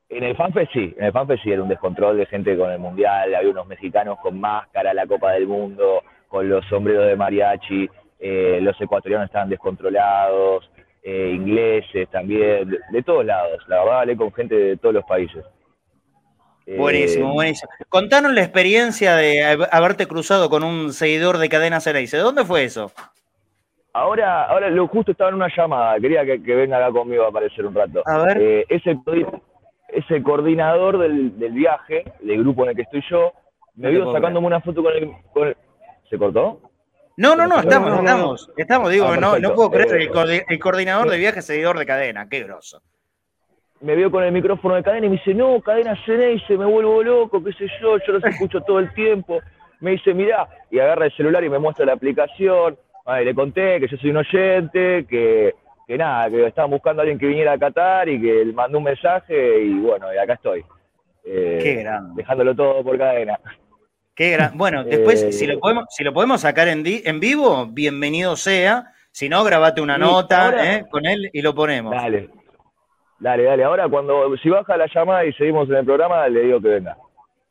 en 0.09 0.25
el 0.25 0.37
FanFest 0.37 0.73
sí, 0.73 0.95
en 0.97 1.05
el 1.05 1.13
FanFest 1.13 1.43
sí 1.43 1.53
era 1.53 1.63
un 1.63 1.69
descontrol 1.69 2.17
de 2.17 2.27
gente 2.27 2.57
con 2.57 2.71
el 2.71 2.79
Mundial, 2.79 3.35
había 3.35 3.51
unos 3.51 3.67
mexicanos 3.67 4.19
con 4.21 4.41
máscara, 4.41 4.95
la 4.95 5.07
Copa 5.07 5.33
del 5.33 5.47
Mundo, 5.47 6.03
con 6.29 6.49
los 6.49 6.65
sombreros 6.67 7.07
de 7.07 7.17
mariachi, 7.17 7.89
eh, 8.19 8.59
los 8.63 8.81
ecuatorianos 8.81 9.27
estaban 9.27 9.49
descontrolados, 9.49 10.71
eh, 11.03 11.33
ingleses 11.35 12.09
también, 12.11 12.77
de, 12.91 13.03
todos 13.03 13.25
lados, 13.25 13.63
la 13.69 13.85
verdad 13.85 14.01
hablé 14.01 14.17
con 14.17 14.33
gente 14.33 14.55
de 14.55 14.77
todos 14.77 14.95
los 14.95 15.05
países. 15.05 15.45
Buenísimo, 16.77 17.33
buenísimo. 17.33 17.71
Contanos 17.89 18.33
la 18.35 18.43
experiencia 18.43 19.17
de 19.17 19.43
haberte 19.71 20.07
cruzado 20.07 20.51
con 20.51 20.63
un 20.63 20.93
seguidor 20.93 21.39
de 21.39 21.49
Cadena 21.49 21.81
Cereice. 21.81 22.19
¿Dónde 22.19 22.45
fue 22.45 22.65
eso? 22.65 22.93
Ahora, 23.95 24.45
ahora 24.45 24.69
lo 24.69 24.87
justo 24.87 25.13
estaba 25.13 25.31
en 25.31 25.37
una 25.37 25.49
llamada, 25.49 25.99
quería 25.99 26.27
que, 26.27 26.37
venga 26.37 26.77
acá 26.77 26.93
conmigo 26.93 27.25
a 27.25 27.29
aparecer 27.29 27.65
un 27.65 27.75
rato. 27.75 28.03
A 28.05 28.19
ver. 28.19 28.39
Eh, 28.43 28.67
es, 29.89 30.11
el, 30.11 30.23
coordinador 30.23 30.99
del, 30.99 31.31
viaje, 31.53 32.05
del 32.21 32.41
grupo 32.41 32.65
en 32.65 32.71
el 32.71 32.77
que 32.77 32.83
estoy 32.83 33.03
yo, 33.11 33.33
me 33.75 33.91
vio 33.91 34.13
sacándome 34.13 34.47
una 34.47 34.61
foto 34.61 34.83
con 34.83 34.93
el, 34.95 35.57
¿Se 36.09 36.19
cortó? 36.19 36.61
No, 37.17 37.35
no, 37.35 37.47
no, 37.47 37.61
estamos, 37.61 37.99
estamos, 37.99 38.51
estamos, 38.57 38.91
digo, 38.91 39.07
ah, 39.07 39.17
no, 39.17 39.39
no 39.39 39.55
puedo 39.55 39.71
creer, 39.71 40.03
eh, 40.03 40.45
el, 40.49 40.59
coordinador 40.61 41.11
de 41.11 41.19
viaje, 41.19 41.43
seguidor 41.43 41.79
de 41.79 41.85
cadena, 41.85 42.29
qué 42.29 42.45
groso. 42.45 42.81
Me 43.81 43.95
vio 43.97 44.11
con 44.11 44.25
el 44.25 44.33
micrófono 44.33 44.77
de 44.77 44.83
cadena 44.83 45.07
y 45.07 45.11
me 45.11 45.17
dice, 45.17 45.35
no, 45.35 45.61
cadena 45.61 45.97
se 46.05 46.57
me 46.57 46.65
vuelvo 46.65 47.03
loco, 47.03 47.43
qué 47.43 47.53
sé 47.53 47.67
yo, 47.81 47.99
yo 47.99 48.13
los 48.13 48.25
escucho 48.25 48.61
todo 48.61 48.79
el 48.79 48.93
tiempo. 48.95 49.41
Me 49.81 49.93
dice, 49.93 50.15
mirá, 50.15 50.49
y 50.71 50.79
agarra 50.79 51.07
el 51.07 51.17
celular 51.17 51.45
y 51.45 51.49
me 51.49 51.59
muestra 51.59 51.87
la 51.87 51.93
aplicación, 51.93 52.77
le 53.23 53.35
conté 53.35 53.81
que 53.81 53.89
yo 53.89 53.97
soy 53.97 54.11
un 54.11 54.19
oyente, 54.19 55.07
que, 55.09 55.55
nada, 55.97 56.29
que 56.29 56.47
estaban 56.47 56.71
buscando 56.71 57.01
a 57.01 57.03
alguien 57.03 57.19
que 57.19 57.27
viniera 57.27 57.53
a 57.53 57.59
Qatar 57.59 58.09
y 58.09 58.21
que 58.21 58.43
él 58.43 58.53
mandó 58.53 58.79
un 58.79 58.85
mensaje 58.85 59.63
y 59.63 59.79
bueno, 59.79 60.13
y 60.13 60.19
acá 60.19 60.35
estoy. 60.35 60.65
Eh, 61.25 61.61
Qué 61.63 61.75
grande. 61.77 62.13
Dejándolo 62.17 62.55
todo 62.55 62.83
por 62.83 62.99
cadena. 62.99 63.39
Qué 64.15 64.31
gran. 64.33 64.59
Bueno, 64.59 64.85
después, 64.85 65.35
si, 65.35 65.47
lo 65.47 65.55
eh, 65.55 65.59
podemos, 65.59 65.85
si 65.91 66.05
lo 66.05 66.13
podemos 66.13 66.41
sacar 66.41 66.69
en, 66.69 66.83
en 66.85 67.21
vivo, 67.21 67.67
bienvenido 67.67 68.37
sea. 68.37 68.93
Si 69.13 69.29
no, 69.29 69.45
grabate 69.45 69.81
una 69.81 69.97
nota 69.97 70.77
eh, 70.77 70.85
con 70.91 71.07
él 71.07 71.31
y 71.33 71.41
lo 71.41 71.55
ponemos. 71.55 71.95
Dale. 71.95 72.29
Dale, 73.19 73.43
dale. 73.45 73.65
Ahora, 73.65 73.89
cuando 73.89 74.37
si 74.37 74.49
baja 74.49 74.77
la 74.77 74.87
llamada 74.93 75.25
y 75.25 75.33
seguimos 75.33 75.69
en 75.69 75.77
el 75.77 75.85
programa, 75.85 76.29
le 76.29 76.43
digo 76.43 76.61
que 76.61 76.69
venga. 76.69 76.97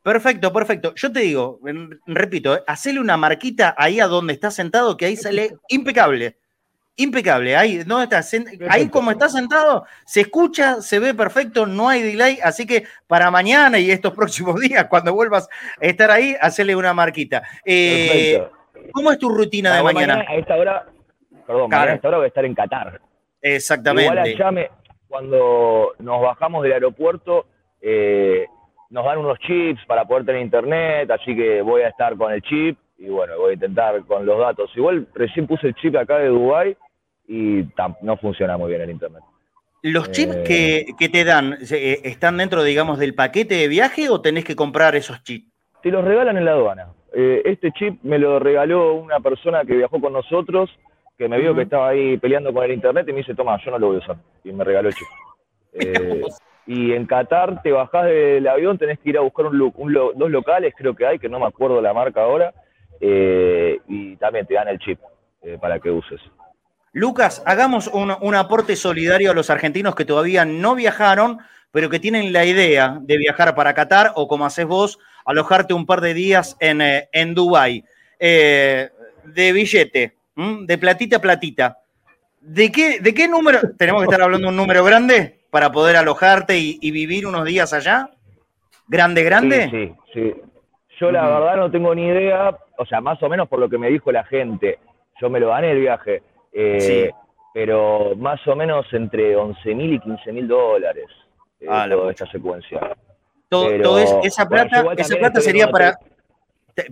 Perfecto, 0.02 0.52
perfecto. 0.52 0.94
Yo 0.94 1.12
te 1.12 1.20
digo, 1.20 1.60
repito, 2.06 2.56
eh, 2.56 2.62
hacele 2.66 3.00
una 3.00 3.16
marquita 3.16 3.74
ahí 3.76 4.00
a 4.00 4.06
donde 4.06 4.32
está 4.32 4.50
sentado, 4.50 4.96
que 4.96 5.04
ahí 5.04 5.16
sale 5.16 5.56
impecable. 5.68 6.36
Impecable. 6.98 7.56
Ahí, 7.56 7.82
¿no 7.86 8.02
está? 8.02 8.20
ahí 8.68 8.88
como 8.88 9.10
está 9.10 9.28
sentado, 9.28 9.86
se 10.04 10.20
escucha, 10.20 10.82
se 10.82 10.98
ve 10.98 11.14
perfecto, 11.14 11.66
no 11.66 11.88
hay 11.88 12.02
delay. 12.02 12.38
Así 12.42 12.66
que 12.66 12.84
para 13.06 13.30
mañana 13.30 13.78
y 13.78 13.90
estos 13.90 14.12
próximos 14.16 14.60
días, 14.60 14.86
cuando 14.88 15.14
vuelvas 15.14 15.48
a 15.80 15.86
estar 15.86 16.10
ahí, 16.10 16.36
hacerle 16.40 16.76
una 16.76 16.92
marquita. 16.92 17.42
Eh, 17.64 18.46
¿Cómo 18.92 19.10
es 19.10 19.18
tu 19.18 19.30
rutina 19.30 19.74
de 19.74 19.82
mañana? 19.82 20.24
A 20.28 20.34
esta 20.34 20.56
hora, 20.56 20.86
perdón, 21.46 21.72
a 21.72 21.94
esta 21.94 22.08
hora 22.08 22.16
voy 22.18 22.24
a 22.24 22.28
estar 22.28 22.44
en 22.44 22.54
Qatar. 22.54 23.00
Exactamente. 23.40 24.12
Igual 24.12 24.18
allá 24.18 24.50
me, 24.50 24.70
cuando 25.08 25.94
nos 25.98 26.22
bajamos 26.22 26.62
del 26.62 26.72
aeropuerto, 26.72 27.46
eh, 27.80 28.46
nos 28.90 29.04
dan 29.04 29.18
unos 29.18 29.38
chips 29.40 29.84
para 29.86 30.04
poder 30.04 30.26
tener 30.26 30.42
internet, 30.42 31.10
así 31.10 31.34
que 31.34 31.62
voy 31.62 31.82
a 31.82 31.88
estar 31.88 32.16
con 32.16 32.32
el 32.32 32.42
chip 32.42 32.78
y 32.98 33.08
bueno, 33.08 33.38
voy 33.38 33.50
a 33.50 33.54
intentar 33.54 34.04
con 34.04 34.26
los 34.26 34.38
datos. 34.38 34.70
Igual 34.74 35.06
recién 35.14 35.46
puse 35.46 35.68
el 35.68 35.74
chip 35.74 35.96
acá 35.96 36.18
de 36.18 36.28
Dubai 36.28 36.76
y 37.28 37.64
no 38.00 38.16
funciona 38.16 38.56
muy 38.56 38.70
bien 38.70 38.80
el 38.80 38.90
internet. 38.90 39.22
¿Los 39.82 40.10
chips 40.10 40.36
que, 40.38 40.86
eh, 40.98 41.08
te 41.08 41.24
dan 41.24 41.56
eh, 41.70 42.00
están 42.02 42.38
dentro, 42.38 42.64
digamos, 42.64 42.98
del 42.98 43.14
paquete 43.14 43.54
de 43.54 43.68
viaje 43.68 44.08
o 44.08 44.20
tenés 44.20 44.44
que 44.44 44.56
comprar 44.56 44.96
esos 44.96 45.22
chips? 45.22 45.46
Te 45.82 45.90
los 45.90 46.04
regalan 46.04 46.36
en 46.36 46.44
la 46.44 46.52
aduana. 46.52 46.88
Eh, 47.14 47.42
este 47.44 47.70
chip 47.72 48.02
me 48.02 48.18
lo 48.18 48.40
regaló 48.40 48.94
una 48.94 49.20
persona 49.20 49.64
que 49.64 49.76
viajó 49.76 50.00
con 50.00 50.12
nosotros, 50.12 50.70
que 51.16 51.28
me 51.28 51.38
vio 51.38 51.54
que 51.54 51.62
estaba 51.62 51.88
ahí 51.88 52.16
peleando 52.16 52.52
con 52.52 52.64
el 52.64 52.72
internet 52.72 53.06
y 53.08 53.12
me 53.12 53.18
dice, 53.18 53.34
toma, 53.34 53.58
yo 53.64 53.70
no 53.70 53.78
lo 53.78 53.86
voy 53.88 53.96
a 53.96 53.98
usar. 54.00 54.16
Y 54.42 54.52
me 54.52 54.64
regaló 54.64 54.88
el 54.88 54.94
chip. 54.94 55.08
y 56.66 56.92
en 56.92 57.06
Qatar 57.06 57.62
te 57.62 57.70
bajás 57.70 58.06
del 58.06 58.48
avión, 58.48 58.78
tenés 58.78 58.98
que 58.98 59.10
ir 59.10 59.18
a 59.18 59.20
buscar 59.20 59.46
un, 59.46 59.58
dos 59.92 60.30
locales, 60.30 60.74
creo 60.76 60.94
que 60.94 61.06
hay, 61.06 61.18
que 61.18 61.28
no 61.28 61.38
me 61.38 61.46
acuerdo 61.46 61.80
la 61.80 61.94
marca 61.94 62.22
ahora, 62.22 62.52
y 63.00 64.16
también 64.16 64.44
te 64.46 64.54
dan 64.54 64.68
el 64.68 64.78
chip 64.80 64.98
para 65.60 65.78
que 65.78 65.90
uses. 65.90 66.20
Lucas, 66.92 67.42
hagamos 67.44 67.88
un, 67.88 68.34
aporte 68.34 68.74
solidario 68.76 69.30
a 69.30 69.34
los 69.34 69.50
argentinos 69.50 69.94
que 69.94 70.04
todavía 70.04 70.44
no 70.44 70.74
viajaron, 70.74 71.38
pero 71.70 71.90
que 71.90 71.98
tienen 71.98 72.32
la 72.32 72.44
idea 72.44 72.98
de 73.02 73.18
viajar 73.18 73.54
para 73.54 73.74
Qatar 73.74 74.12
o, 74.14 74.26
como 74.26 74.46
haces 74.46 74.66
vos, 74.66 74.98
alojarte 75.24 75.74
un 75.74 75.84
par 75.84 76.00
de 76.00 76.14
días 76.14 76.56
en, 76.60 76.80
eh, 76.80 77.08
en 77.12 77.34
Dubái. 77.34 77.84
Eh, 78.18 78.88
de 79.24 79.52
billete, 79.52 80.16
de 80.34 80.78
platita 80.78 81.16
a 81.16 81.20
platita. 81.20 81.78
¿De 82.40 82.72
qué, 82.72 83.00
¿De 83.00 83.12
qué 83.12 83.28
número? 83.28 83.60
¿Tenemos 83.78 84.02
que 84.02 84.06
estar 84.06 84.22
hablando 84.22 84.46
de 84.46 84.50
un 84.50 84.56
número 84.56 84.82
grande 84.82 85.40
para 85.50 85.70
poder 85.70 85.96
alojarte 85.96 86.56
y, 86.58 86.90
vivir 86.90 87.26
unos 87.26 87.44
días 87.44 87.72
allá? 87.74 88.10
¿Grande, 88.86 89.22
grande? 89.22 89.68
Sí, 89.70 89.92
sí. 90.14 90.34
Yo 90.98 91.12
la 91.12 91.28
verdad 91.28 91.56
no 91.56 91.70
tengo 91.70 91.94
ni 91.94 92.06
idea, 92.06 92.56
o 92.78 92.86
sea, 92.86 93.00
más 93.00 93.22
o 93.22 93.28
menos 93.28 93.48
por 93.48 93.60
lo 93.60 93.68
que 93.68 93.78
me 93.78 93.88
dijo 93.88 94.10
la 94.10 94.24
gente. 94.24 94.78
Yo 95.20 95.28
me 95.28 95.38
lo 95.38 95.50
gané 95.50 95.72
el 95.72 95.80
viaje 95.80 96.22
eh, 96.60 97.10
pero 97.54 98.16
más 98.16 98.44
o 98.48 98.56
menos 98.56 98.84
entre 98.92 99.36
11 99.36 99.74
mil 99.76 99.92
y 99.94 100.00
15 100.00 100.32
mil 100.32 100.48
dólares 100.48 101.06
eh, 101.60 101.66
ah, 101.68 101.86
toda 101.88 102.10
esta 102.10 102.26
secuencia. 102.26 102.96
Todo, 103.48 103.98
esa 104.24 104.48
plata, 104.48 104.84
esa 104.96 105.16
plata 105.16 105.40
sería 105.40 105.68
para. 105.68 105.98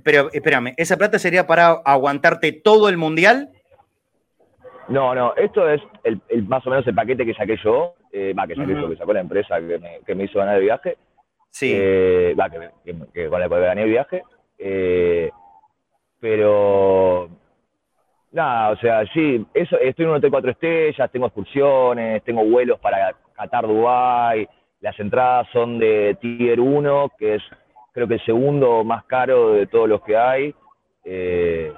Pero 0.02 0.30
espérame, 0.32 0.72
¿esa 0.76 0.96
plata 0.96 1.18
sería 1.18 1.46
para 1.46 1.70
aguantarte 1.84 2.52
todo 2.52 2.88
el 2.88 2.96
mundial? 2.96 3.50
No, 4.88 5.14
no, 5.14 5.34
esto 5.34 5.68
es 5.68 5.82
el, 6.04 6.20
más 6.46 6.64
o 6.66 6.70
menos 6.70 6.86
el 6.86 6.94
paquete 6.94 7.26
que 7.26 7.34
saqué 7.34 7.56
yo, 7.62 7.94
eh, 8.12 8.32
va, 8.38 8.46
que 8.46 8.54
saqué 8.54 8.72
yo, 8.72 8.88
que 8.88 8.96
sacó 8.96 9.12
la 9.12 9.20
empresa 9.20 9.56
que 9.58 9.78
me, 9.78 10.00
que 10.06 10.14
me 10.14 10.24
hizo 10.24 10.38
ganar 10.38 10.56
el 10.56 10.62
viaje. 10.62 10.96
Sí. 11.50 11.72
va, 12.38 12.48
que, 12.50 12.70
que, 13.12 13.28
con 13.28 13.40
la 13.40 13.48
que 13.48 13.60
gané 13.60 13.82
el 13.82 13.90
viaje. 13.90 14.22
pero 16.20 17.28
Nada, 18.36 18.68
o 18.68 18.76
sea, 18.76 19.02
sí, 19.14 19.46
eso, 19.54 19.78
estoy 19.80 20.04
en 20.04 20.10
un 20.10 20.16
hotel 20.18 20.30
cuatro 20.30 20.50
estrellas, 20.50 21.10
tengo 21.10 21.24
excursiones, 21.24 22.22
tengo 22.22 22.44
vuelos 22.44 22.78
para 22.78 23.16
Qatar, 23.34 23.66
Dubai, 23.66 24.46
las 24.82 25.00
entradas 25.00 25.48
son 25.54 25.78
de 25.78 26.18
Tier 26.20 26.60
1, 26.60 27.12
que 27.18 27.36
es 27.36 27.42
creo 27.92 28.06
que 28.06 28.14
el 28.14 28.24
segundo 28.26 28.84
más 28.84 29.06
caro 29.06 29.54
de 29.54 29.66
todos 29.66 29.88
los 29.88 30.02
que 30.02 30.18
hay. 30.18 30.54
Eh, 31.02 31.72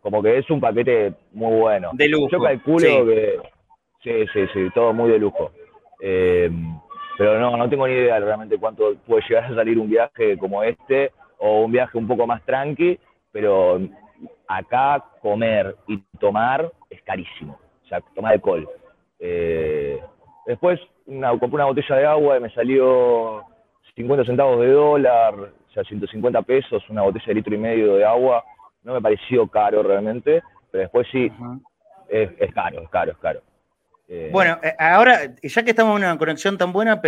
como 0.00 0.22
que 0.22 0.38
es 0.38 0.48
un 0.50 0.60
paquete 0.60 1.14
muy 1.32 1.58
bueno. 1.58 1.90
De 1.94 2.08
lujo. 2.08 2.28
Yo 2.30 2.40
calculo 2.42 3.04
que... 3.04 3.40
Sí, 4.00 4.24
sí, 4.32 4.46
sí, 4.54 4.68
todo 4.72 4.92
muy 4.92 5.10
de 5.10 5.18
lujo. 5.18 5.50
Eh, 6.00 6.48
pero 7.18 7.40
no, 7.40 7.56
no 7.56 7.68
tengo 7.68 7.88
ni 7.88 7.94
idea 7.94 8.20
realmente 8.20 8.56
cuánto 8.56 8.94
puede 9.04 9.24
llegar 9.28 9.46
a 9.46 9.54
salir 9.56 9.80
un 9.80 9.90
viaje 9.90 10.38
como 10.38 10.62
este 10.62 11.10
o 11.38 11.62
un 11.64 11.72
viaje 11.72 11.98
un 11.98 12.06
poco 12.06 12.24
más 12.24 12.40
tranqui, 12.44 13.00
pero 13.32 13.80
acá 14.46 15.04
comer 15.20 15.76
y 15.86 16.02
tomar 16.18 16.70
es 16.90 17.02
carísimo, 17.02 17.58
o 17.84 17.88
sea, 17.88 18.00
tomar 18.14 18.32
alcohol. 18.32 18.68
Eh, 19.18 20.00
después 20.46 20.80
una, 21.06 21.30
compré 21.30 21.56
una 21.56 21.64
botella 21.66 21.96
de 21.96 22.06
agua 22.06 22.36
y 22.36 22.40
me 22.40 22.50
salió 22.50 23.44
50 23.94 24.24
centavos 24.24 24.60
de 24.60 24.70
dólar, 24.70 25.34
o 25.34 25.72
sea, 25.72 25.82
150 25.84 26.42
pesos, 26.42 26.82
una 26.88 27.02
botella 27.02 27.26
de 27.26 27.34
litro 27.34 27.54
y 27.54 27.58
medio 27.58 27.96
de 27.96 28.04
agua. 28.04 28.44
No 28.84 28.94
me 28.94 29.00
pareció 29.00 29.46
caro 29.48 29.82
realmente, 29.82 30.42
pero 30.70 30.82
después 30.82 31.06
sí, 31.10 31.30
es, 32.08 32.54
caro, 32.54 32.80
es 32.80 32.88
caro, 32.88 33.12
es 33.12 33.18
caro. 33.18 33.40
Eh, 34.10 34.30
bueno, 34.32 34.58
eh, 34.62 34.74
ahora, 34.78 35.34
ya 35.42 35.62
que 35.62 35.70
estamos 35.70 35.98
en 35.98 36.06
una 36.06 36.16
conexión 36.16 36.56
tan 36.56 36.72
buena, 36.72 37.02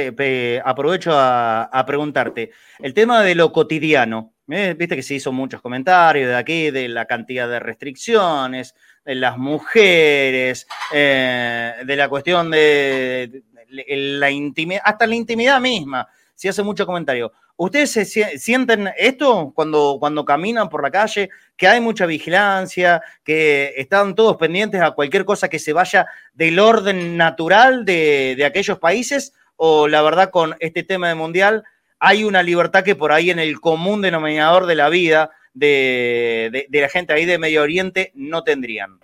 aprovecho 0.64 1.12
a, 1.14 1.84
preguntarte, 1.86 2.50
el 2.78 2.92
tema 2.92 3.22
de 3.22 3.34
lo 3.34 3.50
cotidiano, 3.52 4.34
¿eh? 4.50 4.74
viste 4.78 4.96
que 4.96 5.02
se 5.02 5.14
hizo 5.14 5.32
muchos 5.32 5.62
comentarios 5.62 6.28
de 6.28 6.36
aquí, 6.36 6.70
de 6.70 6.88
la 6.88 7.06
cantidad 7.06 7.48
de 7.48 7.58
restricciones, 7.58 8.74
de 9.02 9.14
las 9.14 9.38
mujeres, 9.38 10.66
de 10.92 11.94
la 11.96 12.08
cuestión 12.10 12.50
de, 12.50 13.44
la 13.70 14.30
intimidad, 14.30 14.82
hasta 14.84 15.06
la 15.06 15.14
intimidad 15.14 15.58
misma, 15.58 16.06
se 16.34 16.50
hace 16.50 16.62
mucho 16.62 16.84
comentario. 16.84 17.32
¿Ustedes 17.62 17.90
se 17.92 18.06
sienten 18.38 18.88
esto 18.96 19.52
cuando, 19.54 19.98
cuando 20.00 20.24
caminan 20.24 20.70
por 20.70 20.82
la 20.82 20.90
calle, 20.90 21.28
que 21.58 21.68
hay 21.68 21.78
mucha 21.78 22.06
vigilancia, 22.06 23.02
que 23.22 23.74
están 23.76 24.14
todos 24.14 24.38
pendientes 24.38 24.80
a 24.80 24.92
cualquier 24.92 25.26
cosa 25.26 25.50
que 25.50 25.58
se 25.58 25.74
vaya 25.74 26.06
del 26.32 26.58
orden 26.58 27.18
natural 27.18 27.84
de, 27.84 28.42
aquellos 28.46 28.78
países? 28.78 29.34
¿O 29.56 29.88
la 29.88 30.00
verdad 30.00 30.30
con 30.30 30.56
este 30.58 30.84
tema 30.84 31.08
de 31.08 31.16
mundial 31.16 31.62
hay 31.98 32.24
una 32.24 32.42
libertad 32.42 32.82
que 32.82 32.96
por 32.96 33.12
ahí 33.12 33.28
en 33.28 33.38
el 33.38 33.60
común 33.60 34.00
denominador 34.00 34.64
de 34.64 34.76
la 34.76 34.88
vida 34.88 35.30
de, 35.52 36.66
la 36.70 36.88
gente 36.88 37.12
ahí 37.12 37.26
de 37.26 37.36
Medio 37.36 37.60
Oriente 37.60 38.10
no 38.14 38.42
tendrían? 38.42 39.00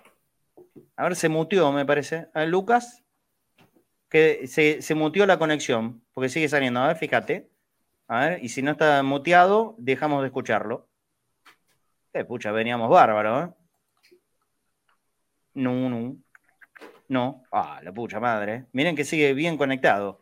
A 0.95 1.03
ver, 1.03 1.15
se 1.15 1.29
mutió, 1.29 1.71
me 1.71 1.85
parece. 1.85 2.25
¿A 2.33 2.43
Lucas? 2.45 3.03
Que 4.09 4.47
se, 4.47 4.81
se 4.81 4.95
mutió 4.95 5.27
la 5.27 5.37
conexión, 5.37 6.01
porque 6.15 6.29
sigue 6.29 6.49
saliendo. 6.49 6.79
A 6.79 6.87
ver, 6.87 6.97
fíjate. 6.97 7.49
A 8.07 8.19
ver, 8.21 8.43
y 8.43 8.49
si 8.49 8.61
no 8.61 8.71
está 8.71 9.03
muteado, 9.03 9.75
dejamos 9.77 10.21
de 10.21 10.27
escucharlo. 10.27 10.87
Eh, 12.13 12.23
pucha, 12.23 12.51
veníamos 12.51 12.89
bárbaro, 12.89 13.43
¿eh? 13.43 13.49
No, 15.55 15.89
no. 15.89 16.15
No. 17.09 17.43
Ah, 17.51 17.81
la 17.83 17.91
pucha 17.91 18.19
madre. 18.19 18.65
Miren 18.71 18.95
que 18.95 19.03
sigue 19.03 19.33
bien 19.33 19.57
conectado. 19.57 20.21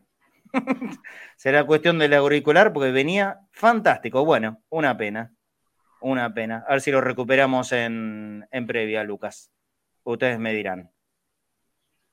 Será 1.36 1.66
cuestión 1.66 2.00
del 2.00 2.14
auricular 2.14 2.74
porque 2.74 2.92
venía 2.92 3.42
fantástico. 3.52 4.26
Bueno, 4.26 4.62
una 4.70 4.98
pena. 4.98 5.34
Una 6.02 6.34
pena. 6.34 6.64
A 6.68 6.74
ver 6.74 6.82
si 6.82 6.92
lo 6.92 7.02
recuperamos 7.02 7.72
en, 7.72 8.48
en 8.52 8.68
previa, 8.68 9.04
Lucas. 9.04 9.52
Ustedes 10.04 10.40
me 10.40 10.54
dirán. 10.54 10.95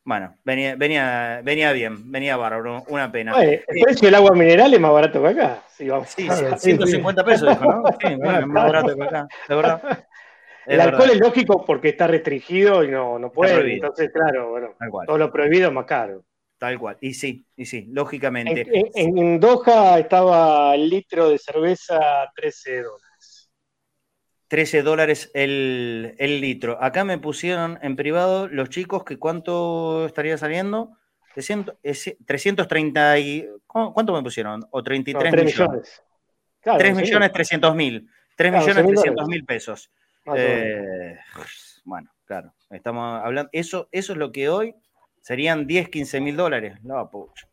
Bueno, 0.05 0.37
venía, 0.45 0.75
venía, 0.75 1.41
venía 1.45 1.73
bien, 1.73 2.11
venía 2.11 2.37
bárbaro, 2.37 2.83
una 2.89 3.13
pena. 3.13 3.41
el 3.41 3.63
precio 3.83 4.09
del 4.09 4.17
agua 4.17 4.33
mineral 4.33 4.75
es 4.75 4.81
más 4.81 4.93
barato 4.93 5.23
que 5.23 5.29
acá. 5.29 5.63
Sí, 5.69 5.89
vamos. 5.89 6.09
sí, 6.09 6.29
150 6.29 7.25
pesos, 7.25 7.49
dijo, 7.49 7.65
¿no? 7.65 7.85
Sí, 8.01 8.15
bueno, 8.17 8.47
más 8.49 8.65
barato 8.65 8.97
que 8.97 9.03
acá, 9.05 9.29
de 9.49 9.55
verdad. 9.55 9.83
el 10.67 10.81
alcohol 10.81 11.11
es 11.11 11.21
lógico 11.21 11.65
porque 11.65 11.91
está 11.91 12.09
restringido 12.09 12.83
y 12.83 12.89
no, 12.89 13.19
no 13.19 13.31
puede. 13.31 13.75
Entonces, 13.75 14.11
claro, 14.13 14.51
bueno, 14.51 14.75
todo 15.07 15.19
lo 15.19 15.31
prohibido 15.31 15.69
es 15.69 15.75
más 15.75 15.87
caro. 15.87 16.25
Tal 16.59 16.79
cual, 16.79 16.97
y 17.01 17.15
sí, 17.15 17.45
y 17.57 17.65
sí, 17.65 17.87
lógicamente. 17.91 18.65
En, 18.95 19.19
en 19.19 19.41
Doha 19.41 19.99
estaba 19.99 20.75
el 20.77 20.89
litro 20.89 21.29
de 21.29 21.39
cerveza 21.39 21.99
13 22.37 22.83
dólares. 22.83 23.12
13 24.53 24.83
dólares 24.83 25.31
el, 25.33 26.15
litro. 26.19 26.77
Acá 26.83 27.05
me 27.05 27.17
pusieron 27.17 27.79
en 27.81 27.97
privado 27.97 28.49
los 28.49 28.69
chicos 28.69 29.03
que 29.03 29.19
cuánto 29.19 30.05
estaría 30.05 30.37
saliendo. 30.37 30.99
330 31.35 33.19
y... 33.19 33.49
¿Cuánto 33.67 34.13
me 34.13 34.23
pusieron? 34.23 34.63
¿O 34.71 34.83
33 34.83 35.45
millones? 35.47 36.03
3 36.61 36.95
millones 36.95 37.33
300 37.33 37.75
mil. 37.75 38.07
3 38.37 38.53
millones 38.53 38.87
300 38.89 39.27
mil 39.27 39.43
pesos. 39.47 39.91
Eh, 40.37 41.17
bueno, 41.85 42.11
claro. 42.27 42.53
Estamos 42.69 43.23
hablando... 43.25 43.49
Eso, 43.55 43.89
eso 43.91 44.13
es 44.13 44.19
lo 44.19 44.33
que 44.33 44.51
hoy 44.51 44.75
serían 45.23 45.67
10, 45.67 45.89
15 45.89 46.21
mil 46.21 46.37
dólares. 46.37 46.79
La 46.85 47.09
pucha. 47.09 47.49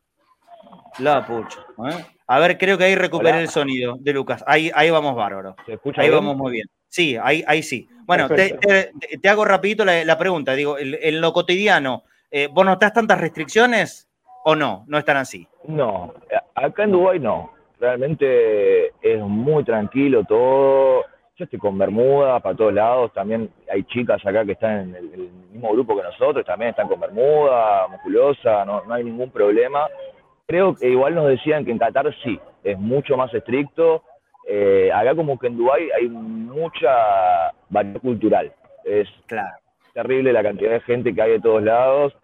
La 0.97 1.25
pucha. 1.25 1.61
¿eh? 1.89 2.05
A 2.27 2.39
ver, 2.39 2.57
creo 2.57 2.77
que 2.77 2.83
ahí 2.83 2.95
recuperé 2.95 3.39
el 3.39 3.47
sonido 3.47 3.95
de 4.01 4.11
Lucas. 4.11 4.43
Ahí, 4.45 4.69
ahí 4.75 4.89
vamos 4.89 5.15
bárbaro. 5.15 5.55
ahí 5.95 6.09
vamos 6.09 6.35
muy 6.35 6.51
bien. 6.51 6.67
Sí, 6.89 7.17
ahí, 7.21 7.43
ahí 7.47 7.63
sí. 7.63 7.87
Bueno, 8.05 8.27
te, 8.27 9.29
hago 9.29 9.45
rapidito 9.45 9.85
la, 9.85 10.17
pregunta. 10.17 10.53
Digo, 10.53 10.77
en, 10.79 11.21
lo 11.21 11.31
cotidiano, 11.31 12.03
eh, 12.31 12.49
¿vos 12.51 12.65
notás 12.65 12.91
tantas 12.91 13.21
restricciones 13.21 14.09
o 14.43 14.55
no? 14.55 14.83
¿No 14.87 14.97
están 14.97 15.17
así? 15.17 15.47
No, 15.67 16.13
acá 16.55 16.83
en 16.83 16.91
Dubái 16.91 17.19
no. 17.19 17.51
Realmente 17.79 18.87
es 19.01 19.21
muy 19.21 19.63
tranquilo 19.63 20.23
todo. 20.23 21.03
Yo 21.37 21.45
estoy 21.45 21.59
con 21.59 21.77
Bermuda 21.77 22.39
para 22.39 22.57
todos 22.57 22.73
lados. 22.73 23.13
También 23.13 23.51
hay 23.71 23.83
chicas 23.83 24.25
acá 24.25 24.43
que 24.43 24.53
están 24.53 24.89
en 24.89 24.95
el, 24.95 25.29
mismo 25.51 25.71
grupo 25.73 25.95
que 25.95 26.03
nosotros, 26.03 26.45
también 26.45 26.71
están 26.71 26.87
con 26.87 26.99
Bermuda, 26.99 27.87
musculosa, 27.89 28.65
no, 28.65 28.83
no 28.85 28.93
hay 28.93 29.03
ningún 29.03 29.29
problema. 29.29 29.87
Creo 30.47 30.75
que 30.75 30.89
igual 30.89 31.13
nos 31.13 31.27
decían 31.27 31.63
que 31.63 31.71
en 31.71 31.77
Qatar 31.77 32.13
sí, 32.23 32.39
es 32.63 32.77
mucho 32.77 33.15
más 33.17 33.33
estricto 33.33 34.03
eh, 34.51 34.91
acá 34.91 35.13
como 35.13 35.37
que 35.37 35.45
en 35.45 35.57
Dubái 35.57 35.91
hay 35.91 36.09
mucha 36.09 37.53
variedad 37.69 38.01
cultural. 38.01 38.51
Es 38.83 39.07
terrible 39.93 40.33
la 40.33 40.41
cantidad 40.41 40.71
de 40.71 40.79
gente 40.81 41.13
que 41.13 41.21
hay 41.21 41.31
de 41.33 41.39
todos 41.39 41.61
lados. 41.61 42.17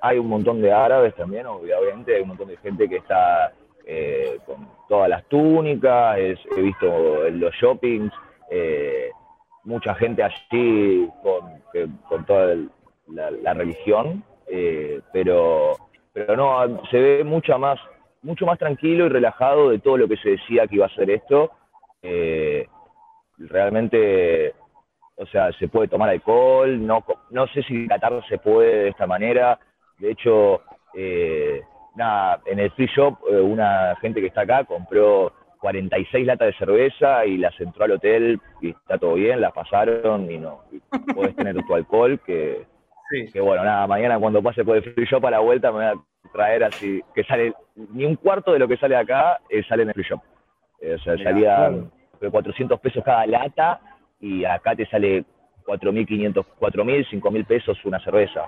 Hay 0.00 0.18
un 0.18 0.28
montón 0.28 0.62
de 0.62 0.72
árabes 0.72 1.12
también, 1.16 1.46
obviamente, 1.46 2.14
hay 2.14 2.22
un 2.22 2.28
montón 2.28 2.48
de 2.48 2.56
gente 2.58 2.88
que 2.88 2.98
está 2.98 3.52
eh, 3.84 4.38
con 4.46 4.68
todas 4.88 5.08
las 5.08 5.24
túnicas, 5.24 6.18
he 6.18 6.60
visto 6.62 7.26
en 7.26 7.40
los 7.40 7.52
shoppings, 7.56 8.12
eh, 8.48 9.10
mucha 9.64 9.92
gente 9.96 10.22
allí 10.22 11.10
con, 11.20 12.24
toda 12.26 12.54
la, 13.08 13.54
religión, 13.54 14.22
pero, 15.12 15.72
pero 16.12 16.36
no, 16.36 16.80
se 16.92 16.98
ve 16.98 17.24
mucha 17.24 17.58
más 17.58 17.80
mucho 18.22 18.46
más 18.46 18.58
tranquilo 18.58 19.06
y 19.06 19.08
relajado 19.08 19.70
de 19.70 19.78
todo 19.78 19.96
lo 19.96 20.08
que 20.08 20.16
se 20.16 20.30
decía 20.30 20.66
que 20.66 20.76
iba 20.76 20.86
a 20.86 20.94
ser 20.94 21.10
esto. 21.10 21.50
Eh, 22.02 22.66
realmente, 23.38 24.54
o 25.16 25.26
sea, 25.26 25.52
se 25.52 25.68
puede 25.68 25.88
tomar 25.88 26.10
alcohol, 26.10 26.86
no, 26.86 27.04
no 27.30 27.46
sé 27.48 27.62
si 27.62 27.86
Qatar 27.88 28.22
se 28.28 28.38
puede 28.38 28.84
de 28.84 28.88
esta 28.88 29.06
manera. 29.06 29.58
De 29.98 30.10
hecho, 30.10 30.62
eh, 30.94 31.62
nada, 31.96 32.40
en 32.46 32.58
el 32.58 32.70
free 32.72 32.86
shop, 32.94 33.18
eh, 33.30 33.40
una 33.40 33.96
gente 34.00 34.20
que 34.20 34.28
está 34.28 34.42
acá 34.42 34.64
compró 34.64 35.32
46 35.60 36.26
latas 36.26 36.48
de 36.48 36.58
cerveza 36.58 37.26
y 37.26 37.36
las 37.36 37.58
entró 37.60 37.84
al 37.84 37.92
hotel 37.92 38.40
y 38.60 38.70
está 38.70 38.98
todo 38.98 39.14
bien, 39.14 39.40
las 39.40 39.52
pasaron 39.52 40.30
y 40.30 40.38
no, 40.38 40.62
puedes 41.14 41.36
tener 41.36 41.54
tu 41.66 41.74
alcohol, 41.74 42.18
que, 42.24 42.66
que 43.32 43.40
bueno, 43.40 43.62
nada, 43.64 43.86
mañana 43.86 44.18
cuando 44.18 44.42
pase 44.42 44.64
por 44.64 44.76
el 44.76 44.94
free 44.94 45.04
shop 45.04 45.26
a 45.26 45.30
la 45.30 45.40
vuelta 45.40 45.70
me 45.70 45.76
voy 45.76 45.84
a 45.84 45.94
traer 46.32 46.64
así, 46.64 47.02
que 47.14 47.24
sale 47.24 47.54
ni 47.74 48.04
un 48.04 48.16
cuarto 48.16 48.52
de 48.52 48.58
lo 48.58 48.68
que 48.68 48.76
sale 48.76 48.96
acá 48.96 49.40
eh, 49.48 49.62
sale 49.68 49.82
en 49.82 49.88
el 49.88 49.94
free 49.94 50.04
shop. 50.04 50.20
Eh, 50.80 50.94
o 50.94 50.98
sea, 50.98 51.16
salía 51.18 51.70
400 52.18 52.80
pesos 52.80 53.04
cada 53.04 53.26
lata 53.26 53.80
y 54.20 54.44
acá 54.44 54.74
te 54.74 54.86
sale 54.86 55.24
4.500, 55.64 56.44
4.000, 56.58 57.08
5.000 57.10 57.46
pesos 57.46 57.84
una 57.84 58.02
cerveza. 58.02 58.46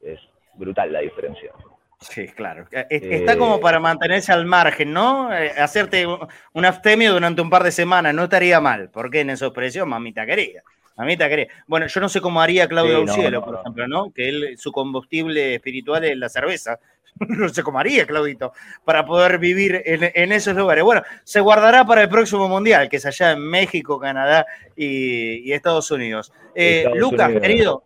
Es 0.00 0.20
brutal 0.54 0.92
la 0.92 1.00
diferencia. 1.00 1.52
Sí, 2.00 2.26
claro. 2.28 2.66
Eh, 2.72 2.86
está 2.90 3.38
como 3.38 3.60
para 3.60 3.78
mantenerse 3.78 4.32
al 4.32 4.44
margen, 4.44 4.92
¿no? 4.92 5.28
hacerte 5.28 6.04
un 6.06 6.64
aftemio 6.64 7.12
durante 7.12 7.42
un 7.42 7.50
par 7.50 7.62
de 7.62 7.70
semanas 7.70 8.12
no 8.12 8.24
estaría 8.24 8.60
mal, 8.60 8.90
porque 8.90 9.20
en 9.20 9.30
esos 9.30 9.52
precios, 9.52 9.86
mamita 9.86 10.26
querida. 10.26 10.62
Mamita 10.96 11.28
querida. 11.28 11.48
Bueno, 11.66 11.86
yo 11.86 12.00
no 12.00 12.08
sé 12.08 12.20
cómo 12.20 12.40
haría 12.40 12.68
Claudio 12.68 13.06
sí, 13.06 13.22
por 13.22 13.60
ejemplo, 13.60 13.88
¿no? 13.88 14.12
Que 14.12 14.28
él, 14.28 14.58
su 14.58 14.72
combustible 14.72 15.54
espiritual 15.54 16.04
es 16.04 16.16
la 16.16 16.28
cerveza. 16.28 16.78
no 17.28 17.48
sé 17.48 17.62
cómo 17.62 17.78
haría, 17.78 18.06
Claudito, 18.06 18.52
para 18.84 19.04
poder 19.04 19.38
vivir 19.38 19.82
en, 19.84 20.32
esos 20.32 20.54
lugares. 20.54 20.84
Bueno, 20.84 21.02
se 21.24 21.40
guardará 21.40 21.84
para 21.84 22.02
el 22.02 22.08
próximo 22.08 22.48
Mundial, 22.48 22.88
que 22.88 22.96
es 22.96 23.06
allá 23.06 23.32
en 23.32 23.40
México, 23.40 23.98
Canadá 23.98 24.46
y, 24.76 25.52
Estados 25.52 25.90
Unidos. 25.90 26.32
Eh, 26.54 26.86
Lucas, 26.94 27.30
querido, 27.40 27.84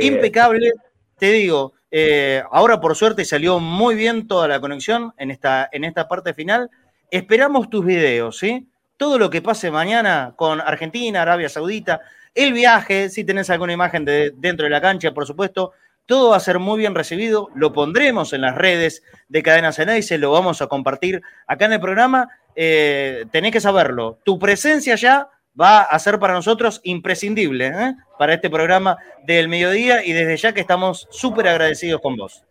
impecable, 0.00 0.72
te 1.18 1.32
digo, 1.32 1.74
eh, 1.90 2.42
ahora 2.50 2.80
por 2.80 2.96
suerte 2.96 3.24
salió 3.24 3.58
muy 3.60 3.94
bien 3.94 4.26
toda 4.26 4.48
la 4.48 4.60
conexión 4.60 5.12
en 5.18 5.30
esta, 5.30 5.68
en 5.70 5.84
esta 5.84 6.08
parte 6.08 6.32
final. 6.32 6.70
Esperamos 7.10 7.68
tus 7.68 7.84
videos, 7.84 8.38
¿sí? 8.38 8.66
Todo 8.96 9.18
lo 9.18 9.28
que 9.28 9.42
pase 9.42 9.70
mañana 9.70 10.32
con 10.36 10.60
Argentina, 10.60 11.22
Arabia 11.22 11.50
Saudita, 11.50 12.00
el 12.34 12.54
viaje, 12.54 13.10
si 13.10 13.24
tenés 13.24 13.50
alguna 13.50 13.74
imagen 13.74 14.06
de, 14.06 14.32
dentro 14.34 14.64
de 14.64 14.70
la 14.70 14.80
cancha, 14.80 15.12
por 15.12 15.26
supuesto, 15.26 15.72
todo 16.06 16.30
va 16.30 16.36
a 16.36 16.40
ser 16.40 16.58
muy 16.58 16.78
bien 16.78 16.94
recibido, 16.94 17.48
lo 17.54 17.72
pondremos 17.72 18.32
en 18.32 18.42
las 18.42 18.56
redes 18.56 19.02
de 19.28 19.42
Cadena 19.42 19.72
se 19.72 20.18
lo 20.18 20.32
vamos 20.32 20.60
a 20.62 20.66
compartir 20.66 21.22
acá 21.46 21.66
en 21.66 21.74
el 21.74 21.80
programa. 21.80 22.28
Eh, 22.54 23.24
tenés 23.30 23.52
que 23.52 23.60
saberlo, 23.60 24.18
tu 24.24 24.38
presencia 24.38 24.94
ya 24.94 25.28
va 25.58 25.82
a 25.82 25.98
ser 25.98 26.18
para 26.18 26.34
nosotros 26.34 26.80
imprescindible 26.84 27.66
¿eh? 27.68 27.94
para 28.18 28.34
este 28.34 28.50
programa 28.50 28.96
del 29.24 29.48
mediodía 29.48 30.04
y 30.04 30.12
desde 30.12 30.36
ya 30.36 30.52
que 30.52 30.60
estamos 30.60 31.06
súper 31.10 31.48
agradecidos 31.48 32.00
con 32.00 32.16
vos. 32.16 32.44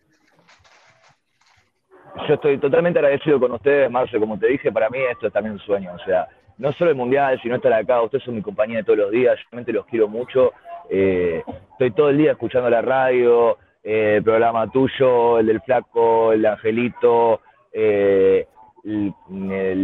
Yo 2.28 2.34
estoy 2.34 2.58
totalmente 2.58 2.98
agradecido 2.98 3.40
con 3.40 3.52
ustedes, 3.52 3.90
Marce, 3.90 4.18
como 4.18 4.38
te 4.38 4.46
dije, 4.48 4.70
para 4.70 4.90
mí 4.90 4.98
esto 5.10 5.28
es 5.28 5.32
también 5.32 5.54
un 5.54 5.60
sueño, 5.60 5.92
o 5.94 6.04
sea, 6.04 6.28
no 6.58 6.72
solo 6.72 6.90
el 6.90 6.96
Mundial, 6.96 7.40
sino 7.42 7.56
estar 7.56 7.72
acá, 7.72 8.02
ustedes 8.02 8.24
son 8.24 8.34
mi 8.34 8.42
compañía 8.42 8.78
de 8.78 8.84
todos 8.84 8.98
los 8.98 9.10
días, 9.10 9.38
realmente 9.50 9.72
los 9.72 9.86
quiero 9.86 10.08
mucho 10.08 10.52
eh, 10.94 11.42
estoy 11.72 11.90
todo 11.92 12.10
el 12.10 12.18
día 12.18 12.32
escuchando 12.32 12.68
la 12.68 12.82
radio, 12.82 13.58
eh, 13.82 14.16
el 14.16 14.22
programa 14.22 14.70
tuyo, 14.70 15.38
el 15.38 15.46
del 15.46 15.60
flaco, 15.62 16.32
el 16.32 16.42
de 16.42 16.48
Angelito, 16.48 17.40
eh, 17.72 18.46
el, 18.84 19.14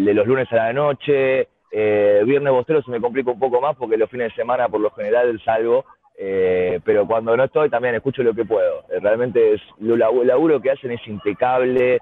de 0.04 0.14
los 0.14 0.26
lunes 0.26 0.50
a 0.52 0.56
la 0.56 0.72
noche. 0.72 1.48
viernes 1.70 2.52
bostero 2.52 2.82
se 2.82 2.90
me 2.90 3.00
complica 3.00 3.30
un 3.30 3.38
poco 3.38 3.60
más 3.60 3.76
porque 3.76 3.96
los 3.96 4.10
fines 4.10 4.30
de 4.30 4.36
semana 4.36 4.68
por 4.68 4.80
lo 4.80 4.90
general 4.90 5.40
salgo, 5.44 5.84
pero 6.84 7.06
cuando 7.06 7.36
no 7.36 7.44
estoy 7.44 7.70
también 7.70 7.94
escucho 7.94 8.22
lo 8.22 8.34
que 8.34 8.44
puedo. 8.44 8.84
realmente 9.00 9.54
es, 9.54 9.62
lo, 9.78 9.96
laburo 9.96 10.60
que 10.60 10.72
hacen 10.72 10.90
es 10.90 11.06
impecable. 11.06 12.00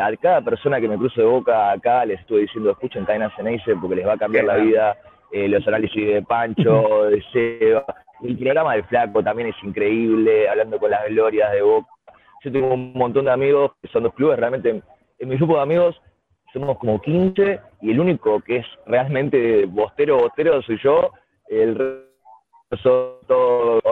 A 0.00 0.16
cada 0.16 0.40
persona 0.42 0.80
que 0.80 0.88
me 0.88 0.96
cruzo 0.96 1.20
de 1.20 1.26
boca 1.26 1.72
acá 1.72 2.04
les 2.04 2.20
estoy 2.20 2.42
diciendo 2.42 2.70
escuchen 2.70 3.04
Cadena 3.04 3.34
Ceneice 3.36 3.74
porque 3.80 3.96
les 3.96 4.06
va 4.06 4.14
a 4.14 4.18
cambiar 4.18 4.44
la 4.44 4.56
vida. 4.56 4.96
los 5.32 5.66
análisis 5.66 6.06
de 6.06 6.22
Pancho, 6.22 7.04
de 7.10 7.22
Seba, 7.32 7.84
el 8.22 8.38
programa 8.38 8.74
del 8.74 8.84
Flaco 8.84 9.22
también 9.22 9.48
es 9.48 9.56
increíble, 9.62 10.48
hablando 10.48 10.78
con 10.78 10.90
las 10.90 11.06
glorias 11.08 11.52
de 11.52 11.62
Boca. 11.62 11.88
Yo 12.44 12.52
tengo 12.52 12.74
un 12.74 12.92
montón 12.94 13.24
de 13.26 13.32
amigos 13.32 13.72
que 13.82 13.88
son 13.88 14.04
dos 14.04 14.14
clubes, 14.14 14.38
realmente 14.38 14.82
en, 15.18 15.28
mi 15.28 15.36
grupo 15.36 15.56
de 15.56 15.62
amigos 15.62 16.00
somos 16.52 16.78
como 16.78 17.00
15 17.00 17.60
y 17.82 17.90
el 17.90 18.00
único 18.00 18.40
que 18.40 18.58
es 18.58 18.66
realmente 18.86 19.66
bostero, 19.66 20.18
bostero 20.18 20.62
soy 20.62 20.78
yo. 20.82 21.10
El 21.48 21.74
resto 21.74 22.76
son 22.82 23.26
todos 23.26 23.82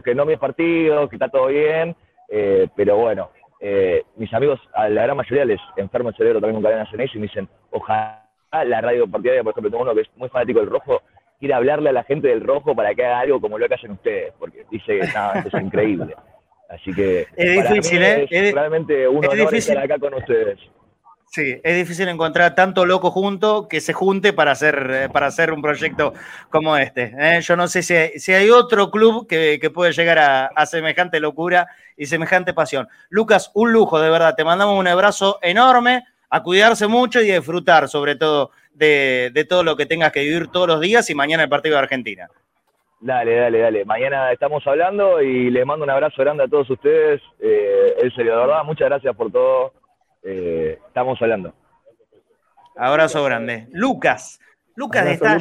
que 0.00 0.14
no 0.14 0.24
mis 0.24 0.38
partidos, 0.38 1.10
que 1.10 1.16
está 1.16 1.28
todo 1.28 1.48
bien, 1.48 1.94
eh, 2.28 2.68
pero 2.74 2.96
bueno, 2.96 3.30
eh, 3.64 4.02
mis 4.16 4.34
amigos, 4.34 4.58
a 4.74 4.88
la 4.88 5.04
gran 5.04 5.16
mayoría 5.16 5.44
les 5.44 5.60
enfermo 5.76 6.08
el 6.08 6.16
cerebro 6.16 6.40
también 6.40 6.60
con 6.60 6.64
cadena 6.64 6.88
y 6.92 7.18
me 7.18 7.26
dicen, 7.26 7.48
ojalá 7.70 8.28
la 8.50 8.80
radio 8.80 9.06
partidaria, 9.06 9.44
por 9.44 9.52
ejemplo, 9.52 9.70
tengo 9.70 9.84
uno 9.84 9.94
que 9.94 10.00
es 10.00 10.10
muy 10.16 10.28
fanático 10.28 10.58
del 10.58 10.68
rojo, 10.68 11.00
quiere 11.38 11.54
hablarle 11.54 11.90
a 11.90 11.92
la 11.92 12.02
gente 12.02 12.26
del 12.26 12.40
rojo 12.40 12.74
para 12.74 12.92
que 12.92 13.04
haga 13.04 13.20
algo 13.20 13.40
como 13.40 13.58
lo 13.58 13.68
que 13.68 13.74
hacen 13.74 13.92
ustedes, 13.92 14.34
porque 14.36 14.66
dice 14.68 14.98
que 14.98 15.48
es 15.48 15.62
increíble. 15.62 16.12
Así 16.68 16.92
que 16.92 17.20
es 17.36 17.68
difícil, 17.68 18.02
¿eh? 18.02 18.26
Es, 18.28 18.52
realmente 18.52 19.06
un 19.06 19.24
honor 19.24 19.54
estar 19.54 19.78
acá 19.78 19.96
con 19.98 20.14
ustedes. 20.14 20.58
Sí, 21.34 21.58
es 21.62 21.76
difícil 21.76 22.08
encontrar 22.08 22.54
tanto 22.54 22.84
loco 22.84 23.10
junto 23.10 23.66
que 23.66 23.80
se 23.80 23.94
junte 23.94 24.34
para 24.34 24.50
hacer, 24.50 24.90
eh, 24.92 25.08
para 25.10 25.28
hacer 25.28 25.50
un 25.50 25.62
proyecto 25.62 26.12
como 26.50 26.76
este. 26.76 27.14
¿eh? 27.18 27.40
Yo 27.40 27.56
no 27.56 27.68
sé 27.68 27.82
si, 27.82 28.32
hay 28.34 28.50
otro 28.50 28.90
club 28.90 29.26
que, 29.26 29.58
puede 29.72 29.92
llegar 29.92 30.18
a, 30.18 30.46
a, 30.48 30.66
semejante 30.66 31.20
locura 31.20 31.68
y 31.96 32.04
semejante 32.04 32.52
pasión. 32.52 32.86
Lucas, 33.08 33.50
un 33.54 33.72
lujo, 33.72 33.98
de 33.98 34.10
verdad. 34.10 34.34
Te 34.36 34.44
mandamos 34.44 34.78
un 34.78 34.86
abrazo 34.86 35.38
enorme, 35.40 36.04
a 36.28 36.42
cuidarse 36.42 36.86
mucho 36.86 37.22
y 37.22 37.30
a 37.30 37.36
disfrutar, 37.36 37.88
sobre 37.88 38.14
todo, 38.16 38.50
de, 38.74 39.46
todo 39.48 39.64
lo 39.64 39.74
que 39.74 39.86
tengas 39.86 40.12
que 40.12 40.20
vivir 40.20 40.48
todos 40.48 40.68
los 40.68 40.80
días 40.82 41.08
y 41.08 41.14
mañana 41.14 41.44
el 41.44 41.48
partido 41.48 41.76
de 41.76 41.82
Argentina. 41.82 42.28
Dale, 43.00 43.36
dale, 43.36 43.58
dale. 43.58 43.84
Mañana 43.86 44.30
estamos 44.32 44.66
hablando 44.66 45.22
y 45.22 45.50
les 45.50 45.64
mando 45.64 45.84
un 45.84 45.90
abrazo 45.90 46.22
grande 46.22 46.44
a 46.44 46.48
todos 46.48 46.68
ustedes. 46.68 47.22
Eh, 47.40 47.94
en 48.02 48.10
serio, 48.14 48.32
de 48.32 48.38
verdad, 48.38 48.64
muchas 48.64 48.90
gracias 48.90 49.16
por 49.16 49.32
todo. 49.32 49.72
Eh, 50.22 50.78
estamos 50.86 51.20
hablando. 51.20 51.54
Abrazo 52.76 53.22
grande. 53.24 53.68
Lucas. 53.72 54.40
Lucas 54.76 55.06
está 55.06 55.38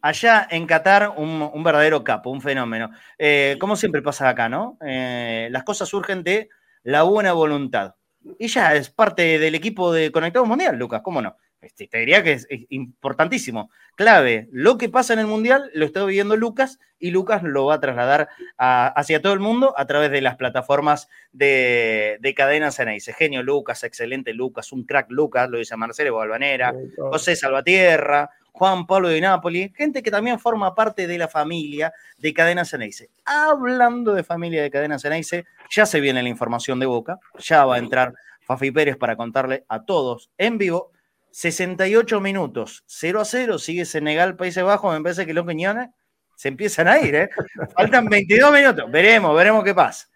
Allá, 0.00 0.46
en 0.50 0.66
Qatar, 0.66 1.14
un, 1.16 1.64
verdadero 1.64 2.04
capo, 2.04 2.28
un 2.28 2.42
fenómeno. 2.42 2.90
Eh, 3.18 3.56
como 3.58 3.74
siempre 3.74 4.02
pasa 4.02 4.28
acá, 4.28 4.50
¿no? 4.50 4.76
las 4.80 5.64
cosas 5.64 5.88
surgen 5.88 6.22
de 6.22 6.50
la 6.82 7.04
buena 7.04 7.32
voluntad. 7.32 7.94
Y 8.38 8.48
ya 8.48 8.74
es 8.74 8.90
parte 8.90 9.38
del 9.38 9.54
equipo 9.54 9.92
de 9.92 10.12
Conectados 10.12 10.46
Mundial, 10.46 10.76
Lucas, 10.76 11.00
¿cómo 11.02 11.22
no? 11.22 11.36
Este, 11.64 11.86
te 11.86 11.98
diría 11.98 12.22
que 12.22 12.32
es, 12.32 12.46
importantísimo, 12.68 13.70
clave. 13.96 14.48
Lo 14.52 14.76
que 14.78 14.88
pasa 14.88 15.12
en 15.14 15.20
el 15.20 15.26
Mundial 15.26 15.70
lo 15.74 15.84
está 15.86 16.04
viendo 16.04 16.36
Lucas 16.36 16.78
y 16.98 17.10
Lucas 17.10 17.42
lo 17.42 17.66
va 17.66 17.74
a 17.74 17.80
trasladar 17.80 18.28
hacia 18.56 19.20
todo 19.20 19.32
el 19.32 19.40
mundo 19.40 19.74
a 19.76 19.86
través 19.86 20.10
de 20.10 20.20
las 20.20 20.36
plataformas 20.36 21.08
de, 21.32 22.18
de 22.20 22.34
cadenas 22.34 22.78
dice 22.78 23.12
Genio 23.12 23.42
Lucas, 23.42 23.82
excelente 23.84 24.32
Lucas, 24.34 24.72
un 24.72 24.84
crack 24.84 25.10
Lucas, 25.10 25.48
lo 25.48 25.58
dice 25.58 25.76
Marcelo 25.76 26.16
Balvanera, 26.16 26.74
José 26.96 27.36
Salvatierra, 27.36 28.30
Juan 28.52 28.86
Pablo 28.86 29.08
de 29.08 29.20
Napoli, 29.20 29.72
gente 29.76 30.02
que 30.02 30.12
también 30.12 30.38
forma 30.38 30.74
parte 30.74 31.08
de 31.08 31.18
la 31.18 31.26
familia 31.26 31.92
de 32.18 32.32
Cadena 32.32 32.64
Ceneice. 32.64 33.10
Hablando 33.24 34.14
de 34.14 34.22
familia 34.22 34.62
de 34.62 34.70
Cadena 34.70 34.98
Ceneice, 34.98 35.44
ya 35.70 35.86
se 35.86 36.00
viene 36.00 36.22
la 36.22 36.28
información 36.28 36.78
de 36.78 36.86
Boca, 36.86 37.18
ya 37.38 37.64
va 37.64 37.74
a 37.74 37.78
entrar 37.78 38.14
Fafi 38.42 38.70
Pérez 38.70 38.96
para 38.96 39.16
contarle 39.16 39.64
a 39.68 39.84
todos 39.84 40.30
en 40.38 40.58
vivo 40.58 40.92
68 41.34 42.20
minutos, 42.20 42.84
0 42.86 43.20
a 43.20 43.24
0, 43.24 43.58
sigue 43.58 43.84
Senegal, 43.84 44.36
Países 44.36 44.62
Bajos, 44.62 44.94
me 44.94 45.02
parece 45.02 45.26
que 45.26 45.34
los 45.34 45.44
Quiñones 45.44 45.88
se 46.36 46.46
empiezan 46.46 46.86
a 46.86 47.00
ir, 47.00 47.12
¿eh? 47.16 47.30
Faltan 47.76 48.08
22 48.08 48.52
minutos, 48.52 48.88
veremos, 48.88 49.34
veremos 49.34 49.64
qué 49.64 49.74
pasa. 49.74 50.06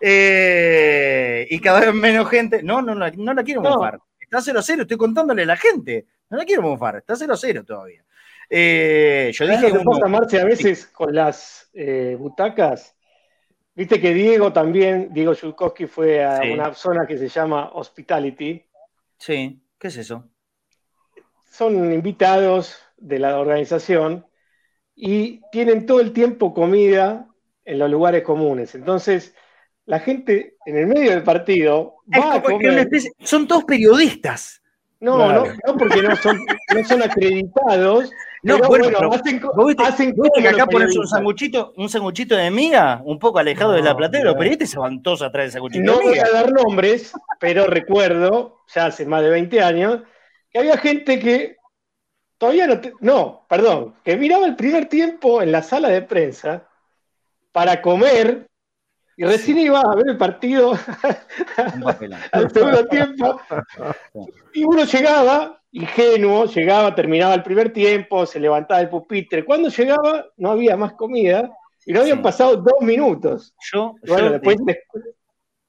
Eh, 0.00 1.46
y 1.50 1.60
cada 1.60 1.80
vez 1.80 1.92
menos 1.92 2.26
gente, 2.30 2.62
no, 2.62 2.80
no, 2.80 2.94
no, 2.94 3.34
la 3.34 3.44
quiero 3.44 3.60
mofar, 3.60 3.98
está 4.18 4.40
0 4.40 4.60
a 4.60 4.62
0, 4.62 4.82
estoy 4.82 4.96
contándole 4.96 5.42
a 5.42 5.46
la 5.46 5.58
gente, 5.58 6.06
no 6.30 6.38
la 6.38 6.46
quiero 6.46 6.62
mofar, 6.62 6.96
está 6.96 7.16
0 7.16 7.34
a 7.34 7.36
0 7.36 7.64
todavía. 7.66 8.02
Eh, 8.48 9.30
yo 9.34 9.46
dije... 9.46 9.72
¿Qué 9.72 9.84
pasa, 9.84 10.08
Marce, 10.08 10.40
a 10.40 10.46
veces 10.46 10.86
con 10.86 11.14
las 11.14 11.68
eh, 11.74 12.16
butacas? 12.18 12.96
Viste 13.74 14.00
que 14.00 14.14
Diego 14.14 14.54
también, 14.54 15.10
Diego 15.12 15.34
Yulkowski 15.34 15.84
fue 15.84 16.24
a 16.24 16.40
una 16.50 16.72
zona 16.72 17.06
que 17.06 17.18
se 17.18 17.28
llama 17.28 17.72
Hospitality. 17.74 18.64
Sí, 19.18 19.62
¿qué 19.78 19.88
es 19.88 19.98
eso? 19.98 20.31
Son 21.52 21.92
invitados 21.92 22.78
de 22.96 23.18
la 23.18 23.38
organización 23.38 24.26
y 24.94 25.42
tienen 25.52 25.84
todo 25.84 26.00
el 26.00 26.12
tiempo 26.12 26.54
comida 26.54 27.28
en 27.64 27.78
los 27.78 27.90
lugares 27.90 28.22
comunes. 28.22 28.74
Entonces, 28.74 29.34
la 29.84 30.00
gente 30.00 30.56
en 30.64 30.78
el 30.78 30.86
medio 30.86 31.10
del 31.10 31.22
partido 31.22 31.96
va 32.10 32.36
a 32.36 32.42
comer. 32.42 32.88
son 33.20 33.46
todos 33.46 33.64
periodistas. 33.64 34.62
No, 34.98 35.18
no, 35.18 35.44
no, 35.66 35.76
porque 35.76 36.00
no 36.00 36.16
son, 36.16 36.38
no 36.74 36.84
son 36.84 37.02
acreditados. 37.02 38.10
No, 38.44 38.58
bueno, 38.58 38.88
hacen, 39.12 39.40
hacen 39.78 40.16
que 40.36 40.48
acá 40.48 40.66
pones 40.66 40.96
un 40.96 41.06
sanguchito, 41.06 41.72
un 41.76 41.88
sanguchito 41.88 42.34
de 42.34 42.50
miga, 42.50 43.00
un 43.04 43.16
poco 43.20 43.38
alejado 43.38 43.70
de 43.70 43.82
la 43.82 43.96
platea, 43.96 44.34
pero 44.36 44.50
este 44.50 44.66
se 44.66 44.80
van 44.80 45.00
todos 45.00 45.22
atrás 45.22 45.44
del 45.44 45.52
sanguchito 45.52 45.84
no 45.84 45.98
de 45.98 46.06
miga. 46.06 46.24
No 46.24 46.28
voy 46.32 46.40
a 46.40 46.42
dar 46.42 46.52
nombres, 46.52 47.12
pero 47.38 47.68
recuerdo, 47.68 48.64
ya 48.74 48.86
hace 48.86 49.06
más 49.06 49.22
de 49.22 49.30
20 49.30 49.62
años, 49.62 50.00
que 50.52 50.58
había 50.58 50.76
gente 50.76 51.18
que 51.18 51.56
todavía 52.38 52.66
no, 52.66 52.80
no, 53.00 53.46
perdón, 53.48 53.94
que 54.04 54.16
miraba 54.16 54.46
el 54.46 54.56
primer 54.56 54.86
tiempo 54.86 55.42
en 55.42 55.52
la 55.52 55.62
sala 55.62 55.88
de 55.88 56.02
prensa 56.02 56.68
para 57.52 57.80
comer 57.80 58.46
y 59.16 59.24
recién 59.24 59.58
iba 59.58 59.80
a 59.80 59.94
ver 59.94 60.08
el 60.08 60.16
partido 60.16 60.72
al 62.32 62.50
segundo 62.50 62.86
tiempo. 62.86 63.40
Y 64.54 64.64
uno 64.64 64.84
llegaba, 64.84 65.62
ingenuo, 65.70 66.46
llegaba, 66.46 66.94
terminaba 66.94 67.34
el 67.34 67.42
primer 67.42 67.72
tiempo, 67.72 68.26
se 68.26 68.40
levantaba 68.40 68.80
el 68.80 68.88
pupitre. 68.88 69.44
Cuando 69.44 69.68
llegaba, 69.68 70.26
no 70.36 70.50
había 70.50 70.76
más 70.76 70.94
comida 70.94 71.50
y 71.84 71.92
no 71.92 72.00
habían 72.00 72.22
pasado 72.22 72.56
dos 72.56 72.80
minutos. 72.80 73.54
Yo, 73.72 73.94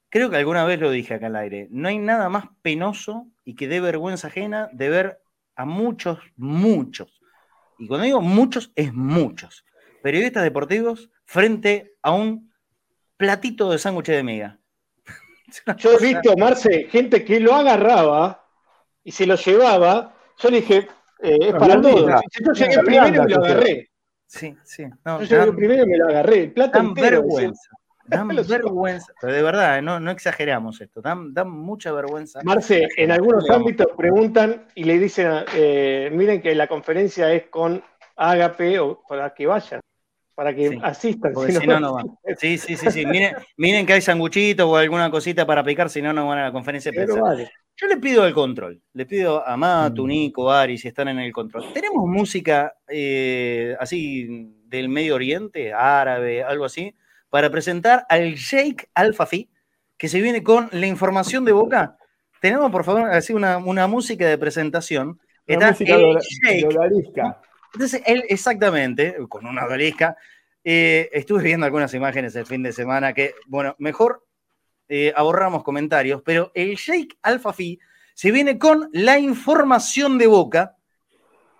creo 0.08 0.30
que 0.30 0.36
alguna 0.36 0.64
vez 0.64 0.80
lo 0.80 0.90
dije 0.90 1.14
acá 1.14 1.26
al 1.26 1.36
aire. 1.36 1.68
No 1.70 1.88
hay 1.88 1.98
nada 1.98 2.28
más 2.28 2.46
penoso 2.62 3.28
y 3.44 3.54
que 3.54 3.68
dé 3.68 3.80
vergüenza 3.80 4.28
ajena 4.28 4.68
de 4.72 4.88
ver 4.88 5.22
a 5.56 5.64
muchos, 5.64 6.18
muchos, 6.36 7.20
y 7.78 7.86
cuando 7.86 8.04
digo 8.04 8.20
muchos, 8.20 8.72
es 8.74 8.92
muchos, 8.92 9.64
periodistas 10.02 10.42
deportivos 10.42 11.10
frente 11.24 11.96
a 12.02 12.12
un 12.12 12.52
platito 13.16 13.70
de 13.70 13.78
sándwich 13.78 14.06
de 14.06 14.22
miga. 14.22 14.58
Yo 15.78 15.92
he 15.92 15.98
visto, 15.98 16.36
Marce, 16.36 16.84
gente 16.90 17.24
que 17.24 17.40
lo 17.40 17.54
agarraba 17.54 18.46
y 19.02 19.12
se 19.12 19.26
lo 19.26 19.36
llevaba. 19.36 20.14
Yo 20.38 20.50
le 20.50 20.60
dije, 20.60 20.88
eh, 21.20 21.38
es 21.40 21.52
para 21.52 21.80
todos. 21.80 22.10
Yo 22.44 22.52
llegué 22.52 22.78
primero 22.80 23.08
y 23.08 23.12
me 23.12 23.28
lo 23.28 23.44
agarré. 23.44 23.90
Sí, 24.26 24.56
sí. 24.64 24.84
yo 25.04 25.22
llegué 25.22 25.52
primero 25.52 25.84
y 25.84 25.86
me 25.86 25.98
lo 25.98 26.08
agarré. 26.08 26.42
El 26.44 26.52
plato 26.52 26.78
entero. 26.78 27.22
Vergüenza. 27.22 27.70
Dan 28.06 28.28
vergüenza, 28.48 29.12
pero 29.20 29.32
de 29.32 29.42
verdad, 29.42 29.82
no, 29.82 30.00
no 30.00 30.10
exageramos 30.10 30.80
esto, 30.80 31.00
dan, 31.00 31.32
mucha 31.48 31.92
vergüenza. 31.92 32.40
Marce, 32.44 32.86
en 32.96 33.10
algunos 33.10 33.48
ámbitos 33.50 33.88
preguntan 33.96 34.66
y 34.74 34.84
le 34.84 34.98
dicen, 34.98 35.30
eh, 35.54 36.10
miren 36.12 36.42
que 36.42 36.54
la 36.54 36.66
conferencia 36.66 37.32
es 37.32 37.44
con 37.48 37.82
Agape 38.16 38.78
o 38.78 39.02
para 39.08 39.32
que 39.34 39.46
vayan, 39.46 39.80
para 40.34 40.54
que 40.54 40.78
asistan. 40.82 41.34
Si 41.34 41.66
no, 41.66 41.80
no, 41.80 41.94
van. 41.94 42.06
Sí, 42.38 42.58
sí, 42.58 42.76
sí, 42.76 42.90
sí. 42.90 43.06
Miren, 43.06 43.36
miren 43.56 43.86
que 43.86 43.94
hay 43.94 44.00
sanguchitos 44.00 44.66
o 44.66 44.76
alguna 44.76 45.10
cosita 45.10 45.46
para 45.46 45.64
picar, 45.64 45.88
si 45.88 46.02
no, 46.02 46.12
no 46.12 46.28
van 46.28 46.38
a 46.38 46.44
la 46.44 46.52
conferencia 46.52 46.90
de 46.90 47.04
prensa. 47.04 47.50
Yo 47.76 47.88
le 47.88 47.96
pido 47.96 48.24
el 48.24 48.32
control, 48.32 48.80
le 48.92 49.04
pido 49.04 49.44
a 49.44 49.56
Matu, 49.56 50.04
mm. 50.04 50.08
Nico, 50.08 50.50
Ari, 50.50 50.78
si 50.78 50.86
están 50.86 51.08
en 51.08 51.18
el 51.18 51.32
control. 51.32 51.72
¿Tenemos 51.72 52.06
música 52.06 52.76
eh, 52.86 53.74
así 53.80 54.54
del 54.66 54.88
Medio 54.88 55.16
Oriente, 55.16 55.72
árabe, 55.72 56.44
algo 56.44 56.66
así? 56.66 56.94
Para 57.34 57.50
presentar 57.50 58.06
al 58.08 58.34
Sheikh 58.34 58.90
Al-Fafi, 58.94 59.50
que 59.98 60.06
se 60.06 60.20
viene 60.20 60.44
con 60.44 60.68
la 60.70 60.86
información 60.86 61.44
de 61.44 61.50
Boca. 61.50 61.98
Tenemos, 62.40 62.70
por 62.70 62.84
favor, 62.84 63.10
así 63.10 63.32
una, 63.32 63.58
música 63.88 64.28
de 64.28 64.38
presentación. 64.38 65.20
Una 65.48 65.72
música 65.72 65.96
de, 65.96 66.16
Entonces, 67.72 68.02
él, 68.06 68.22
exactamente, 68.28 69.16
con 69.28 69.46
una 69.46 69.64
odalisca. 69.66 70.16
Eh, 70.62 71.10
estuve 71.12 71.42
viendo 71.42 71.66
algunas 71.66 71.92
imágenes 71.92 72.36
el 72.36 72.46
fin 72.46 72.62
de 72.62 72.70
semana 72.70 73.12
que, 73.12 73.34
bueno, 73.48 73.74
mejor 73.80 74.24
eh, 74.86 75.12
ahorramos 75.16 75.64
comentarios, 75.64 76.22
pero 76.24 76.52
el 76.54 76.76
Sheikh 76.76 77.18
Al-Fafi 77.20 77.80
se 78.14 78.30
viene 78.30 78.60
con 78.60 78.88
la 78.92 79.18
información 79.18 80.18
de 80.18 80.28
Boca 80.28 80.76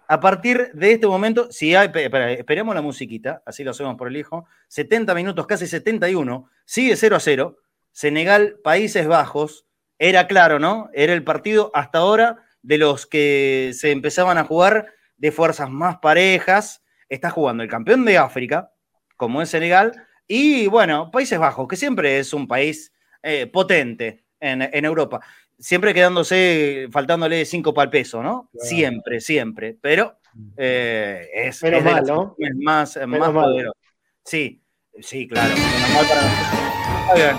a 0.09 0.20
partir 0.20 0.70
de 0.74 0.93
este 0.93 1.06
momento, 1.06 1.51
si 1.51 1.74
hay, 1.74 1.90
esperemos 2.39 2.74
la 2.74 2.82
musiquita, 2.82 3.43
así 3.47 3.64
lo 3.64 3.70
hacemos 3.70 3.97
por 3.97 4.09
el 4.09 4.16
hijo, 4.16 4.47
70 4.68 5.14
minutos, 5.14 5.47
casi 5.47 5.66
71, 5.66 6.48
sigue 6.64 6.97
0 6.97 7.16
a 7.16 7.20
0, 7.20 7.59
Senegal, 7.93 8.59
Países 8.62 9.06
Bajos, 9.06 9.66
era 9.98 10.26
claro, 10.26 10.59
¿no? 10.59 10.90
Era 10.93 11.12
el 11.12 11.24
partido 11.24 11.70
hasta 11.74 11.98
ahora 11.98 12.44
de 12.62 12.78
los 12.78 13.06
que 13.06 13.72
se 13.74 13.93
empezaban 13.93 14.39
a 14.39 14.44
jugar 14.44 14.93
de 15.16 15.32
fuerzas 15.32 15.70
más 15.70 15.98
parejas, 15.98 16.82
está 17.09 17.31
jugando 17.31 17.62
el 17.62 17.68
campeón 17.68 18.05
de 18.05 18.18
África, 18.18 18.72
como 19.16 19.40
es 19.40 19.51
Senegal, 19.51 20.06
y 20.26 20.66
bueno, 20.66 21.10
Países 21.10 21.39
Bajos, 21.39 21.68
que 21.68 21.76
siempre 21.76 22.18
es 22.18 22.32
un 22.32 22.48
país 22.48 22.93
eh, 23.22 23.47
potente 23.47 24.24
en, 24.40 24.62
en 24.62 24.85
Europa 24.85 25.20
siempre 25.59 25.94
quedándose, 25.94 26.89
faltándole 26.90 27.44
cinco 27.44 27.72
para 27.74 27.85
el 27.85 27.90
peso, 27.90 28.22
¿no? 28.22 28.51
Siempre, 28.55 29.20
siempre. 29.20 29.76
Pero 29.81 30.18
eh, 30.56 31.28
es, 31.35 31.62
Menos 31.62 31.85
mal, 31.85 32.05
¿no? 32.05 32.36
es 32.39 32.55
más, 32.56 32.98
más 33.06 33.31
poderoso. 33.31 33.76
Sí, 34.24 34.62
sí, 35.01 35.28
claro. 35.28 35.55
Menos 35.55 35.90
mal 35.93 36.06
para 36.06 37.14
bien. 37.14 37.36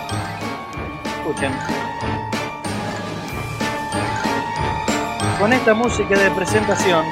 Escuchen. 1.20 1.52
Con 5.40 5.52
esta 5.52 5.74
música 5.74 6.18
de 6.18 6.32
presentación, 6.32 7.06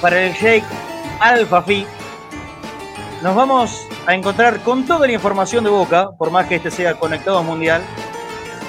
para 0.00 0.22
el 0.22 0.32
Jake 0.32 0.64
Alfafi, 1.20 1.86
nos 3.22 3.36
vamos 3.36 3.86
a 4.06 4.14
encontrar 4.14 4.62
con 4.62 4.86
toda 4.86 5.06
la 5.06 5.12
información 5.12 5.62
de 5.64 5.70
Boca, 5.70 6.10
por 6.18 6.30
más 6.30 6.46
que 6.46 6.56
este 6.56 6.70
sea 6.70 6.94
conectado 6.94 7.42
mundial, 7.44 7.82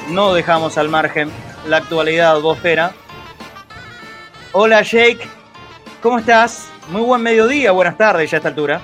no 0.09 0.33
dejamos 0.33 0.77
al 0.77 0.89
margen 0.89 1.31
la 1.67 1.77
actualidad 1.77 2.39
bosfera. 2.39 2.93
Hola 4.51 4.81
Jake, 4.81 5.27
¿cómo 6.01 6.19
estás? 6.19 6.69
Muy 6.89 7.01
buen 7.01 7.21
mediodía, 7.21 7.71
buenas 7.71 7.97
tardes 7.97 8.29
ya 8.29 8.37
a 8.37 8.39
esta 8.39 8.49
altura. 8.49 8.81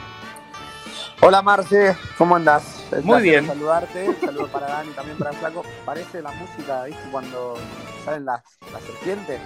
Hola 1.22 1.42
Marce, 1.42 1.98
¿cómo 2.18 2.38
andás? 2.38 2.86
Muy 3.04 3.22
bien. 3.22 3.46
Saludarte, 3.46 4.16
saludo 4.22 4.48
para 4.48 4.68
Dani, 4.68 4.92
también 4.92 5.18
para 5.18 5.34
Flaco. 5.34 5.64
Parece 5.86 6.22
la 6.22 6.32
música, 6.32 6.86
¿viste? 6.86 7.02
Cuando 7.12 7.56
salen 8.06 8.26
las, 8.26 8.42
las 8.72 8.82
serpientes. 8.84 9.40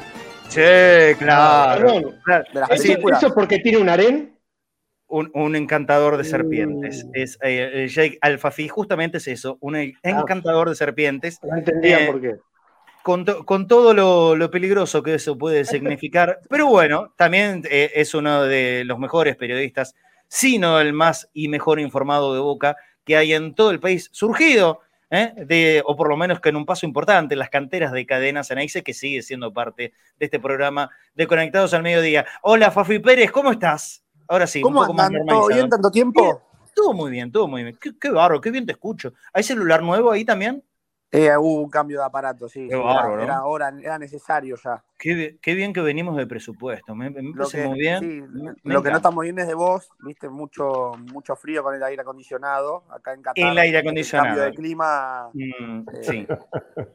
Sí, 0.50 1.16
claro. 1.18 2.14
¿Eso, 2.70 3.28
es 3.28 3.34
porque 3.34 3.58
tiene 3.58 3.80
un 3.80 3.90
harén? 3.90 4.33
Un, 5.14 5.56
encantador 5.56 6.18
de 6.18 6.24
serpientes. 6.24 7.06
Mm. 7.06 7.10
Es 7.14 7.38
eh, 7.42 7.88
Jake 7.90 8.18
Alfafi, 8.22 8.68
justamente 8.68 9.18
es 9.18 9.28
eso, 9.28 9.58
un 9.62 9.76
ah. 9.76 9.84
encantador 10.02 10.70
de 10.70 10.76
serpientes. 10.76 11.40
No 11.44 11.58
entendía 11.58 12.04
eh, 12.04 12.08
por 12.08 12.22
qué. 12.22 12.36
Con, 13.04 13.68
todo 13.68 13.94
lo, 14.36 14.50
peligroso 14.50 15.04
que 15.04 15.16
eso 15.16 15.38
puede 15.38 15.66
significar. 15.66 16.40
Pero 16.50 16.68
bueno, 16.68 17.14
también 17.16 17.64
eh, 17.70 17.92
es 17.96 18.14
uno 18.14 18.44
de 18.44 18.84
los 18.86 18.98
mejores 18.98 19.36
periodistas, 19.36 19.96
sino 20.28 20.80
el 20.80 20.94
más 20.94 21.30
y 21.34 21.48
mejor 21.48 21.80
informado 21.80 22.34
de 22.34 22.40
Boca 22.40 22.76
que 23.06 23.18
hay 23.18 23.34
en 23.34 23.54
todo 23.54 23.72
el 23.72 23.82
país, 23.82 24.10
surgido, 24.14 24.80
de, 25.12 25.84
o 25.86 25.96
por 25.96 26.08
lo 26.08 26.16
menos 26.18 26.40
que 26.40 26.50
en 26.50 26.56
un 26.56 26.66
paso 26.66 26.88
importante, 26.88 27.36
las 27.36 27.50
canteras 27.50 27.92
de 27.92 28.06
cadenas 28.06 28.48
Ceneice, 28.48 28.82
que 28.82 28.94
sigue 28.94 29.22
siendo 29.22 29.54
parte 29.54 29.94
de 30.18 30.26
este 30.26 30.40
programa 30.40 30.90
de 31.14 31.28
Conectados 31.28 31.74
al 31.74 31.84
Mediodía. 31.84 32.26
Hola, 32.42 32.72
Fafi 32.72 32.98
Pérez, 33.00 33.30
¿cómo 33.30 33.52
estás? 33.52 34.03
Ahora 34.34 34.48
sí. 34.48 34.62
¿Cómo 34.62 34.82
un 34.82 35.00
andan? 35.00 35.28
¿Todo 35.28 35.48
bien 35.50 35.70
tanto 35.70 35.92
tiempo? 35.92 36.42
todo 36.74 36.92
muy 36.92 37.12
bien, 37.12 37.32
todo 37.32 37.48
muy 37.48 37.62
bien. 37.62 37.78
Qué, 38.00 38.10
barro, 38.10 38.42
qué 38.42 38.50
bien 38.50 38.66
te 38.66 38.72
escucho. 38.72 39.14
¿Hay 39.32 39.44
celular 39.44 39.84
nuevo 39.84 40.10
ahí 40.12 40.26
también? 40.26 40.64
Eh, 41.16 41.38
hubo 41.38 41.62
un 41.62 41.70
cambio 41.70 42.00
de 42.00 42.06
aparato, 42.06 42.50
sí. 42.50 42.68
era, 42.72 43.72
era, 43.84 44.00
necesario 44.00 44.56
ya. 44.56 44.84
Qué, 44.98 45.38
bien 45.54 45.72
que 45.72 45.82
venimos 45.82 46.18
de 46.18 46.26
presupuesto. 46.26 46.96
Me, 46.96 47.12
parece 47.12 47.68
muy 47.68 47.78
bien. 47.78 48.56
lo 48.64 48.82
que 48.82 48.90
no 48.90 48.98
estamos 48.98 49.22
bien 49.22 49.38
es 49.38 49.46
de 49.46 49.54
vos, 49.54 49.92
viste, 50.00 50.28
mucho, 50.28 50.94
mucho 51.12 51.36
frío 51.36 51.62
con 51.62 51.76
el 51.76 51.84
aire 51.84 52.02
acondicionado. 52.02 52.86
Acá 52.90 53.14
en 53.14 53.22
Qatar. 53.22 53.52
El 53.52 53.58
aire 53.60 53.78
acondicionado. 53.78 54.30
El 54.30 54.36
cambio 54.38 54.52
de 54.52 54.56
clima. 54.56 55.30
Mm, 55.34 55.80
eh, 55.82 56.04
sí, 56.04 56.28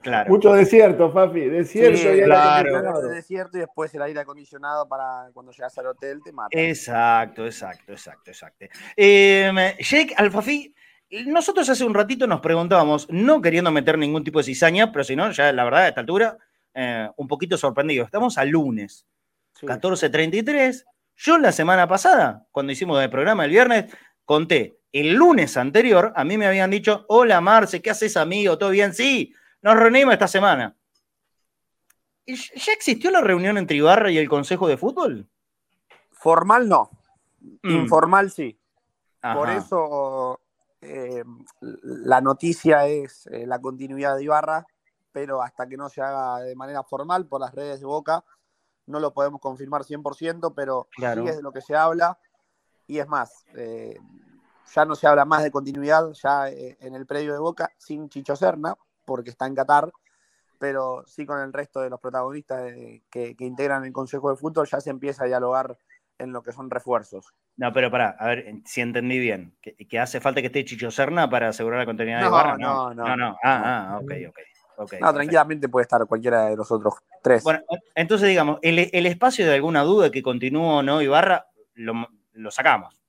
claro. 0.03 0.31
Mucho 0.31 0.53
desierto, 0.53 1.13
Fafi. 1.13 1.49
Desierto 1.49 2.13
y 2.13 2.25
claro. 2.25 3.03
desierto 3.03 3.57
y 3.57 3.61
después 3.61 3.95
el 3.95 4.03
aire 4.03 4.19
acondicionado 4.19 4.89
para 4.89 5.31
cuando 5.33 5.53
llegas 5.53 5.79
al 5.79 5.87
hotel 5.87 6.23
te 6.25 6.33
mata. 6.33 6.59
Exacto, 6.59 7.47
exacto, 7.47 7.93
exacto, 7.93 8.33
exacto. 8.33 8.67
Eh, 8.97 9.77
Jake, 9.79 10.15
al 10.17 10.33
Fafi 10.33 10.75
nosotros 11.11 11.69
hace 11.69 11.85
un 11.85 11.95
ratito 11.95 12.27
nos 12.27 12.41
preguntábamos, 12.41 13.09
no 13.11 13.41
queriendo 13.41 13.71
meter 13.71 13.99
ningún 13.99 14.25
tipo 14.25 14.39
de 14.39 14.45
cizaña, 14.45 14.93
pero 14.93 15.05
si 15.05 15.17
no, 15.17 15.31
ya 15.31 15.53
la 15.53 15.65
verdad 15.65 15.83
a 15.83 15.89
esta 15.89 16.01
altura, 16.01 16.37
eh, 16.75 17.09
un 17.17 17.27
poquito 17.27 17.57
sorprendido. 17.57 18.05
Estamos 18.05 18.37
a 18.37 18.45
lunes, 18.45 19.07
14.33. 19.61 20.85
Yo 21.17 21.39
la 21.39 21.53
semana 21.53 21.89
pasada, 21.89 22.47
cuando 22.53 22.73
hicimos 22.73 23.03
el 23.03 23.11
programa 23.11 23.45
el 23.45 23.51
viernes, 23.51 23.93
conté, 24.25 24.79
el 24.93 25.15
lunes 25.15 25.57
anterior, 25.57 26.13
a 26.15 26.25
mí 26.25 26.37
me 26.37 26.47
habían 26.47 26.71
dicho, 26.71 27.05
hola 27.09 27.41
Marce, 27.41 27.83
¿qué 27.83 27.91
haces 27.91 28.17
amigo? 28.17 28.59
¿Todo 28.59 28.71
bien? 28.71 28.95
Sí, 28.95 29.35
nos 29.63 29.77
reunimos 29.77 30.13
esta 30.13 30.29
semana. 30.29 30.77
¿Ya 32.27 32.73
existió 32.73 33.11
la 33.11 33.23
reunión 33.23 33.57
entre 33.57 33.79
Ibarra 33.79 34.11
y 34.11 34.19
el 34.19 34.29
Consejo 34.29 34.69
de 34.69 34.77
Fútbol? 34.77 35.27
Formal 36.13 36.69
no, 36.69 36.91
mm. 37.63 37.71
informal 37.71 38.31
sí. 38.31 38.59
Por 39.21 39.51
eso 39.51 40.41
eh, 40.81 41.25
la 41.61 42.21
noticia 42.21 42.87
es 42.87 43.27
eh, 43.27 43.47
la 43.47 43.61
continuidad 43.61 44.17
de 44.17 44.25
Ibarra, 44.25 44.65
pero 45.13 45.43
hasta 45.43 45.67
que 45.67 45.77
no 45.77 45.89
se 45.89 46.01
haga 46.01 46.41
de 46.41 46.55
manera 46.55 46.83
formal 46.85 47.27
por 47.27 47.41
las 47.41 47.55
redes 47.55 47.81
de 47.81 47.87
Boca, 47.87 48.25
no 48.87 49.01
lo 49.01 49.13
podemos 49.13 49.41
confirmar 49.41 49.83
100%, 49.83 50.53
pero 50.55 50.89
sí 50.97 51.05
es 51.05 51.37
de 51.37 51.43
lo 51.43 51.53
que 51.53 51.61
se 51.61 51.75
habla. 51.75 52.19
Y 52.87 53.01
es 53.01 53.09
más, 53.09 53.45
eh, 53.55 53.99
ya 54.75 54.85
no 54.85 54.95
se 54.95 55.07
habla 55.07 55.25
más 55.25 55.43
de 55.43 55.51
continuidad 55.51 56.11
ya 56.13 56.49
en 56.49 56.95
el 56.95 57.05
predio 57.07 57.33
de 57.33 57.39
Boca 57.39 57.71
sin 57.77 58.09
Chicho 58.09 58.35
Serna, 58.35 58.77
porque 59.05 59.31
está 59.31 59.47
en 59.47 59.55
Qatar, 59.55 59.93
pero 60.59 61.05
sí 61.07 61.27
con 61.27 61.41
el 61.41 61.53
resto 61.53 61.81
de 61.81 61.91
los 61.91 62.01
protagonistas 62.01 62.73
que, 63.11 63.37
que 63.37 63.45
integran 63.45 63.85
el 63.85 63.93
Consejo 63.93 64.31
de 64.31 64.37
Fútbol 64.37 64.67
ya 64.67 64.81
se 64.81 64.91
empieza 64.91 65.25
a 65.25 65.27
dialogar 65.27 65.79
en 66.19 66.33
lo 66.33 66.43
que 66.43 66.53
son 66.53 66.71
refuerzos. 66.71 67.33
No, 67.57 67.73
pero 67.73 67.91
para, 67.91 68.11
a 68.11 68.27
ver 68.29 68.55
si 68.65 68.81
entendí 68.81 69.19
bien. 69.19 69.57
¿Que, 69.61 69.99
hace 69.99 70.21
falta 70.21 70.41
que 70.41 70.49
esté 70.49 70.65
Chicho 70.65 70.91
Serna 70.91 71.31
para 71.31 71.49
asegurar 71.49 71.79
la 71.79 71.87
continuidad 71.87 72.23
de 72.23 72.29
Barra? 72.29 72.57
No, 72.59 72.95
no, 72.95 73.05
no. 73.05 73.17
no, 73.17 73.39
Ah, 73.43 73.93
ah, 73.93 74.01
ok, 74.03 74.13
ok. 74.79 74.93
no, 75.01 75.15
tranquilamente 75.15 75.69
puede 75.69 75.83
estar 75.83 76.05
cualquiera 76.07 76.47
de 76.47 76.57
los 76.57 76.71
otros 76.71 76.95
tres. 77.23 77.43
Bueno, 77.43 77.61
entonces 77.95 78.29
digamos, 78.29 78.59
el, 78.63 79.07
espacio 79.07 79.47
de 79.47 79.55
alguna 79.55 79.83
duda 79.83 80.05
de 80.05 80.11
que 80.11 80.23
continúe 80.23 80.63
o 80.63 80.83
no 80.83 81.01
Ibarra, 81.03 81.47
lo, 81.75 82.09
lo 82.33 82.51
sacamos. 82.51 83.01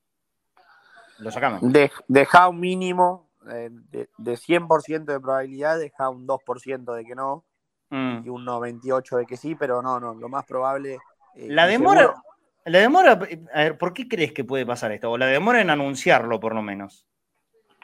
Lo 1.19 1.31
sacamos. 1.31 1.61
deja 2.07 2.47
un 2.47 2.59
mínimo 2.59 3.29
eh, 3.51 3.69
de, 3.71 4.09
de, 4.17 4.33
100% 4.33 5.05
de 5.05 5.19
probabilidad, 5.19 5.79
deja 5.79 6.09
un 6.09 6.27
2% 6.27 6.95
de 6.95 7.05
que 7.05 7.15
no, 7.15 7.45
mm. 7.89 8.21
y 8.25 8.29
un 8.29 8.45
98% 8.45 9.17
de 9.17 9.25
que 9.25 9.37
sí, 9.37 9.55
pero 9.55 9.81
no, 9.81 9.99
no, 9.99 10.13
lo 10.13 10.29
más 10.29 10.45
probable. 10.45 10.99
Eh, 11.35 11.47
la 11.49 11.67
demora, 11.67 12.13
la 12.69 12.79
demora, 12.79 13.11
a 13.13 13.63
ver, 13.63 13.77
¿por 13.77 13.93
qué 13.93 14.07
crees 14.07 14.31
que 14.31 14.43
puede 14.43 14.65
pasar 14.65 14.91
esto? 14.91 15.11
O 15.11 15.17
la 15.17 15.25
demora 15.25 15.61
en 15.61 15.69
anunciarlo, 15.69 16.39
por 16.39 16.53
lo 16.53 16.61
menos. 16.61 17.05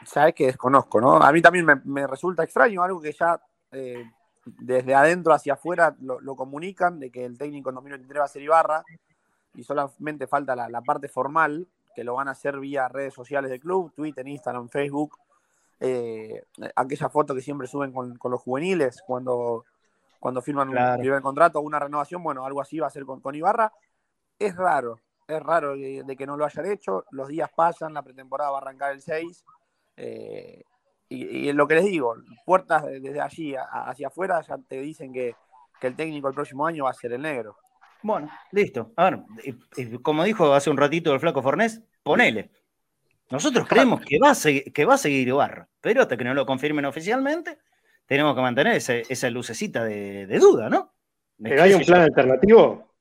Sabes 0.04 0.34
que 0.34 0.46
desconozco, 0.46 1.00
¿no? 1.00 1.16
A 1.16 1.32
mí 1.32 1.42
también 1.42 1.66
me, 1.84 2.06
resulta 2.06 2.44
extraño, 2.44 2.82
algo 2.82 3.00
que 3.00 3.12
ya 3.12 3.40
eh, 3.72 4.04
desde 4.44 4.94
adentro 4.94 5.32
hacia 5.32 5.54
afuera 5.54 5.96
lo, 6.00 6.36
comunican, 6.36 7.00
de 7.00 7.10
que 7.10 7.24
el 7.24 7.36
técnico 7.36 7.70
en 7.70 7.76
2023 7.76 8.20
va 8.20 8.24
a 8.24 8.28
ser 8.28 8.42
Ibarra, 8.42 8.84
y 9.54 9.64
solamente 9.64 10.26
falta 10.26 10.54
la, 10.54 10.80
parte 10.82 11.08
formal, 11.08 11.66
que 11.94 12.04
lo 12.04 12.14
van 12.14 12.28
a 12.28 12.32
hacer 12.32 12.58
vía 12.60 12.88
redes 12.88 13.14
sociales 13.14 13.50
del 13.50 13.60
club, 13.60 13.92
Twitter, 13.94 14.26
Instagram, 14.26 14.68
Facebook. 14.68 15.18
Eh, 15.80 16.44
aquella 16.74 17.08
foto 17.08 17.34
que 17.34 17.40
siempre 17.40 17.66
suben 17.66 17.92
con, 17.92 18.18
los 18.22 18.40
juveniles 18.40 19.02
cuando, 19.06 19.64
cuando 20.20 20.40
firman 20.42 20.68
un 20.68 20.98
primer 20.98 21.22
contrato 21.22 21.58
o 21.58 21.62
una 21.62 21.78
renovación, 21.78 22.22
bueno, 22.22 22.44
algo 22.44 22.60
así 22.60 22.78
va 22.78 22.86
a 22.86 22.90
ser 22.90 23.04
con, 23.04 23.20
con 23.20 23.34
Ibarra 23.34 23.72
es 24.38 24.56
raro, 24.56 25.00
es 25.26 25.42
raro 25.42 25.76
de, 25.76 26.16
que 26.16 26.26
no 26.26 26.36
lo 26.36 26.44
hayan 26.44 26.66
hecho. 26.66 27.04
Los 27.10 27.28
días 27.28 27.50
pasan, 27.54 27.94
la 27.94 28.02
pretemporada 28.02 28.50
va 28.50 28.58
a 28.58 28.60
arrancar 28.62 28.92
el 28.92 29.00
6. 29.00 29.44
Eh, 29.96 30.62
y, 31.08 31.48
en 31.48 31.56
lo 31.56 31.66
que 31.68 31.76
les 31.76 31.84
digo, 31.84 32.14
puertas 32.44 32.84
desde 32.84 33.20
allí 33.20 33.54
hacia 33.56 34.08
afuera 34.08 34.40
ya 34.42 34.58
te 34.58 34.80
dicen 34.80 35.12
que, 35.12 35.34
el 35.82 35.94
técnico 35.94 36.26
el 36.26 36.34
próximo 36.34 36.66
año 36.66 36.84
va 36.84 36.90
a 36.90 36.94
ser 36.94 37.12
el 37.12 37.22
negro. 37.22 37.56
Bueno, 38.02 38.28
listo. 38.50 38.92
A 38.96 39.04
ver, 39.04 39.20
como 40.02 40.24
dijo 40.24 40.52
hace 40.52 40.68
un 40.68 40.76
ratito 40.76 41.14
el 41.14 41.20
flaco 41.20 41.42
Fornés, 41.42 41.80
ponele. 42.02 42.50
Nosotros 43.30 43.68
creemos 43.68 44.00
que 44.00 44.18
va 44.18 44.30
a, 44.30 44.34
seguir, 44.34 44.72
que 44.72 44.84
va 44.84 44.94
a 44.94 44.98
seguir 44.98 45.28
Ibarra, 45.28 45.68
pero 45.80 46.02
hasta 46.02 46.16
que 46.16 46.24
no 46.24 46.34
lo 46.34 46.44
confirmen 46.44 46.86
oficialmente, 46.86 47.58
tenemos 48.06 48.34
que 48.34 48.40
mantener 48.40 48.76
esa 48.76 49.30
lucecita 49.30 49.84
de, 49.84 50.26
duda, 50.40 50.68
¿no? 50.68 50.92
¿Pero 51.40 51.62
hay 51.62 51.74
un 51.74 51.82
plan 51.82 52.02
alternativo? 52.02 52.95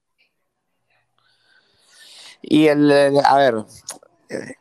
Y 2.47 2.67
el, 2.67 2.91
a 3.25 3.37
ver, 3.37 3.65
eh, 4.29 4.53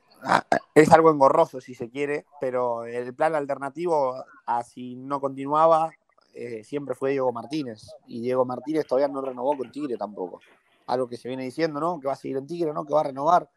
es 0.74 0.90
algo 0.90 1.10
engorroso 1.10 1.60
si 1.60 1.74
se 1.74 1.90
quiere, 1.90 2.24
pero 2.40 2.86
el 2.86 3.14
plan 3.14 3.34
alternativo 3.34 4.24
a 4.46 4.62
si 4.64 4.96
no 4.96 5.20
continuaba 5.20 5.92
eh, 6.32 6.64
siempre 6.64 6.94
fue 6.94 7.10
Diego 7.10 7.30
Martínez. 7.30 7.86
Y 8.06 8.22
Diego 8.22 8.46
Martínez 8.46 8.86
todavía 8.86 9.08
no 9.08 9.20
renovó 9.20 9.54
con 9.54 9.70
Tigre 9.70 9.98
tampoco. 9.98 10.40
Algo 10.86 11.06
que 11.08 11.18
se 11.18 11.28
viene 11.28 11.44
diciendo, 11.44 11.78
¿no? 11.78 12.00
Que 12.00 12.06
va 12.06 12.14
a 12.14 12.16
seguir 12.16 12.38
en 12.38 12.46
Tigre, 12.46 12.72
¿no? 12.72 12.86
Que 12.86 12.94
va 12.94 13.00
a 13.00 13.04
renovar, 13.04 13.50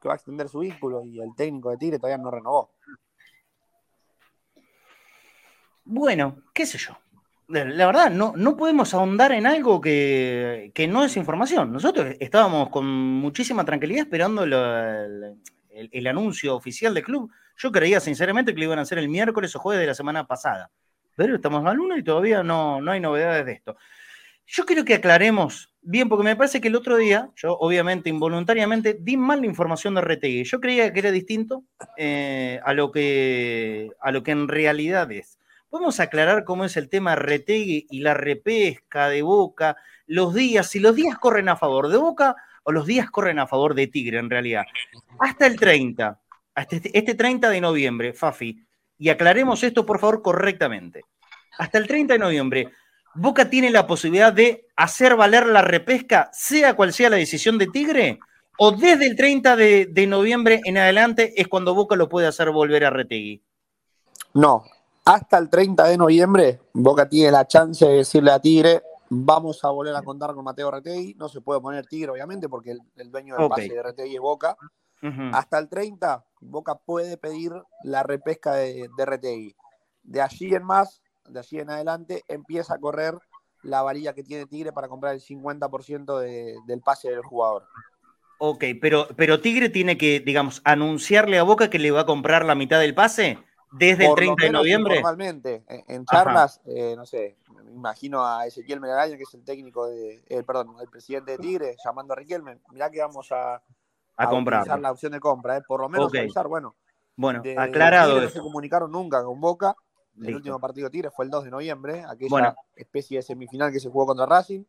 que 0.00 0.08
va 0.08 0.14
a 0.14 0.16
extender 0.16 0.48
su 0.48 0.60
vínculo 0.60 1.04
y 1.04 1.20
el 1.20 1.34
técnico 1.34 1.68
de 1.68 1.76
Tigre 1.76 1.98
todavía 1.98 2.22
no 2.22 2.30
renovó. 2.30 2.70
Bueno, 5.84 6.44
qué 6.54 6.64
sé 6.64 6.78
yo 6.78 6.96
la 7.48 7.86
verdad, 7.86 8.10
no, 8.10 8.32
no 8.36 8.56
podemos 8.56 8.92
ahondar 8.92 9.32
en 9.32 9.46
algo 9.46 9.80
que, 9.80 10.72
no 10.88 11.04
es 11.04 11.16
información. 11.16 11.72
Nosotros 11.72 12.16
estábamos 12.18 12.70
con 12.70 12.86
muchísima 12.86 13.64
tranquilidad 13.64 14.04
esperando 14.04 14.44
el, 14.44 16.06
anuncio 16.06 16.56
oficial 16.56 16.94
del 16.94 17.04
club. 17.04 17.30
Yo 17.56 17.70
creía 17.70 18.00
sinceramente 18.00 18.52
que 18.52 18.58
lo 18.58 18.64
iban 18.64 18.78
a 18.78 18.82
hacer 18.82 18.98
el 18.98 19.08
miércoles 19.08 19.54
o 19.54 19.60
jueves 19.60 19.80
de 19.80 19.86
la 19.86 19.94
semana 19.94 20.26
pasada. 20.26 20.70
Pero 21.14 21.36
estamos 21.36 21.64
a 21.64 21.72
luna 21.72 21.96
y 21.96 22.02
todavía 22.02 22.42
no, 22.42 22.80
no 22.80 22.90
hay 22.90 23.00
novedades 23.00 23.46
de 23.46 23.52
esto. 23.52 23.76
Yo 24.46 24.64
quiero 24.64 24.84
que 24.84 24.94
aclaremos 24.94 25.72
bien, 25.80 26.08
porque 26.08 26.24
me 26.24 26.36
parece 26.36 26.60
que 26.60 26.68
el 26.68 26.76
otro 26.76 26.96
día, 26.96 27.30
yo 27.36 27.56
obviamente 27.58 28.10
involuntariamente 28.10 28.96
di 29.00 29.16
mal 29.16 29.40
la 29.40 29.46
información 29.46 29.94
de 29.94 30.02
RTI. 30.02 30.44
Yo 30.44 30.60
creía 30.60 30.92
que 30.92 30.98
era 30.98 31.10
distinto 31.10 31.64
eh, 31.96 32.60
a, 32.64 32.74
lo 32.74 32.92
que, 32.92 33.90
a 34.00 34.10
lo 34.10 34.22
que 34.22 34.32
en 34.32 34.48
realidad 34.48 35.10
es. 35.12 35.38
¿Podemos 35.68 35.98
aclarar 35.98 36.44
cómo 36.44 36.64
es 36.64 36.76
el 36.76 36.88
tema 36.88 37.16
Retegui 37.16 37.86
y 37.90 38.00
la 38.00 38.14
repesca 38.14 39.08
de 39.08 39.22
Boca? 39.22 39.76
Los 40.06 40.32
días, 40.32 40.70
si 40.70 40.78
los 40.78 40.94
días 40.94 41.18
corren 41.18 41.48
a 41.48 41.56
favor 41.56 41.88
de 41.88 41.96
Boca 41.96 42.36
o 42.62 42.72
los 42.72 42.86
días 42.86 43.10
corren 43.10 43.40
a 43.40 43.48
favor 43.48 43.74
de 43.74 43.88
Tigre 43.88 44.18
en 44.18 44.30
realidad. 44.30 44.64
Hasta 45.18 45.46
el 45.46 45.58
30, 45.58 46.20
hasta 46.54 46.76
este, 46.76 47.14
30 47.14 47.46
este 47.46 47.54
de 47.54 47.60
noviembre, 47.60 48.12
Fafi, 48.12 48.64
y 48.98 49.08
aclaremos 49.08 49.62
esto 49.64 49.84
por 49.84 49.98
favor 49.98 50.22
correctamente. 50.22 51.04
Hasta 51.58 51.78
el 51.78 51.88
30 51.88 52.14
de 52.14 52.18
noviembre, 52.18 52.72
Boca 53.14 53.50
tiene 53.50 53.70
la 53.70 53.86
posibilidad 53.86 54.32
de 54.32 54.66
hacer 54.76 55.16
valer 55.16 55.46
la 55.46 55.62
repesca, 55.62 56.30
sea 56.32 56.74
cual 56.74 56.92
sea 56.92 57.10
la 57.10 57.16
decisión 57.16 57.58
de 57.58 57.66
Tigre, 57.66 58.20
o 58.58 58.70
desde 58.70 59.06
el 59.06 59.16
30 59.16 59.56
de, 59.56 59.86
de 59.86 60.06
noviembre 60.06 60.60
en 60.64 60.78
adelante 60.78 61.34
es 61.36 61.48
cuando 61.48 61.74
Boca 61.74 61.96
lo 61.96 62.08
puede 62.08 62.28
hacer 62.28 62.50
volver 62.50 62.84
a 62.84 62.90
Retegui. 62.90 63.42
No, 64.32 64.64
hasta 65.06 65.38
el 65.38 65.48
30 65.48 65.84
de 65.84 65.96
noviembre, 65.96 66.60
Boca 66.72 67.08
tiene 67.08 67.30
la 67.30 67.46
chance 67.46 67.86
de 67.86 67.98
decirle 67.98 68.32
a 68.32 68.40
Tigre, 68.40 68.82
vamos 69.08 69.64
a 69.64 69.70
volver 69.70 69.94
a 69.94 70.02
contar 70.02 70.34
con 70.34 70.44
Mateo 70.44 70.68
Retegui. 70.68 71.14
No 71.14 71.28
se 71.28 71.40
puede 71.40 71.60
poner 71.60 71.86
Tigre, 71.86 72.10
obviamente, 72.10 72.48
porque 72.48 72.72
el, 72.96 73.10
dueño 73.12 73.36
del 73.36 73.48
pase 73.48 73.68
de 73.68 73.82
Retegui 73.82 74.16
es 74.16 74.20
Boca. 74.20 74.56
Hasta 75.32 75.58
el 75.60 75.68
30, 75.68 76.24
Boca 76.40 76.74
puede 76.74 77.16
pedir 77.16 77.52
la 77.84 78.02
repesca 78.02 78.54
de, 78.54 78.88
de 78.96 79.54
De 80.02 80.20
allí 80.20 80.52
en 80.52 80.64
más, 80.64 81.00
de 81.28 81.38
allí 81.38 81.60
en 81.60 81.70
adelante, 81.70 82.24
empieza 82.26 82.74
a 82.74 82.78
correr 82.78 83.16
la 83.62 83.82
varilla 83.82 84.12
que 84.12 84.24
tiene 84.24 84.46
Tigre 84.46 84.72
para 84.72 84.88
comprar 84.88 85.14
el 85.14 85.20
50% 85.20 86.64
del 86.66 86.80
pase 86.80 87.10
del 87.10 87.22
jugador. 87.22 87.62
Ok, 88.38 88.64
pero, 88.80 89.06
pero 89.14 89.40
Tigre 89.40 89.68
tiene 89.68 89.96
que, 89.96 90.18
digamos, 90.18 90.60
anunciarle 90.64 91.38
a 91.38 91.44
Boca 91.44 91.70
que 91.70 91.78
le 91.78 91.92
va 91.92 92.00
a 92.00 92.06
comprar 92.06 92.44
la 92.44 92.56
mitad 92.56 92.80
del 92.80 92.94
pase 92.94 93.38
desde 93.78 94.06
el 94.06 94.14
30 94.14 94.44
de 94.44 94.52
noviembre. 94.52 94.94
Normalmente, 94.94 95.64
en, 95.68 96.04
charlas, 96.04 96.60
eh, 96.64 96.94
no 96.96 97.06
sé, 97.06 97.36
me 97.64 97.72
imagino 97.72 98.24
a 98.24 98.46
Ezequiel 98.46 98.80
Medagaña, 98.80 99.16
que 99.16 99.24
es 99.24 99.34
el 99.34 99.44
técnico 99.44 99.86
de, 99.86 100.22
eh, 100.28 100.42
perdón, 100.42 100.76
el 100.80 100.88
presidente 100.88 101.32
de 101.32 101.38
Tigre, 101.38 101.76
llamando 101.84 102.12
a 102.12 102.16
Riquelme, 102.16 102.58
mirá 102.70 102.90
que 102.90 103.00
vamos 103.00 103.30
a, 103.32 103.62
a, 104.16 104.28
comprar. 104.28 104.80
la 104.80 104.92
opción 104.92 105.12
de 105.12 105.20
compra, 105.20 105.58
eh, 105.58 105.62
por 105.66 105.80
lo 105.80 105.88
menos 105.88 106.12
bueno. 106.48 106.74
Bueno, 107.16 107.42
aclarado. 107.56 108.20
no 108.20 108.28
se 108.28 108.40
comunicaron 108.40 108.90
nunca 108.90 109.24
con 109.24 109.40
Boca, 109.40 109.74
El 110.22 110.36
último 110.36 110.60
partido 110.60 110.86
de 110.86 110.90
Tigre 110.90 111.10
fue 111.10 111.24
el 111.24 111.30
2 111.30 111.44
de 111.44 111.50
noviembre, 111.50 112.04
aquella 112.08 112.54
especie 112.74 113.18
de 113.18 113.22
semifinal 113.22 113.72
que 113.72 113.80
se 113.80 113.88
jugó 113.88 114.06
contra 114.06 114.26
Racing, 114.26 114.64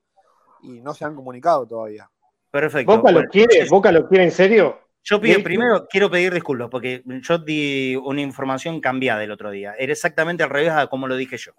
y 0.62 0.80
no 0.82 0.94
se 0.94 1.06
han 1.06 1.16
comunicado 1.16 1.66
todavía. 1.66 2.10
Perfecto. 2.50 2.98
¿Boca 2.98 3.12
lo 3.12 3.24
quiere? 3.26 3.68
¿Boca 3.70 3.92
lo 3.92 4.08
quiere 4.08 4.24
en 4.24 4.32
serio? 4.32 4.87
Yo 5.10 5.22
pido, 5.22 5.42
primero 5.42 5.88
quiero 5.88 6.12
pedir 6.12 6.34
disculpas 6.34 6.68
porque 6.70 7.02
yo 7.22 7.38
di 7.38 7.96
una 7.96 8.20
información 8.20 8.82
cambiada 8.82 9.24
el 9.24 9.32
otro 9.32 9.52
día. 9.52 9.74
Era 9.80 9.94
exactamente 9.94 10.44
al 10.44 10.50
revés 10.50 10.72
a 10.72 10.88
como 10.88 11.08
lo 11.08 11.16
dije 11.16 11.38
yo. 11.38 11.54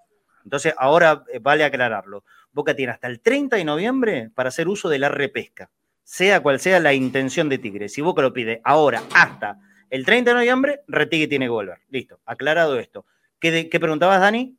Entonces, 0.45 0.75
ahora 0.77 1.25
eh, 1.33 1.39
vale 1.41 1.65
aclararlo. 1.65 2.25
Boca 2.53 2.77
tiene 2.77 2.93
hasta 2.93 3.07
el 3.07 3.20
30 3.20 3.57
de 3.57 3.65
noviembre 3.65 4.31
para 4.35 4.51
hacer 4.51 4.69
uso 4.69 4.91
de 4.91 4.99
la 4.99 5.09
repesca, 5.09 5.70
sea 6.05 6.41
cual 6.41 6.61
sea 6.61 6.79
la 6.79 6.93
intención 6.93 7.49
de 7.49 7.57
Tigre. 7.57 7.89
Si 7.89 8.03
Boca 8.03 8.20
lo 8.20 8.35
pide 8.35 8.61
ahora 8.65 9.03
hasta 9.15 9.59
el 9.89 10.05
30 10.05 10.33
de 10.33 10.35
noviembre, 10.35 10.81
Retegui 10.87 11.27
tiene 11.27 11.47
que 11.47 11.51
volver. 11.51 11.79
Listo, 11.89 12.20
aclarado 12.27 12.79
esto. 12.79 13.07
¿Qué, 13.41 13.70
qué 13.70 13.81
preguntabas, 13.81 14.20
Dani? 14.20 14.59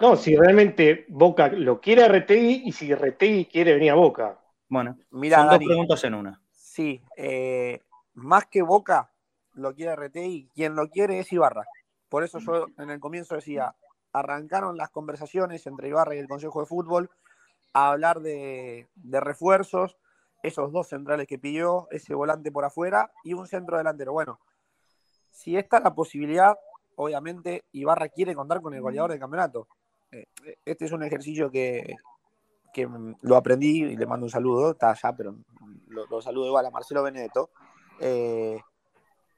No, 0.00 0.16
si 0.16 0.34
realmente 0.34 1.04
Boca 1.06 1.46
lo 1.46 1.80
quiere 1.80 2.02
a 2.02 2.08
Retegui 2.08 2.62
y 2.64 2.72
si 2.72 2.92
Retegui 2.92 3.44
quiere 3.44 3.74
venir 3.74 3.92
a 3.92 3.94
Boca. 3.94 4.36
Bueno, 4.68 4.98
Mira, 5.12 5.36
son 5.36 5.50
dos 5.50 5.58
preguntas 5.58 6.02
en 6.02 6.14
una. 6.14 6.40
Sí, 6.50 7.00
eh, 7.16 7.80
más 8.16 8.46
que 8.46 8.62
Boca 8.62 9.12
lo 9.52 9.74
quiere 9.74 9.94
Retegui, 9.94 10.50
quien 10.54 10.74
lo 10.74 10.88
quiere 10.88 11.18
es 11.18 11.32
Ibarra. 11.32 11.64
Por 12.08 12.24
eso 12.24 12.38
yo 12.38 12.66
en 12.78 12.90
el 12.90 13.00
comienzo 13.00 13.34
decía, 13.34 13.74
arrancaron 14.12 14.76
las 14.76 14.90
conversaciones 14.90 15.66
entre 15.66 15.88
Ibarra 15.88 16.14
y 16.14 16.18
el 16.18 16.28
Consejo 16.28 16.60
de 16.60 16.66
Fútbol 16.66 17.10
a 17.72 17.90
hablar 17.90 18.20
de, 18.20 18.88
refuerzos, 19.04 19.98
esos 20.42 20.72
dos 20.72 20.88
centrales 20.88 21.26
que 21.26 21.38
pidió, 21.38 21.88
ese 21.90 22.14
volante 22.14 22.50
por 22.50 22.64
afuera 22.64 23.10
y 23.22 23.34
un 23.34 23.46
centro 23.46 23.76
delantero. 23.76 24.12
Bueno, 24.12 24.40
si 25.30 25.56
esta 25.56 25.78
es 25.78 25.84
la 25.84 25.94
posibilidad, 25.94 26.56
obviamente 26.96 27.64
Ibarra 27.72 28.08
quiere 28.08 28.34
contar 28.34 28.62
con 28.62 28.72
el 28.72 28.80
goleador 28.80 29.10
del 29.10 29.20
campeonato. 29.20 29.68
Eh, 30.10 30.26
este 30.64 30.86
es 30.86 30.92
un 30.92 31.02
ejercicio 31.02 31.50
que, 31.50 31.96
lo 33.22 33.36
aprendí 33.36 33.84
y 33.84 33.96
le 33.96 34.06
mando 34.06 34.26
un 34.26 34.30
saludo, 34.30 34.72
está 34.72 34.90
allá, 34.90 35.14
pero 35.16 35.34
lo, 35.88 36.20
saludo 36.20 36.46
igual 36.46 36.66
a 36.66 36.70
Marcelo 36.70 37.02
Benedetto. 37.02 37.50
Eh, 38.00 38.60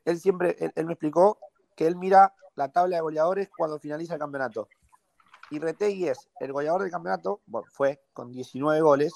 él 0.05 0.19
siempre, 0.19 0.57
él 0.75 0.87
me 0.87 0.93
explicó 0.93 1.39
que 1.77 1.87
él 1.87 1.97
mira 1.97 2.35
la 2.55 2.73
tabla 2.73 2.97
de 2.97 3.03
goleadores 3.03 3.49
cuando 3.57 3.79
finaliza 3.79 4.15
el 4.15 4.21
campeonato. 4.21 4.69
Y 5.51 5.59
Retegui 5.59 6.09
es 6.09 6.29
el 6.41 6.53
goleador 6.53 6.83
del 6.83 6.91
campeonato, 6.91 7.41
bueno, 7.47 7.67
fue 7.71 8.03
con 8.13 8.31
19 8.33 8.81
goles, 8.81 9.13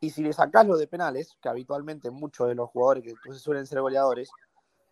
y 0.00 0.10
si 0.10 0.22
le 0.22 0.32
sacás 0.32 0.66
lo 0.66 0.76
de 0.76 0.88
penales, 0.88 1.36
que 1.40 1.48
habitualmente 1.48 2.10
muchos 2.10 2.48
de 2.48 2.54
los 2.54 2.68
jugadores 2.70 3.04
que 3.04 3.34
suelen 3.34 3.66
ser 3.66 3.80
goleadores, 3.80 4.28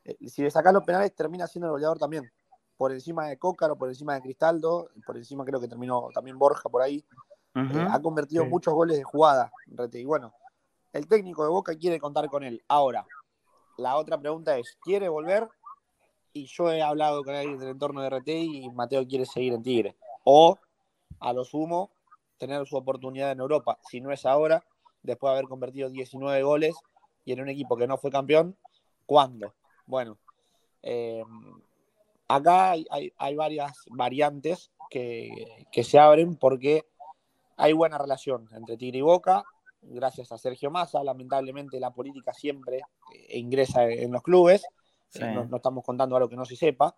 eh, 0.04 0.16
si 0.28 0.42
le 0.42 0.50
sacás 0.50 0.72
los 0.72 0.84
penales 0.84 1.14
termina 1.14 1.46
siendo 1.46 1.66
el 1.66 1.72
goleador 1.72 1.98
también, 1.98 2.30
por 2.76 2.92
encima 2.92 3.26
de 3.26 3.36
Cócaro, 3.36 3.76
por 3.76 3.88
encima 3.88 4.14
de 4.14 4.22
Cristaldo, 4.22 4.88
por 5.04 5.16
encima 5.16 5.44
creo 5.44 5.60
que 5.60 5.68
terminó 5.68 6.08
también 6.14 6.38
Borja 6.38 6.68
por 6.68 6.80
ahí, 6.80 7.04
eh, 7.54 7.86
ha 7.90 8.00
convertido 8.00 8.46
muchos 8.46 8.72
goles 8.72 8.96
de 8.96 9.02
jugada, 9.02 9.52
Retegui. 9.66 10.04
Bueno, 10.04 10.32
el 10.92 11.08
técnico 11.08 11.42
de 11.42 11.50
Boca 11.50 11.76
quiere 11.76 11.98
contar 11.98 12.28
con 12.28 12.44
él. 12.44 12.62
Ahora, 12.68 13.04
la 13.80 13.96
otra 13.96 14.20
pregunta 14.20 14.56
es, 14.58 14.78
¿quiere 14.82 15.08
volver 15.08 15.48
y 16.32 16.46
yo 16.46 16.70
he 16.70 16.82
hablado 16.82 17.24
con 17.24 17.34
alguien 17.34 17.58
del 17.58 17.70
entorno 17.70 18.02
de 18.02 18.10
RT 18.10 18.28
y 18.28 18.70
Mateo 18.70 19.06
quiere 19.06 19.26
seguir 19.26 19.52
en 19.52 19.62
Tigre. 19.62 19.96
O, 20.24 20.58
a 21.18 21.32
lo 21.32 21.44
sumo, 21.44 21.90
tener 22.38 22.66
su 22.66 22.76
oportunidad 22.76 23.32
en 23.32 23.40
Europa. 23.40 23.78
Si 23.90 24.00
no 24.00 24.12
es 24.12 24.24
ahora, 24.24 24.64
después 25.02 25.30
de 25.30 25.38
haber 25.38 25.48
convertido 25.48 25.90
19 25.90 26.42
goles 26.42 26.76
y 27.24 27.32
en 27.32 27.40
un 27.40 27.48
equipo 27.48 27.76
que 27.76 27.86
no 27.86 27.98
fue 27.98 28.10
campeón, 28.10 28.56
¿cuándo? 29.06 29.54
Bueno, 29.86 30.18
eh, 30.82 31.24
acá 32.28 32.70
hay, 32.70 33.36
varias 33.36 33.72
variantes 33.90 34.70
que, 34.88 35.66
que, 35.72 35.84
se 35.84 35.98
abren 35.98 36.36
porque 36.36 36.86
hay 37.56 37.72
buena 37.72 37.98
relación 37.98 38.48
entre 38.52 38.76
Tigre 38.76 38.98
y 38.98 39.02
Boca, 39.02 39.44
gracias 39.82 40.32
a 40.32 40.38
Sergio 40.38 40.70
Massa. 40.70 41.02
Lamentablemente 41.02 41.80
la 41.80 41.90
política 41.90 42.32
siempre 42.32 42.80
eh, 43.14 43.38
ingresa 43.38 43.84
en 43.84 44.12
los 44.12 44.22
clubes 44.22 44.66
no, 45.18 45.56
estamos 45.56 45.84
contando 45.84 46.16
algo 46.16 46.28
que 46.28 46.36
no 46.36 46.44
se 46.44 46.56
sepa. 46.56 46.94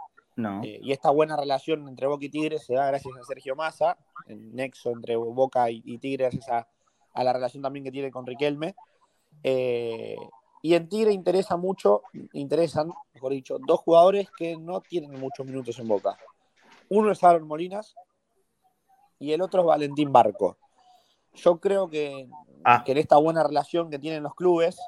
Eh, 0.62 0.80
y 0.82 0.92
esta 0.92 1.10
buena 1.10 1.36
relación 1.36 1.88
entre 1.88 2.06
Boca 2.06 2.24
y 2.24 2.30
Tigre 2.30 2.58
se 2.58 2.74
da 2.74 2.86
gracias 2.86 3.14
a 3.16 3.24
Sergio 3.24 3.54
Massa, 3.54 3.98
el 4.26 4.54
nexo 4.54 4.90
entre 4.90 5.16
Boca 5.16 5.70
y, 5.70 5.98
Tigre, 5.98 6.24
gracias 6.24 6.48
a, 6.48 7.24
la 7.24 7.32
relación 7.32 7.62
también 7.62 7.84
que 7.84 7.92
tiene 7.92 8.10
con 8.10 8.26
Riquelme. 8.26 8.74
Eh, 9.42 10.16
y 10.62 10.74
en 10.74 10.88
Tigre 10.88 11.12
interesa 11.12 11.56
mucho, 11.56 12.02
interesan, 12.32 12.92
mejor 13.12 13.32
dicho, 13.32 13.58
dos 13.66 13.80
jugadores 13.80 14.28
que 14.36 14.56
no 14.56 14.80
tienen 14.80 15.18
muchos 15.18 15.44
minutos 15.44 15.78
en 15.78 15.88
Boca. 15.88 16.16
Uno 16.88 17.10
es 17.10 17.22
Aaron 17.24 17.46
Molinas 17.46 17.94
y 19.18 19.32
el 19.32 19.42
otro 19.42 19.60
es 19.62 19.66
Valentín 19.66 20.12
Barco. 20.12 20.56
Yo 21.34 21.60
creo 21.60 21.88
que, 21.88 22.28
ah. 22.64 22.82
que 22.84 22.92
en 22.92 22.98
esta 22.98 23.16
buena 23.16 23.42
relación 23.42 23.90
que 23.90 23.98
tienen 23.98 24.22
los 24.22 24.34
clubes, 24.34 24.78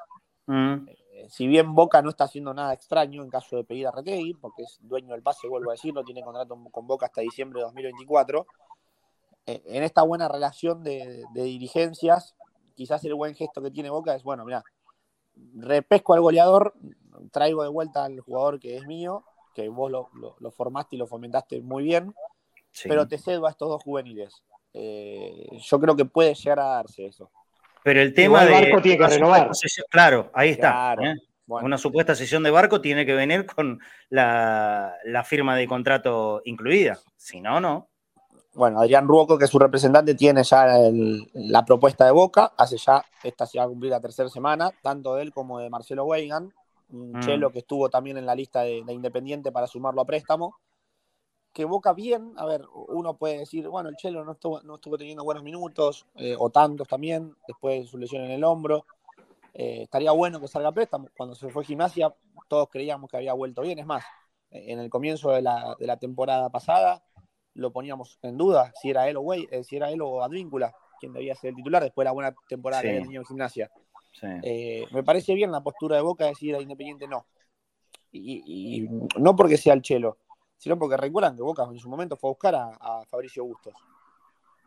mm 0.46 0.86
si 1.28 1.46
bien 1.46 1.74
Boca 1.74 2.02
no 2.02 2.10
está 2.10 2.24
haciendo 2.24 2.52
nada 2.54 2.72
extraño 2.72 3.22
en 3.22 3.30
caso 3.30 3.56
de 3.56 3.64
pedir 3.64 3.86
a 3.86 3.90
Retegui, 3.90 4.34
porque 4.34 4.62
es 4.62 4.78
dueño 4.82 5.12
del 5.12 5.22
pase, 5.22 5.48
vuelvo 5.48 5.70
a 5.70 5.74
decirlo, 5.74 6.04
tiene 6.04 6.22
contrato 6.22 6.58
con 6.70 6.86
Boca 6.86 7.06
hasta 7.06 7.20
diciembre 7.20 7.60
de 7.60 7.64
2024, 7.64 8.46
eh, 9.46 9.62
en 9.66 9.82
esta 9.82 10.02
buena 10.02 10.28
relación 10.28 10.82
de, 10.82 11.24
dirigencias, 11.34 12.34
quizás 12.74 13.04
el 13.04 13.14
buen 13.14 13.34
gesto 13.34 13.62
que 13.62 13.70
tiene 13.70 13.90
Boca 13.90 14.14
es, 14.14 14.22
bueno, 14.22 14.44
mira, 14.44 14.64
repesco 15.56 16.14
al 16.14 16.20
goleador, 16.20 16.74
traigo 17.30 17.62
de 17.62 17.68
vuelta 17.68 18.04
al 18.04 18.20
jugador 18.20 18.60
que 18.60 18.76
es 18.76 18.86
mío, 18.86 19.24
que 19.54 19.68
vos 19.68 19.90
lo, 19.90 20.50
formaste 20.50 20.96
y 20.96 20.98
lo 20.98 21.06
fomentaste 21.06 21.60
muy 21.62 21.84
bien, 21.84 22.14
pero 22.84 23.06
te 23.06 23.18
cedo 23.18 23.46
a 23.46 23.50
estos 23.50 23.68
dos 23.68 23.82
juveniles. 23.82 24.42
Eh, 24.74 25.46
yo 25.56 25.80
creo 25.80 25.94
que 25.94 26.04
puede 26.04 26.34
llegar 26.34 26.58
a 26.58 26.64
darse 26.64 27.06
eso. 27.06 27.30
Pero 27.84 28.00
el 28.00 28.12
tema 28.12 28.44
de. 28.44 28.52
Barco 28.52 28.82
tiene 28.82 28.98
que 28.98 29.06
renovar. 29.06 29.50
claro, 29.88 30.30
ahí 30.34 30.50
está. 30.50 30.94
¿eh? 30.94 31.14
Una 31.46 31.78
supuesta 31.78 32.14
sesión 32.14 32.42
de 32.42 32.50
barco 32.50 32.80
tiene 32.80 33.04
que 33.04 33.14
venir 33.14 33.46
con 33.46 33.78
la, 34.08 34.94
firma 35.24 35.54
de 35.56 35.68
contrato 35.68 36.40
incluida. 36.44 36.98
Si 37.16 37.40
no, 37.40 37.60
no. 37.60 37.90
Bueno, 38.54 38.80
Adrián 38.80 39.06
Ruoco, 39.06 39.36
que 39.36 39.44
es 39.44 39.50
su 39.50 39.58
representante, 39.58 40.14
tiene 40.14 40.42
ya 40.42 40.66
la 41.34 41.64
propuesta 41.64 42.06
de 42.06 42.12
Boca. 42.12 42.52
Hace 42.56 42.78
ya, 42.78 43.04
esta 43.22 43.46
se 43.46 43.58
va 43.58 43.64
a 43.64 43.68
cumplir 43.68 43.90
la 43.90 44.00
tercera 44.00 44.28
semana, 44.28 44.70
tanto 44.82 45.16
de 45.16 45.22
él 45.22 45.32
como 45.32 45.58
de 45.58 45.68
Marcelo 45.68 46.04
Weigan, 46.04 46.52
un 46.90 47.12
mm. 47.12 47.20
chelo 47.20 47.50
que 47.50 47.58
estuvo 47.58 47.90
también 47.90 48.16
en 48.16 48.26
la 48.26 48.34
lista 48.34 48.62
de 48.62 48.84
Independiente 48.88 49.52
para 49.52 49.66
sumarlo 49.66 50.00
a 50.00 50.06
préstamo 50.06 50.56
que 51.54 51.64
Boca 51.64 51.92
bien, 51.92 52.32
a 52.36 52.44
ver, 52.46 52.66
uno 52.88 53.16
puede 53.16 53.38
decir, 53.38 53.68
bueno, 53.68 53.88
el 53.88 53.96
Chelo 53.96 54.24
no 54.24 54.32
estuvo, 54.32 54.60
no 54.62 54.74
estuvo 54.74 54.98
teniendo 54.98 55.22
buenos 55.22 55.44
minutos, 55.44 56.04
eh, 56.16 56.34
o 56.36 56.50
tantos 56.50 56.88
también, 56.88 57.34
después 57.46 57.80
de 57.80 57.86
su 57.86 57.96
lesión 57.96 58.24
en 58.24 58.32
el 58.32 58.42
hombro. 58.42 58.84
Eh, 59.54 59.82
estaría 59.82 60.10
bueno 60.10 60.40
que 60.40 60.48
salga 60.48 60.72
préstamo. 60.72 61.08
Cuando 61.16 61.36
se 61.36 61.48
fue 61.50 61.64
gimnasia, 61.64 62.12
todos 62.48 62.68
creíamos 62.68 63.08
que 63.08 63.18
había 63.18 63.32
vuelto 63.34 63.62
bien. 63.62 63.78
Es 63.78 63.86
más, 63.86 64.04
en 64.50 64.80
el 64.80 64.90
comienzo 64.90 65.30
de 65.30 65.42
la, 65.42 65.96
temporada 66.00 66.50
pasada, 66.50 67.04
lo 67.54 67.72
poníamos 67.72 68.18
en 68.22 68.36
duda 68.36 68.72
si 68.82 68.90
era 68.90 69.08
él 69.08 69.16
o 69.16 69.20
Wey, 69.20 69.46
eh, 69.52 69.62
si 69.62 69.76
era 69.76 69.92
él 69.92 70.02
o 70.02 70.24
Advíncula 70.24 70.74
quien 70.98 71.12
debía 71.12 71.36
ser 71.36 71.50
el 71.50 71.56
titular 71.56 71.82
después 71.82 72.04
de 72.04 72.08
la 72.08 72.12
buena 72.12 72.34
temporada 72.48 72.82
que 72.82 72.88
había 72.88 73.02
tenido 73.02 73.22
en 73.22 73.26
gimnasia. 73.26 73.70
me 74.22 75.04
parece 75.04 75.34
bien 75.34 75.52
la 75.52 75.62
postura 75.62 75.96
de 75.96 76.02
Boca 76.02 76.24
de 76.24 76.30
decir 76.30 76.54
a 76.56 76.60
Independiente 76.60 77.06
no. 77.06 77.26
Y, 78.10 78.42
y, 78.46 78.88
no 79.18 79.34
porque 79.34 79.56
sea 79.56 79.74
el 79.74 79.82
Chelo, 79.82 80.18
sino 80.64 80.78
porque 80.78 80.96
recuerdan 80.96 81.36
que 81.36 81.42
Boca 81.42 81.68
en 81.70 81.78
su 81.78 81.90
momento 81.90 82.16
fue 82.16 82.28
a 82.28 82.32
buscar 82.32 82.54
a, 82.54 83.02
Fabricio 83.10 83.44
Bustos. 83.44 83.74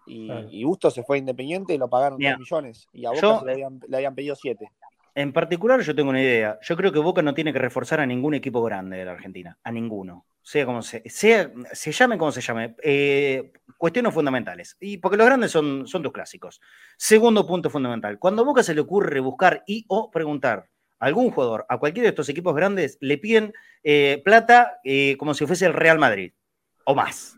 Y, 0.06 0.64
Bustos 0.64 0.94
se 0.94 1.02
fue 1.02 1.18
Independiente 1.18 1.74
y 1.74 1.80
lo 1.80 1.90
pagaron 1.90 2.20
2 2.20 2.38
millones. 2.38 2.88
Y 2.94 3.08
a 3.08 3.10
Boca 3.10 3.44
le, 3.44 3.64
habían, 3.96 4.14
pedido 4.14 4.36
7. 4.36 4.70
En 5.16 5.34
particular, 5.34 5.82
yo 5.82 5.96
tengo 5.96 6.12
una 6.12 6.22
idea. 6.22 6.60
Yo 6.62 6.78
creo 6.78 6.92
que 6.92 7.00
Boca 7.00 7.24
no 7.24 7.34
tiene 7.34 7.52
que 7.52 7.58
reforzar 7.58 8.00
a 8.00 8.06
ningún 8.06 8.36
equipo 8.36 8.62
grande 8.62 8.98
de 8.98 9.06
la 9.06 9.14
Argentina. 9.14 9.58
A 9.64 9.72
ninguno. 9.72 10.28
Sea 10.44 10.68
como 10.68 10.84
se, 10.84 11.02
sea, 11.10 11.52
se 11.74 11.92
llame 11.92 12.20
como 12.20 12.32
se 12.32 12.42
llame. 12.42 12.76
Eh, 12.84 13.52
cuestiones 13.76 14.14
fundamentales. 14.14 14.78
Y 14.80 14.98
porque 14.98 15.18
los 15.18 15.26
grandes 15.26 15.50
son, 15.50 15.88
son 15.88 16.04
tus 16.04 16.14
clásicos. 16.14 16.62
Segundo 16.96 17.48
punto 17.48 17.72
fundamental. 17.72 18.20
Cuando 18.20 18.44
a 18.44 18.46
Boca 18.46 18.62
se 18.62 18.76
le 18.76 18.82
ocurre 18.82 19.20
buscar 19.20 19.64
y 19.66 19.84
o 19.88 20.12
preguntar 20.12 20.70
algún 21.00 21.32
jugador, 21.32 21.66
a 21.70 21.78
cualquiera 21.78 22.06
de 22.06 22.10
estos 22.10 22.30
equipos 22.30 22.56
grandes, 22.56 22.98
le 23.02 23.18
piden 23.18 23.54
eh, 23.84 24.22
plata 24.24 24.80
eh, 24.84 25.16
como 25.18 25.34
si 25.34 25.46
fuese 25.46 25.66
el 25.66 25.74
Real 25.74 26.00
Madrid, 26.00 26.34
o 26.86 26.96
más, 26.96 27.38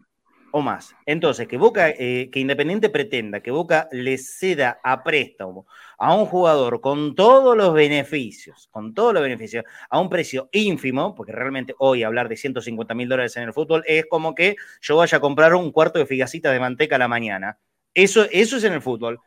o 0.51 0.61
más. 0.61 0.95
Entonces, 1.05 1.47
que 1.47 1.57
Boca, 1.57 1.89
eh, 1.89 2.29
que 2.31 2.39
Independiente 2.39 2.89
pretenda 2.89 3.41
que 3.41 3.51
Boca 3.51 3.87
le 3.91 4.17
ceda 4.17 4.79
a 4.83 5.03
préstamo 5.03 5.67
a 5.97 6.15
un 6.15 6.25
jugador 6.25 6.81
con 6.81 7.15
todos 7.15 7.55
los 7.55 7.73
beneficios, 7.73 8.67
con 8.71 8.93
todos 8.93 9.13
los 9.13 9.21
beneficios, 9.21 9.65
a 9.89 9.99
un 9.99 10.09
precio 10.09 10.49
ínfimo, 10.51 11.13
porque 11.13 11.33
realmente 11.33 11.75
hoy 11.79 12.03
hablar 12.03 12.29
de 12.29 12.37
150 12.37 12.93
mil 12.95 13.09
dólares 13.09 13.35
en 13.37 13.43
el 13.43 13.53
fútbol 13.53 13.83
es 13.85 14.05
como 14.05 14.33
que 14.33 14.55
yo 14.81 14.97
vaya 14.97 15.17
a 15.17 15.21
comprar 15.21 15.53
un 15.53 15.71
cuarto 15.71 15.99
de 15.99 16.05
figacita 16.05 16.51
de 16.51 16.59
manteca 16.59 16.95
a 16.95 16.99
la 16.99 17.07
mañana. 17.07 17.59
Eso, 17.93 18.25
eso 18.31 18.57
es 18.57 18.63
en 18.63 18.73
el 18.73 18.81
fútbol. 18.81 19.19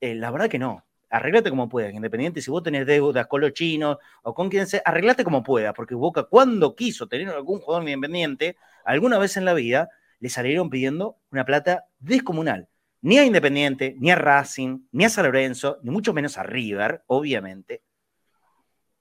la 0.00 0.30
verdad 0.30 0.48
que 0.48 0.58
no 0.58 0.84
arreglate 1.10 1.50
como 1.50 1.68
puedas, 1.68 1.92
independiente 1.92 2.40
si 2.40 2.50
vos 2.50 2.62
tenés 2.62 2.86
deudas 2.86 3.26
con 3.26 3.40
los 3.40 3.52
chinos 3.52 3.98
o 4.22 4.32
con 4.32 4.48
quien 4.48 4.66
sea, 4.66 4.80
arreglate 4.84 5.24
como 5.24 5.42
puedas, 5.42 5.74
porque 5.74 5.94
Boca 5.94 6.22
cuando 6.22 6.74
quiso 6.74 7.08
tener 7.08 7.28
algún 7.28 7.60
jugador 7.60 7.88
independiente, 7.88 8.56
alguna 8.84 9.18
vez 9.18 9.36
en 9.36 9.44
la 9.44 9.52
vida, 9.52 9.90
le 10.20 10.28
salieron 10.28 10.70
pidiendo 10.70 11.18
una 11.30 11.44
plata 11.44 11.86
descomunal. 11.98 12.68
Ni 13.02 13.18
a 13.18 13.24
Independiente, 13.24 13.96
ni 13.98 14.10
a 14.10 14.16
Racing, 14.16 14.80
ni 14.92 15.06
a 15.06 15.08
San 15.08 15.24
Lorenzo, 15.24 15.78
ni 15.82 15.90
mucho 15.90 16.12
menos 16.12 16.36
a 16.36 16.42
River, 16.42 17.02
obviamente. 17.06 17.82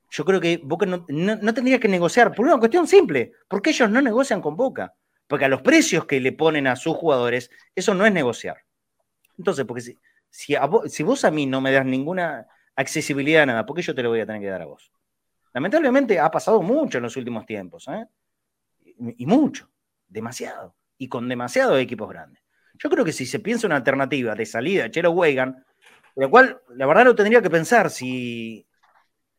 Yo 0.10 0.24
creo 0.24 0.40
que 0.40 0.62
Boca 0.64 0.86
no, 0.86 1.06
tendría 1.54 1.80
que 1.80 1.90
negociar 1.90 2.34
por 2.34 2.46
una 2.46 2.58
cuestión 2.58 2.88
simple, 2.88 3.34
porque 3.50 3.72
ellos 3.72 3.92
no 3.92 4.02
negocian 4.02 4.42
con 4.42 4.56
Boca. 4.56 4.96
Porque 5.28 5.46
a 5.46 5.50
los 5.50 5.62
precios 5.62 6.06
que 6.06 6.22
le 6.22 6.32
ponen 6.32 6.66
a 6.66 6.78
sus 6.78 6.96
jugadores, 6.96 7.52
eso 7.76 7.94
no 7.94 8.06
es 8.06 8.14
negociar. 8.14 8.64
Entonces, 9.38 9.66
porque 9.66 9.82
si, 9.82 9.98
si, 10.30 10.56
vos, 11.04 11.26
a 11.26 11.32
mí 11.32 11.46
no 11.46 11.62
me 11.62 11.72
das 11.72 11.86
ninguna 11.86 12.48
accesibilidad 12.76 13.44
a 13.44 13.46
nada, 13.48 13.66
¿por 13.66 13.76
qué 13.76 13.82
yo 13.82 13.96
te 13.96 14.04
lo 14.04 14.10
voy 14.10 14.22
a 14.22 14.26
tener 14.26 14.42
que 14.42 14.48
dar 14.48 14.62
a 14.62 14.66
vos? 14.66 14.92
Lamentablemente 15.54 16.20
ha 16.20 16.30
pasado 16.30 16.62
mucho 16.62 16.98
en 16.98 17.04
los 17.04 17.18
últimos 17.18 17.46
tiempos, 17.46 17.88
¿eh? 17.88 18.06
y 19.18 19.26
mucho, 19.26 19.70
demasiado, 20.08 20.76
y 20.98 21.08
con 21.08 21.28
demasiados 21.28 21.80
equipos 21.80 22.10
grandes. 22.10 22.44
Yo 22.76 22.90
creo 22.90 23.04
que 23.04 23.12
si 23.12 23.26
se 23.26 23.40
piensa 23.40 23.68
una 23.68 23.76
alternativa 23.76 24.36
de 24.36 24.46
salida 24.46 24.84
de 24.84 24.92
Chelo 24.92 25.12
Weigan, 25.12 25.66
la 26.16 26.28
cual 26.28 26.62
la 26.70 26.86
verdad 26.86 27.06
lo 27.06 27.16
tendría 27.16 27.42
que 27.42 27.50
pensar 27.50 27.90
si, 27.90 28.68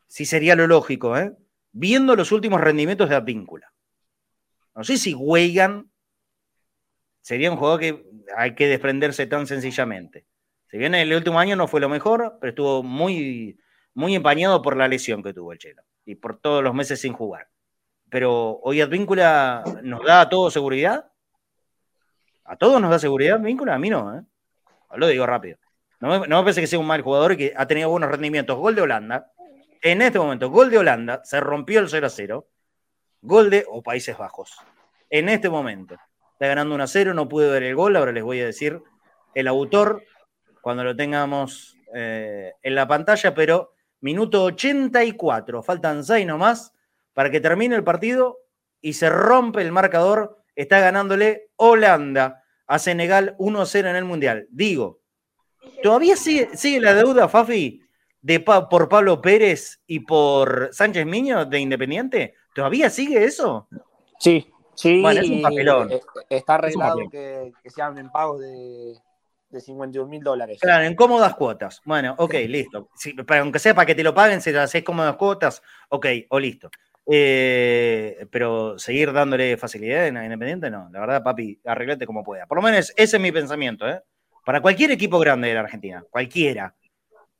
si 0.06 0.24
sería 0.24 0.56
lo 0.56 0.66
lógico, 0.66 1.16
¿eh? 1.16 1.32
viendo 1.72 2.16
los 2.16 2.32
últimos 2.32 2.60
rendimientos 2.60 3.08
de 3.08 3.16
Advíncula. 3.16 3.72
No 4.74 4.84
sé 4.84 4.96
si 4.96 5.14
Weigan 5.14 5.90
sería 7.20 7.50
un 7.50 7.56
jugador 7.56 7.80
que 7.80 8.04
hay 8.36 8.54
que 8.54 8.66
desprenderse 8.66 9.26
tan 9.26 9.46
sencillamente. 9.46 10.26
Si 10.70 10.78
bien 10.78 10.94
el 10.94 11.12
último 11.12 11.38
año 11.40 11.56
no 11.56 11.66
fue 11.66 11.80
lo 11.80 11.88
mejor, 11.88 12.38
pero 12.40 12.50
estuvo 12.50 12.82
muy, 12.82 13.58
muy 13.94 14.14
empañado 14.14 14.62
por 14.62 14.76
la 14.76 14.86
lesión 14.86 15.22
que 15.22 15.34
tuvo 15.34 15.52
el 15.52 15.58
Chelo 15.58 15.82
y 16.04 16.14
por 16.14 16.38
todos 16.38 16.62
los 16.62 16.72
meses 16.74 17.00
sin 17.00 17.12
jugar. 17.12 17.48
Pero 18.08 18.60
hoy 18.62 18.80
Advíncula 18.80 19.64
nos 19.82 20.04
da 20.04 20.22
a 20.22 20.28
todos 20.28 20.52
seguridad. 20.52 21.10
¿A 22.44 22.56
todos 22.56 22.80
nos 22.80 22.90
da 22.90 22.98
seguridad 22.98 23.40
vínculo? 23.40 23.72
A 23.72 23.78
mí 23.78 23.90
no, 23.90 24.16
¿eh? 24.16 24.22
Lo 24.96 25.06
digo 25.08 25.26
rápido. 25.26 25.58
No 26.00 26.20
me, 26.20 26.26
no 26.26 26.42
parece 26.42 26.60
que 26.60 26.66
sea 26.66 26.78
un 26.78 26.86
mal 26.86 27.02
jugador 27.02 27.32
y 27.32 27.36
que 27.36 27.52
ha 27.56 27.66
tenido 27.66 27.90
buenos 27.90 28.10
rendimientos. 28.10 28.56
Gol 28.56 28.74
de 28.74 28.82
Holanda. 28.82 29.32
En 29.82 30.02
este 30.02 30.18
momento, 30.18 30.50
gol 30.50 30.70
de 30.70 30.78
Holanda. 30.78 31.20
Se 31.24 31.40
rompió 31.40 31.80
el 31.80 31.88
0 31.88 32.06
a 32.06 32.10
0. 32.10 32.48
Gol 33.22 33.50
de 33.50 33.64
o 33.68 33.82
Países 33.82 34.16
Bajos. 34.16 34.56
En 35.08 35.28
este 35.28 35.48
momento. 35.48 35.96
Está 36.32 36.46
ganando 36.46 36.74
1 36.74 36.84
a 36.84 36.86
0. 36.86 37.14
No 37.14 37.28
pude 37.28 37.50
ver 37.50 37.62
el 37.62 37.74
gol. 37.74 37.96
Ahora 37.96 38.12
les 38.12 38.24
voy 38.24 38.40
a 38.40 38.46
decir 38.46 38.82
el 39.34 39.46
autor 39.46 40.02
cuando 40.60 40.84
lo 40.84 40.94
tengamos 40.96 41.76
eh, 41.94 42.52
en 42.62 42.74
la 42.74 42.86
pantalla. 42.86 43.34
Pero 43.34 43.74
minuto 44.00 44.44
84. 44.44 45.62
Faltan 45.62 46.04
6 46.04 46.26
nomás 46.26 46.72
para 47.12 47.30
que 47.30 47.40
termine 47.40 47.76
el 47.76 47.84
partido 47.84 48.38
y 48.80 48.94
se 48.94 49.08
rompe 49.10 49.62
el 49.62 49.72
marcador. 49.72 50.42
Está 50.54 50.80
ganándole 50.80 51.50
Holanda 51.56 52.44
a 52.66 52.78
Senegal 52.78 53.36
1-0 53.38 53.90
en 53.90 53.96
el 53.96 54.04
Mundial. 54.04 54.46
Digo, 54.50 55.00
¿todavía 55.82 56.16
sigue, 56.16 56.56
sigue 56.56 56.80
la 56.80 56.94
deuda, 56.94 57.28
Fafi, 57.28 57.82
de 58.22 58.40
por 58.40 58.88
Pablo 58.88 59.20
Pérez 59.20 59.80
y 59.86 60.00
por 60.00 60.68
Sánchez 60.72 61.06
Miño 61.06 61.44
de 61.44 61.58
Independiente? 61.58 62.34
¿Todavía 62.54 62.90
sigue 62.90 63.24
eso? 63.24 63.68
Sí, 64.18 64.50
sí. 64.74 65.00
Bueno, 65.00 65.20
es 65.20 65.30
un 65.30 65.42
papelón. 65.42 65.92
Eh, 65.92 66.00
está 66.28 66.54
arreglado 66.56 66.98
que, 67.10 67.52
que, 67.62 67.70
se 67.70 67.80
en 67.80 68.10
pagos 68.10 68.40
de, 68.40 68.94
de 69.50 69.60
51 69.60 70.08
mil 70.08 70.22
dólares. 70.22 70.58
Claro, 70.60 70.84
en 70.84 70.94
cómodas 70.94 71.34
cuotas. 71.34 71.80
Bueno, 71.84 72.14
ok, 72.18 72.34
listo. 72.46 72.88
aunque 73.28 73.58
sea 73.58 73.74
para 73.74 73.86
que 73.86 73.94
te 73.94 74.02
lo 74.02 74.14
paguen, 74.14 74.40
si 74.40 74.52
lo 74.52 74.60
haces 74.60 74.82
cómodas 74.82 75.16
cuotas, 75.16 75.62
ok, 75.88 76.06
o 76.30 76.38
listo. 76.38 76.70
Eh, 77.12 78.26
pero 78.30 78.78
seguir 78.78 79.12
dándole 79.12 79.56
facilidad 79.56 80.06
en 80.06 80.22
Independiente, 80.22 80.70
no. 80.70 80.88
La 80.92 81.00
verdad, 81.00 81.22
papi, 81.22 81.60
arreglate 81.64 82.06
como 82.06 82.22
pueda. 82.22 82.46
Por 82.46 82.58
lo 82.58 82.62
menos 82.62 82.92
ese 82.96 83.16
es 83.16 83.22
mi 83.22 83.32
pensamiento, 83.32 83.88
¿eh? 83.88 84.00
Para 84.44 84.60
cualquier 84.60 84.90
equipo 84.92 85.18
grande 85.18 85.48
de 85.48 85.54
la 85.54 85.60
Argentina, 85.60 86.04
cualquiera, 86.10 86.74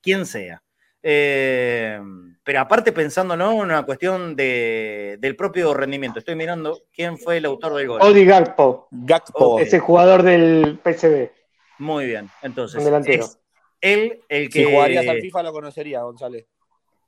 quien 0.03 0.27
sea. 0.27 0.63
Eh, 1.03 1.99
pero 2.43 2.61
aparte 2.61 2.93
pensando 2.93 3.37
¿no? 3.37 3.53
en 3.53 3.59
una 3.59 3.85
cuestión 3.85 4.37
de, 4.37 5.17
del 5.19 5.37
propio 5.37 5.73
rendimiento. 5.73 6.19
Estoy 6.19 6.35
mirando 6.35 6.83
quién 6.93 7.17
fue 7.17 7.39
el 7.39 7.47
autor 7.47 7.75
del 7.75 7.89
gol. 7.89 8.03
Odi 8.03 8.25
Gakpo. 8.25 8.89
Gakpo. 8.91 9.61
Ese 9.61 9.79
jugador 9.79 10.23
del 10.23 10.79
PSV. 10.83 11.40
Muy 11.81 12.07
bien. 12.07 12.29
Entonces, 12.43 12.87
es 13.07 13.39
él 13.81 14.21
el 14.29 14.51
que... 14.51 14.65
Si 14.65 14.65
jugarías 14.65 15.09
al 15.09 15.21
FIFA 15.21 15.43
lo 15.45 15.53
conocería, 15.53 16.03
González. 16.03 16.47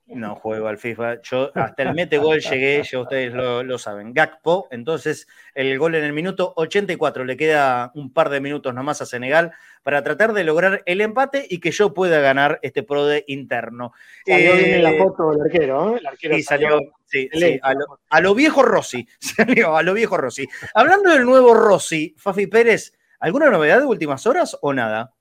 No 0.07 0.35
juego 0.35 0.67
al 0.67 0.77
FIFA. 0.77 1.21
Yo 1.21 1.51
hasta 1.55 1.83
el 1.83 1.93
mete 1.93 2.17
gol 2.17 2.39
llegué, 2.41 2.83
ya 2.83 2.99
ustedes 2.99 3.33
lo, 3.33 3.77
saben. 3.77 4.13
Gakpo, 4.13 4.67
entonces 4.69 5.27
el 5.55 5.77
gol 5.79 5.95
en 5.95 6.03
el 6.03 6.11
minuto 6.11 6.53
84. 6.57 7.23
Le 7.23 7.37
queda 7.37 7.91
un 7.95 8.11
par 8.11 8.29
de 8.29 8.41
minutos 8.41 8.73
nomás 8.73 9.01
a 9.01 9.05
Senegal 9.05 9.53
para 9.81 10.03
tratar 10.03 10.33
de 10.33 10.43
lograr 10.43 10.81
el 10.87 10.99
empate 10.99 11.45
y 11.49 11.59
que 11.59 11.71
yo 11.71 11.93
pueda 11.93 12.19
ganar 12.19 12.59
este 12.63 12.83
PRODE 12.83 13.23
interno. 13.27 13.93
Salió 14.25 14.55
bien 14.55 14.73
en 14.73 14.83
la 14.83 14.91
eh, 14.91 14.97
foto 14.97 15.31
del 15.31 15.41
arquero, 15.41 15.95
¿eh? 15.95 15.99
El 15.99 16.07
arquero 16.07 16.35
sí, 16.35 16.43
salió, 16.43 16.79
sí, 17.05 17.29
a, 17.61 17.73
lo, 17.73 17.99
a, 18.09 18.21
lo, 18.21 18.35
viejo 18.35 18.61
Rossi. 18.61 19.07
Salió 19.19 19.77
a 19.77 19.83
lo 19.83 19.93
viejo 19.93 20.17
Rossi. 20.17 20.45
Hablando 20.73 21.11
del 21.11 21.23
nuevo 21.23 21.53
Rossi, 21.53 22.13
Fafi 22.17 22.47
Pérez, 22.47 22.93
¿alguna 23.23 23.49
novedad 23.49 23.79
de 23.79 23.85
últimas 23.85 24.27
horas 24.27 24.57
o 24.61 24.73
nada? 24.73 25.13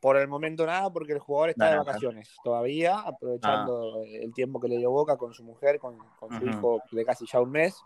Por 0.00 0.16
el 0.16 0.26
momento 0.26 0.66
nada, 0.66 0.92
porque 0.92 1.12
el 1.12 1.20
jugador 1.20 1.50
está 1.50 1.70
de 1.70 1.78
vacaciones 1.78 2.34
todavía, 2.42 2.98
aprovechando 2.98 4.00
ah. 4.00 4.04
el 4.04 4.34
tiempo 4.34 4.58
que 4.58 4.66
le 4.66 4.78
dio 4.78 4.90
Boca 4.90 5.16
con 5.16 5.32
su 5.32 5.44
mujer, 5.44 5.78
con, 5.78 5.96
su 6.18 6.44
hijo 6.44 6.82
de 6.90 7.04
casi 7.04 7.24
ya 7.30 7.40
un 7.40 7.52
mes. 7.52 7.80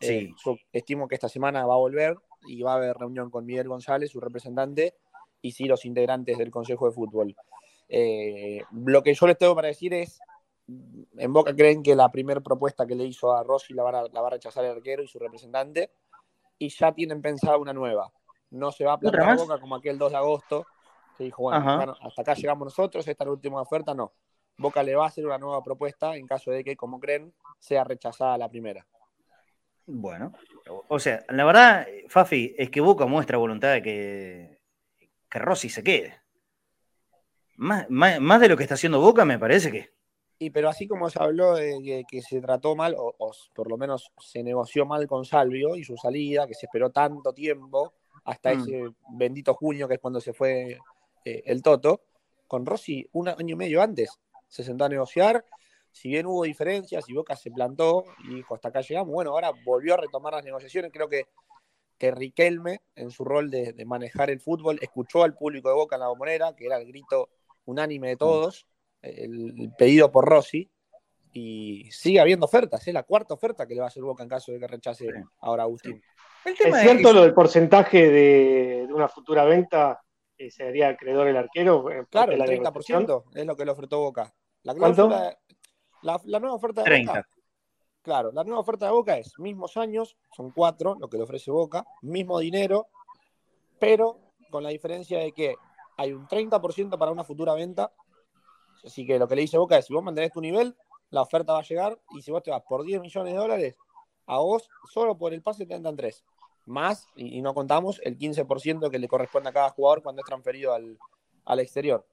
Eh, 0.00 0.30
estimo 0.70 1.08
que 1.08 1.14
esta 1.14 1.30
semana 1.30 1.64
va 1.64 1.74
a 1.74 1.78
volver 1.78 2.18
y 2.46 2.60
va 2.60 2.72
a 2.72 2.76
haber 2.76 2.94
reunión 2.98 3.30
con 3.30 3.46
Miguel 3.46 3.68
González, 3.68 4.10
su 4.10 4.20
representante, 4.20 4.94
y 5.40 5.52
sí 5.52 5.64
los 5.64 5.86
integrantes 5.86 6.36
del 6.36 6.50
Consejo 6.50 6.86
de 6.86 6.92
Fútbol. 6.92 7.34
Eh, 7.88 8.60
lo 8.72 9.02
que 9.02 9.14
yo 9.14 9.26
les 9.26 9.38
tengo 9.38 9.54
para 9.54 9.68
decir 9.68 9.94
es, 9.94 10.20
en 10.68 11.32
Boca 11.32 11.56
creen 11.56 11.82
que 11.82 11.96
la 11.96 12.12
primera 12.12 12.42
propuesta 12.42 12.86
que 12.86 12.94
le 12.94 13.04
hizo 13.04 13.32
a 13.32 13.42
Rossi 13.42 13.72
la, 13.72 13.84
va 13.84 14.26
a 14.26 14.30
rechazar 14.30 14.66
el 14.66 14.72
arquero 14.72 15.02
y 15.02 15.08
su 15.08 15.18
representante, 15.18 15.90
y 16.58 16.68
ya 16.68 16.92
tienen 16.92 17.22
pensada 17.22 17.56
una 17.56 17.72
nueva. 17.72 18.12
No 18.50 18.70
se 18.72 18.84
va 18.84 18.94
a 18.94 18.98
plantar 18.98 19.36
Boca 19.36 19.58
como 19.58 19.76
aquel 19.76 19.98
2 19.98 20.12
de 20.12 20.18
agosto, 20.18 20.66
se 21.16 21.24
dijo, 21.24 21.42
bueno, 21.42 21.94
hasta 22.00 22.22
acá 22.22 22.34
llegamos 22.34 22.66
nosotros, 22.66 23.06
esta 23.06 23.24
es 23.24 23.26
la 23.26 23.32
última 23.32 23.60
oferta, 23.60 23.94
no. 23.94 24.12
Boca 24.56 24.82
le 24.82 24.94
va 24.94 25.04
a 25.04 25.08
hacer 25.08 25.26
una 25.26 25.38
nueva 25.38 25.62
propuesta 25.62 26.16
en 26.16 26.26
caso 26.26 26.50
de 26.50 26.62
que, 26.62 26.76
como 26.76 27.00
creen, 27.00 27.34
sea 27.58 27.84
rechazada 27.84 28.38
la 28.38 28.48
primera. 28.48 28.86
Bueno, 29.86 30.32
o 30.88 30.98
sea, 30.98 31.24
la 31.28 31.44
verdad, 31.44 31.86
Fafi, 32.08 32.54
es 32.56 32.70
que 32.70 32.80
Boca 32.80 33.06
muestra 33.06 33.36
voluntad 33.36 33.72
de 33.72 33.82
que, 33.82 34.58
que 35.28 35.38
Rossi 35.38 35.68
se 35.68 35.82
quede. 35.82 36.20
Más, 37.56 37.86
de 38.40 38.48
lo 38.48 38.56
que 38.56 38.62
está 38.62 38.74
haciendo 38.74 39.00
Boca, 39.00 39.24
me 39.24 39.38
parece 39.38 39.70
que. 39.70 39.94
Y 40.38 40.50
pero 40.50 40.68
así 40.68 40.88
como 40.88 41.08
se 41.10 41.22
habló 41.22 41.54
de 41.54 42.04
que, 42.08 42.22
se 42.22 42.40
trató 42.40 42.74
mal, 42.74 42.94
o, 42.98 43.32
por 43.54 43.68
lo 43.68 43.76
menos 43.76 44.12
se 44.18 44.42
negoció 44.42 44.84
mal 44.84 45.06
con 45.06 45.24
Salvio 45.24 45.76
y 45.76 45.84
su 45.84 45.96
salida, 45.96 46.46
que 46.46 46.54
se 46.54 46.66
esperó 46.66 46.90
tanto 46.90 47.32
tiempo, 47.32 47.94
hasta 48.24 48.54
mm. 48.54 48.60
ese 48.60 48.90
bendito 49.10 49.54
junio, 49.54 49.86
que 49.86 49.94
es 49.94 50.00
cuando 50.00 50.20
se 50.20 50.32
fue 50.32 50.78
eh, 51.24 51.42
el 51.46 51.62
Toto, 51.62 52.02
con 52.46 52.66
Rossi 52.66 53.08
un 53.12 53.28
año 53.28 53.54
y 53.54 53.56
medio 53.56 53.82
antes. 53.82 54.18
Se 54.48 54.62
sentó 54.62 54.84
a 54.84 54.88
negociar, 54.88 55.44
si 55.94 56.08
bien 56.08 56.26
hubo 56.26 56.42
diferencias 56.42 57.08
y 57.08 57.14
Boca 57.14 57.36
se 57.36 57.52
plantó 57.52 58.04
y 58.24 58.34
dijo 58.34 58.54
hasta 58.54 58.68
acá 58.68 58.80
llegamos, 58.80 59.12
bueno, 59.12 59.30
ahora 59.30 59.52
volvió 59.64 59.94
a 59.94 59.98
retomar 59.98 60.34
las 60.34 60.44
negociaciones. 60.44 60.90
Creo 60.92 61.08
que, 61.08 61.28
que 61.98 62.10
Riquelme, 62.10 62.82
en 62.96 63.10
su 63.10 63.24
rol 63.24 63.48
de, 63.48 63.74
manejar 63.86 64.28
el 64.28 64.40
fútbol, 64.40 64.78
escuchó 64.82 65.22
al 65.22 65.34
público 65.34 65.68
de 65.68 65.76
Boca 65.76 65.94
en 65.94 66.00
la 66.00 66.08
bombonera, 66.08 66.56
que 66.56 66.66
era 66.66 66.78
el 66.78 66.86
grito 66.86 67.30
unánime 67.64 68.08
de 68.08 68.16
todos, 68.16 68.66
el, 69.02 69.72
pedido 69.78 70.10
por 70.10 70.24
Rossi, 70.24 70.68
y 71.32 71.88
sigue 71.92 72.18
habiendo 72.18 72.46
ofertas. 72.46 72.86
Es 72.86 72.92
la 72.92 73.04
cuarta 73.04 73.34
oferta 73.34 73.66
que 73.66 73.74
le 73.74 73.80
va 73.80 73.86
a 73.86 73.88
hacer 73.88 74.02
Boca 74.02 74.24
en 74.24 74.28
caso 74.28 74.50
de 74.50 74.58
que 74.58 74.66
rechace 74.66 75.06
ahora 75.38 75.62
Agustín. 75.62 76.02
¿Es 76.44 76.80
cierto 76.80 77.12
lo 77.12 77.22
del 77.22 77.34
porcentaje 77.34 78.10
de, 78.10 78.88
una 78.90 79.08
futura 79.08 79.44
venta 79.44 80.04
sería 80.50 80.88
acreedor 80.90 81.28
el 81.28 81.36
arquero. 81.36 81.90
Eh, 81.90 82.06
claro, 82.10 82.32
el 82.32 82.40
30% 82.40 83.24
es 83.34 83.46
lo 83.46 83.56
que 83.56 83.64
le 83.64 83.70
ofertó 83.70 84.00
Boca. 84.00 84.34
La, 84.62 84.72
la, 84.72 86.40
nueva 86.40 86.54
oferta 86.54 86.82
de 86.82 87.04
Boca. 87.04 87.28
Claro, 88.02 88.32
la 88.32 88.44
nueva 88.44 88.60
oferta 88.60 88.86
de 88.86 88.92
Boca 88.92 89.16
es 89.16 89.38
mismos 89.38 89.76
años, 89.76 90.16
son 90.36 90.50
cuatro 90.50 90.96
lo 90.98 91.08
que 91.08 91.16
le 91.16 91.24
ofrece 91.24 91.50
Boca, 91.50 91.86
mismo 92.02 92.38
dinero, 92.38 92.88
pero 93.78 94.18
con 94.50 94.62
la 94.62 94.70
diferencia 94.70 95.18
de 95.18 95.32
que 95.32 95.54
hay 95.96 96.12
un 96.12 96.26
30% 96.26 96.98
para 96.98 97.10
una 97.10 97.24
futura 97.24 97.54
venta. 97.54 97.92
Así 98.84 99.06
que 99.06 99.18
lo 99.18 99.26
que 99.26 99.36
le 99.36 99.42
dice 99.42 99.58
Boca 99.58 99.78
es: 99.78 99.86
si 99.86 99.94
vos 99.94 100.02
mantenés 100.02 100.32
tu 100.32 100.40
nivel, 100.40 100.76
la 101.10 101.22
oferta 101.22 101.54
va 101.54 101.60
a 101.60 101.62
llegar, 101.62 101.98
y 102.14 102.22
si 102.22 102.30
vos 102.30 102.42
te 102.42 102.50
vas 102.50 102.62
por 102.68 102.84
10 102.84 103.00
millones 103.00 103.32
de 103.32 103.38
dólares, 103.38 103.76
a 104.26 104.38
vos 104.38 104.68
solo 104.90 105.16
por 105.16 105.32
el 105.32 105.42
pase 105.42 105.66
te 105.66 105.74
entran 105.74 105.96
3 105.96 106.24
más, 106.66 107.08
y, 107.14 107.40
no 107.42 107.54
contamos, 107.54 108.00
el 108.04 108.18
15% 108.18 108.90
que 108.90 108.98
le 108.98 109.08
corresponde 109.08 109.50
a 109.50 109.52
cada 109.52 109.70
jugador 109.70 110.02
cuando 110.02 110.22
es 110.22 110.26
transferido 110.26 110.72
al, 110.72 110.98
al 111.44 111.60
exterior. 111.60 112.06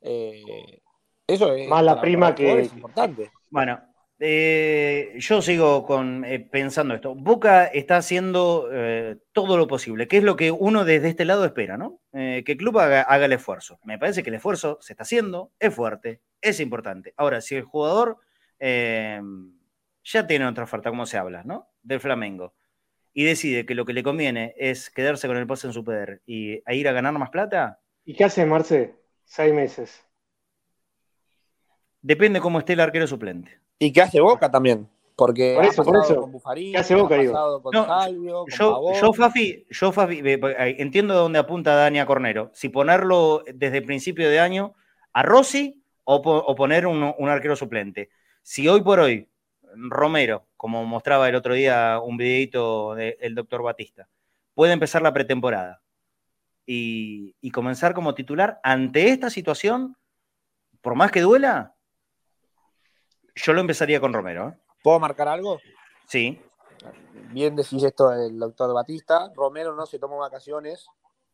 Eh, 0.00 0.80
eso 1.26 1.54
es. 1.54 1.68
Más 1.68 1.84
la 1.84 2.00
prima 2.00 2.34
que. 2.34 2.60
Es 2.60 2.72
importante. 2.72 3.30
Bueno, 3.50 3.80
Eh, 4.24 5.14
yo 5.18 5.42
sigo 5.42 5.84
con, 5.84 6.24
eh, 6.24 6.38
pensando 6.38 6.94
esto. 6.94 7.12
Boca 7.16 7.64
está 7.64 7.96
haciendo 7.96 8.68
eh, 8.70 9.16
todo 9.32 9.56
lo 9.56 9.66
posible, 9.66 10.06
que 10.06 10.18
es 10.18 10.22
lo 10.22 10.36
que 10.36 10.52
uno 10.52 10.84
desde 10.84 11.08
este 11.08 11.24
lado 11.24 11.44
espera, 11.44 11.76
¿no? 11.76 11.98
que 12.12 12.44
el 12.46 12.56
club 12.56 12.78
haga, 12.78 13.24
el 13.24 13.32
esfuerzo. 13.32 13.80
Me 13.82 13.98
parece 13.98 14.22
que 14.22 14.30
el 14.30 14.36
esfuerzo 14.36 14.78
se 14.80 14.92
está 14.92 15.02
haciendo, 15.02 15.50
es 15.58 15.74
fuerte, 15.74 16.20
es 16.40 16.60
importante. 16.60 17.14
Ahora, 17.16 17.40
si 17.40 17.56
el 17.56 17.64
jugador 17.64 18.18
ya 18.60 20.26
tiene 20.28 20.46
otra 20.46 20.64
oferta, 20.64 20.90
como 20.90 21.04
se 21.04 21.18
habla, 21.18 21.42
¿no? 21.42 21.70
Del 21.82 21.98
Flamengo, 21.98 22.54
y 23.14 23.24
decide 23.24 23.66
que 23.66 23.74
lo 23.74 23.84
que 23.84 23.92
le 23.92 24.02
conviene 24.02 24.54
es 24.56 24.90
quedarse 24.90 25.28
con 25.28 25.36
el 25.36 25.46
pase 25.46 25.66
en 25.66 25.72
su 25.72 25.84
poder 25.84 26.22
y 26.26 26.62
ir 26.66 26.88
a 26.88 26.92
ganar 26.92 27.12
más 27.12 27.30
plata. 27.30 27.80
¿Y 28.04 28.14
qué 28.14 28.24
hace 28.24 28.44
Marce? 28.46 28.94
Seis 29.24 29.52
meses. 29.52 30.04
Depende 32.00 32.40
cómo 32.40 32.58
esté 32.58 32.72
el 32.72 32.80
arquero 32.80 33.06
suplente. 33.06 33.60
Y 33.78 33.92
qué 33.92 34.02
hace 34.02 34.20
Boca 34.20 34.50
también. 34.50 34.88
Porque 35.14 35.54
por 35.54 35.64
eso, 35.64 35.84
por 35.84 35.96
eso. 35.98 36.20
con 36.20 36.54
¿Qué 36.54 36.76
hace 36.76 36.94
Boca, 36.94 37.16
digo? 37.16 37.62
Con 37.62 37.72
Salvio, 37.74 38.46
yo, 38.48 38.92
yo, 39.00 39.12
Fafi, 39.12 39.66
yo, 39.70 39.92
Fafi, 39.92 40.22
entiendo 40.78 41.14
de 41.14 41.20
dónde 41.20 41.38
apunta 41.38 41.74
Dania 41.74 42.06
Cornero. 42.06 42.50
Si 42.54 42.70
ponerlo 42.70 43.44
desde 43.54 43.78
el 43.78 43.84
principio 43.84 44.28
de 44.28 44.40
año 44.40 44.74
a 45.12 45.22
Rossi 45.22 45.84
o, 46.04 46.22
poner 46.56 46.86
un, 46.86 47.14
un, 47.16 47.28
arquero 47.28 47.54
suplente. 47.54 48.10
Si 48.42 48.66
hoy 48.66 48.82
por 48.82 48.98
hoy 48.98 49.28
Romero, 49.74 50.46
como 50.56 50.84
mostraba 50.84 51.28
el 51.28 51.34
otro 51.34 51.54
día 51.54 52.00
un 52.02 52.16
videito 52.16 52.94
del 52.94 53.34
doctor 53.34 53.62
Batista, 53.62 54.08
puede 54.54 54.72
empezar 54.72 55.02
la 55.02 55.12
pretemporada 55.12 55.82
y, 56.66 57.34
y 57.40 57.50
comenzar 57.50 57.94
como 57.94 58.14
titular 58.14 58.60
ante 58.62 59.08
esta 59.08 59.30
situación, 59.30 59.96
por 60.80 60.94
más 60.94 61.10
que 61.10 61.20
duela, 61.20 61.74
yo 63.34 63.52
lo 63.52 63.60
empezaría 63.60 64.00
con 64.00 64.12
Romero. 64.12 64.48
¿eh? 64.48 64.60
¿Puedo 64.82 64.98
marcar 65.00 65.28
algo? 65.28 65.58
Sí. 66.06 66.40
Bien 67.30 67.56
decís 67.56 67.82
esto 67.82 68.10
del 68.10 68.38
doctor 68.38 68.74
Batista. 68.74 69.32
Romero 69.34 69.74
no 69.74 69.86
se 69.86 69.98
tomó 69.98 70.18
vacaciones, 70.18 70.86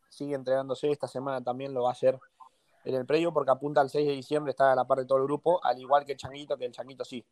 sigue 0.08 0.34
entregándose. 0.34 0.90
Esta 0.90 1.08
semana 1.08 1.42
también 1.42 1.74
lo 1.74 1.82
va 1.84 1.90
a 1.90 1.92
hacer 1.92 2.18
en 2.84 2.94
el 2.94 3.06
predio 3.06 3.32
porque 3.32 3.50
apunta 3.50 3.80
al 3.80 3.90
6 3.90 4.06
de 4.06 4.12
diciembre, 4.12 4.50
está 4.50 4.72
a 4.72 4.76
la 4.76 4.86
par 4.86 4.98
de 4.98 5.06
todo 5.06 5.18
el 5.18 5.24
grupo, 5.24 5.62
al 5.64 5.78
igual 5.78 6.04
que 6.04 6.12
el 6.12 6.18
Changuito, 6.18 6.56
que 6.56 6.66
el 6.66 6.72
Changuito 6.72 7.04
sí, 7.04 7.24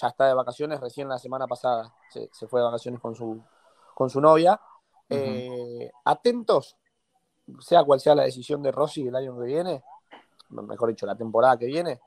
ya 0.00 0.08
está 0.08 0.26
de 0.26 0.34
vacaciones, 0.34 0.80
recién 0.80 1.08
la 1.08 1.18
semana 1.18 1.46
pasada 1.46 1.92
se, 2.10 2.28
fue 2.46 2.60
de 2.60 2.66
vacaciones 2.66 3.00
con 3.00 3.14
su, 3.14 3.42
con 3.94 4.08
su 4.08 4.20
novia. 4.20 4.60
Eh, 5.10 5.90
atentos, 6.04 6.76
sea 7.60 7.82
cual 7.82 7.98
sea 7.98 8.14
la 8.14 8.24
decisión 8.24 8.62
de 8.62 8.70
Rossi 8.70 9.08
el 9.08 9.16
año 9.16 9.38
que 9.38 9.46
viene, 9.46 9.82
mejor 10.50 10.90
dicho, 10.90 11.06
la 11.06 11.16
temporada 11.16 11.58
que 11.58 11.66
viene, 11.66 11.98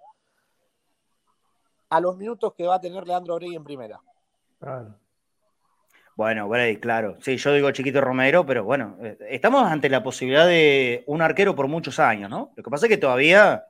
a 1.90 2.00
los 2.00 2.16
minutos 2.16 2.54
que 2.54 2.66
va 2.66 2.76
a 2.76 2.82
tener 2.82 3.06
Leandro 3.06 3.36
Brey 3.36 3.56
en 3.56 3.64
primera. 3.64 4.00
Bueno, 6.16 6.48
Brey, 6.48 6.78
claro. 6.78 7.18
Sí, 7.20 7.38
yo 7.38 7.54
digo 7.54 7.72
chiquito 7.72 8.00
Romero, 8.00 8.46
pero 8.46 8.64
bueno, 8.64 8.98
eh, 9.02 9.18
estamos 9.30 9.64
ante 9.64 9.90
la 9.90 10.04
posibilidad 10.04 10.46
de 10.46 11.04
un 11.08 11.22
arquero 11.22 11.56
por 11.56 11.68
muchos 11.68 12.00
años, 12.00 12.30
¿no? 12.30 12.54
Lo 12.56 12.64
que 12.64 12.70
pasa 12.70 12.86
es 12.86 12.90
que 12.90 12.98
todavía 12.98 13.66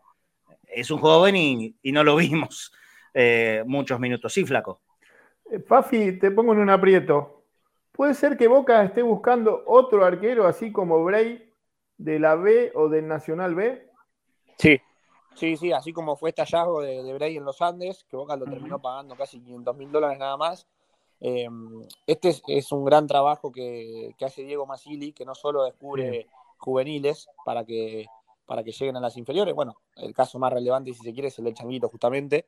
es 0.68 0.92
un 0.92 1.00
joven 1.00 1.36
y, 1.36 1.76
no 1.92 2.04
lo 2.04 2.16
vimos 2.18 2.72
eh, 3.14 3.64
muchos 3.66 4.00
minutos. 4.00 4.34
Sí, 4.34 4.46
flaco. 4.46 4.82
Eh, 5.50 5.60
Fafi, 5.60 6.20
te 6.20 6.32
pongo 6.32 6.54
en 6.54 6.60
un 6.60 6.70
aprieto. 6.70 7.44
¿Puede 7.92 8.14
ser 8.14 8.38
que 8.38 8.48
Boca 8.48 8.84
esté 8.84 9.02
buscando 9.02 9.64
otro 9.66 10.06
arquero 10.06 10.48
así 10.48 10.72
como 10.72 11.04
Bray 11.04 11.54
de 11.98 12.20
la 12.20 12.36
B 12.36 12.72
o 12.76 12.90
del 12.90 13.08
Nacional 13.08 13.56
B? 13.56 13.90
Sí, 14.58 14.82
Sí, 15.36 15.56
sí, 15.58 15.72
así 15.72 15.94
como 15.94 16.16
fue 16.16 16.30
este 16.30 16.42
hallazgo 16.42 16.82
de, 16.82 17.04
de 17.04 17.14
Bray 17.14 17.38
en 17.38 17.46
los 17.46 17.62
Andes, 17.62 18.06
que 18.10 18.18
Boca 18.18 18.36
lo 18.36 18.46
terminó 18.46 18.82
pagando 18.82 19.16
casi 19.16 19.40
500 19.40 19.78
mil 19.78 19.92
dólares 19.92 20.20
nada 20.20 20.38
más. 20.38 20.68
Em, 21.20 21.88
este 22.08 22.36
es, 22.48 22.72
un 22.72 22.84
gran 22.84 23.08
trabajo 23.08 23.52
que, 23.52 24.14
hace 24.22 24.44
Diego 24.44 24.66
Masili, 24.66 25.14
que 25.14 25.26
no 25.26 25.36
solo 25.36 25.64
descubre 25.64 26.28
juveniles 26.58 27.30
para 27.46 27.64
que, 27.64 28.08
para 28.46 28.64
que 28.64 28.72
lleguen 28.72 28.98
a 28.98 29.00
las 29.00 29.18
inferiores, 29.18 29.54
bueno, 29.54 29.78
el 29.96 30.14
caso 30.14 30.40
más 30.40 30.52
relevante, 30.52 30.94
si 30.94 31.04
se 31.04 31.14
quiere, 31.14 31.30
es 31.30 31.40
el 31.40 31.46
del 31.46 31.54
Changuito, 31.54 31.90
justamente. 31.90 32.46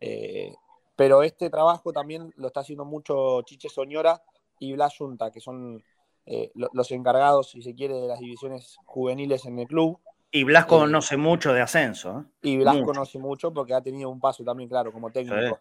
Eh, 0.00 0.54
pero 0.96 1.22
este 1.22 1.50
trabajo 1.50 1.92
también 1.92 2.32
lo 2.36 2.48
está 2.48 2.60
haciendo 2.60 2.84
mucho 2.84 3.42
Chiche 3.42 3.68
Soñora 3.68 4.22
y 4.58 4.72
Blas 4.74 4.96
Junta, 4.96 5.30
que 5.30 5.40
son 5.40 5.82
eh, 6.26 6.52
los 6.54 6.90
encargados, 6.90 7.50
si 7.50 7.62
se 7.62 7.74
quiere, 7.74 7.94
de 7.94 8.06
las 8.06 8.20
divisiones 8.20 8.76
juveniles 8.84 9.44
en 9.46 9.58
el 9.58 9.66
club. 9.66 9.98
Y 10.30 10.44
Blas 10.44 10.66
conoce 10.66 11.16
mucho 11.16 11.52
de 11.52 11.60
ascenso. 11.60 12.20
¿eh? 12.20 12.24
Y 12.42 12.58
Blas 12.58 12.76
conoce 12.82 13.18
mucho 13.18 13.52
porque 13.52 13.74
ha 13.74 13.80
tenido 13.80 14.10
un 14.10 14.20
paso 14.20 14.44
también, 14.44 14.68
claro, 14.68 14.92
como 14.92 15.10
técnico, 15.10 15.58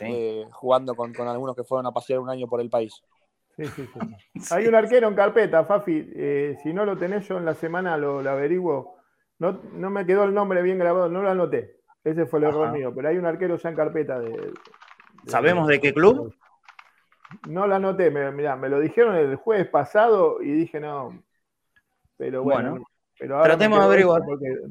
eh, 0.00 0.44
jugando 0.50 0.94
con, 0.94 1.16
algunos 1.28 1.54
que 1.54 1.64
fueron 1.64 1.86
a 1.86 1.92
pasear 1.92 2.18
un 2.18 2.30
año 2.30 2.48
por 2.48 2.60
el 2.60 2.68
país. 2.68 3.02
Sí, 3.56 3.66
sí, 3.66 3.88
sí. 4.40 4.54
Hay 4.54 4.66
un 4.66 4.74
arquero 4.74 5.08
en 5.08 5.14
carpeta, 5.14 5.64
Fafi. 5.64 6.10
Eh, 6.14 6.56
si 6.62 6.72
no 6.72 6.84
lo 6.84 6.96
tenés, 6.96 7.28
yo 7.28 7.38
en 7.38 7.44
la 7.44 7.54
semana 7.54 7.96
lo, 7.96 8.18
averiguo. 8.28 8.96
No, 9.38 9.60
no, 9.72 9.90
me 9.90 10.04
quedó 10.04 10.24
el 10.24 10.34
nombre 10.34 10.62
bien 10.62 10.78
grabado, 10.78 11.08
no 11.08 11.22
lo 11.22 11.30
anoté. 11.30 11.79
Ese 12.04 12.26
fue 12.26 12.38
el 12.38 12.46
error 12.46 12.72
mío, 12.72 12.92
pero 12.94 13.08
hay 13.08 13.18
un 13.18 13.26
arquero 13.26 13.56
ya 13.56 13.68
en 13.68 13.76
carpeta. 13.76 14.18
De, 14.18 14.52
¿Sabemos 15.26 15.68
de 15.68 15.80
qué 15.80 15.92
club? 15.92 16.34
No 17.48 17.66
lo 17.66 17.76
anoté, 17.76 18.10
mirá, 18.10 18.56
me 18.56 18.68
lo 18.68 18.80
dijeron 18.80 19.16
el 19.16 19.36
jueves 19.36 19.68
pasado 19.68 20.42
y 20.42 20.52
dije 20.52 20.80
no. 20.80 21.22
Pero 22.16 22.42
bueno 22.42 22.82
Tratemos 23.26 23.78
de 23.78 23.84
averiguar. 23.84 24.22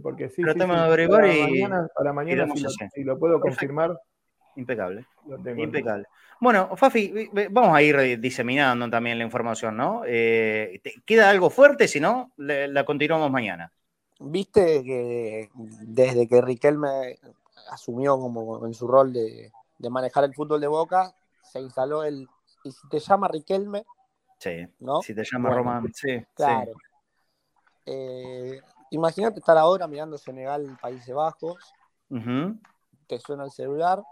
Porque, 0.02 0.30
sí, 0.30 0.42
Tratemos 0.42 0.78
de 0.78 0.84
averiguar 0.84 1.22
para 1.22 1.34
y. 1.34 1.62
Mañana, 1.62 1.88
para 1.96 2.14
mañana, 2.14 2.48
si 2.94 3.04
lo, 3.04 3.20
puedo 3.20 3.40
confirmar. 3.40 3.98
Impecable. 4.56 5.06
Impecable. 5.56 6.06
Bueno, 6.42 6.76
Fafi, 6.76 7.30
vamos 7.52 7.76
a 7.76 7.82
ir 7.82 8.20
diseminando 8.20 8.90
también 8.90 9.18
la 9.18 9.24
información, 9.24 9.78
¿no? 9.78 10.04
Eh, 10.06 10.82
¿Queda 11.06 11.30
algo 11.30 11.50
fuerte? 11.50 11.88
Si 11.88 12.00
no, 12.00 12.32
la 12.38 12.84
continuamos 12.86 13.30
mañana. 13.30 13.72
Viste 14.20 14.84
que 14.84 15.50
desde 15.56 16.28
que 16.28 16.41
Riquelme 16.41 17.18
asumió 17.72 18.20
como 18.20 18.66
en 18.66 18.74
su 18.74 18.88
rol 18.88 19.14
de, 19.14 19.52
manejar 19.90 20.26
el 20.26 20.34
fútbol 20.34 20.60
de 20.60 20.68
Boca, 20.68 21.16
se 21.41 21.62
instaló 21.62 22.04
el. 22.04 22.28
Y 22.64 22.72
si 22.72 22.88
te 22.90 23.00
llama 23.00 23.30
Riquelme. 23.30 23.86
Sí. 24.38 24.68
¿no? 24.80 25.02
Si 25.02 25.16
te 25.16 25.24
llama 25.24 25.50
Román, 25.50 25.91
sí. 25.94 26.26
Claro. 26.34 26.74
Eh, 27.86 28.62
imagínate 28.91 29.40
estar 29.40 29.58
ahora 29.58 29.88
mirando 29.88 30.18
Senegal, 30.18 30.78
Países 30.82 31.14
Bajos, 31.14 31.74
te 33.08 33.20
suena 33.20 33.46
el 33.46 33.52
celular 33.52 34.04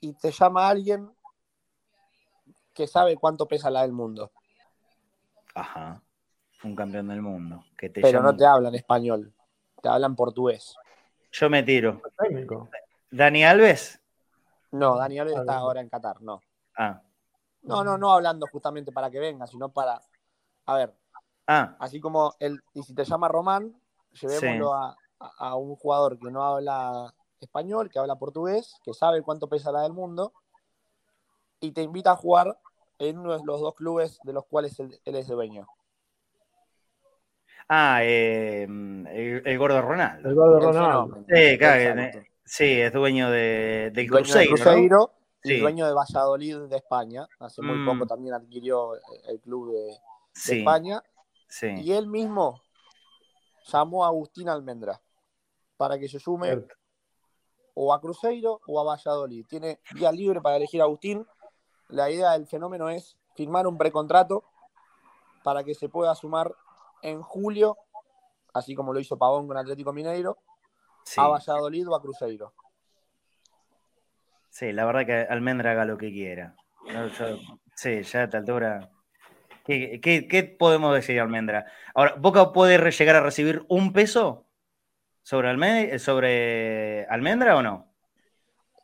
y 0.00 0.12
te 0.12 0.30
llama 0.30 0.68
alguien 0.68 1.10
que 2.74 2.86
sabe 2.86 3.16
cuánto 3.16 3.46
pesa 3.46 3.70
la 3.70 3.82
del 3.82 3.92
mundo. 3.92 4.30
Ajá, 5.54 6.02
un 6.64 6.74
campeón 6.74 7.08
del 7.08 7.22
mundo. 7.22 7.64
Que 7.76 7.90
te 7.90 8.00
Pero 8.00 8.22
no 8.22 8.36
te 8.36 8.46
hablan 8.46 8.74
español, 8.74 9.32
te 9.80 9.88
hablan 9.88 10.16
portugués. 10.16 10.74
Yo 11.32 11.50
me 11.50 11.62
tiro. 11.62 12.02
¿Dani 13.10 13.44
Alves? 13.44 14.00
No, 14.72 14.96
Dani 14.96 15.18
Alves 15.18 15.36
está 15.36 15.56
ahora 15.56 15.80
en 15.80 15.88
Qatar, 15.88 16.20
no. 16.20 16.42
Ah. 16.76 17.00
No, 17.62 17.82
no, 17.82 17.96
no 17.96 18.12
hablando 18.12 18.46
justamente 18.50 18.92
para 18.92 19.10
que 19.10 19.18
venga, 19.18 19.46
sino 19.46 19.70
para. 19.70 20.00
A 20.66 20.74
ver, 20.74 20.94
Ah. 21.46 21.76
Así 21.78 22.00
como 22.00 22.34
el, 22.38 22.60
y 22.72 22.82
si 22.82 22.94
te 22.94 23.04
llama 23.04 23.28
Román, 23.28 23.78
llevémoslo 24.12 24.72
a, 24.74 24.96
un 25.56 25.76
jugador 25.76 26.18
que 26.18 26.30
no 26.30 26.42
habla 26.42 27.14
español, 27.40 27.90
que 27.90 27.98
habla 27.98 28.16
portugués, 28.16 28.78
que 28.82 28.92
sabe 28.92 29.22
cuánto 29.22 29.48
pesa 29.48 29.72
la 29.72 29.82
del 29.82 29.92
mundo, 29.92 30.32
y 31.60 31.72
te 31.72 31.82
invita 31.82 32.12
a 32.12 32.16
jugar 32.16 32.58
en 32.98 33.18
uno 33.18 33.38
de 33.38 33.44
los 33.44 33.60
dos 33.60 33.74
clubes 33.74 34.18
de 34.22 34.32
los 34.32 34.44
cuales 34.46 34.78
él, 34.80 35.00
es 35.04 35.28
dueño. 35.28 35.66
Ah, 37.68 38.00
eh, 38.02 38.62
el, 38.64 39.58
gordo 39.58 39.80
Ronaldo. 39.80 40.28
El 40.28 40.34
gordo 40.34 40.60
Ronaldo. 40.60 41.24
Sí, 41.28 41.58
claro, 41.58 42.02
sí, 42.44 42.80
es 42.80 42.92
dueño 42.92 43.30
de, 43.30 43.90
del 43.94 44.08
Cruzeiro. 44.08 44.54
Cruzeiro 44.54 45.10
y 45.42 45.60
dueño 45.60 45.86
de 45.86 45.92
Valladolid 45.92 46.58
de 46.68 46.76
España. 46.76 47.26
Hace 47.38 47.62
muy 47.62 47.76
mm. 47.76 47.86
poco 47.86 48.06
también 48.06 48.34
adquirió 48.34 48.94
el 49.28 49.40
club 49.40 49.72
de, 49.72 50.58
España. 50.58 51.02
Y 51.62 51.92
él 51.92 52.06
mismo 52.08 52.60
llamó 53.66 54.04
a 54.04 54.08
Agustín 54.08 54.48
Almendra 54.48 55.00
para 55.76 55.98
que 55.98 56.08
se 56.08 56.18
sume 56.18 56.66
o 57.74 57.92
a 57.92 58.00
Cruzeiro 58.00 58.60
o 58.66 58.80
a 58.80 58.84
Valladolid. 58.84 59.46
Tiene 59.48 59.80
vía 59.94 60.10
libre 60.12 60.40
para 60.40 60.56
elegir 60.56 60.80
a 60.80 60.84
Agustín. 60.84 61.26
La 61.88 62.10
idea 62.10 62.32
del 62.32 62.46
fenómeno 62.46 62.88
es 62.88 63.16
firmar 63.34 63.66
un 63.66 63.78
precontrato 63.78 64.44
para 65.42 65.62
que 65.62 65.74
se 65.74 65.88
pueda 65.88 66.14
sumar 66.14 66.54
en 67.04 67.22
julio, 67.22 67.76
así 68.52 68.74
como 68.74 68.92
lo 68.92 68.98
hizo 68.98 69.16
Pavón 69.16 69.46
con 69.46 69.56
Atlético 69.56 69.92
Mineiro, 69.92 70.38
a 71.16 71.28
Valladolid 71.28 71.88
o 71.88 71.94
a 71.94 72.02
Cruzeiro. 72.02 72.52
Sí, 74.50 74.72
la 74.72 74.84
verdad 74.84 75.06
que 75.06 75.32
Almendra 75.32 75.72
haga 75.72 75.84
lo 75.84 75.98
que 75.98 76.10
quiera. 76.10 76.56
sí, 77.74 78.02
ya 78.02 78.20
a 78.20 78.24
esta 78.24 78.38
altura 78.38 78.90
¿Qué, 79.64 80.56
podemos 80.58 80.94
decir, 80.94 81.18
Almendra? 81.18 81.66
Ahora, 81.94 82.14
¿Boca 82.18 82.52
puede 82.52 82.90
llegar 82.90 83.16
a 83.16 83.22
recibir 83.22 83.64
un 83.68 83.92
peso 83.94 84.46
sobre, 85.22 85.48
Almendra, 85.48 85.98
sobre 85.98 87.06
Almendra 87.06 87.56
o 87.56 87.62
no? 87.62 87.90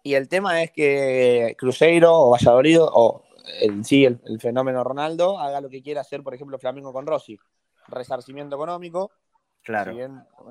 Y 0.03 0.15
el 0.15 0.29
tema 0.29 0.63
es 0.63 0.71
que 0.71 1.55
Cruzeiro 1.59 2.13
o 2.15 2.31
Valladolid 2.31 2.79
o 2.81 3.25
el, 3.61 3.85
sí, 3.85 4.07
el, 4.07 4.41
fenómeno 4.41 4.83
Ronaldo 4.83 5.39
haga 5.39 5.61
lo 5.61 5.69
que 5.69 5.83
quiera 5.83 6.01
hacer, 6.01 6.23
por 6.23 6.35
ejemplo, 6.35 6.59
Flamengo 6.59 6.95
con 6.95 7.07
Rossi. 7.07 7.39
Resarcimiento 7.91 8.57
económico. 8.57 9.11
Claro. 9.63 9.95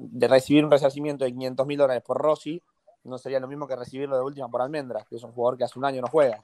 de 0.01 0.27
recibir 0.27 0.63
un 0.63 0.69
resarcimiento 0.69 1.25
de 1.25 1.31
500 1.31 1.65
mil 1.65 1.79
dólares 1.79 2.03
por 2.05 2.21
Rossi, 2.21 2.61
no 3.03 3.17
sería 3.17 3.39
lo 3.39 3.47
mismo 3.47 3.67
que 3.67 3.75
recibirlo 3.75 4.15
de 4.15 4.23
última 4.23 4.47
por 4.49 4.61
Almendra, 4.61 5.05
que 5.09 5.15
es 5.15 5.23
un 5.23 5.31
jugador 5.31 5.57
que 5.57 5.63
hace 5.63 5.79
un 5.79 5.85
año 5.85 6.01
no 6.01 6.07
juega. 6.07 6.39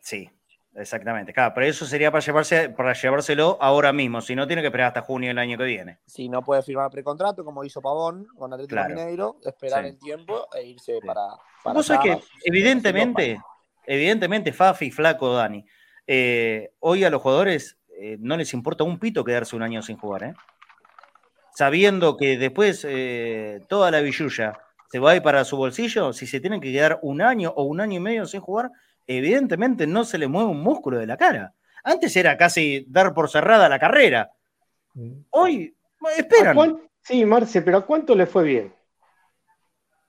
Sí, 0.00 0.30
exactamente. 0.74 1.32
Claro, 1.32 1.52
pero 1.54 1.66
eso 1.66 1.86
sería 1.86 2.10
para, 2.10 2.24
llevarse, 2.24 2.68
para 2.70 2.92
llevárselo 2.92 3.56
ahora 3.60 3.92
mismo, 3.92 4.20
si 4.20 4.34
no 4.34 4.46
tiene 4.46 4.62
que 4.62 4.68
esperar 4.68 4.88
hasta 4.88 5.02
junio 5.02 5.28
del 5.28 5.38
año 5.38 5.56
que 5.56 5.64
viene. 5.64 5.98
Si 6.06 6.28
no 6.28 6.42
puede 6.42 6.62
firmar 6.62 6.90
precontrato, 6.90 7.44
como 7.44 7.64
hizo 7.64 7.80
Pavón 7.80 8.26
con 8.36 8.52
Atlético 8.52 8.84
Mineiro, 8.86 9.38
esperar 9.44 9.86
el 9.86 9.98
tiempo 9.98 10.48
e 10.54 10.64
irse 10.64 10.98
para, 11.04 11.28
para. 11.62 11.80
No 11.80 12.02
que, 12.02 12.20
evidentemente, 12.44 13.40
evidentemente, 13.86 14.52
Fafi, 14.52 14.90
Flaco, 14.90 15.32
Dani, 15.32 15.64
eh, 16.06 16.74
hoy 16.80 17.04
a 17.04 17.10
los 17.10 17.22
jugadores 17.22 17.78
eh, 17.98 18.16
no 18.20 18.36
les 18.36 18.52
importa 18.54 18.84
un 18.84 18.98
pito 18.98 19.24
quedarse 19.24 19.56
un 19.56 19.62
año 19.62 19.82
sin 19.82 19.96
jugar, 19.96 20.24
¿eh? 20.24 20.34
Sabiendo 21.54 22.16
que 22.16 22.36
después 22.36 22.84
toda 23.68 23.92
la 23.92 24.00
billulla 24.00 24.58
se 24.94 24.98
va 24.98 25.12
a 25.12 25.16
ir 25.16 25.22
para 25.22 25.44
su 25.44 25.56
bolsillo, 25.56 26.12
si 26.12 26.26
se 26.26 26.40
tienen 26.40 26.60
que 26.60 26.72
quedar 26.72 26.98
un 27.02 27.22
año 27.22 27.52
o 27.56 27.64
un 27.64 27.80
año 27.80 27.94
y 27.96 28.00
medio 28.00 28.26
sin 28.26 28.40
jugar, 28.40 28.70
evidentemente 29.06 29.86
no 29.86 30.04
se 30.04 30.18
le 30.18 30.28
mueve 30.28 30.50
un 30.50 30.62
músculo 30.62 30.98
de 30.98 31.06
la 31.06 31.16
cara. 31.16 31.54
Antes 31.82 32.16
era 32.16 32.36
casi 32.36 32.86
dar 32.88 33.12
por 33.12 33.30
cerrada 33.30 33.68
la 33.68 33.78
carrera. 33.78 34.30
Mm. 34.94 35.12
Hoy, 35.30 35.76
esperan. 36.16 36.78
Sí, 37.02 37.24
Marce, 37.24 37.60
pero 37.62 37.78
¿a 37.78 37.86
cuánto 37.86 38.14
le 38.14 38.26
fue 38.26 38.44
bien? 38.44 38.74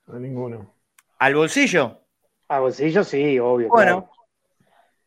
A 0.08 0.18
ninguno. 0.18 0.74
¿Al 1.20 1.36
bolsillo? 1.36 2.02
Al 2.48 2.62
bolsillo 2.62 3.04
sí, 3.04 3.40
obvio. 3.40 3.70
Bueno. 3.70 4.10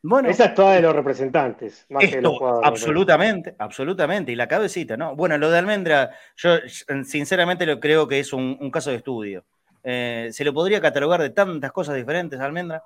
Bueno, 0.02 0.28
Esa 0.28 0.46
es 0.46 0.54
toda 0.54 0.74
de 0.74 0.80
los 0.80 0.94
representantes, 0.94 1.84
más 1.88 2.08
que 2.08 2.20
los 2.22 2.38
jugadores. 2.38 2.68
Absolutamente, 2.68 3.56
absolutamente. 3.58 4.30
Y 4.30 4.36
la 4.36 4.46
cabecita, 4.46 4.96
¿no? 4.96 5.16
Bueno, 5.16 5.36
lo 5.38 5.50
de 5.50 5.58
Almendra, 5.58 6.10
yo 6.36 6.58
sinceramente 7.04 7.66
lo 7.66 7.80
creo 7.80 8.06
que 8.06 8.20
es 8.20 8.32
un, 8.32 8.70
caso 8.70 8.90
de 8.90 8.96
estudio. 8.96 9.44
Eh, 9.82 10.28
se 10.32 10.44
lo 10.44 10.54
podría 10.54 10.80
catalogar 10.80 11.20
de 11.20 11.30
tantas 11.30 11.72
cosas 11.72 11.96
diferentes, 11.96 12.38
Almendra. 12.38 12.84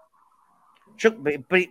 Yo, 0.96 1.14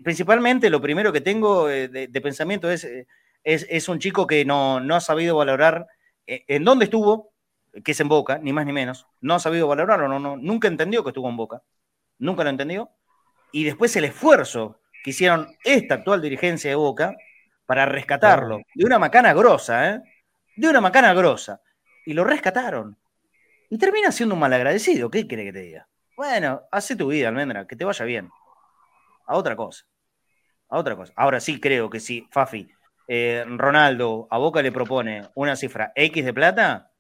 principalmente, 0.04 0.70
lo 0.70 0.80
primero 0.80 1.12
que 1.12 1.22
tengo 1.22 1.70
eh, 1.70 1.88
de, 1.88 2.22
pensamiento 2.22 2.70
es, 2.70 2.84
eh, 2.84 3.08
es, 3.44 3.66
es, 3.70 3.90
un 3.90 3.98
chico 3.98 4.28
que 4.28 4.46
no, 4.46 4.80
no, 4.80 4.96
ha 4.96 5.02
sabido 5.02 5.38
valorar 5.38 5.88
en 6.28 6.64
dónde 6.64 6.86
estuvo, 6.86 7.34
que 7.84 7.94
es 7.94 8.00
en 8.00 8.10
Boca, 8.10 8.38
ni 8.38 8.54
más 8.54 8.66
ni 8.66 8.74
menos. 8.74 9.08
No 9.22 9.34
ha 9.36 9.40
sabido 9.40 9.68
valorarlo, 9.68 10.08
no, 10.08 10.20
no, 10.20 10.38
nunca 10.38 10.68
entendió 10.68 11.04
que 11.04 11.10
estuvo 11.10 11.30
en 11.30 11.38
Boca. 11.38 11.64
Nunca 12.20 12.44
lo 12.44 12.52
entendió. 12.52 12.92
Y 13.52 13.64
después 13.64 13.96
el 13.96 14.06
esfuerzo 14.06 14.81
que 15.04 15.12
hicieron 15.12 15.56
esta 15.64 15.96
actual 15.96 16.22
dirigencia 16.22 16.70
de 16.70 16.76
Boca 16.76 17.16
para 17.66 17.86
rescatarlo. 17.86 18.60
De 18.76 18.86
una 18.86 19.00
macana 19.00 19.34
grosa, 19.34 19.90
¿eh? 19.90 20.02
De 20.56 20.68
una 20.68 20.82
macana 20.82 21.14
grosa. 21.14 21.62
Y 22.06 22.14
lo 22.14 22.24
rescataron. 22.24 22.98
Y 23.70 23.78
termina 23.78 24.12
siendo 24.12 24.36
un 24.36 24.42
malagradecido. 24.42 25.10
¿Qué 25.10 25.28
quiere 25.28 25.46
que 25.46 25.54
te 25.54 25.62
diga? 25.62 25.88
Bueno, 26.18 26.64
hace 26.72 26.96
tu 26.96 27.08
vida, 27.08 27.30
Almendra, 27.30 27.66
que 27.66 27.76
te 27.76 27.86
vaya 27.86 28.06
bien 28.06 28.30
a 29.26 29.38
otra 29.38 29.56
cosa. 29.56 29.86
A 30.70 30.78
otra 30.78 30.96
cosa. 30.96 31.14
Ahora 31.16 31.40
sí 31.40 31.60
creo 31.60 31.90
que 31.90 32.00
si 32.00 32.28
Fafi, 32.32 32.70
eh, 33.08 33.44
Ronaldo 33.48 34.28
a 34.30 34.38
Boca 34.38 34.62
le 34.62 34.72
propone 34.72 35.30
una 35.36 35.56
cifra 35.56 35.92
X 35.96 36.24
de 36.26 36.34
plata, 36.34 36.91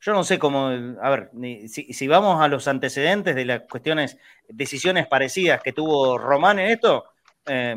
yo 0.00 0.12
no 0.12 0.24
sé 0.24 0.38
cómo, 0.38 0.68
a 0.68 1.10
ver, 1.10 1.30
si, 1.68 2.08
vamos 2.08 2.40
a 2.40 2.48
los 2.48 2.66
antecedentes 2.68 3.34
de 3.34 3.44
las 3.44 3.62
cuestiones, 3.68 4.16
decisiones 4.48 5.06
parecidas 5.06 5.62
que 5.62 5.72
tuvo 5.72 6.16
Román 6.16 6.58
en 6.58 6.70
esto, 6.70 7.04
eh, 7.46 7.76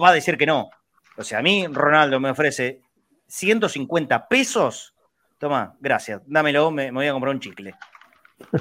va 0.00 0.10
a 0.10 0.14
decir 0.14 0.36
que 0.36 0.46
no. 0.46 0.68
O 1.16 1.24
sea, 1.24 1.38
a 1.38 1.42
mí 1.42 1.66
Ronaldo 1.66 2.20
me 2.20 2.30
ofrece 2.30 2.82
150 3.28 4.28
pesos, 4.28 4.94
toma, 5.38 5.76
gracias, 5.80 6.20
dámelo, 6.26 6.70
me, 6.70 6.90
voy 6.90 7.06
a 7.06 7.12
comprar 7.12 7.34
un 7.34 7.40
chicle. 7.40 7.74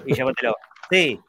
Y 0.06 0.14
llévatelo. 0.14 0.56
Sí, 0.90 1.20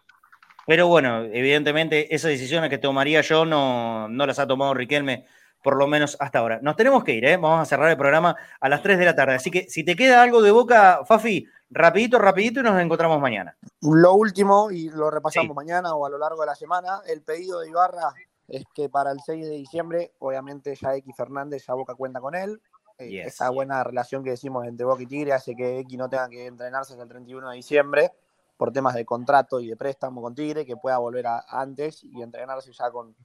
pero 0.67 0.87
bueno, 0.87 1.25
evidentemente 1.25 2.15
esas 2.15 2.31
decisiones 2.31 2.71
que 2.71 2.79
tomaría 2.79 3.21
yo 3.23 3.45
no, 3.45 4.09
no 4.09 4.27
las 4.27 4.39
ha 4.39 4.47
tomado 4.47 4.75
Riquelme, 4.75 5.25
por 5.65 5.77
lo 5.77 5.87
menos 5.87 6.17
hasta 6.21 6.39
ahora. 6.39 6.61
Nos 6.63 6.77
tenemos 6.77 7.03
que 7.03 7.15
ir, 7.15 7.25
¿eh? 7.25 7.37
vamos 7.37 7.61
a 7.61 7.65
cerrar 7.65 7.91
el 7.91 7.97
programa 7.97 8.37
a 8.61 8.69
las 8.69 8.83
3 8.83 8.99
de 8.99 9.05
la 9.07 9.15
tarde. 9.15 9.35
Así 9.35 9.51
que 9.51 9.65
si 9.69 9.83
te 9.83 9.97
queda 9.97 10.23
algo 10.23 10.43
de 10.43 10.51
boca, 10.51 11.01
Fafi, 11.07 11.49
rapidito, 11.75 12.19
rapidito 12.19 12.61
y 12.61 12.63
nos 12.63 12.81
encontramos 12.81 13.21
mañana. 13.21 13.57
Lo 13.83 14.15
último, 14.15 14.71
y 14.71 14.89
lo 14.89 15.11
repasamos 15.11 15.55
mañana 15.55 15.95
o 15.95 16.07
a 16.07 16.11
lo 16.11 16.19
largo 16.19 16.41
de 16.41 16.47
la 16.47 16.55
semana, 16.55 17.01
el 17.07 17.23
pedido 17.23 17.61
de 17.61 17.69
Ibarra 17.69 18.15
es 18.49 18.65
que 18.75 18.89
para 18.89 19.11
el 19.11 19.21
6 19.21 19.45
de 19.45 19.57
diciembre, 19.57 20.13
obviamente 20.19 20.75
ya 20.75 20.95
X 20.95 21.15
Fernández, 21.17 21.65
ya 21.67 21.75
Boca 21.75 21.95
cuenta 21.95 22.21
con 22.21 22.35
él. 22.35 22.61
Eh, 22.99 23.23
esa 23.23 23.51
buena 23.51 23.83
relación 23.83 24.23
que 24.23 24.31
decimos 24.31 24.67
entre 24.67 24.87
Boca 24.87 25.03
y 25.03 25.07
Tigre 25.07 25.33
hace 25.33 25.57
que 25.57 25.81
X 25.81 25.99
no 25.99 26.09
tenga 26.09 26.29
que 26.29 26.47
entrenarse 26.47 26.93
hasta 26.93 27.03
el 27.03 27.09
31 27.09 27.51
de 27.51 27.57
diciembre 27.57 28.13
por 28.57 28.73
temas 28.73 28.95
de 28.95 29.05
contrato 29.05 29.59
y 29.59 29.69
de 29.69 29.77
préstamo 29.77 30.23
con 30.23 30.35
Tigre, 30.35 30.65
que 30.65 30.77
pueda 30.77 30.99
volver 30.99 31.27
antes 31.49 32.05
y 32.05 32.23
entrenarse 32.23 32.73
ya 32.73 32.91
con, 32.91 33.17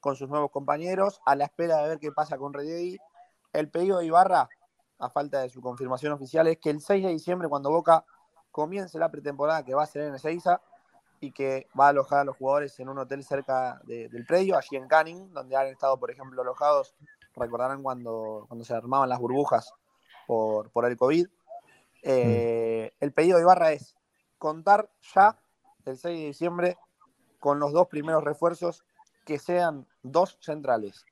con 0.00 0.16
sus 0.16 0.28
nuevos 0.28 0.50
compañeros, 0.50 1.20
a 1.24 1.36
la 1.36 1.44
espera 1.44 1.82
de 1.82 1.90
ver 1.90 1.98
qué 1.98 2.10
pasa 2.10 2.38
con 2.38 2.52
Reddy. 2.52 2.98
El 3.52 3.70
pedido 3.70 3.98
de 3.98 4.06
Ibarra, 4.06 4.48
a 4.98 5.10
falta 5.10 5.40
de 5.40 5.48
su 5.48 5.60
confirmación 5.60 6.12
oficial, 6.12 6.46
es 6.46 6.58
que 6.58 6.70
el 6.70 6.80
6 6.80 7.04
de 7.04 7.10
diciembre, 7.10 7.48
cuando 7.48 7.70
Boca 7.70 8.04
comience 8.50 8.98
la 8.98 9.10
pretemporada 9.10 9.64
que 9.64 9.74
va 9.74 9.82
a 9.82 9.86
ser 9.86 10.02
en 10.02 10.14
Ezeiza, 10.14 10.60
y 11.24 11.32
que 11.32 11.68
va 11.78 11.86
a 11.86 11.88
alojar 11.88 12.20
a 12.20 12.24
los 12.24 12.36
jugadores 12.36 12.78
en 12.80 12.88
un 12.88 12.98
hotel 12.98 13.24
cerca 13.24 13.80
del 13.84 14.26
predio, 14.26 14.56
allí 14.56 14.76
en 14.76 14.86
Canning, 14.86 15.32
donde 15.32 15.56
han 15.56 15.66
estado, 15.68 15.98
por 15.98 16.10
ejemplo, 16.10 16.42
alojados, 16.42 16.94
recordarán 17.34 17.82
cuando, 17.82 18.44
cuando 18.48 18.64
se 18.64 18.74
armaban 18.74 19.08
las 19.08 19.18
burbujas 19.18 19.72
por, 20.26 20.70
por 20.70 20.84
el 20.84 20.96
COVID. 20.96 21.26
Eh, 22.02 22.90
mm. 22.92 23.04
El 23.04 23.12
pedido 23.12 23.38
de 23.38 23.42
Ibarra 23.42 23.72
es 23.72 23.96
contar 24.38 24.90
ya 25.14 25.38
el 25.86 25.96
6 25.96 26.18
de 26.18 26.26
diciembre 26.26 26.78
con 27.40 27.58
los 27.58 27.72
dos 27.72 27.88
primeros 27.88 28.22
refuerzos 28.22 28.84
que 29.24 29.38
sean 29.38 29.86
dos 30.02 30.38
centrales. 30.40 31.04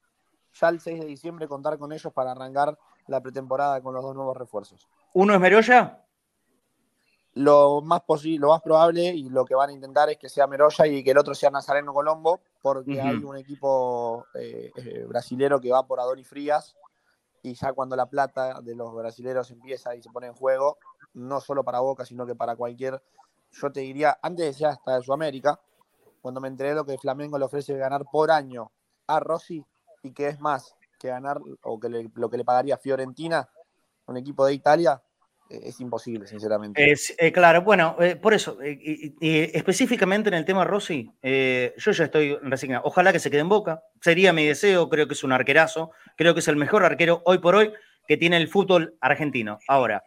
Ya 0.60 0.68
el 0.68 0.80
6 0.80 1.00
de 1.00 1.06
diciembre 1.06 1.48
contar 1.48 1.78
con 1.78 1.92
ellos 1.92 2.12
para 2.12 2.32
arrancar 2.32 2.78
la 3.06 3.20
pretemporada 3.20 3.80
con 3.80 3.94
los 3.94 4.02
dos 4.02 4.14
nuevos 4.14 4.36
refuerzos. 4.36 4.88
¿Uno 5.14 5.34
es 5.34 5.40
Meroya? 5.40 6.04
Lo 7.34 7.80
más 7.80 8.02
posible, 8.02 8.40
lo 8.40 8.48
más 8.48 8.60
probable 8.60 9.04
y 9.04 9.30
lo 9.30 9.44
que 9.44 9.54
van 9.54 9.70
a 9.70 9.72
intentar 9.72 10.10
es 10.10 10.18
que 10.18 10.28
sea 10.28 10.46
Meroya 10.46 10.86
y 10.86 11.02
que 11.02 11.12
el 11.12 11.18
otro 11.18 11.34
sea 11.34 11.50
Nazareno 11.50 11.94
Colombo, 11.94 12.40
porque 12.60 13.00
hay 13.00 13.16
un 13.16 13.36
equipo 13.36 14.26
eh, 14.34 14.70
eh, 14.76 15.04
brasilero 15.08 15.60
que 15.60 15.70
va 15.70 15.86
por 15.86 15.98
Adoni 15.98 16.24
Frías 16.24 16.76
y 17.42 17.54
ya 17.54 17.72
cuando 17.72 17.96
la 17.96 18.06
plata 18.06 18.60
de 18.60 18.74
los 18.74 18.94
brasileros 18.94 19.50
empieza 19.50 19.94
y 19.96 20.02
se 20.02 20.10
pone 20.10 20.26
en 20.26 20.34
juego, 20.34 20.78
no 21.14 21.40
solo 21.40 21.64
para 21.64 21.80
Boca, 21.80 22.04
sino 22.04 22.26
que 22.26 22.34
para 22.34 22.54
cualquier 22.54 23.02
yo 23.52 23.70
te 23.70 23.80
diría, 23.80 24.18
antes 24.22 24.46
decía 24.46 24.70
hasta 24.70 24.96
de 24.96 25.02
Sudamérica, 25.02 25.60
cuando 26.20 26.40
me 26.40 26.48
enteré 26.48 26.70
de 26.70 26.76
lo 26.76 26.86
que 26.86 26.98
Flamengo 26.98 27.38
le 27.38 27.44
ofrece 27.44 27.76
ganar 27.76 28.04
por 28.10 28.30
año 28.30 28.70
a 29.06 29.20
Rossi 29.20 29.64
y 30.02 30.12
que 30.12 30.28
es 30.28 30.40
más 30.40 30.74
que 31.02 31.08
ganar 31.08 31.38
o 31.62 31.80
que 31.80 31.88
lo 32.14 32.30
que 32.30 32.36
le 32.36 32.44
pagaría 32.44 32.78
Fiorentina, 32.78 33.48
un 34.06 34.16
equipo 34.16 34.46
de 34.46 34.54
Italia, 34.54 35.02
eh, 35.50 35.60
es 35.64 35.80
imposible, 35.80 36.26
sinceramente. 36.26 36.90
Es, 36.90 37.14
eh, 37.18 37.32
claro, 37.32 37.62
bueno, 37.62 37.96
eh, 38.00 38.16
por 38.16 38.32
eso, 38.32 38.58
y, 38.64 39.14
específicamente 39.52 40.28
en 40.28 40.34
el 40.34 40.44
tema 40.44 40.64
Rossi, 40.64 41.10
yo 41.22 41.92
ya 41.92 42.04
estoy 42.04 42.36
resignado. 42.42 42.84
Ojalá 42.86 43.12
que 43.12 43.18
se 43.18 43.30
quede 43.30 43.40
en 43.40 43.48
boca, 43.48 43.82
sería 44.00 44.32
mi 44.32 44.46
deseo, 44.46 44.88
creo 44.88 45.06
que 45.06 45.14
es 45.14 45.24
un 45.24 45.32
arquerazo, 45.32 45.90
creo 46.16 46.34
que 46.34 46.40
es 46.40 46.48
el 46.48 46.56
mejor 46.56 46.84
arquero 46.84 47.22
hoy 47.26 47.38
por 47.38 47.54
hoy 47.56 47.72
que 48.06 48.16
tiene 48.16 48.36
el 48.36 48.48
fútbol 48.48 48.96
argentino. 49.00 49.58
Ahora, 49.68 50.04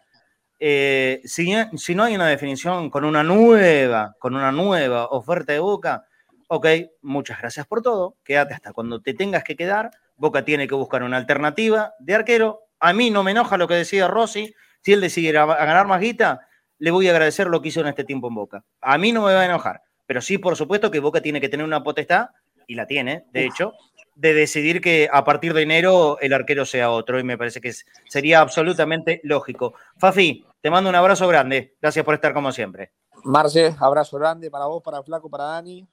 eh, 0.59 1.21
si, 1.25 1.51
no 1.95 2.03
hay 2.03 2.15
una 2.15 2.27
definición 2.27 2.89
con 2.89 3.03
una 3.03 3.23
nueva, 3.23 4.15
con 4.19 4.35
una 4.35 4.51
nueva 4.51 5.07
oferta 5.07 5.53
de 5.53 5.59
Boca, 5.59 6.05
ok, 6.47 6.67
muchas 7.01 7.39
gracias 7.39 7.67
por 7.67 7.81
todo, 7.81 8.15
quédate 8.23 8.53
hasta 8.53 8.71
cuando 8.71 9.01
te 9.01 9.13
tengas 9.13 9.43
que 9.43 9.55
quedar, 9.55 9.91
Boca 10.15 10.45
tiene 10.45 10.67
que 10.67 10.75
buscar 10.75 11.03
una 11.03 11.17
alternativa 11.17 11.93
de 11.99 12.15
arquero, 12.15 12.61
a 12.79 12.93
mí 12.93 13.09
no 13.09 13.23
me 13.23 13.31
enoja 13.31 13.57
lo 13.57 13.67
que 13.67 13.75
decía 13.75 14.07
Rossi, 14.07 14.53
si 14.81 14.93
él 14.93 15.01
decide 15.01 15.31
ganar 15.31 15.87
más 15.87 15.99
guita, 15.99 16.41
le 16.77 16.91
voy 16.91 17.07
a 17.07 17.11
agradecer 17.11 17.47
lo 17.47 17.61
que 17.61 17.69
hizo 17.69 17.81
en 17.81 17.87
este 17.87 18.03
tiempo 18.03 18.27
en 18.27 18.35
Boca. 18.35 18.63
A 18.81 18.97
mí 18.97 19.11
no 19.11 19.21
me 19.23 19.33
va 19.33 19.41
a 19.41 19.45
enojar, 19.45 19.81
pero 20.05 20.21
sí, 20.21 20.37
por 20.37 20.55
supuesto 20.55 20.91
que 20.91 20.99
Boca 20.99 21.21
tiene 21.21 21.41
que 21.41 21.49
tener 21.49 21.65
una 21.65 21.83
potestad, 21.83 22.29
y 22.67 22.75
la 22.75 22.87
tiene, 22.87 23.25
de 23.31 23.45
hecho, 23.45 23.73
de 24.15 24.33
decidir 24.33 24.81
que 24.81 25.09
a 25.11 25.23
partir 25.23 25.53
de 25.53 25.61
enero 25.61 26.17
el 26.19 26.33
arquero 26.33 26.65
sea 26.65 26.91
otro 26.91 27.19
y 27.19 27.23
me 27.23 27.37
parece 27.37 27.61
que 27.61 27.73
sería 28.07 28.39
absolutamente 28.39 29.21
lógico. 29.23 29.73
Fafi, 29.97 30.45
te 30.61 30.69
mando 30.69 30.89
un 30.89 30.95
abrazo 30.95 31.27
grande. 31.27 31.75
Gracias 31.81 32.05
por 32.05 32.13
estar 32.13 32.33
como 32.33 32.51
siempre. 32.51 32.91
Marce, 33.23 33.75
abrazo 33.79 34.17
grande 34.17 34.49
para 34.49 34.65
vos, 34.65 34.81
para 34.81 35.03
Flaco, 35.03 35.29
para 35.29 35.45
Dani. 35.45 35.87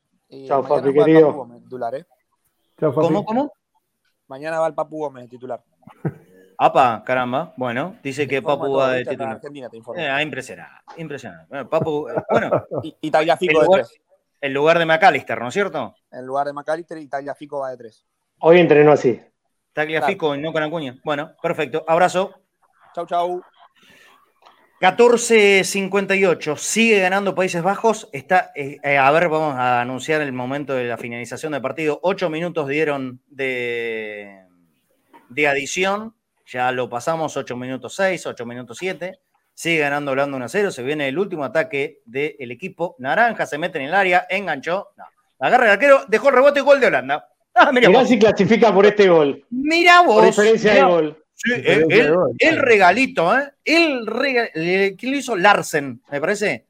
Chao, 0.47 0.63
Fafi, 0.63 0.93
querido. 0.93 1.33
Gómez, 1.33 1.63
titular, 1.63 1.95
¿eh? 1.95 2.07
¿Cómo, 2.79 3.25
cómo? 3.25 3.53
Mañana 4.29 4.61
va 4.61 4.67
el 4.67 4.75
Papu 4.75 4.99
Gómez, 4.99 5.29
titular. 5.29 5.63
Apa, 6.59 7.03
caramba. 7.05 7.55
Bueno, 7.57 7.97
dice 8.03 8.29
que 8.29 8.41
Papu 8.41 8.73
va 8.75 8.93
de 8.93 9.05
titular. 9.05 9.41
Eh, 9.97 10.23
impresionante, 10.23 10.73
impresionante. 10.97 11.47
Bueno, 11.49 11.69
Papu, 11.69 12.09
eh, 12.09 12.15
bueno. 12.31 12.65
y, 13.01 13.11
Tagliafico 13.11 13.61
de 13.63 13.69
tres. 13.69 14.01
En 14.41 14.55
lugar 14.55 14.79
de 14.79 14.87
McAllister, 14.87 15.41
¿no 15.41 15.49
es 15.49 15.55
cierto? 15.55 15.95
En 16.11 16.27
lugar 16.27 16.47
de 16.47 16.53
McAllister 16.53 16.99
y 16.99 17.09
Tagliafico 17.09 17.61
va 17.61 17.71
de 17.71 17.77
tres. 17.77 18.05
Hoy 18.41 18.59
entrenó 18.59 18.93
así. 18.93 19.21
Tagliafico 19.73 20.35
y 20.35 20.41
no 20.41 20.53
con 20.53 20.63
Acuña. 20.63 20.99
Bueno, 21.05 21.33
perfecto. 21.41 21.85
Abrazo. 21.87 22.35
Chau, 22.95 23.07
chau. 23.07 23.43
14.58, 24.83 26.57
sigue 26.57 26.99
ganando 26.99 27.37
Países 27.37 27.63
Bajos. 27.63 28.09
Está, 28.11 28.51
eh, 28.57 28.79
eh, 28.83 28.99
a 28.99 29.09
ver, 29.13 29.29
vamos 29.29 29.55
a 29.55 29.81
anunciar 29.81 30.21
el 30.23 30.33
momento 30.33 30.75
de 30.75 30.87
la 30.87 30.99
finalización 30.99 31.53
del 31.53 31.63
partido. 31.63 32.01
Ocho 32.03 32.29
minutos 32.29 32.67
dieron 32.67 33.21
de, 33.29 34.41
de 35.29 35.47
adición. 35.47 36.17
Ya 36.47 36.73
lo 36.73 36.89
pasamos, 36.89 37.37
8 37.37 37.57
minutos 37.57 37.95
6, 37.95 38.27
8 38.27 38.45
minutos 38.45 38.77
7. 38.81 39.21
Sigue 39.55 39.79
ganando 39.79 40.11
Holanda 40.11 40.37
1 40.37 40.49
0. 40.49 40.73
Se 40.73 40.83
viene 40.83 41.07
el 41.07 41.17
último 41.17 41.45
ataque 41.45 42.01
del 42.05 42.51
equipo 42.51 42.97
naranja. 42.99 43.47
Se 43.47 43.59
mete 43.59 43.79
en 43.79 43.85
el 43.85 43.95
área, 43.95 44.27
enganchó. 44.29 44.89
Agarra 45.39 45.67
el 45.67 45.71
arquero, 45.71 46.07
dejó 46.09 46.31
el 46.31 46.35
rebote 46.35 46.59
y 46.59 46.63
gol 46.65 46.81
de 46.81 46.89
Holanda. 46.89 47.29
Ah, 47.55 47.71
mirá, 47.71 48.05
si 48.05 48.19
clasifica 48.19 48.75
por 48.75 48.85
este 48.85 49.09
gol. 49.09 49.47
Mira 49.49 50.01
vos. 50.01 50.17
Por 50.17 50.25
diferencia 50.25 50.75
de 50.75 50.83
gol 50.83 51.22
el, 51.45 52.59
regalito, 52.59 53.37
¿eh? 53.37 53.53
El 53.65 54.97
¿Quién 54.97 55.13
lo 55.13 55.19
hizo? 55.19 55.37
Larsen, 55.37 56.03
me 56.11 56.21
parece. 56.21 56.67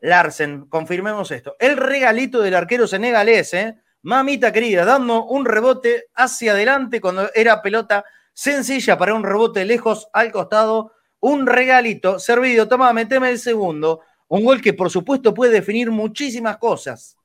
Larsen, 0.00 0.66
confirmemos 0.66 1.30
esto. 1.30 1.56
El 1.58 1.76
regalito 1.76 2.40
del 2.40 2.54
arquero 2.54 2.86
senegalés, 2.86 3.54
¿eh? 3.54 3.76
Mamita 4.02 4.52
querida, 4.52 4.84
dando 4.84 5.26
un 5.26 5.44
rebote 5.44 6.06
hacia 6.14 6.52
adelante 6.52 7.00
cuando 7.00 7.30
era 7.34 7.62
pelota 7.62 8.04
sencilla 8.32 8.98
para 8.98 9.14
un 9.14 9.22
rebote 9.22 9.64
lejos 9.64 10.08
al 10.12 10.32
costado. 10.32 10.92
Un 11.20 11.46
regalito 11.46 12.18
servido. 12.18 12.66
Toma, 12.66 12.92
meteme 12.92 13.30
el 13.30 13.38
segundo. 13.38 14.00
Un 14.26 14.44
gol 14.44 14.60
que 14.60 14.72
por 14.72 14.90
supuesto 14.90 15.32
puede 15.32 15.52
definir 15.52 15.90
muchísimas 15.90 16.56
cosas 16.56 17.16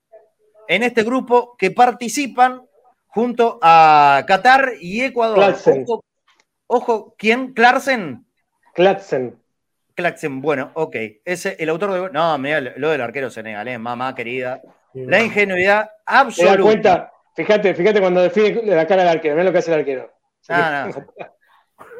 en 0.67 0.83
este 0.83 1.03
grupo 1.03 1.55
que 1.57 1.71
participan 1.71 2.61
junto 3.07 3.57
a 3.61 4.23
Qatar 4.27 4.73
y 4.79 5.01
Ecuador. 5.01 5.55
Ojo, 5.65 6.03
¿quién? 7.17 7.53
¿Clarsen? 7.53 8.25
Clarsen. 8.73 9.39
Clarsen, 9.95 10.41
bueno, 10.41 10.71
ok. 10.75 10.95
Ese, 11.25 11.55
el 11.59 11.69
autor 11.69 11.91
de. 11.93 12.09
No, 12.11 12.37
mira, 12.37 12.61
lo 12.61 12.89
del 12.89 13.01
arquero 13.01 13.29
senegalés, 13.29 13.79
mamá 13.79 14.13
querida. 14.13 14.61
La 14.93 15.21
ingenuidad 15.21 15.89
absoluta. 16.05 16.61
cuenta, 16.61 17.11
fíjate, 17.35 17.73
fíjate 17.73 17.99
cuando 17.99 18.21
define 18.21 18.63
la 18.63 18.87
cara 18.87 19.03
del 19.03 19.11
arquero, 19.11 19.35
mira 19.35 19.45
lo 19.45 19.51
que 19.51 19.57
hace 19.59 19.73
el 19.73 19.79
arquero. 19.79 20.11
Ah, 20.49 20.89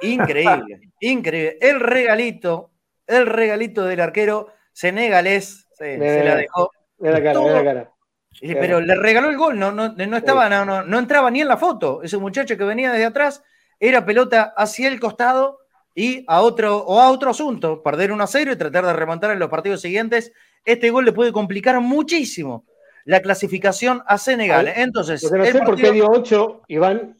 increíble, 0.01 0.91
increíble. 0.99 1.57
El 1.61 1.79
regalito, 1.79 2.71
el 3.05 3.25
regalito 3.25 3.85
del 3.85 3.99
arquero 3.99 4.53
senegalés 4.71 5.67
se, 5.73 5.97
la 5.97 6.35
dejó. 6.35 6.71
Mira 6.99 7.13
la 7.13 7.23
cara, 7.23 7.39
mira 7.39 7.53
la 7.53 7.63
cara. 7.63 7.91
Pero 8.39 8.79
le 8.81 8.95
regaló 8.95 9.29
el 9.29 9.37
gol, 9.37 9.57
no, 9.57 9.71
no, 9.71 9.89
no 9.89 10.17
estaba, 10.17 10.49
no, 10.49 10.65
no, 10.65 10.83
no 10.83 10.99
entraba 10.99 11.31
ni 11.31 11.41
en 11.41 11.47
la 11.47 11.57
foto. 11.57 12.03
Ese 12.03 12.17
muchacho 12.17 12.57
que 12.57 12.63
venía 12.63 12.91
desde 12.91 13.05
atrás 13.05 13.43
era 13.79 14.05
pelota 14.05 14.53
hacia 14.55 14.87
el 14.87 14.99
costado 14.99 15.59
y 15.93 16.23
a 16.27 16.41
otro, 16.41 16.77
o 16.77 16.99
a 16.99 17.09
otro 17.09 17.31
asunto, 17.31 17.81
perder 17.81 18.11
1 18.11 18.23
a 18.23 18.27
0 18.27 18.51
y 18.51 18.55
tratar 18.55 18.85
de 18.85 18.93
remontar 18.93 19.31
en 19.31 19.39
los 19.39 19.49
partidos 19.49 19.81
siguientes. 19.81 20.31
Este 20.63 20.89
gol 20.89 21.05
le 21.05 21.11
puede 21.11 21.31
complicar 21.31 21.79
muchísimo 21.81 22.65
la 23.05 23.21
clasificación 23.21 24.03
a 24.05 24.17
Senegal. 24.17 24.67
Entonces, 24.75 25.23
no 25.31 25.45
sé 25.45 25.59
por 25.61 25.75
qué 25.75 25.91
dio 25.91 26.07
8 26.09 26.63
y 26.67 26.77
van 26.77 27.17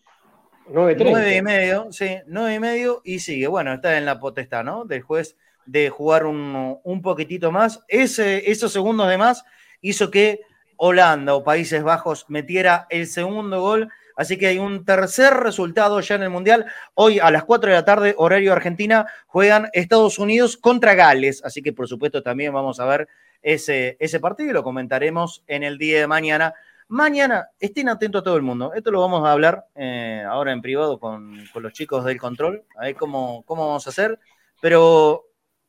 9 0.69 0.97
9 0.99 1.38
y 1.38 1.41
medio, 1.41 1.88
sí, 1.91 2.17
9 2.27 2.55
y 2.55 2.59
medio 2.59 3.01
y 3.03 3.19
sigue. 3.19 3.47
Bueno, 3.47 3.73
está 3.73 3.97
en 3.97 4.05
la 4.05 4.19
potestad, 4.19 4.63
¿no? 4.63 4.85
Del 4.85 5.01
juez 5.01 5.38
de 5.65 5.89
jugar 5.89 6.25
un, 6.25 6.77
un 6.84 7.01
poquitito 7.01 7.51
más. 7.51 7.84
Ese, 7.88 8.51
esos 8.51 8.71
segundos 8.71 9.07
de 9.07 9.17
más 9.17 9.43
hizo 9.81 10.11
que 10.11 10.41
Holanda 10.75 11.34
o 11.35 11.43
Países 11.43 11.84
Bajos 11.84 12.25
metiera 12.27 12.85
el 12.89 13.07
segundo 13.07 13.61
gol 13.61 13.89
Así 14.18 14.35
que 14.38 14.48
hay 14.48 14.57
un 14.57 14.84
tercer 14.84 15.31
resultado 15.35 15.99
ya 16.02 16.15
en 16.15 16.23
el 16.23 16.31
Mundial. 16.31 16.65
Hoy 16.95 17.19
a 17.19 17.30
las 17.30 17.44
4 17.44 17.69
de 17.69 17.76
la 17.76 17.85
tarde, 17.85 18.15
horario 18.18 18.52
Argentina, 18.52 19.06
juegan 19.27 19.69
Estados 19.73 20.18
Unidos 20.18 20.57
contra 20.57 20.95
Gales. 20.95 21.44
Así 21.45 21.61
que 21.61 21.72
por 21.72 21.88
supuesto 21.88 22.23
también 22.23 22.52
vamos 22.52 22.80
a 22.80 22.85
ver 22.85 23.07
ese, 23.44 23.95
ese 23.99 24.19
partido 24.19 24.49
y 24.49 24.53
lo 24.53 24.64
comentaremos 24.64 25.44
en 25.45 25.61
el 25.61 25.77
día 25.77 25.99
de 25.99 26.07
mañana. 26.07 26.56
Mañana, 26.88 27.49
estén 27.60 27.89
atentos 27.89 28.22
a 28.22 28.23
todo 28.23 28.38
el 28.38 28.41
mundo. 28.41 28.73
Esto 28.73 28.89
lo 28.89 29.02
vamos 29.02 29.23
a 29.23 29.31
hablar 29.31 29.68
eh, 29.76 30.23
ahora 30.27 30.52
en 30.52 30.64
privado 30.64 30.99
con, 30.99 31.38
los 31.53 31.73
chicos 31.73 32.03
del 32.03 32.18
control, 32.18 32.64
a 32.76 32.85
ver 32.85 32.95
cómo, 32.95 33.44
cómo 33.45 33.68
vamos 33.68 33.85
a 33.85 33.91
hacer. 33.91 34.18
Pero 34.60 35.27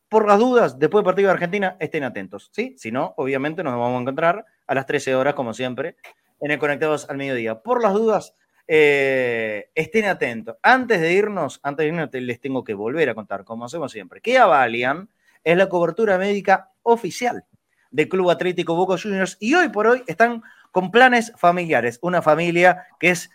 por 0.09 0.27
las 0.27 0.39
dudas, 0.39 0.79
después 0.79 1.01
del 1.03 1.11
partido 1.11 1.29
de 1.29 1.35
Argentina, 1.35 1.77
estén 1.81 2.03
atentos, 2.03 2.49
¿sí? 2.55 2.75
Si 2.79 2.91
no, 2.91 3.13
obviamente 3.19 3.63
nos 3.63 3.75
vamos 3.75 3.99
a 3.99 4.01
encontrar 4.01 4.47
a 4.67 4.75
las 4.75 4.87
13 4.87 5.15
horas, 5.17 5.35
como 5.35 5.53
siempre, 5.53 5.97
en 6.41 6.51
el 6.51 6.59
Conectados 6.59 7.09
al 7.09 7.17
Mediodía. 7.17 7.61
Por 7.61 7.83
las 7.83 7.93
dudas, 7.93 8.35
eh, 8.67 9.71
estén 9.75 10.05
atentos. 10.05 10.57
Antes 10.63 11.01
de 11.01 11.13
irnos, 11.13 11.61
antes 11.63 11.85
de 11.85 11.89
irnos, 11.89 12.11
les 12.13 12.41
tengo 12.41 12.65
que 12.65 12.75
volver 12.75 13.09
a 13.09 13.15
contar, 13.15 13.45
como 13.45 13.65
hacemos 13.65 13.91
siempre, 13.93 14.21
que 14.21 14.39
Avalian 14.39 15.09
es 15.43 15.57
la 15.57 15.69
cobertura 15.69 16.19
médica 16.19 16.73
oficial 16.83 17.45
del 17.91 18.09
Club 18.09 18.31
Atlético 18.31 18.75
Boca 18.75 19.01
Juniors 19.01 19.39
y 19.41 19.55
hoy 19.55 19.71
por 19.71 19.87
hoy 19.87 20.03
están 20.07 20.43
con 20.73 20.91
planes 20.91 21.33
familiares, 21.37 21.99
una 22.03 22.21
familia 22.21 22.87
que 23.01 23.11
es 23.11 23.31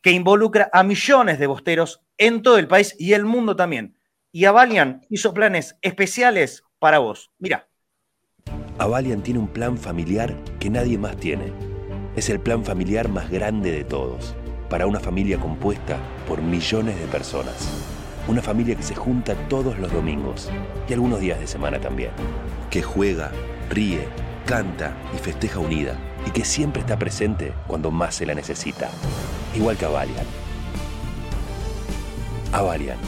que 0.00 0.12
involucra 0.12 0.70
a 0.72 0.84
millones 0.84 1.38
de 1.40 1.48
bosteros 1.48 2.00
en 2.16 2.42
todo 2.42 2.58
el 2.58 2.68
país 2.68 2.94
y 2.98 3.12
el 3.12 3.24
mundo 3.24 3.56
también. 3.56 3.96
Y 4.32 4.44
Avalian 4.44 5.04
hizo 5.10 5.34
planes 5.34 5.76
especiales 5.82 6.62
para 6.78 6.98
vos. 7.00 7.32
Mira. 7.38 7.66
Avalian 8.78 9.22
tiene 9.22 9.40
un 9.40 9.48
plan 9.48 9.76
familiar 9.76 10.34
que 10.58 10.70
nadie 10.70 10.96
más 10.96 11.16
tiene 11.16 11.69
es 12.16 12.28
el 12.28 12.40
plan 12.40 12.64
familiar 12.64 13.08
más 13.08 13.30
grande 13.30 13.70
de 13.70 13.84
todos, 13.84 14.34
para 14.68 14.86
una 14.86 15.00
familia 15.00 15.38
compuesta 15.38 15.98
por 16.26 16.42
millones 16.42 16.98
de 16.98 17.06
personas. 17.06 17.68
Una 18.28 18.42
familia 18.42 18.76
que 18.76 18.82
se 18.82 18.94
junta 18.94 19.34
todos 19.48 19.78
los 19.78 19.92
domingos 19.92 20.50
y 20.88 20.92
algunos 20.92 21.20
días 21.20 21.40
de 21.40 21.46
semana 21.46 21.80
también. 21.80 22.10
Que 22.70 22.82
juega, 22.82 23.32
ríe, 23.68 24.06
canta 24.46 24.94
y 25.14 25.18
festeja 25.18 25.58
unida 25.58 25.96
y 26.26 26.30
que 26.30 26.44
siempre 26.44 26.80
está 26.80 26.98
presente 26.98 27.52
cuando 27.66 27.90
más 27.90 28.16
se 28.16 28.26
la 28.26 28.34
necesita. 28.34 28.90
Igual 29.54 29.76
que 29.76 29.86
Avalian. 29.86 30.26
Avalian, 32.52 32.98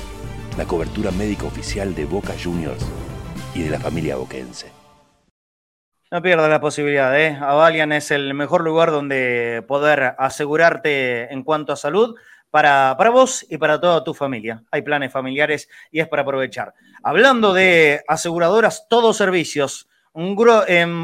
la 0.57 0.65
cobertura 0.65 1.11
médica 1.11 1.45
oficial 1.47 1.95
de 1.95 2.05
Boca 2.05 2.35
Juniors 2.43 2.85
y 3.55 3.63
de 3.63 3.71
la 3.71 3.79
familia 3.79 4.17
boquense. 4.17 4.82
No 6.13 6.21
pierdas 6.21 6.51
la 6.51 6.61
posibilidad, 6.61 7.19
¿eh? 7.19 7.39
Avalian 7.41 7.91
es 7.91 8.11
el 8.11 8.35
mejor 8.35 8.63
lugar 8.63 8.91
donde 8.91 9.65
poder 9.67 10.15
asegurarte 10.19 11.33
en 11.33 11.43
cuanto 11.43 11.73
a 11.73 11.77
salud 11.77 12.17
para, 12.51 12.95
para 12.99 13.09
vos 13.09 13.47
y 13.49 13.57
para 13.57 13.81
toda 13.81 14.05
tu 14.05 14.13
familia. 14.13 14.63
Hay 14.71 14.83
planes 14.83 15.11
familiares 15.11 15.71
y 15.91 16.01
es 16.01 16.09
para 16.09 16.21
aprovechar. 16.21 16.75
Hablando 17.03 17.55
de 17.55 18.05
aseguradoras, 18.07 18.89
todos 18.91 19.17
servicios, 19.17 19.89
un 20.13 20.37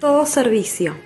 Todo 0.00 0.24
servicio, 0.24 0.96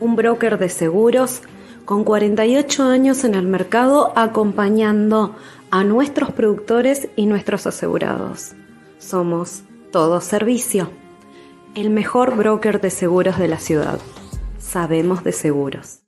un 0.00 0.16
broker 0.16 0.58
de 0.58 0.68
seguros 0.68 1.40
con 1.88 2.04
48 2.04 2.84
años 2.84 3.24
en 3.24 3.34
el 3.34 3.46
mercado 3.46 4.12
acompañando 4.14 5.34
a 5.70 5.84
nuestros 5.84 6.32
productores 6.32 7.08
y 7.16 7.26
nuestros 7.26 7.66
asegurados. 7.66 8.54
Somos 8.98 9.62
Todo 9.92 10.20
Servicio, 10.20 10.90
el 11.74 11.90
mejor 11.90 12.36
broker 12.36 12.80
de 12.80 12.90
seguros 12.90 13.38
de 13.38 13.48
la 13.48 13.58
ciudad. 13.58 13.98
Sabemos 14.58 15.24
de 15.24 15.32
seguros. 15.32 16.02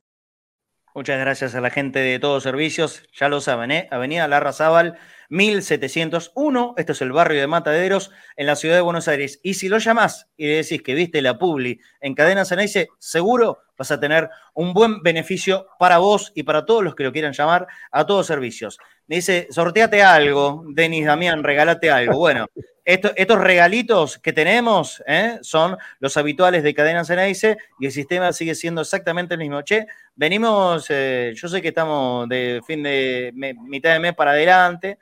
Muchas 0.94 1.20
gracias 1.20 1.54
a 1.54 1.60
la 1.60 1.70
gente 1.70 2.00
de 2.00 2.18
Todos 2.18 2.42
Servicios. 2.42 3.02
Ya 3.12 3.28
lo 3.28 3.40
saben, 3.40 3.70
¿eh? 3.70 3.88
Avenida 3.90 4.26
Larra 4.28 4.52
Zaval, 4.52 4.98
1701. 5.30 6.74
Esto 6.76 6.92
es 6.92 7.00
el 7.00 7.12
barrio 7.12 7.40
de 7.40 7.46
Mataderos, 7.46 8.10
en 8.36 8.46
la 8.46 8.56
ciudad 8.56 8.74
de 8.74 8.82
Buenos 8.82 9.08
Aires. 9.08 9.40
Y 9.42 9.54
si 9.54 9.68
lo 9.68 9.78
llamás 9.78 10.28
y 10.36 10.46
le 10.46 10.56
decís 10.56 10.82
que 10.82 10.94
viste 10.94 11.22
la 11.22 11.38
Publi 11.38 11.80
en 12.00 12.14
Cadena 12.14 12.44
Ceneice, 12.44 12.88
seguro 12.98 13.60
vas 13.78 13.90
a 13.90 13.98
tener 13.98 14.28
un 14.52 14.74
buen 14.74 15.02
beneficio 15.02 15.68
para 15.78 15.96
vos 15.96 16.32
y 16.34 16.42
para 16.42 16.66
todos 16.66 16.84
los 16.84 16.94
que 16.94 17.04
lo 17.04 17.12
quieran 17.12 17.32
llamar 17.32 17.66
a 17.90 18.04
Todos 18.04 18.26
Servicios. 18.26 18.78
Me 19.06 19.16
dice, 19.16 19.48
sorteate 19.50 20.02
algo, 20.02 20.64
Denis 20.68 21.06
Damián, 21.06 21.42
regálate 21.42 21.90
algo. 21.90 22.18
Bueno, 22.18 22.46
estos 22.84 23.38
regalitos 23.38 24.18
que 24.18 24.32
tenemos 24.34 25.02
¿eh? 25.06 25.38
son 25.40 25.78
los 25.98 26.16
habituales 26.16 26.62
de 26.62 26.74
Cadena 26.74 27.04
Ceneice 27.04 27.56
y 27.78 27.86
el 27.86 27.92
sistema 27.92 28.32
sigue 28.34 28.54
siendo 28.54 28.82
exactamente 28.82 29.34
el 29.34 29.40
mismo. 29.40 29.62
Che, 29.62 29.86
venimos, 30.14 30.86
eh, 30.90 31.32
yo 31.34 31.48
sé 31.48 31.62
que 31.62 31.68
estamos 31.68 32.28
de 32.28 32.60
fin 32.66 32.82
de 32.82 33.32
mitad 33.34 33.92
de 33.92 34.00
mes 34.00 34.14
para 34.14 34.32
adelante, 34.32 34.98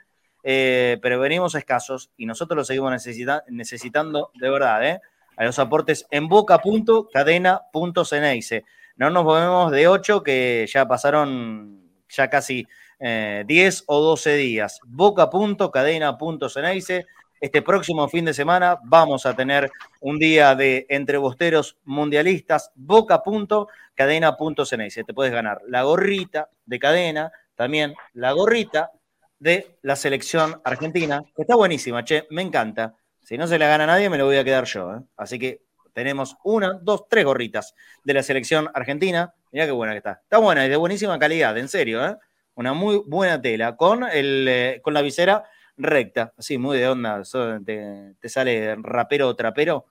eh, 0.50 0.96
pero 1.02 1.20
venimos 1.20 1.54
escasos 1.54 2.10
y 2.16 2.24
nosotros 2.24 2.56
lo 2.56 2.64
seguimos 2.64 2.90
necesitando 3.48 4.30
de 4.34 4.48
verdad, 4.48 4.98
a 5.36 5.44
los 5.44 5.58
aportes 5.58 6.06
en 6.10 6.26
boca.cadena.ceneice. 6.26 8.64
No 8.96 9.10
nos 9.10 9.24
movemos 9.24 9.70
de 9.70 9.88
8 9.88 10.22
que 10.22 10.66
ya 10.66 10.88
pasaron 10.88 11.82
ya 12.08 12.30
casi 12.30 12.66
10 12.98 13.84
o 13.88 14.00
12 14.00 14.36
días. 14.36 14.80
Boca.cadena.ceneice 14.86 17.04
este 17.42 17.60
próximo 17.60 18.08
fin 18.08 18.24
de 18.24 18.32
semana 18.32 18.78
vamos 18.84 19.26
a 19.26 19.36
tener 19.36 19.70
un 20.00 20.18
día 20.18 20.54
de 20.54 20.86
entrebosteros 20.88 21.76
mundialistas, 21.84 22.72
boca 22.74 23.22
punto, 23.22 23.68
cadena 23.94 24.34
punto 24.34 24.64
Te 24.64 25.14
puedes 25.14 25.32
ganar 25.32 25.60
la 25.68 25.82
gorrita 25.82 26.48
de 26.64 26.78
cadena, 26.78 27.30
también 27.54 27.92
la 28.14 28.32
gorrita 28.32 28.92
de 29.38 29.78
la 29.82 29.96
selección 29.96 30.60
argentina, 30.64 31.22
que 31.34 31.42
está 31.42 31.56
buenísima, 31.56 32.04
che, 32.04 32.26
me 32.30 32.42
encanta. 32.42 32.94
Si 33.22 33.36
no 33.36 33.46
se 33.46 33.58
la 33.58 33.68
gana 33.68 33.86
nadie, 33.86 34.10
me 34.10 34.18
lo 34.18 34.26
voy 34.26 34.36
a 34.36 34.44
quedar 34.44 34.64
yo. 34.64 34.94
¿eh? 34.94 35.00
Así 35.16 35.38
que 35.38 35.62
tenemos 35.92 36.36
una, 36.44 36.78
dos, 36.80 37.08
tres 37.08 37.24
gorritas 37.24 37.74
de 38.04 38.14
la 38.14 38.22
selección 38.22 38.70
argentina. 38.72 39.34
Mirá 39.52 39.66
qué 39.66 39.72
buena 39.72 39.92
que 39.92 39.98
está. 39.98 40.20
Está 40.22 40.38
buena 40.38 40.64
y 40.64 40.68
de 40.68 40.76
buenísima 40.76 41.18
calidad, 41.18 41.56
en 41.58 41.68
serio. 41.68 42.06
¿eh? 42.06 42.16
Una 42.54 42.72
muy 42.72 43.02
buena 43.06 43.40
tela 43.40 43.76
con, 43.76 44.04
el, 44.04 44.46
eh, 44.48 44.80
con 44.82 44.94
la 44.94 45.02
visera 45.02 45.44
recta, 45.78 46.32
así, 46.36 46.58
muy 46.58 46.78
de 46.78 46.88
onda, 46.88 47.22
te, 47.64 48.28
sale 48.28 48.76
rapero 48.76 49.28
o 49.28 49.36
trapero. 49.36 49.86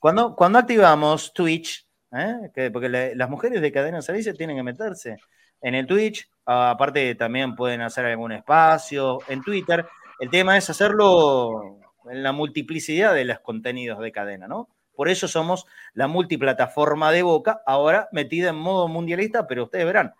cuando, 0.01 0.35
cuando 0.35 0.59
activamos 0.59 1.33
Twitch, 1.33 1.87
¿eh? 2.11 2.71
porque 2.73 2.89
las 3.15 3.31
mujeres 3.31 3.63
de 3.63 3.71
cadena 3.71 4.03
servicio 4.03 4.35
tienen 4.35 4.57
que 4.57 4.65
meterse 4.65 5.19
en 5.61 5.77
el 5.77 5.87
Twitch, 5.87 6.29
aparte 6.45 7.15
también 7.15 7.55
pueden 7.55 7.81
hacer 7.83 8.07
algún 8.07 8.33
espacio 8.33 9.21
en 9.29 9.41
Twitter. 9.41 9.87
El 10.19 10.31
tema 10.31 10.57
es 10.57 10.69
hacerlo 10.69 11.79
en 12.11 12.25
la 12.25 12.33
multiplicidad 12.33 13.15
de 13.15 13.25
los 13.25 13.39
contenidos 13.39 14.01
de 14.01 14.11
cadena, 14.11 14.49
¿no? 14.49 14.69
Por 14.97 15.09
eso 15.09 15.29
somos 15.29 15.65
la 15.95 16.09
multiplataforma 16.09 17.13
de 17.13 17.23
Boca, 17.23 17.63
ahora 17.67 18.09
metida 18.11 18.51
en 18.51 18.57
modo 18.57 18.89
mundialista, 18.89 19.47
pero 19.47 19.63
ustedes 19.63 19.87
verán, 19.87 20.13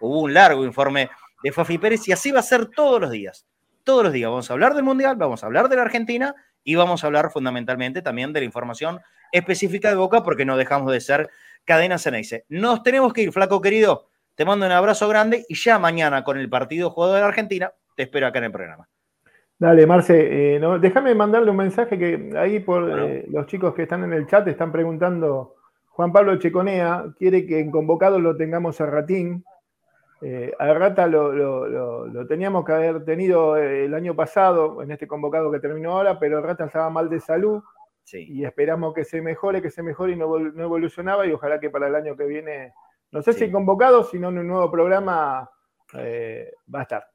hubo 0.00 0.22
un 0.22 0.34
largo 0.34 0.64
informe 0.64 1.08
de 1.44 1.52
Fafi 1.52 1.78
Pérez 1.78 2.08
y 2.08 2.12
así 2.12 2.32
va 2.32 2.40
a 2.40 2.42
ser 2.42 2.66
todos 2.66 3.00
los 3.00 3.12
días. 3.12 3.46
Todos 3.84 4.02
los 4.02 4.14
días 4.14 4.30
vamos 4.30 4.50
a 4.50 4.54
hablar 4.54 4.72
del 4.72 4.82
Mundial, 4.82 5.16
vamos 5.16 5.42
a 5.42 5.46
hablar 5.46 5.68
de 5.68 5.76
la 5.76 5.82
Argentina 5.82 6.34
y 6.64 6.74
vamos 6.74 7.04
a 7.04 7.06
hablar 7.06 7.30
fundamentalmente 7.30 8.00
también 8.00 8.32
de 8.32 8.40
la 8.40 8.46
información 8.46 9.00
específica 9.30 9.90
de 9.90 9.96
Boca 9.96 10.22
porque 10.22 10.46
no 10.46 10.56
dejamos 10.56 10.90
de 10.90 11.02
ser 11.02 11.28
cadena 11.66 11.98
Ceneice. 11.98 12.46
Nos 12.48 12.82
tenemos 12.82 13.12
que 13.12 13.24
ir, 13.24 13.32
flaco 13.32 13.60
querido. 13.60 14.08
Te 14.36 14.46
mando 14.46 14.64
un 14.64 14.72
abrazo 14.72 15.06
grande 15.06 15.44
y 15.50 15.54
ya 15.54 15.78
mañana 15.78 16.24
con 16.24 16.38
el 16.38 16.48
partido 16.48 16.88
jugador 16.88 17.16
de 17.16 17.20
la 17.20 17.28
Argentina 17.28 17.72
te 17.94 18.04
espero 18.04 18.26
acá 18.26 18.38
en 18.38 18.44
el 18.46 18.52
programa. 18.52 18.88
Dale, 19.58 19.86
Marce, 19.86 20.56
eh, 20.56 20.60
déjame 20.80 21.14
mandarle 21.14 21.50
un 21.50 21.58
mensaje 21.58 21.98
que 21.98 22.30
ahí 22.38 22.60
por 22.60 22.90
eh, 22.90 23.26
los 23.28 23.46
chicos 23.46 23.74
que 23.74 23.82
están 23.82 24.02
en 24.02 24.14
el 24.14 24.26
chat 24.26 24.48
están 24.48 24.72
preguntando, 24.72 25.56
Juan 25.90 26.10
Pablo 26.10 26.38
Checonea 26.38 27.04
quiere 27.18 27.46
que 27.46 27.60
en 27.60 27.70
convocado 27.70 28.18
lo 28.18 28.34
tengamos 28.34 28.80
a 28.80 28.86
Ratín. 28.86 29.44
Eh, 30.26 30.54
a 30.58 30.72
Rata 30.72 31.06
lo, 31.06 32.26
teníamos 32.26 32.64
que 32.64 32.72
haber 32.72 33.04
tenido 33.04 33.58
el 33.58 33.92
año 33.92 34.16
pasado, 34.16 34.80
en 34.80 34.90
este 34.90 35.06
convocado 35.06 35.52
que 35.52 35.60
terminó 35.60 35.90
ahora, 35.92 36.18
pero 36.18 36.40
Rata 36.40 36.64
estaba 36.64 36.88
mal 36.88 37.10
de 37.10 37.20
salud 37.20 37.62
y 38.10 38.42
esperamos 38.42 38.94
que 38.94 39.04
se 39.04 39.20
mejore, 39.20 39.60
que 39.60 39.68
se 39.68 39.82
mejore 39.82 40.12
y 40.12 40.16
no, 40.16 40.34
evolucionaba 40.38 41.26
y 41.26 41.32
ojalá 41.32 41.60
que 41.60 41.68
para 41.68 41.88
el 41.88 41.94
año 41.94 42.16
que 42.16 42.24
viene, 42.24 42.72
no 43.10 43.20
sé 43.20 43.34
si 43.34 43.50
convocado, 43.50 44.02
sino 44.02 44.30
en 44.30 44.38
un 44.38 44.48
nuevo 44.48 44.70
programa 44.70 45.50
va 45.94 46.78
a 46.78 46.82
estar 46.82 47.13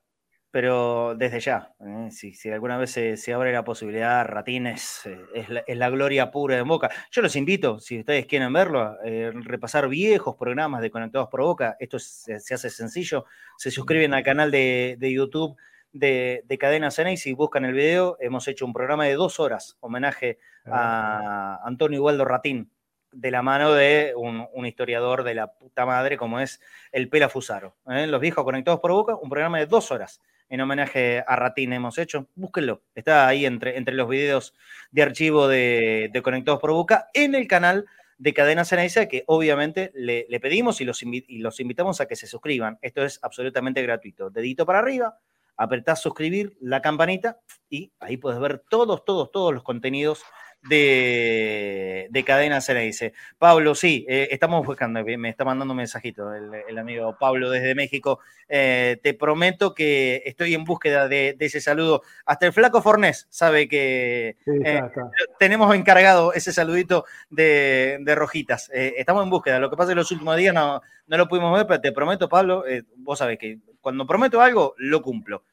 pero 0.52 1.14
desde 1.16 1.40
ya, 1.40 1.74
¿eh? 1.80 2.10
si, 2.10 2.50
alguna 2.50 2.78
vez 2.78 2.92
se, 2.92 3.34
abre 3.34 3.54
la 3.54 3.64
posibilidad, 3.64 4.26
Ratines 4.26 5.06
eh, 5.06 5.20
es, 5.68 5.78
la, 5.78 5.90
gloria 5.90 6.32
pura 6.32 6.56
de 6.56 6.64
Boca. 6.64 6.90
Yo 7.12 7.22
los 7.22 7.36
invito, 7.36 7.80
si 7.80 8.00
ustedes 8.00 8.26
quieren 8.26 8.52
verlo, 8.52 8.98
eh, 9.06 9.32
repasar 9.34 9.88
viejos 9.88 10.36
programas 10.36 10.82
de 10.82 10.90
Conectados 10.90 11.30
por 11.30 11.42
Boca. 11.42 11.78
Esto 11.80 12.00
se 12.00 12.34
hace 12.34 12.70
sencillo. 12.72 13.26
Se 13.58 13.70
suscriben 13.70 14.14
al 14.16 14.24
canal 14.24 14.50
de, 14.50 14.98
YouTube 15.00 15.56
de, 15.92 16.58
Cadena 16.60 16.90
Ceneis 16.90 17.28
y 17.28 17.34
buscan 17.34 17.66
el 17.66 17.74
video. 17.74 18.18
Hemos 18.20 18.48
hecho 18.48 18.66
un 18.66 18.74
programa 18.74 19.06
de 19.06 19.14
dos 19.14 19.40
horas, 19.40 19.78
homenaje 19.82 20.40
a 20.66 21.60
Antonio 21.64 21.98
Igualdo 21.98 22.26
Ratín, 22.26 22.72
de 23.12 23.30
la 23.30 23.44
mano 23.44 23.74
de 23.74 24.14
un, 24.16 24.66
historiador 24.66 25.24
de 25.24 25.36
la 25.36 25.54
puta 25.54 25.86
madre 25.86 26.18
como 26.18 26.40
es 26.40 26.60
el 26.92 27.08
Pela 27.08 27.30
Fusaro. 27.30 27.76
Los 27.86 28.20
viejos 28.20 28.44
Conectados 28.44 28.80
por 28.80 28.94
Boca, 28.94 29.16
un 29.16 29.30
programa 29.30 29.60
de 29.60 29.68
dos 29.68 29.92
horas 29.92 30.20
en 30.50 30.62
homenaje 30.62 31.24
a 31.26 31.36
Ratín 31.36 31.74
hemos 31.74 31.98
hecho. 31.98 32.28
Búsquenlo. 32.36 32.82
Está 32.96 33.28
ahí 33.28 33.46
entre, 33.46 33.78
entre 33.78 33.96
los 33.96 34.10
videos 34.10 34.54
de 34.92 35.04
archivo 35.04 35.48
de, 35.48 36.12
Conectados 36.24 36.60
por 36.60 36.72
Boca 36.72 37.08
en 37.14 37.36
el 37.36 37.48
canal 37.48 37.86
de 38.18 38.34
Cadena 38.34 38.66
Ceneice, 38.66 39.08
que 39.08 39.24
obviamente 39.28 39.92
le, 39.94 40.26
pedimos 40.40 40.82
y 40.82 40.86
los, 40.86 41.02
y 41.04 41.38
los, 41.40 41.60
invitamos 41.60 42.02
a 42.02 42.08
que 42.08 42.16
se 42.16 42.28
suscriban. 42.28 42.78
Esto 42.82 43.06
es 43.06 43.20
absolutamente 43.22 43.82
gratuito. 43.82 44.30
Dedito 44.30 44.66
para 44.66 44.80
arriba, 44.80 45.18
apretás 45.56 46.02
suscribir, 46.02 46.58
la 46.60 46.82
campanita 46.82 47.40
y 47.70 47.92
ahí 48.00 48.18
puedes 48.18 48.40
ver 48.40 48.64
todos, 48.70 49.06
todos, 49.06 49.32
todos 49.32 49.54
los 49.54 49.64
contenidos 49.64 50.24
de, 50.62 52.08
de 52.10 52.24
cadena 52.24 52.62
se 52.62 52.74
le 52.74 52.82
dice. 52.82 53.14
Pablo, 53.38 53.76
sí, 53.76 54.06
eh, 54.10 54.28
estamos 54.32 54.66
buscando, 54.66 55.04
me 55.04 55.30
está 55.30 55.46
mandando 55.46 55.74
un 55.74 55.78
mensajito 55.78 56.34
el, 56.34 56.78
amigo 56.78 57.16
Pablo 57.20 57.50
desde 57.50 57.76
México. 57.76 58.20
Eh, 58.48 58.98
te 59.02 59.14
prometo 59.14 59.74
que 59.74 60.24
estoy 60.26 60.54
en 60.54 60.66
búsqueda 60.66 61.08
de, 61.08 61.36
ese 61.40 61.62
saludo. 61.62 62.02
Hasta 62.26 62.48
el 62.48 62.54
flaco 62.54 62.82
Fornés 62.82 63.28
sabe 63.30 63.68
que 63.68 64.38
eh, 64.66 64.82
tenemos 65.38 65.74
encargado 65.76 66.34
ese 66.34 66.52
saludito 66.52 67.06
de, 67.30 68.00
rojitas. 68.16 68.70
estamos 68.74 69.24
en 69.24 69.30
búsqueda. 69.30 69.60
Lo 69.60 69.70
que 69.70 69.78
pasa 69.78 69.92
es 69.92 69.96
que 69.96 70.02
los 70.02 70.12
últimos 70.12 70.36
días 70.36 70.54
no, 70.54 70.82
no 71.08 71.18
lo 71.18 71.28
pudimos 71.28 71.56
ver, 71.56 71.68
pero 71.68 71.82
te 71.82 71.92
prometo, 71.92 72.28
Pablo, 72.28 72.64
vos 72.98 73.20
sabés 73.20 73.38
que 73.38 73.60
cuando 73.82 74.06
prometo 74.06 74.42
algo, 74.42 74.76
lo 74.78 75.02
cumplo. 75.02 75.44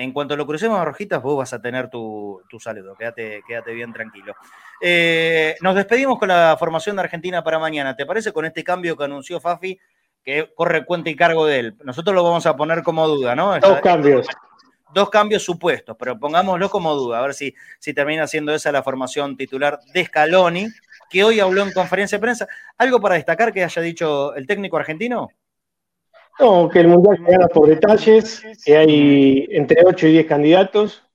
En 0.00 0.12
cuanto 0.12 0.34
lo 0.34 0.46
crucemos 0.46 0.80
a 0.80 0.84
Rojitas, 0.84 1.20
vos 1.20 1.36
vas 1.36 1.52
a 1.52 1.60
tener 1.60 1.90
tu, 1.90 2.40
saludo. 2.58 2.94
Quédate, 2.94 3.42
quédate 3.46 3.74
bien 3.74 3.92
tranquilo. 3.92 4.34
Eh, 4.80 5.56
nos 5.60 5.74
despedimos 5.74 6.18
con 6.18 6.28
la 6.28 6.56
formación 6.58 6.96
de 6.96 7.02
Argentina 7.02 7.44
para 7.44 7.58
mañana. 7.58 7.94
¿Te 7.94 8.06
parece 8.06 8.32
con 8.32 8.46
este 8.46 8.64
cambio 8.64 8.96
que 8.96 9.04
anunció 9.04 9.40
Fafi, 9.40 9.78
que 10.24 10.50
corre 10.54 10.86
cuenta 10.86 11.10
y 11.10 11.16
cargo 11.16 11.44
de 11.44 11.58
él? 11.58 11.76
Nosotros 11.84 12.14
lo 12.14 12.24
vamos 12.24 12.46
a 12.46 12.56
poner 12.56 12.82
como 12.82 13.06
duda, 13.06 13.36
¿no? 13.36 13.58
Dos 13.60 13.80
cambios. 13.82 14.26
Dos 14.94 15.10
cambios 15.10 15.44
supuestos, 15.44 15.94
pero 15.98 16.18
pongámoslo 16.18 16.70
como 16.70 16.94
duda, 16.94 17.18
a 17.18 17.22
ver 17.22 17.34
si, 17.34 17.54
si 17.78 17.92
termina 17.92 18.26
siendo 18.26 18.54
esa 18.54 18.72
la 18.72 18.82
formación 18.82 19.36
titular 19.36 19.78
de 19.92 20.06
Scaloni, 20.06 20.66
que 21.10 21.24
hoy 21.24 21.40
habló 21.40 21.62
en 21.62 21.72
conferencia 21.72 22.16
de 22.16 22.22
prensa. 22.22 22.48
¿Algo 22.78 23.00
para 23.00 23.16
destacar 23.16 23.52
que 23.52 23.62
haya 23.62 23.82
dicho 23.82 24.34
el 24.34 24.46
técnico 24.46 24.78
argentino? 24.78 25.28
No, 26.40 26.70
que 26.70 26.80
el 26.80 26.88
Mundial 26.88 27.18
se 27.18 27.32
gana 27.32 27.48
por 27.48 27.68
detalles, 27.68 28.42
que 28.64 28.76
hay 28.76 29.46
entre 29.50 29.82
8 29.84 30.06
y 30.06 30.12
10 30.12 30.26
candidatos, 30.26 31.06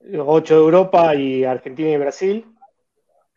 8 0.00 0.54
de 0.54 0.60
Europa 0.60 1.14
y 1.14 1.44
Argentina 1.44 1.90
y 1.90 1.96
Brasil. 1.96 2.46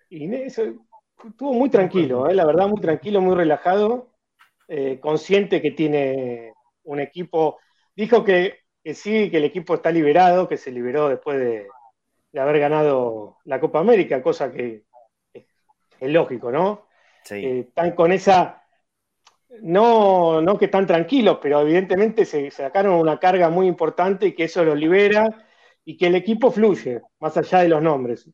Y 0.09 0.33
estuvo 0.33 1.53
muy 1.53 1.69
tranquilo, 1.69 2.27
¿eh? 2.27 2.33
la 2.33 2.45
verdad, 2.45 2.67
muy 2.67 2.81
tranquilo, 2.81 3.21
muy 3.21 3.35
relajado, 3.35 4.09
eh, 4.67 4.99
consciente 4.99 5.61
que 5.61 5.71
tiene 5.71 6.53
un 6.83 6.99
equipo. 6.99 7.59
Dijo 7.95 8.23
que, 8.23 8.61
sí, 8.95 9.29
que 9.29 9.37
el 9.37 9.43
equipo 9.43 9.75
está 9.75 9.91
liberado, 9.91 10.47
que 10.47 10.57
se 10.57 10.71
liberó 10.71 11.09
después 11.09 11.39
de, 11.39 11.67
haber 12.39 12.59
ganado 12.59 13.37
la 13.45 13.59
Copa 13.59 13.79
América, 13.79 14.23
cosa 14.23 14.51
que 14.51 14.83
es, 15.33 15.45
lógico, 16.01 16.51
¿no? 16.51 16.87
Sí. 17.23 17.35
Eh, 17.35 17.59
están 17.59 17.91
con 17.91 18.11
esa 18.11 18.64
no, 19.61 20.41
no 20.41 20.57
que 20.57 20.65
están 20.65 20.87
tranquilos, 20.87 21.39
pero 21.41 21.61
evidentemente 21.61 22.25
se 22.25 22.49
sacaron 22.51 22.95
una 22.95 23.19
carga 23.19 23.49
muy 23.49 23.67
importante 23.67 24.27
y 24.27 24.33
que 24.33 24.45
eso 24.45 24.63
los 24.63 24.77
libera 24.77 25.45
y 25.83 25.97
que 25.97 26.07
el 26.07 26.15
equipo 26.15 26.51
fluye, 26.51 27.01
más 27.19 27.37
allá 27.37 27.59
de 27.59 27.69
los 27.69 27.81
nombres. 27.81 28.29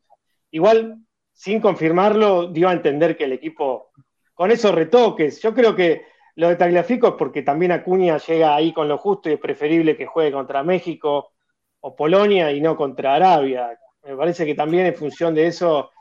Igual, 0.52 0.98
sin 1.34 1.60
confirmarlo, 1.60 2.48
dio 2.48 2.70
a 2.70 2.74
entender 2.74 3.18
que 3.18 3.26
el 3.26 3.34
equipo, 3.34 3.92
con 4.34 4.52
esos 4.52 4.74
retoques, 4.74 5.42
yo 5.42 5.54
creo 5.54 5.76
que 5.76 6.06
lo 6.36 6.50
de 6.50 6.56
Tagliafico 6.56 7.10
es 7.10 7.14
porque 7.18 7.42
también 7.42 7.72
Acuña 7.72 8.18
llega 8.18 8.56
ahí 8.56 8.74
con 8.74 8.88
lo 8.88 8.98
justo 8.98 9.30
y 9.30 9.34
es 9.34 9.40
preferible 9.40 9.98
que 9.98 10.06
juegue 10.06 10.32
contra 10.32 10.64
México 10.64 11.34
o 11.82 11.96
Polonia 11.96 12.52
y 12.52 12.62
no 12.62 12.76
contra 12.76 13.16
Arabia. 13.16 13.78
Me 14.04 14.16
parece 14.16 14.46
que 14.46 14.56
también 14.56 14.86
en 14.86 14.96
función 14.96 15.36
de 15.36 15.48
eso, 15.48 15.92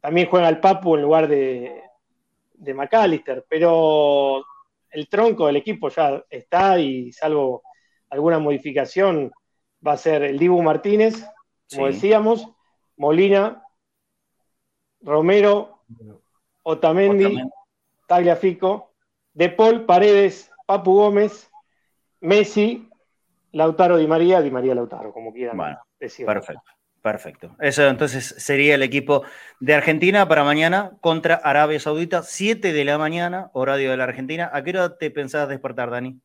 también 0.00 0.28
juega 0.28 0.48
el 0.48 0.60
Papu 0.60 0.96
en 0.96 1.02
lugar 1.02 1.26
de, 1.26 1.82
de 2.54 2.74
McAllister, 2.74 3.44
pero 3.48 4.44
el 4.90 5.08
tronco 5.08 5.46
del 5.46 5.56
equipo 5.56 5.88
ya 5.88 6.24
está 6.30 6.78
y 6.78 7.12
salvo 7.12 7.62
alguna 8.10 8.38
modificación 8.38 9.32
va 9.86 9.92
a 9.92 9.96
ser 9.96 10.22
el 10.22 10.38
Dibu 10.38 10.62
Martínez, 10.62 11.24
como 11.70 11.86
decíamos, 11.86 12.48
Molina, 12.96 13.62
Romero, 15.00 15.82
Otamendi, 16.62 17.40
Tagliafico, 18.06 18.94
De 19.32 19.50
Paul, 19.50 19.84
Paredes, 19.84 20.50
Papu 20.66 20.94
Gómez, 20.94 21.50
Messi, 22.20 22.88
Lautaro 23.52 23.96
Di 23.96 24.06
María, 24.06 24.40
Di 24.40 24.50
María 24.50 24.74
Lautaro, 24.74 25.12
como 25.12 25.32
quieran 25.32 25.56
bueno. 25.56 25.78
Perfecto. 25.98 26.77
Perfecto. 27.10 27.56
Eso 27.58 27.88
entonces 27.88 28.34
sería 28.36 28.74
el 28.74 28.82
equipo 28.82 29.22
de 29.60 29.74
Argentina 29.74 30.28
para 30.28 30.44
mañana 30.44 30.92
contra 31.00 31.36
Arabia 31.36 31.80
Saudita, 31.80 32.22
7 32.22 32.74
de 32.74 32.84
la 32.84 32.98
mañana, 32.98 33.48
horario 33.54 33.90
de 33.90 33.96
la 33.96 34.04
Argentina. 34.04 34.50
¿A 34.52 34.62
qué 34.62 34.70
hora 34.70 34.98
te 34.98 35.10
pensás 35.10 35.48
despertar, 35.48 35.90
Dani? 35.90 36.20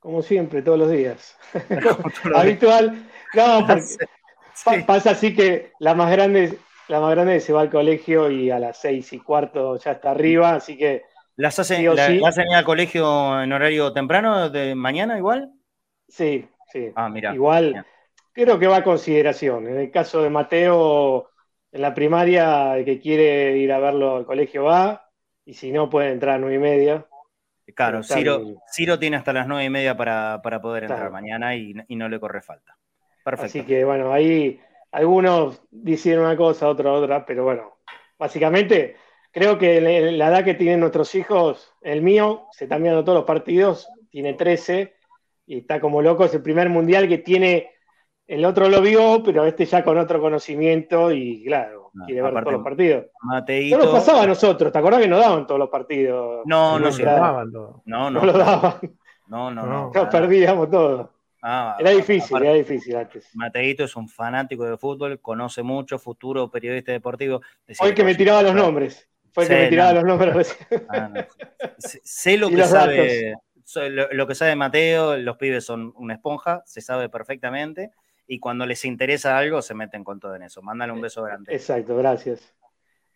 Como 0.00 0.20
siempre, 0.20 0.60
todos 0.60 0.78
los 0.78 0.90
días. 0.90 1.38
Habitual. 2.34 3.08
No, 3.32 3.66
pasa 4.86 5.12
así 5.12 5.34
que 5.34 5.72
la 5.78 5.94
más 5.94 6.12
grande, 6.12 6.58
la 6.88 7.00
más 7.00 7.12
grande 7.12 7.40
se 7.40 7.54
va 7.54 7.62
al 7.62 7.70
colegio 7.70 8.30
y 8.30 8.50
a 8.50 8.58
las 8.58 8.82
seis 8.82 9.14
y 9.14 9.18
cuarto 9.18 9.78
ya 9.78 9.92
está 9.92 10.10
arriba, 10.10 10.56
así 10.56 10.76
que. 10.76 11.04
¿Las 11.36 11.58
hacen, 11.58 11.86
al 11.88 12.64
colegio 12.64 13.40
en 13.40 13.50
horario 13.50 13.94
temprano 13.94 14.50
de 14.50 14.74
mañana 14.74 15.16
igual? 15.16 15.50
Sí, 16.06 16.46
sí. 16.70 16.92
Ah, 16.94 17.08
mira. 17.08 17.34
Igual 17.34 17.86
creo 18.32 18.58
que 18.58 18.66
va 18.66 18.78
a 18.78 18.84
consideración. 18.84 19.68
En 19.68 19.78
el 19.78 19.90
caso 19.90 20.22
de 20.22 20.30
Mateo, 20.30 21.30
en 21.70 21.82
la 21.82 21.94
primaria, 21.94 22.76
el 22.76 22.84
que 22.84 23.00
quiere 23.00 23.56
ir 23.58 23.72
a 23.72 23.78
verlo 23.78 24.16
al 24.16 24.26
colegio 24.26 24.64
va, 24.64 25.08
y 25.44 25.54
si 25.54 25.72
no, 25.72 25.90
puede 25.90 26.10
entrar 26.10 26.36
a 26.36 26.38
nueve 26.38 26.56
y 26.56 26.58
media. 26.58 27.06
Claro, 27.74 28.02
Ciro, 28.02 28.98
tiene 28.98 29.16
hasta 29.16 29.32
las 29.32 29.46
nueve 29.46 29.64
y 29.64 29.70
media 29.70 29.96
para, 29.96 30.40
poder 30.60 30.84
entrar 30.84 31.10
mañana 31.10 31.54
y, 31.56 31.74
no 31.74 32.08
le 32.08 32.20
corre 32.20 32.42
falta. 32.42 32.76
Perfecto. 33.24 33.46
Así 33.46 33.62
que 33.62 33.84
bueno, 33.84 34.12
ahí 34.12 34.60
algunos 34.90 35.62
dicen 35.70 36.18
una 36.18 36.36
cosa, 36.36 36.68
otros 36.68 37.02
otra, 37.02 37.24
pero 37.24 37.44
bueno, 37.44 37.78
básicamente 38.18 38.96
creo 39.30 39.58
que 39.58 39.80
la 39.80 40.28
edad 40.28 40.44
que 40.44 40.54
tienen 40.54 40.80
nuestros 40.80 41.14
hijos, 41.14 41.72
el 41.80 42.02
mío, 42.02 42.48
se 42.50 42.64
está 42.64 42.78
mirando 42.78 43.04
todos 43.04 43.18
los 43.18 43.24
partidos, 43.24 43.88
tiene 44.10 44.34
13 44.34 44.94
y 45.46 45.58
está 45.58 45.80
como 45.80 46.02
loco, 46.02 46.24
es 46.24 46.34
el 46.34 46.42
primer 46.42 46.68
mundial 46.68 47.08
que 47.08 47.18
tiene 47.18 47.70
el 48.32 48.46
otro 48.46 48.66
lo 48.66 48.80
vio, 48.80 49.22
pero 49.22 49.44
este 49.44 49.66
ya 49.66 49.84
con 49.84 49.98
otro 49.98 50.18
conocimiento 50.18 51.12
y 51.12 51.44
claro, 51.44 51.90
quiere 52.06 52.22
ver 52.22 52.32
todos 52.32 52.52
los 52.54 52.62
partidos. 52.62 53.04
No 53.22 53.78
nos 53.78 53.88
pasaba 53.88 54.22
a 54.22 54.26
nosotros, 54.26 54.72
¿te 54.72 54.78
acordás 54.78 55.02
que 55.02 55.08
nos 55.08 55.20
daban 55.20 55.46
todos 55.46 55.58
los 55.58 55.68
partidos? 55.68 56.40
No, 56.46 56.78
no, 56.78 56.90
se 56.90 57.02
daban 57.02 57.52
No, 57.52 57.82
no, 57.84 58.10
no. 58.10 58.24
lo 58.24 58.32
daban. 58.32 58.74
No, 59.26 59.50
no, 59.50 59.66
no. 59.66 59.90
Nos 59.94 60.08
perdíamos 60.08 60.70
todo. 60.70 61.12
Ah, 61.42 61.76
era 61.78 61.90
difícil, 61.90 62.36
era 62.38 62.54
difícil 62.54 62.96
antes. 62.96 63.28
Mateito 63.34 63.84
es 63.84 63.94
un 63.96 64.08
fanático 64.08 64.64
de 64.64 64.78
fútbol, 64.78 65.20
conoce 65.20 65.62
mucho, 65.62 65.98
futuro 65.98 66.50
periodista 66.50 66.92
deportivo. 66.92 67.42
Fue 67.74 67.88
el 67.88 67.94
que 67.94 68.04
me 68.04 68.14
tiraba 68.14 68.42
los 68.42 68.54
nombres. 68.54 69.10
Fue 69.32 69.44
el 69.44 69.50
que 69.50 69.56
me 69.56 69.68
tiraba 69.68 69.92
los 69.92 70.04
nombres. 70.04 70.56
Ah, 70.88 71.10
sé, 71.78 72.38
lo 72.38 72.48
que 72.48 72.64
sabe, 72.64 73.34
lo, 73.90 74.26
que 74.26 74.34
sabe 74.34 74.56
Mateo, 74.56 75.18
los 75.18 75.36
pibes 75.36 75.66
son 75.66 75.92
una 75.96 76.14
esponja, 76.14 76.62
se 76.64 76.80
sabe 76.80 77.10
perfectamente 77.10 77.90
y 78.32 78.38
cuando 78.38 78.64
les 78.64 78.82
interesa 78.86 79.36
algo 79.36 79.60
se 79.60 79.74
meten 79.74 80.02
con 80.02 80.18
todo 80.18 80.34
en 80.34 80.44
eso. 80.44 80.62
Mándale 80.62 80.90
un 80.90 81.02
beso 81.02 81.22
grande. 81.22 81.54
Exacto, 81.54 81.94
gracias. 81.98 82.54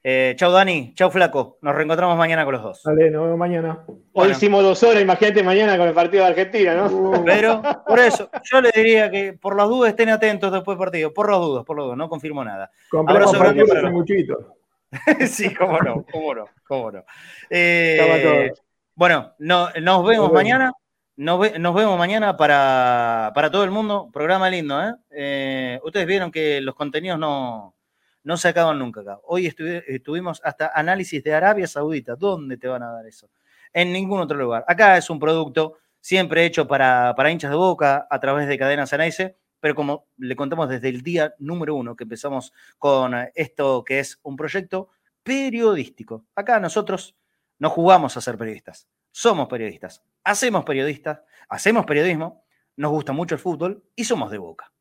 Eh, 0.05 0.34
chau 0.36 0.52
Dani, 0.52 0.93
chau 0.94 1.10
Flaco. 1.10 1.56
Nos 1.62 1.74
reencontramos 1.74 2.18
mañana 2.18 2.44
con 2.44 2.52
los 2.52 2.62
dos. 2.62 2.82
Dale, 2.84 3.10
nos 3.10 3.22
vemos 3.22 3.38
mañana. 3.38 3.82
Hoy 4.12 4.32
hicimos 4.32 4.62
dos 4.62 4.82
horas, 4.82 5.01
imagínate 5.01 5.43
mañana 5.43 5.78
con 5.78 5.88
el 5.88 5.94
partido 5.94 6.22
de 6.24 6.28
Argentina, 6.28 6.74
¿no? 6.74 6.86
Uh. 6.88 7.24
Pero, 7.24 7.62
por 7.86 7.98
eso, 7.98 8.28
yo 8.44 8.60
le 8.60 8.70
diría 8.74 9.10
que 9.10 9.32
por 9.32 9.56
las 9.56 9.68
dudas 9.68 9.88
estén 9.88 10.10
atentos 10.10 10.52
después 10.52 10.76
del 10.76 10.84
partido. 10.84 11.14
Por 11.14 11.30
las 11.30 11.40
dudas, 11.40 11.64
por 11.64 11.78
las 11.78 11.84
dudas, 11.86 11.97
no 11.97 12.10
confirmo 12.10 12.44
nada. 12.44 12.70
Abrazo 12.93 13.38
grande 13.38 13.64
para 13.64 13.90
muchito. 13.90 14.59
sí, 15.28 15.55
cómo 15.55 15.80
no, 15.80 16.05
cómo 16.12 16.34
no, 16.34 16.48
cómo 16.68 16.93
no. 16.93 17.05
Eh, 17.48 18.52
bueno, 18.94 19.32
no, 19.38 19.70
nos 19.80 20.06
vemos 20.06 20.30
mañana. 20.30 20.72
Nos, 21.16 21.40
vemos 21.40 21.98
mañana 21.98 22.36
para, 22.36 23.32
todo 23.51 23.64
el 23.64 23.70
mundo. 23.70 24.10
Programa 24.12 24.51
lindo, 24.51 24.82
¿eh? 24.82 24.94
¿eh? 25.10 25.80
Ustedes 25.82 26.06
vieron 26.06 26.30
que 26.30 26.60
los 26.60 26.74
contenidos 26.74 27.18
no, 27.18 27.74
no 28.22 28.36
se 28.36 28.48
acaban 28.48 28.78
nunca 28.78 29.01
acá. 29.01 29.18
Hoy 29.24 29.47
estuvimos 29.47 30.43
hasta 30.44 30.72
análisis 30.74 31.24
de 31.24 31.32
Arabia 31.32 31.66
Saudita. 31.66 32.16
¿Dónde 32.16 32.59
te 32.59 32.68
van 32.68 32.82
a 32.82 32.93
dar 32.93 33.06
eso? 33.06 33.30
En 33.72 33.93
ningún 33.93 34.20
otro 34.20 34.36
lugar. 34.36 34.64
Acá 34.68 34.98
es 34.98 35.09
un 35.09 35.18
producto 35.18 35.78
siempre 36.01 36.44
hecho 36.44 36.68
para, 36.68 37.14
para 37.16 37.30
hinchas 37.30 37.51
de 37.51 37.56
boca 37.56 38.06
a 38.10 38.20
través 38.20 38.47
de 38.47 38.59
cadenas 38.59 38.93
Anaise, 38.93 39.36
pero 39.59 39.74
como 39.74 40.09
le 40.18 40.36
contamos 40.36 40.68
desde 40.68 40.90
el 40.90 41.01
día 41.01 41.34
número 41.38 41.74
uno 41.76 41.97
que 41.97 42.05
empezamos 42.05 42.52
con 42.78 43.14
esto 43.34 43.84
que 43.84 44.01
es 44.01 44.20
un 44.22 44.36
proyecto 44.36 44.90
periodístico. 45.22 46.26
Acá 46.34 46.60
nosotros 46.60 47.16
no 47.59 47.70
jugamos 47.70 48.16
a 48.16 48.20
ser 48.20 48.36
periodistas, 48.36 48.86
somos 49.16 49.48
periodistas 49.48 50.02
hacemos 50.26 50.64
periodistas, 50.64 51.20
hacemos 51.48 51.86
periodismo, 51.86 52.44
nos 52.76 52.90
gusta 52.90 53.12
mucho 53.12 53.36
el 53.36 53.40
fútbol 53.40 53.84
y 53.94 54.05
somos 54.05 54.30
de 54.32 54.38
boca. 54.38 54.72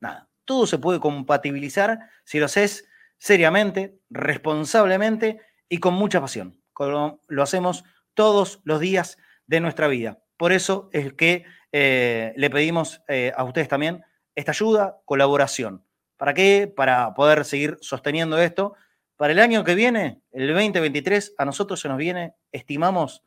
Nada, 0.00 0.30
todo 0.46 0.66
se 0.66 0.78
puede 0.78 0.98
compatibilizar 0.98 1.98
si 2.24 2.38
lo 2.38 2.46
haces 2.46 2.88
seriamente, 3.18 4.00
responsablemente 4.08 5.42
y 5.68 5.78
con 5.78 5.92
mucha 5.92 6.18
pasión, 6.18 6.58
como 6.72 7.20
lo 7.28 7.42
hacemos 7.42 7.84
todos 8.14 8.60
los 8.64 8.80
días 8.80 9.18
de 9.46 9.60
nuestra 9.60 9.86
vida. 9.86 10.22
Por 10.38 10.52
eso 10.52 10.88
es 10.92 11.12
que 11.12 11.44
eh, 11.72 12.32
le 12.36 12.48
pedimos 12.48 13.02
eh, 13.06 13.32
a 13.36 13.44
ustedes 13.44 13.68
también 13.68 14.02
esta 14.34 14.52
ayuda, 14.52 14.98
colaboración. 15.04 15.84
¿Para 16.16 16.32
qué? 16.32 16.72
Para 16.74 17.12
poder 17.12 17.44
seguir 17.44 17.76
sosteniendo 17.82 18.38
esto. 18.38 18.74
Para 19.16 19.34
el 19.34 19.38
año 19.40 19.62
que 19.62 19.74
viene, 19.74 20.22
el 20.32 20.48
2023, 20.48 21.34
a 21.36 21.44
nosotros 21.44 21.80
se 21.80 21.88
nos 21.88 21.98
viene, 21.98 22.34
estimamos, 22.50 23.22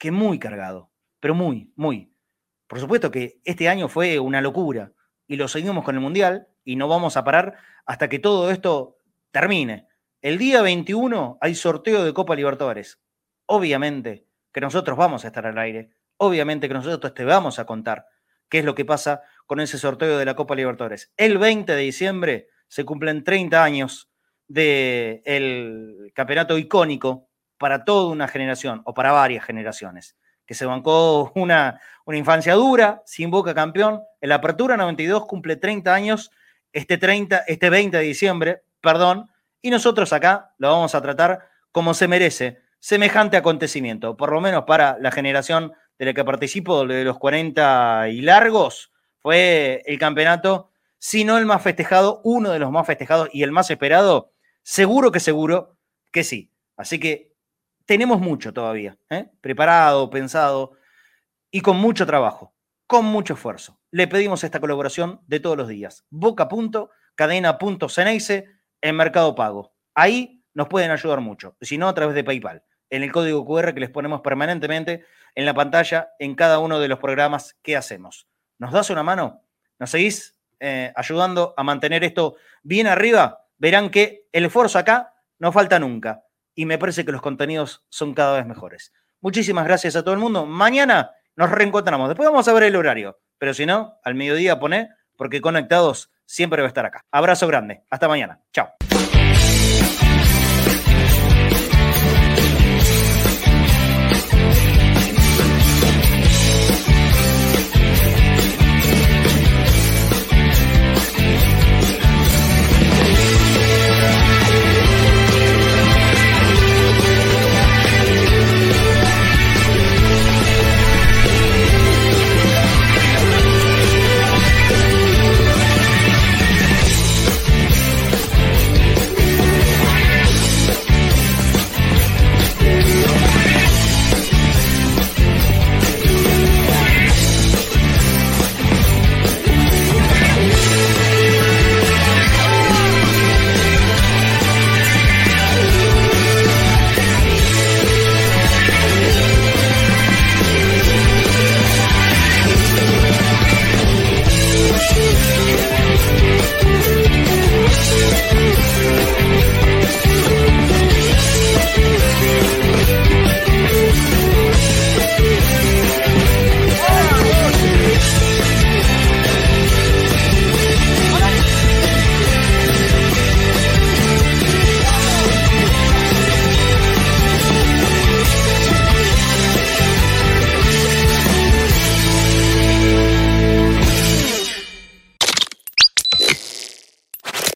que 0.00 0.10
muy 0.10 0.38
cargado, 0.38 0.90
pero 1.20 1.34
muy, 1.34 1.72
muy. 1.76 2.12
Por 2.66 2.80
supuesto 2.80 3.10
que 3.10 3.40
este 3.44 3.68
año 3.68 3.88
fue 3.88 4.18
una 4.18 4.40
locura 4.40 4.94
y 5.28 5.36
lo 5.36 5.46
seguimos 5.46 5.84
con 5.84 5.94
el 5.94 6.00
Mundial 6.00 6.48
y 6.64 6.76
no 6.76 6.88
vamos 6.88 7.18
a 7.18 7.22
parar 7.22 7.58
hasta 7.84 8.08
que 8.08 8.18
todo 8.18 8.50
esto 8.50 8.96
termine. 9.30 9.86
El 10.22 10.38
día 10.38 10.62
21 10.62 11.38
hay 11.40 11.54
sorteo 11.54 12.02
de 12.02 12.14
Copa 12.14 12.34
Libertadores. 12.34 12.98
Obviamente 13.44 14.26
que 14.52 14.62
nosotros 14.62 14.96
vamos 14.96 15.24
a 15.24 15.28
estar 15.28 15.46
al 15.46 15.58
aire, 15.58 15.90
obviamente 16.16 16.66
que 16.66 16.74
nosotros 16.74 17.12
te 17.12 17.24
vamos 17.24 17.58
a 17.58 17.66
contar 17.66 18.06
qué 18.48 18.60
es 18.60 18.64
lo 18.64 18.74
que 18.74 18.86
pasa 18.86 19.20
con 19.46 19.60
ese 19.60 19.76
sorteo 19.76 20.16
de 20.16 20.24
la 20.24 20.34
Copa 20.34 20.54
Libertadores. 20.54 21.12
El 21.18 21.36
20 21.36 21.70
de 21.76 21.82
diciembre 21.82 22.48
se 22.68 22.86
cumplen 22.86 23.22
30 23.22 23.62
años 23.62 24.10
del 24.48 26.10
campeonato 26.14 26.56
icónico 26.56 27.29
para 27.60 27.84
toda 27.84 28.10
una 28.10 28.26
generación 28.26 28.80
o 28.86 28.94
para 28.94 29.12
varias 29.12 29.44
generaciones, 29.44 30.16
que 30.46 30.54
se 30.54 30.64
bancó 30.64 31.30
una, 31.34 31.78
una 32.06 32.16
infancia 32.16 32.54
dura, 32.54 33.02
sin 33.04 33.30
Boca 33.30 33.54
campeón. 33.54 34.00
En 34.22 34.30
la 34.30 34.36
Apertura 34.36 34.78
92 34.78 35.26
cumple 35.26 35.56
30 35.56 35.94
años 35.94 36.30
este, 36.72 36.96
30, 36.96 37.44
este 37.46 37.68
20 37.68 37.98
de 37.98 38.02
diciembre, 38.02 38.62
perdón, 38.80 39.28
y 39.60 39.68
nosotros 39.68 40.10
acá 40.14 40.54
lo 40.56 40.70
vamos 40.70 40.94
a 40.94 41.02
tratar 41.02 41.50
como 41.70 41.92
se 41.92 42.08
merece 42.08 42.62
semejante 42.78 43.36
acontecimiento, 43.36 44.16
por 44.16 44.32
lo 44.32 44.40
menos 44.40 44.64
para 44.64 44.96
la 44.98 45.10
generación 45.10 45.74
de 45.98 46.06
la 46.06 46.14
que 46.14 46.24
participo, 46.24 46.86
de 46.86 47.04
los 47.04 47.18
40 47.18 48.08
y 48.08 48.22
largos, 48.22 48.90
fue 49.18 49.82
el 49.84 49.98
campeonato, 49.98 50.70
si 50.98 51.24
no 51.24 51.36
el 51.36 51.44
más 51.44 51.60
festejado, 51.60 52.22
uno 52.24 52.52
de 52.52 52.58
los 52.58 52.70
más 52.70 52.86
festejados 52.86 53.28
y 53.34 53.42
el 53.42 53.52
más 53.52 53.70
esperado, 53.70 54.32
seguro 54.62 55.12
que 55.12 55.20
seguro 55.20 55.76
que 56.10 56.24
sí. 56.24 56.50
Así 56.78 56.98
que 56.98 57.29
tenemos 57.90 58.20
mucho 58.20 58.52
todavía, 58.52 58.96
¿eh? 59.10 59.26
preparado, 59.40 60.08
pensado 60.10 60.74
y 61.50 61.60
con 61.60 61.76
mucho 61.76 62.06
trabajo, 62.06 62.54
con 62.86 63.04
mucho 63.04 63.34
esfuerzo. 63.34 63.80
Le 63.90 64.06
pedimos 64.06 64.44
esta 64.44 64.60
colaboración 64.60 65.20
de 65.26 65.40
todos 65.40 65.56
los 65.56 65.66
días. 65.66 66.04
Boca.cadena.ceneice 66.08 68.46
en 68.80 68.94
Mercado 68.94 69.34
Pago. 69.34 69.74
Ahí 69.92 70.40
nos 70.54 70.68
pueden 70.68 70.92
ayudar 70.92 71.20
mucho, 71.20 71.56
si 71.60 71.78
no 71.78 71.88
a 71.88 71.94
través 71.94 72.14
de 72.14 72.22
PayPal 72.22 72.62
en 72.90 73.02
el 73.02 73.10
código 73.10 73.44
QR 73.44 73.74
que 73.74 73.80
les 73.80 73.90
ponemos 73.90 74.20
permanentemente 74.20 75.04
en 75.34 75.44
la 75.44 75.54
pantalla 75.54 76.10
en 76.20 76.36
cada 76.36 76.60
uno 76.60 76.78
de 76.78 76.86
los 76.86 77.00
programas 77.00 77.58
que 77.60 77.76
hacemos. 77.76 78.28
¿Nos 78.60 78.70
das 78.70 78.90
una 78.90 79.02
mano? 79.02 79.42
¿Nos 79.80 79.90
seguís 79.90 80.38
eh, 80.60 80.92
ayudando 80.94 81.54
a 81.56 81.64
mantener 81.64 82.04
esto 82.04 82.36
bien 82.62 82.86
arriba? 82.86 83.48
Verán 83.58 83.90
que 83.90 84.28
el 84.30 84.44
esfuerzo 84.44 84.78
acá 84.78 85.12
no 85.40 85.50
falta 85.50 85.80
nunca 85.80 86.22
y 86.60 86.66
me 86.66 86.76
parece 86.76 87.06
que 87.06 87.12
los 87.12 87.22
contenidos 87.22 87.86
son 87.88 88.12
cada 88.12 88.36
vez 88.36 88.46
mejores. 88.46 88.92
Muchísimas 89.22 89.64
gracias 89.64 89.96
a 89.96 90.02
todo 90.02 90.12
el 90.12 90.20
mundo. 90.20 90.44
Mañana 90.44 91.12
nos 91.34 91.50
reencontramos. 91.50 92.10
Después 92.10 92.28
vamos 92.28 92.46
a 92.48 92.52
ver 92.52 92.64
el 92.64 92.76
horario, 92.76 93.18
pero 93.38 93.54
si 93.54 93.64
no, 93.64 93.98
al 94.04 94.14
mediodía 94.14 94.60
poné 94.60 94.90
porque 95.16 95.40
conectados 95.40 96.12
siempre 96.26 96.60
va 96.60 96.66
a 96.66 96.68
estar 96.68 96.84
acá. 96.84 97.00
Abrazo 97.10 97.46
grande. 97.46 97.84
Hasta 97.88 98.08
mañana. 98.08 98.42
Chao. 98.52 98.89